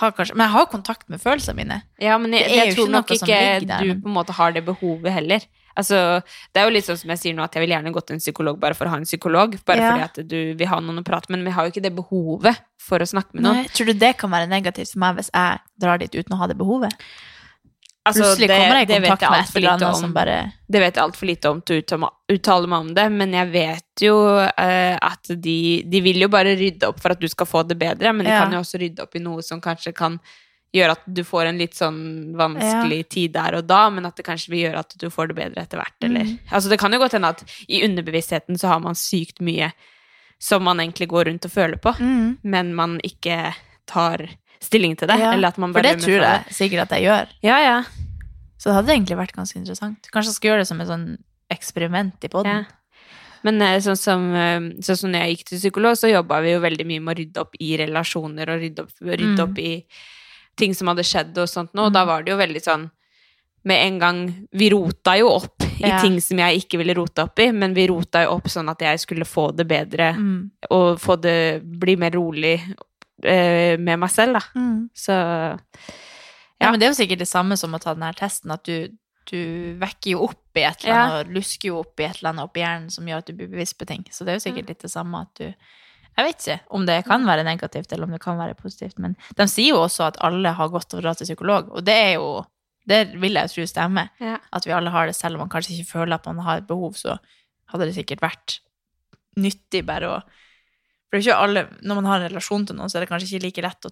har 0.00 0.12
kanskje 0.14 0.36
Men 0.36 0.46
jeg 0.46 0.54
har 0.54 0.66
kontakt 0.70 1.08
med 1.10 1.22
følelsene 1.22 1.56
mine. 1.58 1.80
ja, 1.98 2.18
men 2.20 2.36
jeg, 2.36 2.50
jeg 2.54 2.76
tror 2.76 2.92
nok 2.92 3.10
ikke 3.16 3.40
der, 3.64 3.64
du 3.82 4.04
på 4.04 4.10
en 4.12 4.14
måte 4.20 4.36
har 4.36 4.52
det 4.54 4.62
behovet 4.68 5.16
heller. 5.16 5.46
Altså, 5.76 6.22
det 6.52 6.60
er 6.60 6.64
jo 6.68 6.74
litt 6.74 6.84
sånn 6.84 6.98
som 6.98 7.10
jeg 7.10 7.18
sier 7.18 7.34
nå, 7.34 7.42
at 7.44 7.54
jeg 7.54 7.62
vil 7.62 7.70
gjerne 7.76 7.92
gå 7.92 8.00
til 8.06 8.14
en 8.16 8.20
psykolog 8.20 8.58
bare 8.60 8.74
for 8.74 8.86
å 8.86 8.90
ha 8.90 8.96
en 8.96 9.04
psykolog. 9.04 9.56
Bare 9.64 9.78
Ja. 9.78 9.90
fordi 9.92 10.02
at 10.22 10.28
du 10.28 10.54
vil 10.54 10.66
ha 10.68 10.80
noen 10.80 10.98
å 10.98 11.04
prate 11.04 11.30
med, 11.30 11.38
men 11.38 11.46
vi 11.46 11.50
har 11.56 11.64
jo 11.66 11.70
ikke 11.72 11.82
det 11.82 11.94
behovet 11.94 12.58
for 12.78 12.98
å 12.98 13.06
snakke 13.06 13.34
med 13.34 13.42
noen. 13.44 13.54
Nei, 13.62 13.68
tror 13.68 13.86
du 13.86 13.92
det 13.94 14.16
kan 14.18 14.30
være 14.30 14.48
negativt 14.48 14.92
for 14.92 14.98
meg 14.98 15.16
hvis 15.16 15.30
jeg 15.32 15.58
drar 15.78 15.98
dit 15.98 16.10
uten 16.14 16.34
å 16.34 16.38
ha 16.38 16.46
det 16.46 16.56
behovet? 16.58 16.92
Altså, 18.06 18.22
Plutselig 18.24 18.48
det- 18.48 18.56
kommer 18.56 18.78
jeg 18.80 18.90
i 18.90 19.08
kontakt 19.08 19.30
med 19.30 19.40
et 19.44 19.56
eller 19.56 19.70
annet 19.76 19.96
som 19.96 20.12
bare 20.14 20.52
Det 20.70 20.80
vet 20.80 20.94
jeg 20.94 21.04
altfor 21.04 21.26
lite 21.26 21.50
om 21.50 21.60
til 21.60 21.82
å 21.82 22.10
uttale 22.32 22.66
meg 22.66 22.80
om 22.80 22.94
det, 22.94 23.12
men 23.12 23.30
jeg 23.32 23.52
vet 23.52 24.00
jo 24.00 24.38
eh, 24.38 24.96
at 25.00 25.22
de, 25.28 25.82
de 25.82 26.00
vil 26.00 26.16
jo 26.22 26.28
bare 26.28 26.56
rydde 26.56 26.88
opp 26.88 26.98
for 26.98 27.10
at 27.12 27.20
du 27.20 27.28
skal 27.28 27.46
få 27.46 27.62
det 27.68 27.78
bedre, 27.78 28.12
men 28.14 28.24
de 28.24 28.30
Ja. 28.32 28.42
kan 28.44 28.52
jo 28.52 28.58
også 28.60 28.80
rydde 28.80 29.00
opp 29.02 29.14
i 29.14 29.18
noe 29.18 29.42
som 29.42 29.60
kanskje 29.60 29.94
kan 29.94 30.18
gjøre 30.72 30.90
at 30.94 31.00
du 31.06 31.22
får 31.26 31.46
en 31.50 31.58
litt 31.58 31.74
sånn 31.74 32.34
vanskelig 32.38 33.08
tid 33.10 33.32
der 33.34 33.56
og 33.58 33.66
da, 33.66 33.88
men 33.90 34.06
at 34.06 34.16
det 34.16 34.24
kanskje 34.26 34.50
vil 34.52 34.60
gjøre 34.68 34.78
at 34.84 34.94
du 34.98 35.08
får 35.10 35.28
det 35.32 35.36
bedre 35.36 35.62
etter 35.64 35.78
hvert, 35.82 35.96
eller 36.06 36.20
Mm. 36.24 36.38
Altså, 36.52 36.68
det 36.70 36.78
kan 36.78 36.92
jo 36.92 36.98
godt 36.98 37.12
hende 37.12 37.28
at 37.28 37.42
i 37.68 37.82
underbevisstheten 37.82 38.58
så 38.58 38.68
har 38.68 38.80
man 38.80 38.94
sykt 38.94 39.40
mye 39.40 39.72
som 40.38 40.62
man 40.64 40.78
egentlig 40.78 41.08
går 41.08 41.24
rundt 41.26 41.44
og 41.44 41.50
føler 41.50 41.76
på, 41.76 41.92
Mm. 41.98 42.38
men 42.44 42.74
man 42.74 43.00
ikke 43.04 43.54
tar 43.86 44.28
stilling 44.60 44.96
til 44.96 45.08
det, 45.08 45.18
Ja, 45.18 45.32
eller 45.32 45.48
at 45.48 45.58
man 45.58 45.72
For 45.72 45.82
det 45.82 45.98
tror 45.98 46.20
jeg 46.22 46.44
sikkert 46.50 46.82
at 46.82 46.90
jeg 46.90 47.02
gjør. 47.08 47.26
Ja, 47.42 47.58
ja. 47.58 47.82
Så 48.58 48.64
det 48.70 48.74
hadde 48.74 48.92
egentlig 48.92 49.16
vært 49.16 49.32
ganske 49.34 49.56
interessant. 49.56 50.06
Kanskje 50.12 50.28
jeg 50.30 50.34
skal 50.36 50.50
gjøre 50.50 50.60
det 50.60 50.68
som 50.68 50.80
et 50.80 50.88
sånn 50.88 51.18
eksperiment 51.50 52.24
i 52.24 52.28
Ja. 52.44 52.64
Men 53.42 53.62
eh, 53.62 53.78
sånn 53.80 53.96
som, 53.96 54.34
eh, 54.34 54.60
sånn 54.84 54.96
som 54.98 55.10
når 55.10 55.20
jeg 55.24 55.36
gikk 55.36 55.44
til 55.48 55.58
psykolog, 55.58 55.96
så 55.96 56.12
jobba 56.12 56.42
vi 56.42 56.52
jo 56.52 56.60
veldig 56.60 56.86
mye 56.86 57.00
med 57.00 57.16
å 57.16 57.18
rydde 57.20 57.40
opp 57.40 57.54
i 57.58 57.76
relasjoner 57.78 58.48
og 58.52 58.60
rydde 58.60 58.78
opp, 58.84 58.90
rydde 59.00 59.36
Mm. 59.36 59.40
opp 59.40 59.58
i 59.58 59.84
ting 60.56 60.74
som 60.74 60.88
hadde 60.88 61.04
skjedd 61.06 61.36
og 61.38 61.48
sånt 61.48 61.72
nå. 61.74 61.86
Og 61.86 61.92
da 61.92 62.04
var 62.04 62.22
det 62.22 62.32
jo 62.32 62.38
veldig 62.40 62.62
sånn 62.64 62.90
Med 63.64 63.76
en 63.86 63.98
gang 64.00 64.20
Vi 64.56 64.70
rota 64.72 65.18
jo 65.18 65.28
opp 65.34 65.62
i 65.80 65.88
Ja. 65.88 66.00
ting 66.00 66.18
som 66.20 66.38
jeg 66.38 66.62
ikke 66.64 66.78
ville 66.78 66.94
rote 66.94 67.22
opp 67.24 67.38
i, 67.40 67.50
men 67.52 67.72
vi 67.74 67.86
rota 67.88 68.22
jo 68.24 68.30
opp 68.36 68.48
sånn 68.48 68.68
at 68.70 68.78
jeg 68.80 68.98
skulle 69.00 69.24
få 69.24 69.50
det 69.56 69.66
bedre 69.68 70.12
Mm. 70.16 70.50
og 70.70 70.98
få 71.00 71.16
det 71.20 71.62
Bli 71.64 71.96
mer 71.96 72.10
rolig 72.10 72.60
eh, 73.22 73.76
med 73.78 73.98
meg 73.98 74.10
selv, 74.10 74.32
da. 74.34 74.40
Mm. 74.56 74.88
Så 74.94 75.12
Ja, 75.12 76.66
Ja. 76.66 76.70
men 76.70 76.80
det 76.80 76.86
er 76.86 76.92
jo 76.92 77.02
sikkert 77.04 77.18
det 77.18 77.28
samme 77.28 77.56
som 77.56 77.72
å 77.74 77.80
ta 77.80 77.94
den 77.94 78.02
her 78.02 78.12
testen, 78.12 78.50
at 78.52 78.62
du, 78.64 78.88
du 79.30 79.74
vekker 79.78 80.10
jo 80.12 80.24
opp 80.24 80.56
i 80.56 80.60
et 80.64 80.84
eller 80.84 80.94
annet, 80.94 81.26
og 81.26 81.34
lusker 81.34 81.68
jo 81.68 81.78
opp 81.80 82.00
i 82.00 82.04
et 82.04 82.18
eller 82.20 82.30
annet 82.34 82.44
oppi 82.44 82.60
hjernen 82.60 82.90
som 82.90 83.06
gjør 83.06 83.18
at 83.18 83.26
du 83.26 83.32
blir 83.34 83.48
bevisst 83.48 83.78
på 83.78 83.86
ting. 83.86 84.04
Så 84.10 84.24
det 84.24 84.28
er 84.34 84.38
jo 84.38 84.50
sikkert 84.50 84.68
litt 84.68 84.80
det 84.82 84.90
samme 84.90 85.20
at 85.22 85.34
du 85.40 85.54
Jeg 86.18 86.26
vet 86.26 86.40
ikke 86.46 86.74
om 86.76 86.86
det 86.86 86.96
kan 87.06 87.24
være 87.26 87.44
negativt, 87.46 87.92
eller 87.92 88.04
om 88.08 88.12
det 88.12 88.20
kan 88.20 88.38
være 88.38 88.54
positivt, 88.58 88.98
men 88.98 89.14
de 89.38 89.46
sier 89.48 89.70
jo 89.74 89.82
også 89.84 90.08
at 90.10 90.18
alle 90.26 90.52
har 90.58 90.68
godt 90.72 90.92
av 90.94 91.00
å 91.00 91.04
dra 91.04 91.14
til 91.16 91.28
psykolog, 91.30 91.70
og 91.72 91.84
det 91.86 91.94
er 91.96 92.12
jo 92.18 92.44
Det 92.90 93.12
vil 93.20 93.36
jeg 93.36 93.50
tro 93.52 93.64
stemmer. 93.68 94.08
ja. 94.18 94.38
At 94.52 94.64
vi 94.66 94.72
alle 94.72 94.90
har 94.90 95.06
det, 95.06 95.14
selv 95.14 95.36
om 95.36 95.44
man 95.44 95.50
kanskje 95.52 95.76
ikke 95.76 95.92
føler 95.92 96.14
at 96.16 96.26
man 96.26 96.38
har 96.42 96.58
et 96.58 96.66
behov, 96.66 96.94
så 96.96 97.18
hadde 97.70 97.86
det 97.86 97.94
sikkert 97.94 98.22
vært 98.24 98.58
nyttig 99.36 99.84
bare 99.86 100.08
å 100.08 100.20
For 101.10 101.18
det 101.18 101.20
er 101.20 101.26
ikke 101.28 101.42
alle 101.44 101.62
Når 101.82 101.94
man 101.94 102.04
har 102.06 102.20
en 102.20 102.30
relasjon 102.30 102.66
til 102.66 102.76
noen, 102.76 102.88
så 102.90 102.98
er 102.98 103.04
det 103.04 103.10
kanskje 103.12 103.28
ikke 103.36 103.44
like 103.44 103.62
lett 103.62 103.86
å, 103.86 103.90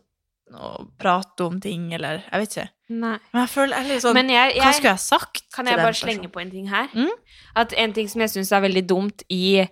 å 0.56 0.72
prate 0.98 1.44
om 1.46 1.60
ting, 1.60 1.92
eller 1.94 2.24
Jeg 2.32 2.40
vet 2.42 2.56
ikke. 2.56 2.68
Nei. 2.88 3.18
Men 3.32 3.40
jeg 3.44 3.50
føler 3.52 3.76
jeg 3.76 3.84
er 3.84 3.92
litt 3.92 4.02
sånn 4.02 4.14
Men 4.16 4.30
jeg, 4.32 4.56
Hva 4.58 4.72
skulle 4.72 4.94
jeg 4.96 5.04
sagt 5.04 5.44
Kan 5.54 5.66
jeg 5.68 5.76
bare 5.76 5.94
slenge 5.94 6.28
på 6.32 6.40
en 6.40 6.50
ting 6.50 6.68
her? 6.72 6.88
Mm. 6.96 7.12
At 7.54 7.74
en 7.76 7.92
ting 7.92 8.08
som 8.08 8.24
jeg 8.24 8.32
syns 8.34 8.52
er 8.56 8.64
veldig 8.64 8.84
dumt 8.88 9.22
i, 9.28 9.66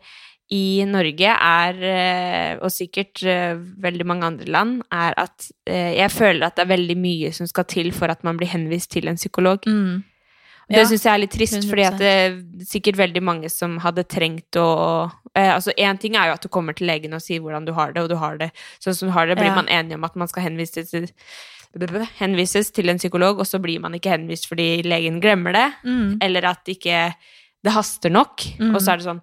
i 0.55 0.85
Norge, 0.87 1.27
er, 1.27 1.79
eh, 1.83 2.59
og 2.63 2.71
sikkert 2.71 3.23
eh, 3.27 3.57
veldig 3.83 4.07
mange 4.07 4.25
andre 4.29 4.45
land, 4.47 4.83
er 4.95 5.15
at 5.19 5.49
eh, 5.67 5.97
jeg 5.99 6.11
føler 6.15 6.47
at 6.47 6.57
det 6.57 6.63
er 6.67 6.77
veldig 6.77 6.97
mye 7.03 7.33
som 7.35 7.47
skal 7.51 7.65
til 7.65 7.91
for 7.93 8.07
at 8.13 8.23
man 8.23 8.37
blir 8.39 8.47
henvist 8.53 8.91
til 8.95 9.09
en 9.09 9.17
psykolog. 9.19 9.67
Mm. 9.67 10.05
Det 10.69 10.79
Ja, 10.79 10.85
syns 10.85 11.05
jeg 11.05 11.13
er 11.15 11.19
litt 11.23 11.31
trist, 11.31 11.63
fordi 11.71 11.85
at 11.87 11.99
det 11.99 12.09
er 12.11 12.39
sikkert 12.67 12.97
veldig 12.99 13.23
mange 13.23 13.49
som 13.51 13.79
hadde 13.79 14.03
trengt 14.05 14.51
å 14.59 15.11
eh, 15.35 15.53
Altså, 15.55 15.71
én 15.79 15.99
ting 15.99 16.17
er 16.17 16.27
jo 16.29 16.33
at 16.35 16.43
du 16.43 16.49
kommer 16.49 16.75
til 16.75 16.87
legen 16.89 17.15
og 17.15 17.23
sier 17.23 17.41
hvordan 17.41 17.65
du 17.67 17.73
har 17.73 17.93
det, 17.93 18.03
og 18.03 18.09
du 18.09 18.17
har 18.17 18.37
det 18.39 18.51
sånn 18.83 18.95
som 18.95 19.09
du 19.09 19.13
har 19.15 19.27
det. 19.27 19.37
Blir 19.39 19.47
Ja. 19.51 19.55
man 19.55 19.67
enig 19.69 19.95
om 19.95 20.05
at 20.05 20.17
man 20.17 20.27
skal 20.29 20.43
henvises 20.43 20.91
til, 20.91 21.07
henvises 22.19 22.71
til 22.73 22.89
en 22.89 22.99
psykolog, 22.99 23.39
og 23.39 23.47
så 23.47 23.61
blir 23.63 23.81
man 23.81 23.93
ikke 23.95 24.11
henvist 24.15 24.49
fordi 24.49 24.83
legen 24.83 25.21
glemmer 25.21 25.53
det, 25.53 25.73
Mm. 25.85 26.19
eller 26.23 26.45
at 26.47 26.65
ikke 26.67 27.15
det 27.65 27.73
haster 27.73 28.11
nok, 28.11 28.43
Mm. 28.59 28.75
og 28.75 28.81
så 28.81 28.93
er 28.93 28.97
det 28.97 29.07
sånn 29.07 29.23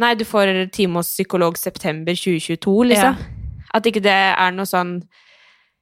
Nei, 0.00 0.14
du 0.16 0.24
får 0.24 0.70
time 0.72 1.00
hos 1.00 1.10
psykolog 1.12 1.58
september 1.60 2.16
2022, 2.16 2.76
liksom. 2.88 3.18
At 3.74 3.86
ikke 3.86 4.02
det 4.02 4.14
er 4.16 4.54
noe 4.56 4.66
sånn 4.66 5.02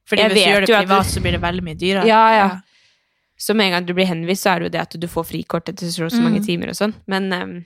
Fordi 0.09 0.23
Jeg 0.25 0.31
hvis 0.33 0.43
du 0.43 0.49
gjør 0.49 0.65
det 0.65 0.75
privat, 0.75 1.05
du- 1.05 1.09
så 1.13 1.21
blir 1.21 1.31
det 1.37 1.41
veldig 1.41 1.63
mye 1.63 1.77
dyrere. 1.77 2.05
Ja, 2.09 2.23
ja. 2.33 2.49
Så 3.37 3.53
med 3.55 3.67
en 3.67 3.71
gang 3.77 3.85
du 3.85 3.93
blir 3.93 4.07
henvist, 4.09 4.43
så 4.43 4.55
er 4.55 4.59
det 4.59 4.65
jo 4.65 4.73
det 4.75 4.81
at 4.81 4.99
du 4.99 5.07
får 5.07 5.25
frikort 5.29 5.69
etter 5.69 5.85
så 5.87 6.09
så 6.09 6.19
mange 6.21 6.39
Mm. 6.41 6.45
timer 6.45 6.67
og 6.69 6.75
sånn. 6.75 6.93
Men, 7.07 7.29
ehm, 7.31 7.65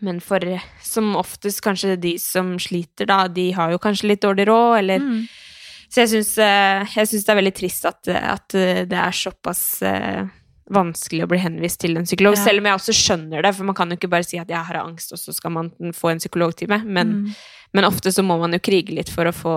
men 0.00 0.20
for 0.20 0.38
som 0.82 1.14
oftest 1.16 1.62
kanskje 1.62 1.98
de 1.98 2.18
som 2.18 2.56
sliter, 2.58 3.06
da, 3.06 3.26
de 3.26 3.50
har 3.52 3.70
jo 3.72 3.78
kanskje 3.78 4.08
litt 4.08 4.20
dårlig 4.20 4.46
råd, 4.46 4.78
eller 4.78 4.98
Mm. 5.00 5.28
Så 5.88 6.02
jeg 6.02 6.08
syns, 6.08 6.38
eh, 6.38 6.84
det 6.84 7.28
er 7.28 7.36
veldig 7.42 7.54
trist 7.54 7.84
at, 7.86 8.08
at 8.08 8.54
eh, 8.54 8.84
det 8.84 8.98
er 8.98 9.12
såpass 9.12 9.82
eh, 9.82 10.26
vanskelig 10.72 11.22
å 11.24 11.28
bli 11.30 11.38
henvist 11.38 11.78
til 11.80 11.96
en 11.96 12.04
psykolog. 12.04 12.34
Ja. 12.36 12.42
Selv 12.44 12.58
om 12.58 12.66
jeg 12.66 12.74
også 12.80 12.94
skjønner 12.96 13.42
det, 13.46 13.52
for 13.54 13.64
man 13.68 13.74
kan 13.78 13.88
jo 13.92 13.96
ikke 13.96 14.10
bare 14.10 14.24
si 14.26 14.38
at 14.38 14.48
jeg 14.50 14.58
har 14.68 14.78
angst, 14.80 15.12
og 15.14 15.18
så 15.20 15.34
skal 15.34 15.52
man 15.54 15.70
få 15.94 16.10
en 16.10 16.18
psykologtime. 16.18 16.80
Men, 16.84 17.12
Mm. 17.12 17.34
men 17.74 17.84
ofte 17.84 18.10
så 18.12 18.22
må 18.26 18.38
man 18.40 18.52
jo 18.52 18.58
krige 18.58 18.94
litt 18.94 19.08
for 19.08 19.24
å, 19.26 19.32
få, 19.32 19.54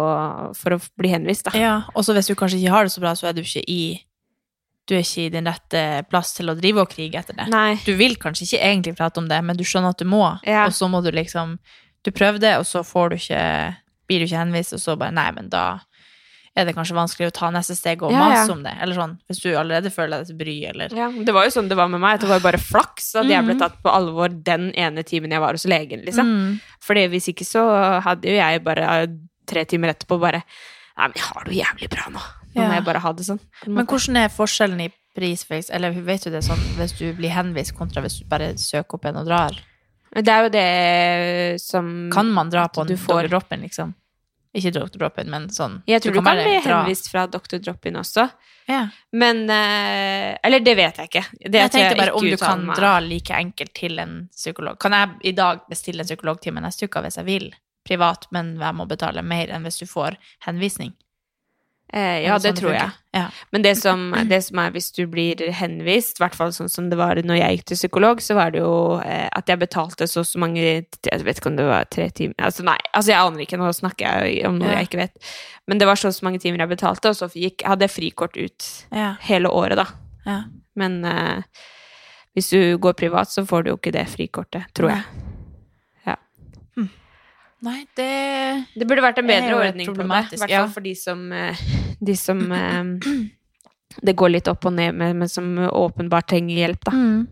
for 0.55 0.76
å 0.78 0.80
bli 0.97 1.10
henvist, 1.10 1.45
da. 1.49 1.57
Ja, 1.57 1.74
og 1.95 2.03
så 2.05 2.14
hvis 2.14 2.28
du 2.30 2.36
kanskje 2.36 2.60
ikke 2.62 2.70
har 2.76 2.84
det 2.84 2.91
så 2.93 3.01
bra, 3.01 3.14
så 3.16 3.28
er 3.30 3.34
du 3.34 3.41
ikke 3.41 3.64
i 3.68 4.05
Du 4.89 4.95
er 4.95 5.03
ikke 5.05 5.26
i 5.28 5.30
din 5.30 5.45
rette 5.45 5.82
plass 6.10 6.34
til 6.34 6.49
å 6.49 6.55
drive 6.57 6.82
og 6.82 6.89
krige 6.89 7.20
etter 7.20 7.36
det. 7.38 7.45
Nei. 7.47 7.76
Du 7.86 7.93
vil 7.93 8.16
kanskje 8.18 8.47
ikke 8.47 8.64
egentlig 8.66 8.95
prate 8.97 9.20
om 9.22 9.28
det, 9.30 9.38
men 9.45 9.55
du 9.55 9.62
skjønner 9.64 9.89
at 9.93 9.99
du 9.99 10.05
må, 10.05 10.39
Ja. 10.47 10.66
og 10.66 10.72
så 10.74 10.89
må 10.89 11.03
du 11.03 11.12
liksom 11.12 11.60
Du 12.03 12.10
prøver 12.12 12.39
det, 12.39 12.55
og 12.57 12.64
så 12.66 12.82
får 12.84 13.10
du 13.10 13.16
ikke 13.18 13.76
Blir 14.10 14.20
du 14.20 14.26
ikke 14.26 14.39
henvist, 14.41 14.74
og 14.74 14.80
så 14.80 14.97
bare 14.97 15.12
Nei, 15.14 15.30
men 15.32 15.49
da 15.49 15.80
er 16.60 16.68
det 16.68 16.76
kanskje 16.78 16.97
vanskelig 16.97 17.30
å 17.30 17.36
ta 17.36 17.49
neste 17.55 17.76
steg 17.78 18.03
og 18.03 18.14
Ja, 18.14 18.22
mase 18.22 18.43
ja. 18.43 18.53
om 18.53 18.64
det. 18.66 18.74
Eller 18.84 18.97
sånn, 18.97 19.16
hvis 19.30 19.41
du 19.43 19.49
allerede 19.53 19.91
føler 19.93 20.20
deg 20.20 20.30
til 20.30 20.39
bry, 20.39 20.55
eller 20.72 20.95
Ja, 20.95 21.10
det 21.10 21.36
var 21.36 21.47
jo 21.47 21.53
sånn 21.55 21.72
det 21.72 21.78
var 21.80 21.91
med 21.91 22.03
meg. 22.03 22.20
Det 22.22 22.30
var 22.30 22.41
jo 22.41 22.45
bare 22.45 22.62
flaks 22.62 23.14
at 23.22 23.30
jeg 23.32 23.45
ble 23.47 23.55
tatt 23.60 23.80
på 23.84 23.93
alvor 23.93 24.34
den 24.34 24.70
ene 24.76 25.05
timen 25.07 25.32
jeg 25.36 25.43
var 25.43 25.57
hos 25.57 25.68
legen, 25.70 26.03
liksom. 26.07 26.30
Mm. 26.30 26.60
Fordi 26.86 27.07
hvis 27.14 27.32
ikke 27.34 27.47
så 27.47 27.66
hadde 28.05 28.30
jo 28.30 28.38
jeg 28.38 28.64
bare 28.66 29.07
tre 29.49 29.66
timer 29.66 29.95
etterpå 29.95 30.20
bare 30.22 30.43
Nei, 30.99 31.07
men 31.07 31.16
jeg 31.16 31.28
har 31.30 31.45
det 31.45 31.53
jo 31.53 31.60
jævlig 31.62 31.88
bra 31.93 32.10
nå. 32.12 32.22
Nå 32.57 32.64
må 32.66 32.74
jeg 32.76 32.84
bare 32.84 32.99
ha 32.99 33.12
det 33.16 33.24
sånn. 33.24 33.38
Men 33.72 33.86
hvordan 33.88 34.18
er 34.20 34.34
forskjellen 34.34 34.82
i 34.84 34.89
pris, 35.16 35.45
for 35.47 35.72
eller 35.76 35.95
vet 36.03 36.26
du 36.28 36.34
det 36.34 36.41
sånn 36.43 36.60
hvis 36.76 36.91
du 36.97 37.05
blir 37.16 37.32
henvist 37.32 37.72
kontra 37.78 38.03
hvis 38.03 38.20
du 38.20 38.26
bare 38.28 38.51
søker 38.60 38.97
opp 38.99 39.07
en 39.07 39.22
og 39.22 39.30
drar? 39.30 39.55
Det 40.10 40.34
er 40.34 40.43
jo 40.47 40.51
det 40.53 41.62
som 41.62 42.10
Kan 42.14 42.32
man 42.34 42.49
dra 42.49 42.68
på 42.68 42.82
en 42.82 42.91
dårlig 42.97 43.32
roppen, 43.32 43.62
liksom? 43.62 43.93
Ikke 44.58 44.72
Dr. 44.74 44.97
Drop-in, 44.97 45.30
men 45.30 45.43
sånn 45.54 45.76
Jeg 45.86 46.02
tror 46.02 46.16
du, 46.16 46.20
kan 46.24 46.26
kan 46.26 46.39
bli 46.41 46.56
henvist 46.66 47.12
fra 47.12 47.28
Dr. 47.30 47.60
Drop-in 47.62 48.00
også. 48.00 48.26
Ja. 48.70 48.88
Men 49.12 49.43
eh, 49.50 50.38
Eller 50.43 50.64
det 50.66 50.74
vet 50.78 50.97
jeg 50.97 51.12
ikke. 51.12 51.26
Det 51.38 51.62
jeg 51.62 51.72
tenkte 51.74 51.78
tenkte 51.78 52.02
bare 52.02 52.16
om 52.18 52.26
du 52.26 52.38
kan 52.41 52.66
meg. 52.66 52.78
dra 52.78 52.93
like 53.04 53.36
enkelt 53.38 53.74
til 53.78 54.02
en 54.02 54.16
psykolog. 54.34 54.80
Kan 54.82 54.97
jeg 54.97 55.10
i 55.32 55.36
dag 55.38 55.62
bestille 55.70 56.02
en 56.02 56.10
psykologtime 56.10 56.64
neste 56.66 56.89
uke 56.89 57.04
hvis 57.06 57.20
jeg 57.22 57.30
vil? 57.30 57.52
Privat, 57.86 58.26
men 58.34 58.56
jeg 58.62 58.78
må 58.78 58.86
betale 58.89 59.22
mer 59.26 59.54
enn 59.54 59.66
hvis 59.66 59.80
du 59.82 59.86
får 59.89 60.18
henvisning. 60.47 60.95
Eh, 61.94 62.22
ja, 62.22 62.36
Er 62.36 62.40
det 62.40 62.52
sånn 62.52 62.58
tror 62.60 62.74
jeg. 62.76 62.90
Ja. 63.18 63.24
Men 63.52 63.64
det 63.66 63.72
som, 63.80 64.02
det 64.30 64.38
som 64.46 64.60
er 64.62 64.70
hvis 64.76 64.92
du 64.94 65.08
blir 65.10 65.40
henvist, 65.58 66.20
i 66.20 66.24
hvert 66.24 66.36
fall 66.38 66.52
sånn 66.54 66.70
som 66.70 66.90
det 66.92 66.98
var 67.00 67.18
når 67.26 67.40
jeg 67.40 67.56
gikk 67.58 67.66
til 67.72 67.80
psykolog, 67.80 68.22
så 68.22 68.36
var 68.38 68.52
det 68.54 68.60
jo 68.62 69.00
eh, 69.02 69.26
at 69.34 69.50
jeg 69.50 69.58
betalte 69.64 70.06
så 70.08 70.20
og 70.22 70.28
så 70.30 70.38
mange 70.44 70.62
Jeg 70.62 71.24
vet 71.26 71.40
ikke 71.42 71.50
om 71.50 71.58
det 71.58 71.66
var 71.66 71.88
tre 71.90 72.10
timer 72.14 72.36
Altså 72.46 72.64
nei, 72.68 72.78
altså 72.94 73.10
jeg 73.16 73.20
aner 73.24 73.42
ikke, 73.48 73.58
nå 73.58 73.72
snakker 73.74 74.06
jeg 74.28 74.46
om 74.46 74.60
noe 74.62 74.70
Ja. 74.70 74.78
jeg 74.78 74.90
ikke 74.92 75.02
vet. 75.02 75.18
Men 75.68 75.80
det 75.82 75.88
var 75.90 75.96
så 75.98 76.12
og 76.12 76.14
så 76.20 76.26
mange 76.30 76.40
timer 76.40 76.60
jeg 76.62 76.70
betalte, 76.76 77.10
og 77.10 77.16
så 77.18 77.32
gikk, 77.34 77.66
hadde 77.66 77.88
jeg 77.88 77.96
frikort 77.96 78.38
ut 78.38 78.70
Ja. 78.94 79.16
hele 79.26 79.50
året, 79.50 79.78
da. 79.82 79.88
ja. 80.30 80.44
Men 80.76 81.04
eh, 81.06 81.42
hvis 82.38 82.50
du 82.54 82.78
går 82.78 82.94
privat, 82.94 83.28
så 83.34 83.42
får 83.50 83.64
du 83.66 83.72
jo 83.74 83.78
ikke 83.82 83.92
det 83.98 84.06
frikortet, 84.14 84.70
tror 84.78 84.94
jeg. 84.94 85.04
Nei, 87.66 87.82
det 87.99 88.12
Det 88.78 88.88
burde 88.88 89.03
vært 89.03 89.20
en 89.20 89.28
bedre 89.28 89.55
ordning 89.57 89.89
på 89.91 89.95
det, 89.99 90.38
i 90.38 90.39
hvert 90.39 90.53
fall 90.55 90.72
for 90.78 90.86
de 90.86 90.93
som, 90.95 91.26
eh, 91.36 91.64
de 91.99 92.16
som 92.16 92.39
eh, 92.55 92.93
det 94.05 94.16
går 94.16 94.32
litt 94.36 94.47
opp 94.47 94.66
og 94.70 94.74
ned 94.78 94.95
med, 94.95 95.16
men 95.24 95.32
som 95.32 95.49
åpenbart 95.68 96.30
trenger 96.32 96.55
hjelp, 96.64 96.86
da. 96.88 96.91
mm. 96.95 97.28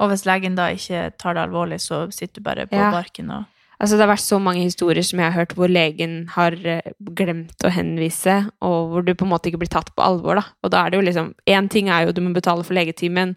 Og 0.00 0.08
hvis 0.08 0.24
legen 0.24 0.54
da 0.56 0.70
ikke 0.72 1.10
tar 1.20 1.36
det 1.36 1.42
alvorlig, 1.44 1.76
så 1.84 2.06
sitter 2.12 2.40
du 2.40 2.44
bare 2.46 2.66
på 2.66 2.76
Ja. 2.76 2.90
barken 2.90 3.30
og 3.30 3.44
Altså, 3.80 3.96
det 3.96 4.04
har 4.04 4.10
vært 4.12 4.28
så 4.28 4.36
mange 4.38 4.60
historier 4.60 5.00
som 5.02 5.18
jeg 5.22 5.32
har 5.32 5.40
hørt 5.40 5.54
hvor 5.56 5.70
legen 5.72 6.28
har 6.34 6.52
eh, 6.52 6.90
glemt 7.16 7.64
å 7.64 7.70
henvise, 7.72 8.34
og 8.60 8.90
hvor 8.90 9.04
du 9.06 9.14
på 9.14 9.24
en 9.24 9.30
måte 9.32 9.48
ikke 9.48 9.62
blir 9.62 9.72
tatt 9.72 9.88
på 9.96 10.04
alvor, 10.04 10.36
da. 10.36 10.42
Og 10.62 10.70
da 10.74 10.82
er 10.84 10.90
det 10.90 10.98
jo 11.00 11.06
liksom 11.06 11.30
Én 11.48 11.70
ting 11.72 11.88
er 11.88 12.04
jo 12.04 12.12
du 12.12 12.20
må 12.20 12.34
betale 12.34 12.62
for 12.62 12.76
legetimen, 12.76 13.36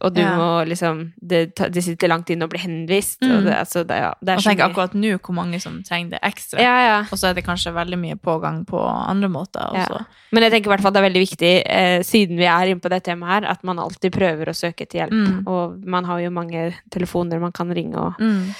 og 0.00 0.14
du 0.14 0.20
Ja. 0.22 0.36
må 0.36 0.64
liksom 0.66 1.12
det, 1.20 1.54
det 1.54 1.82
sitter 1.84 2.08
langt 2.08 2.30
inne 2.30 2.46
å 2.46 2.48
bli 2.48 2.58
henvist, 2.58 3.20
Mm. 3.20 3.36
og 3.36 3.44
det, 3.44 3.54
altså, 3.54 3.84
det, 3.86 3.96
ja, 4.00 4.12
det 4.24 4.36
Og 4.38 4.42
tenk 4.42 4.58
mye. 4.58 4.68
akkurat 4.70 4.94
nå 4.94 5.18
hvor 5.20 5.34
mange 5.34 5.60
som 5.60 5.82
trenger 5.82 6.10
det 6.10 6.20
ekstra. 6.22 6.58
Ja, 6.60 6.76
ja. 6.86 6.98
Og 7.12 7.18
så 7.18 7.28
er 7.30 7.34
det 7.34 7.44
kanskje 7.44 7.72
veldig 7.74 7.98
mye 7.98 8.16
pågang 8.16 8.64
på 8.66 8.80
andre 8.80 9.28
måter. 9.28 9.74
Ja. 9.74 10.04
Men 10.32 10.42
jeg 10.44 10.52
tenker 10.52 10.70
i 10.70 10.74
hvert 10.76 10.82
fall 10.82 10.92
det 10.92 11.02
er 11.04 11.08
veldig 11.10 11.26
viktig, 11.28 11.62
eh, 11.66 12.00
siden 12.02 12.36
vi 12.36 12.44
er 12.46 12.66
inne 12.72 12.80
på 12.80 12.88
det 12.88 13.02
temaet 13.04 13.42
her, 13.44 13.50
at 13.50 13.62
man 13.64 13.78
alltid 13.78 14.12
prøver 14.12 14.46
å 14.46 14.56
søke 14.56 14.88
til 14.88 15.00
hjelp. 15.02 15.12
Mm. 15.12 15.46
Og 15.46 15.84
man 15.86 16.04
har 16.04 16.18
jo 16.20 16.30
mange 16.30 16.74
telefoner 16.90 17.38
man 17.40 17.52
kan 17.52 17.68
ringe 17.68 17.96
og 17.96 18.14
Mm. 18.18 18.54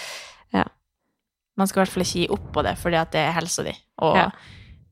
Ja. 0.52 0.64
Man 1.56 1.66
skal 1.66 1.82
i 1.82 1.84
hvert 1.84 1.92
fall 1.94 2.02
ikke 2.02 2.20
gi 2.20 2.28
opp 2.32 2.52
på 2.52 2.62
det, 2.62 2.76
fordi 2.78 2.96
at 2.96 3.10
det 3.12 3.20
er 3.28 3.32
helsa 3.32 3.62
di. 3.64 3.72
Og 3.98 4.32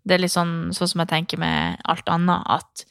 det 0.06 0.14
er 0.14 0.18
litt 0.18 0.30
sånn, 0.32 0.70
sånn 0.72 0.88
som 0.88 1.00
jeg 1.00 1.08
tenker 1.08 1.38
med 1.38 1.76
alt 1.88 2.06
annet, 2.08 2.42
at 2.48 2.84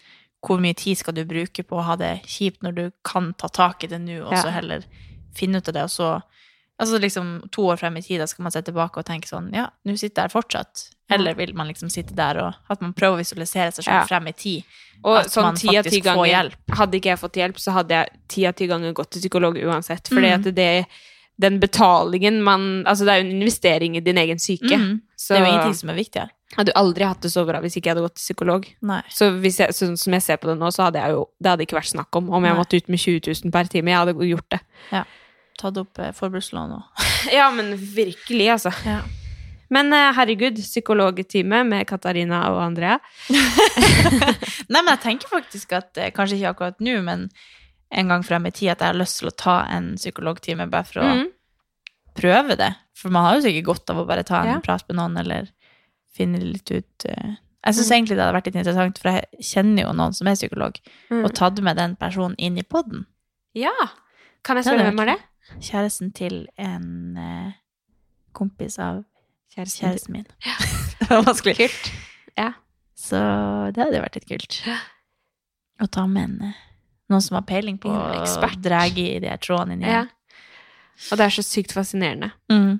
hvor 0.45 0.59
mye 0.59 0.73
tid 0.73 0.97
skal 0.97 1.13
du 1.13 1.25
bruke 1.25 1.63
på 1.67 1.77
å 1.77 1.83
ha 1.83 1.95
det 1.99 2.21
kjipt 2.25 2.61
når 2.63 2.75
du 2.75 2.91
kan 3.03 3.33
ta 3.33 3.47
tak 3.47 3.83
i 3.83 3.87
det 3.87 3.99
nå, 3.99 4.21
og 4.25 4.33
Ja. 4.33 4.43
så 4.43 4.51
heller 4.51 4.83
finne 5.35 5.57
ut 5.57 5.67
av 5.67 5.73
det, 5.73 5.83
og 5.83 5.89
så 5.89 6.21
Altså 6.81 6.97
liksom 6.97 7.49
to 7.51 7.61
år 7.67 7.75
frem 7.77 7.97
i 7.97 8.01
tid, 8.01 8.21
da 8.21 8.25
skal 8.25 8.43
man 8.43 8.51
se 8.53 8.61
tilbake 8.61 8.95
og 8.97 9.03
tenke 9.05 9.27
sånn, 9.27 9.49
ja, 9.53 9.65
nå 9.85 9.97
sitter 9.99 10.21
jeg 10.23 10.31
her 10.31 10.41
fortsatt. 10.41 10.89
Eller 11.11 11.33
vil 11.35 11.53
man 11.53 11.67
liksom 11.67 11.89
sitte 11.91 12.15
der 12.15 12.37
og 12.39 12.53
At 12.69 12.79
man 12.79 12.93
prøver 12.93 13.17
å 13.17 13.19
visualisere 13.19 13.73
seg 13.73 13.83
selv 13.83 13.95
Ja. 13.99 14.05
frem 14.05 14.27
i 14.29 14.31
tid. 14.31 14.63
Og 15.03 15.17
At 15.17 15.25
sånn 15.25 15.43
man 15.43 15.55
ti 15.55 15.67
av 15.75 15.83
ti 15.83 15.89
faktisk 15.99 16.03
får 16.05 16.15
ganger 16.15 16.31
hjelp. 16.31 16.55
Hadde 16.77 16.91
ikke 17.01 17.09
jeg 17.11 17.19
fått 17.19 17.33
hjelp, 17.33 17.55
så 17.59 17.71
hadde 17.73 17.89
jeg 17.89 18.07
ti 18.29 18.45
av 18.47 18.53
ti 18.55 18.67
ganger 18.67 18.93
gått 18.93 19.09
til 19.11 19.19
psykolog 19.21 19.55
uansett. 19.57 20.07
Fordi 20.07 20.37
Mm. 20.37 20.55
det 20.55 20.85
den 21.39 21.59
betalingen 21.61 22.41
man 22.43 22.83
Altså, 22.87 23.05
det 23.07 23.13
er 23.13 23.21
jo 23.21 23.27
en 23.29 23.37
investering 23.41 23.95
i 23.97 24.01
din 24.03 24.17
egen 24.19 24.39
syke. 24.39 24.75
Mm. 24.75 24.97
Så 25.15 25.33
Det 25.33 25.39
er 25.39 25.45
jo 25.45 25.51
ingenting 25.53 25.77
som 25.79 25.89
er 25.93 25.97
viktigere. 25.99 26.29
jeg 26.49 26.57
hadde 26.57 26.73
aldri 26.75 27.05
hatt 27.05 27.21
det 27.21 27.31
så 27.31 27.45
bra 27.45 27.59
hvis 27.61 27.75
ikke 27.77 27.87
jeg 27.89 27.95
hadde 27.95 28.03
gått 28.07 28.15
til 28.17 28.25
psykolog. 28.27 28.65
Nei. 28.81 29.01
Så 29.13 29.29
hvis 29.39 29.59
jeg, 29.61 29.75
sånn 29.77 29.95
som 29.97 30.13
jeg 30.17 30.25
ser 30.25 30.37
på 30.41 30.49
det 30.49 30.57
nå, 30.59 30.71
så 30.73 30.87
hadde 30.87 30.99
jeg 31.03 31.11
jo 31.15 31.25
Det 31.39 31.51
hadde 31.53 31.65
ikke 31.67 31.77
vært 31.79 31.91
snakk 31.93 32.15
om 32.19 32.29
om 32.33 32.43
jeg 32.43 32.53
Nei. 32.55 32.59
måtte 32.59 32.77
ut 32.81 32.89
med 32.89 32.99
20 32.99 33.21
000 33.45 33.51
per 33.55 33.69
time. 33.71 33.91
Jeg 33.91 33.99
hadde 34.03 34.29
gjort 34.31 34.49
det. 34.55 34.59
Ja. 34.91 35.03
Tatt 35.59 35.77
opp 35.77 35.99
eh, 35.99 36.11
forbrukslån 36.15 36.71
og 36.75 37.07
Ja, 37.37 37.49
men 37.51 37.73
virkelig, 37.75 38.49
altså. 38.57 38.71
ja. 38.87 39.01
Men 39.69 39.93
eh, 39.93 40.11
herregud, 40.17 40.57
psykologtime 40.57 41.63
med 41.67 41.85
Katarina 41.87 42.39
og 42.49 42.61
Andrea. 42.63 42.97
Nei, 44.71 44.81
men 44.81 44.91
jeg 44.95 45.01
tenker 45.03 45.29
faktisk 45.31 45.75
at 45.77 45.97
eh, 45.99 46.11
Kanskje 46.15 46.39
ikke 46.39 46.53
akkurat 46.55 46.79
nå, 46.83 46.95
men 47.05 47.27
en 47.91 48.07
gang 48.11 48.23
frem 48.25 48.45
i 48.45 48.51
tid 48.53 48.73
at 48.73 48.83
jeg 48.83 48.93
har 48.93 48.99
lyst 48.99 49.19
til 49.21 49.29
å 49.31 49.35
ta 49.35 49.55
en 49.73 49.93
psykologtime 49.97 50.67
bare 50.69 50.85
for 50.87 51.01
å 51.01 51.07
mm. 51.09 51.27
prøve 52.19 52.57
det. 52.59 52.73
For 52.97 53.13
man 53.13 53.25
har 53.25 53.37
jo 53.37 53.45
sikkert 53.47 53.69
godt 53.69 53.93
av 53.93 54.01
å 54.01 54.07
bare 54.09 54.25
ta 54.27 54.43
en 54.43 54.55
Ja. 54.55 54.59
prat 54.63 54.85
med 54.89 54.99
noen, 54.99 55.17
eller 55.17 55.49
finne 56.15 56.41
litt 56.41 56.69
ut 56.71 57.07
uh... 57.09 57.37
Jeg 57.65 57.75
syns 57.75 57.89
mm. 57.89 57.95
egentlig 57.95 58.15
det 58.15 58.23
hadde 58.23 58.35
vært 58.37 58.45
litt 58.47 58.59
interessant, 58.61 58.99
for 59.01 59.11
jeg 59.11 59.43
kjenner 59.43 59.83
jo 59.83 59.95
noen 59.95 60.13
som 60.15 60.27
er 60.31 60.37
psykolog, 60.37 60.77
Mm. 61.09 61.23
og 61.25 61.33
tatt 61.35 61.59
med 61.65 61.75
den 61.77 61.95
personen 61.99 62.35
inn 62.37 62.57
i 62.57 62.63
poden. 62.63 63.05
Ja! 63.57 63.73
Kan 64.45 64.59
jeg 64.59 64.69
spørre 64.69 64.85
hvem 64.87 65.01
er 65.03 65.11
det? 65.11 65.17
Kjæresten 65.65 66.13
til 66.15 66.47
en 66.61 67.17
uh, 67.17 67.51
kompis 68.37 68.77
av 68.79 69.03
Kjæresten. 69.55 69.81
kjæresten 69.81 70.13
min. 70.13 70.27
det 71.01 71.09
var 71.09 71.25
vanskelig. 71.25 71.55
Kult. 71.57 71.91
Ja. 72.37 72.51
Så 72.95 73.19
det 73.73 73.81
hadde 73.81 73.97
jo 73.97 74.05
vært 74.05 74.19
litt 74.19 74.29
kult. 74.29 74.59
Å 75.79 75.87
ta 75.91 76.05
med 76.07 76.23
en, 76.23 76.51
eh, 76.51 76.57
noen 77.09 77.21
som 77.25 77.35
har 77.39 77.45
peiling 77.49 77.77
på 77.81 77.89
å 77.89 78.49
dra 78.61 78.83
i 78.87 79.19
de 79.19 79.37
trådene 79.41 79.73
inn 79.77 79.85
ja. 79.87 80.05
Og 81.11 81.17
det 81.17 81.25
er 81.29 81.29
så 81.31 81.43
sykt 81.45 81.71
fascinerende. 81.71 82.31
Mm. 82.51 82.79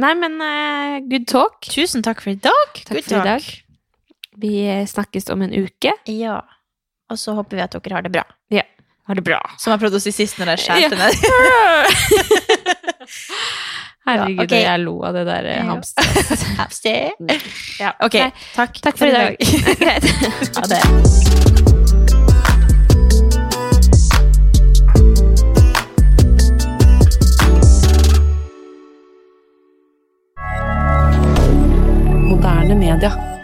Nei, 0.00 0.12
men 0.14 0.36
uh, 0.38 1.00
good 1.10 1.26
talk. 1.28 1.58
Tusen 1.66 2.02
takk 2.06 2.22
for 2.22 2.30
i 2.32 2.38
dag. 2.38 2.70
Takk 2.78 2.94
Good 2.94 3.08
for 3.08 3.18
i 3.18 3.26
dag. 3.26 3.48
Vi 4.40 4.52
eh, 4.70 4.86
snakkes 4.88 5.26
om 5.34 5.42
en 5.42 5.52
uke. 5.52 5.92
Ja. 6.08 6.38
Og 7.10 7.18
så 7.18 7.34
håper 7.36 7.58
vi 7.58 7.64
at 7.64 7.74
dere 7.74 7.98
har 7.98 8.06
det 8.06 8.12
bra. 8.14 8.22
Ja. 8.54 8.62
Har 9.10 9.18
det 9.18 9.24
bra. 9.26 9.40
Som 9.58 9.74
jeg 9.74 9.82
prøvde 9.82 9.98
å 9.98 10.04
si 10.04 10.12
sist 10.14 10.38
når 10.38 10.54
jeg 10.54 10.62
skjærte 10.64 10.94
Ja. 10.94 11.02
ned. 11.02 11.14
Herregud, 14.06 14.38
Ja, 14.38 14.44
ok. 14.46 14.54
jeg 14.62 14.80
lo 14.86 14.94
av 15.04 15.14
det 15.18 15.24
der 15.28 15.44
eh, 15.50 15.56
Ja. 15.58 15.64
hamsteret. 15.74 16.46
Hamster. 16.62 17.10
Ja. 17.82 17.92
Ok, 18.00 18.16
takk. 18.54 18.80
takk 18.80 18.96
for 19.02 19.06
i 19.06 19.12
dag. 19.18 19.36
Ha 20.56 20.66
det. 20.70 21.59
moderne 32.40 32.74
media. 32.74 33.39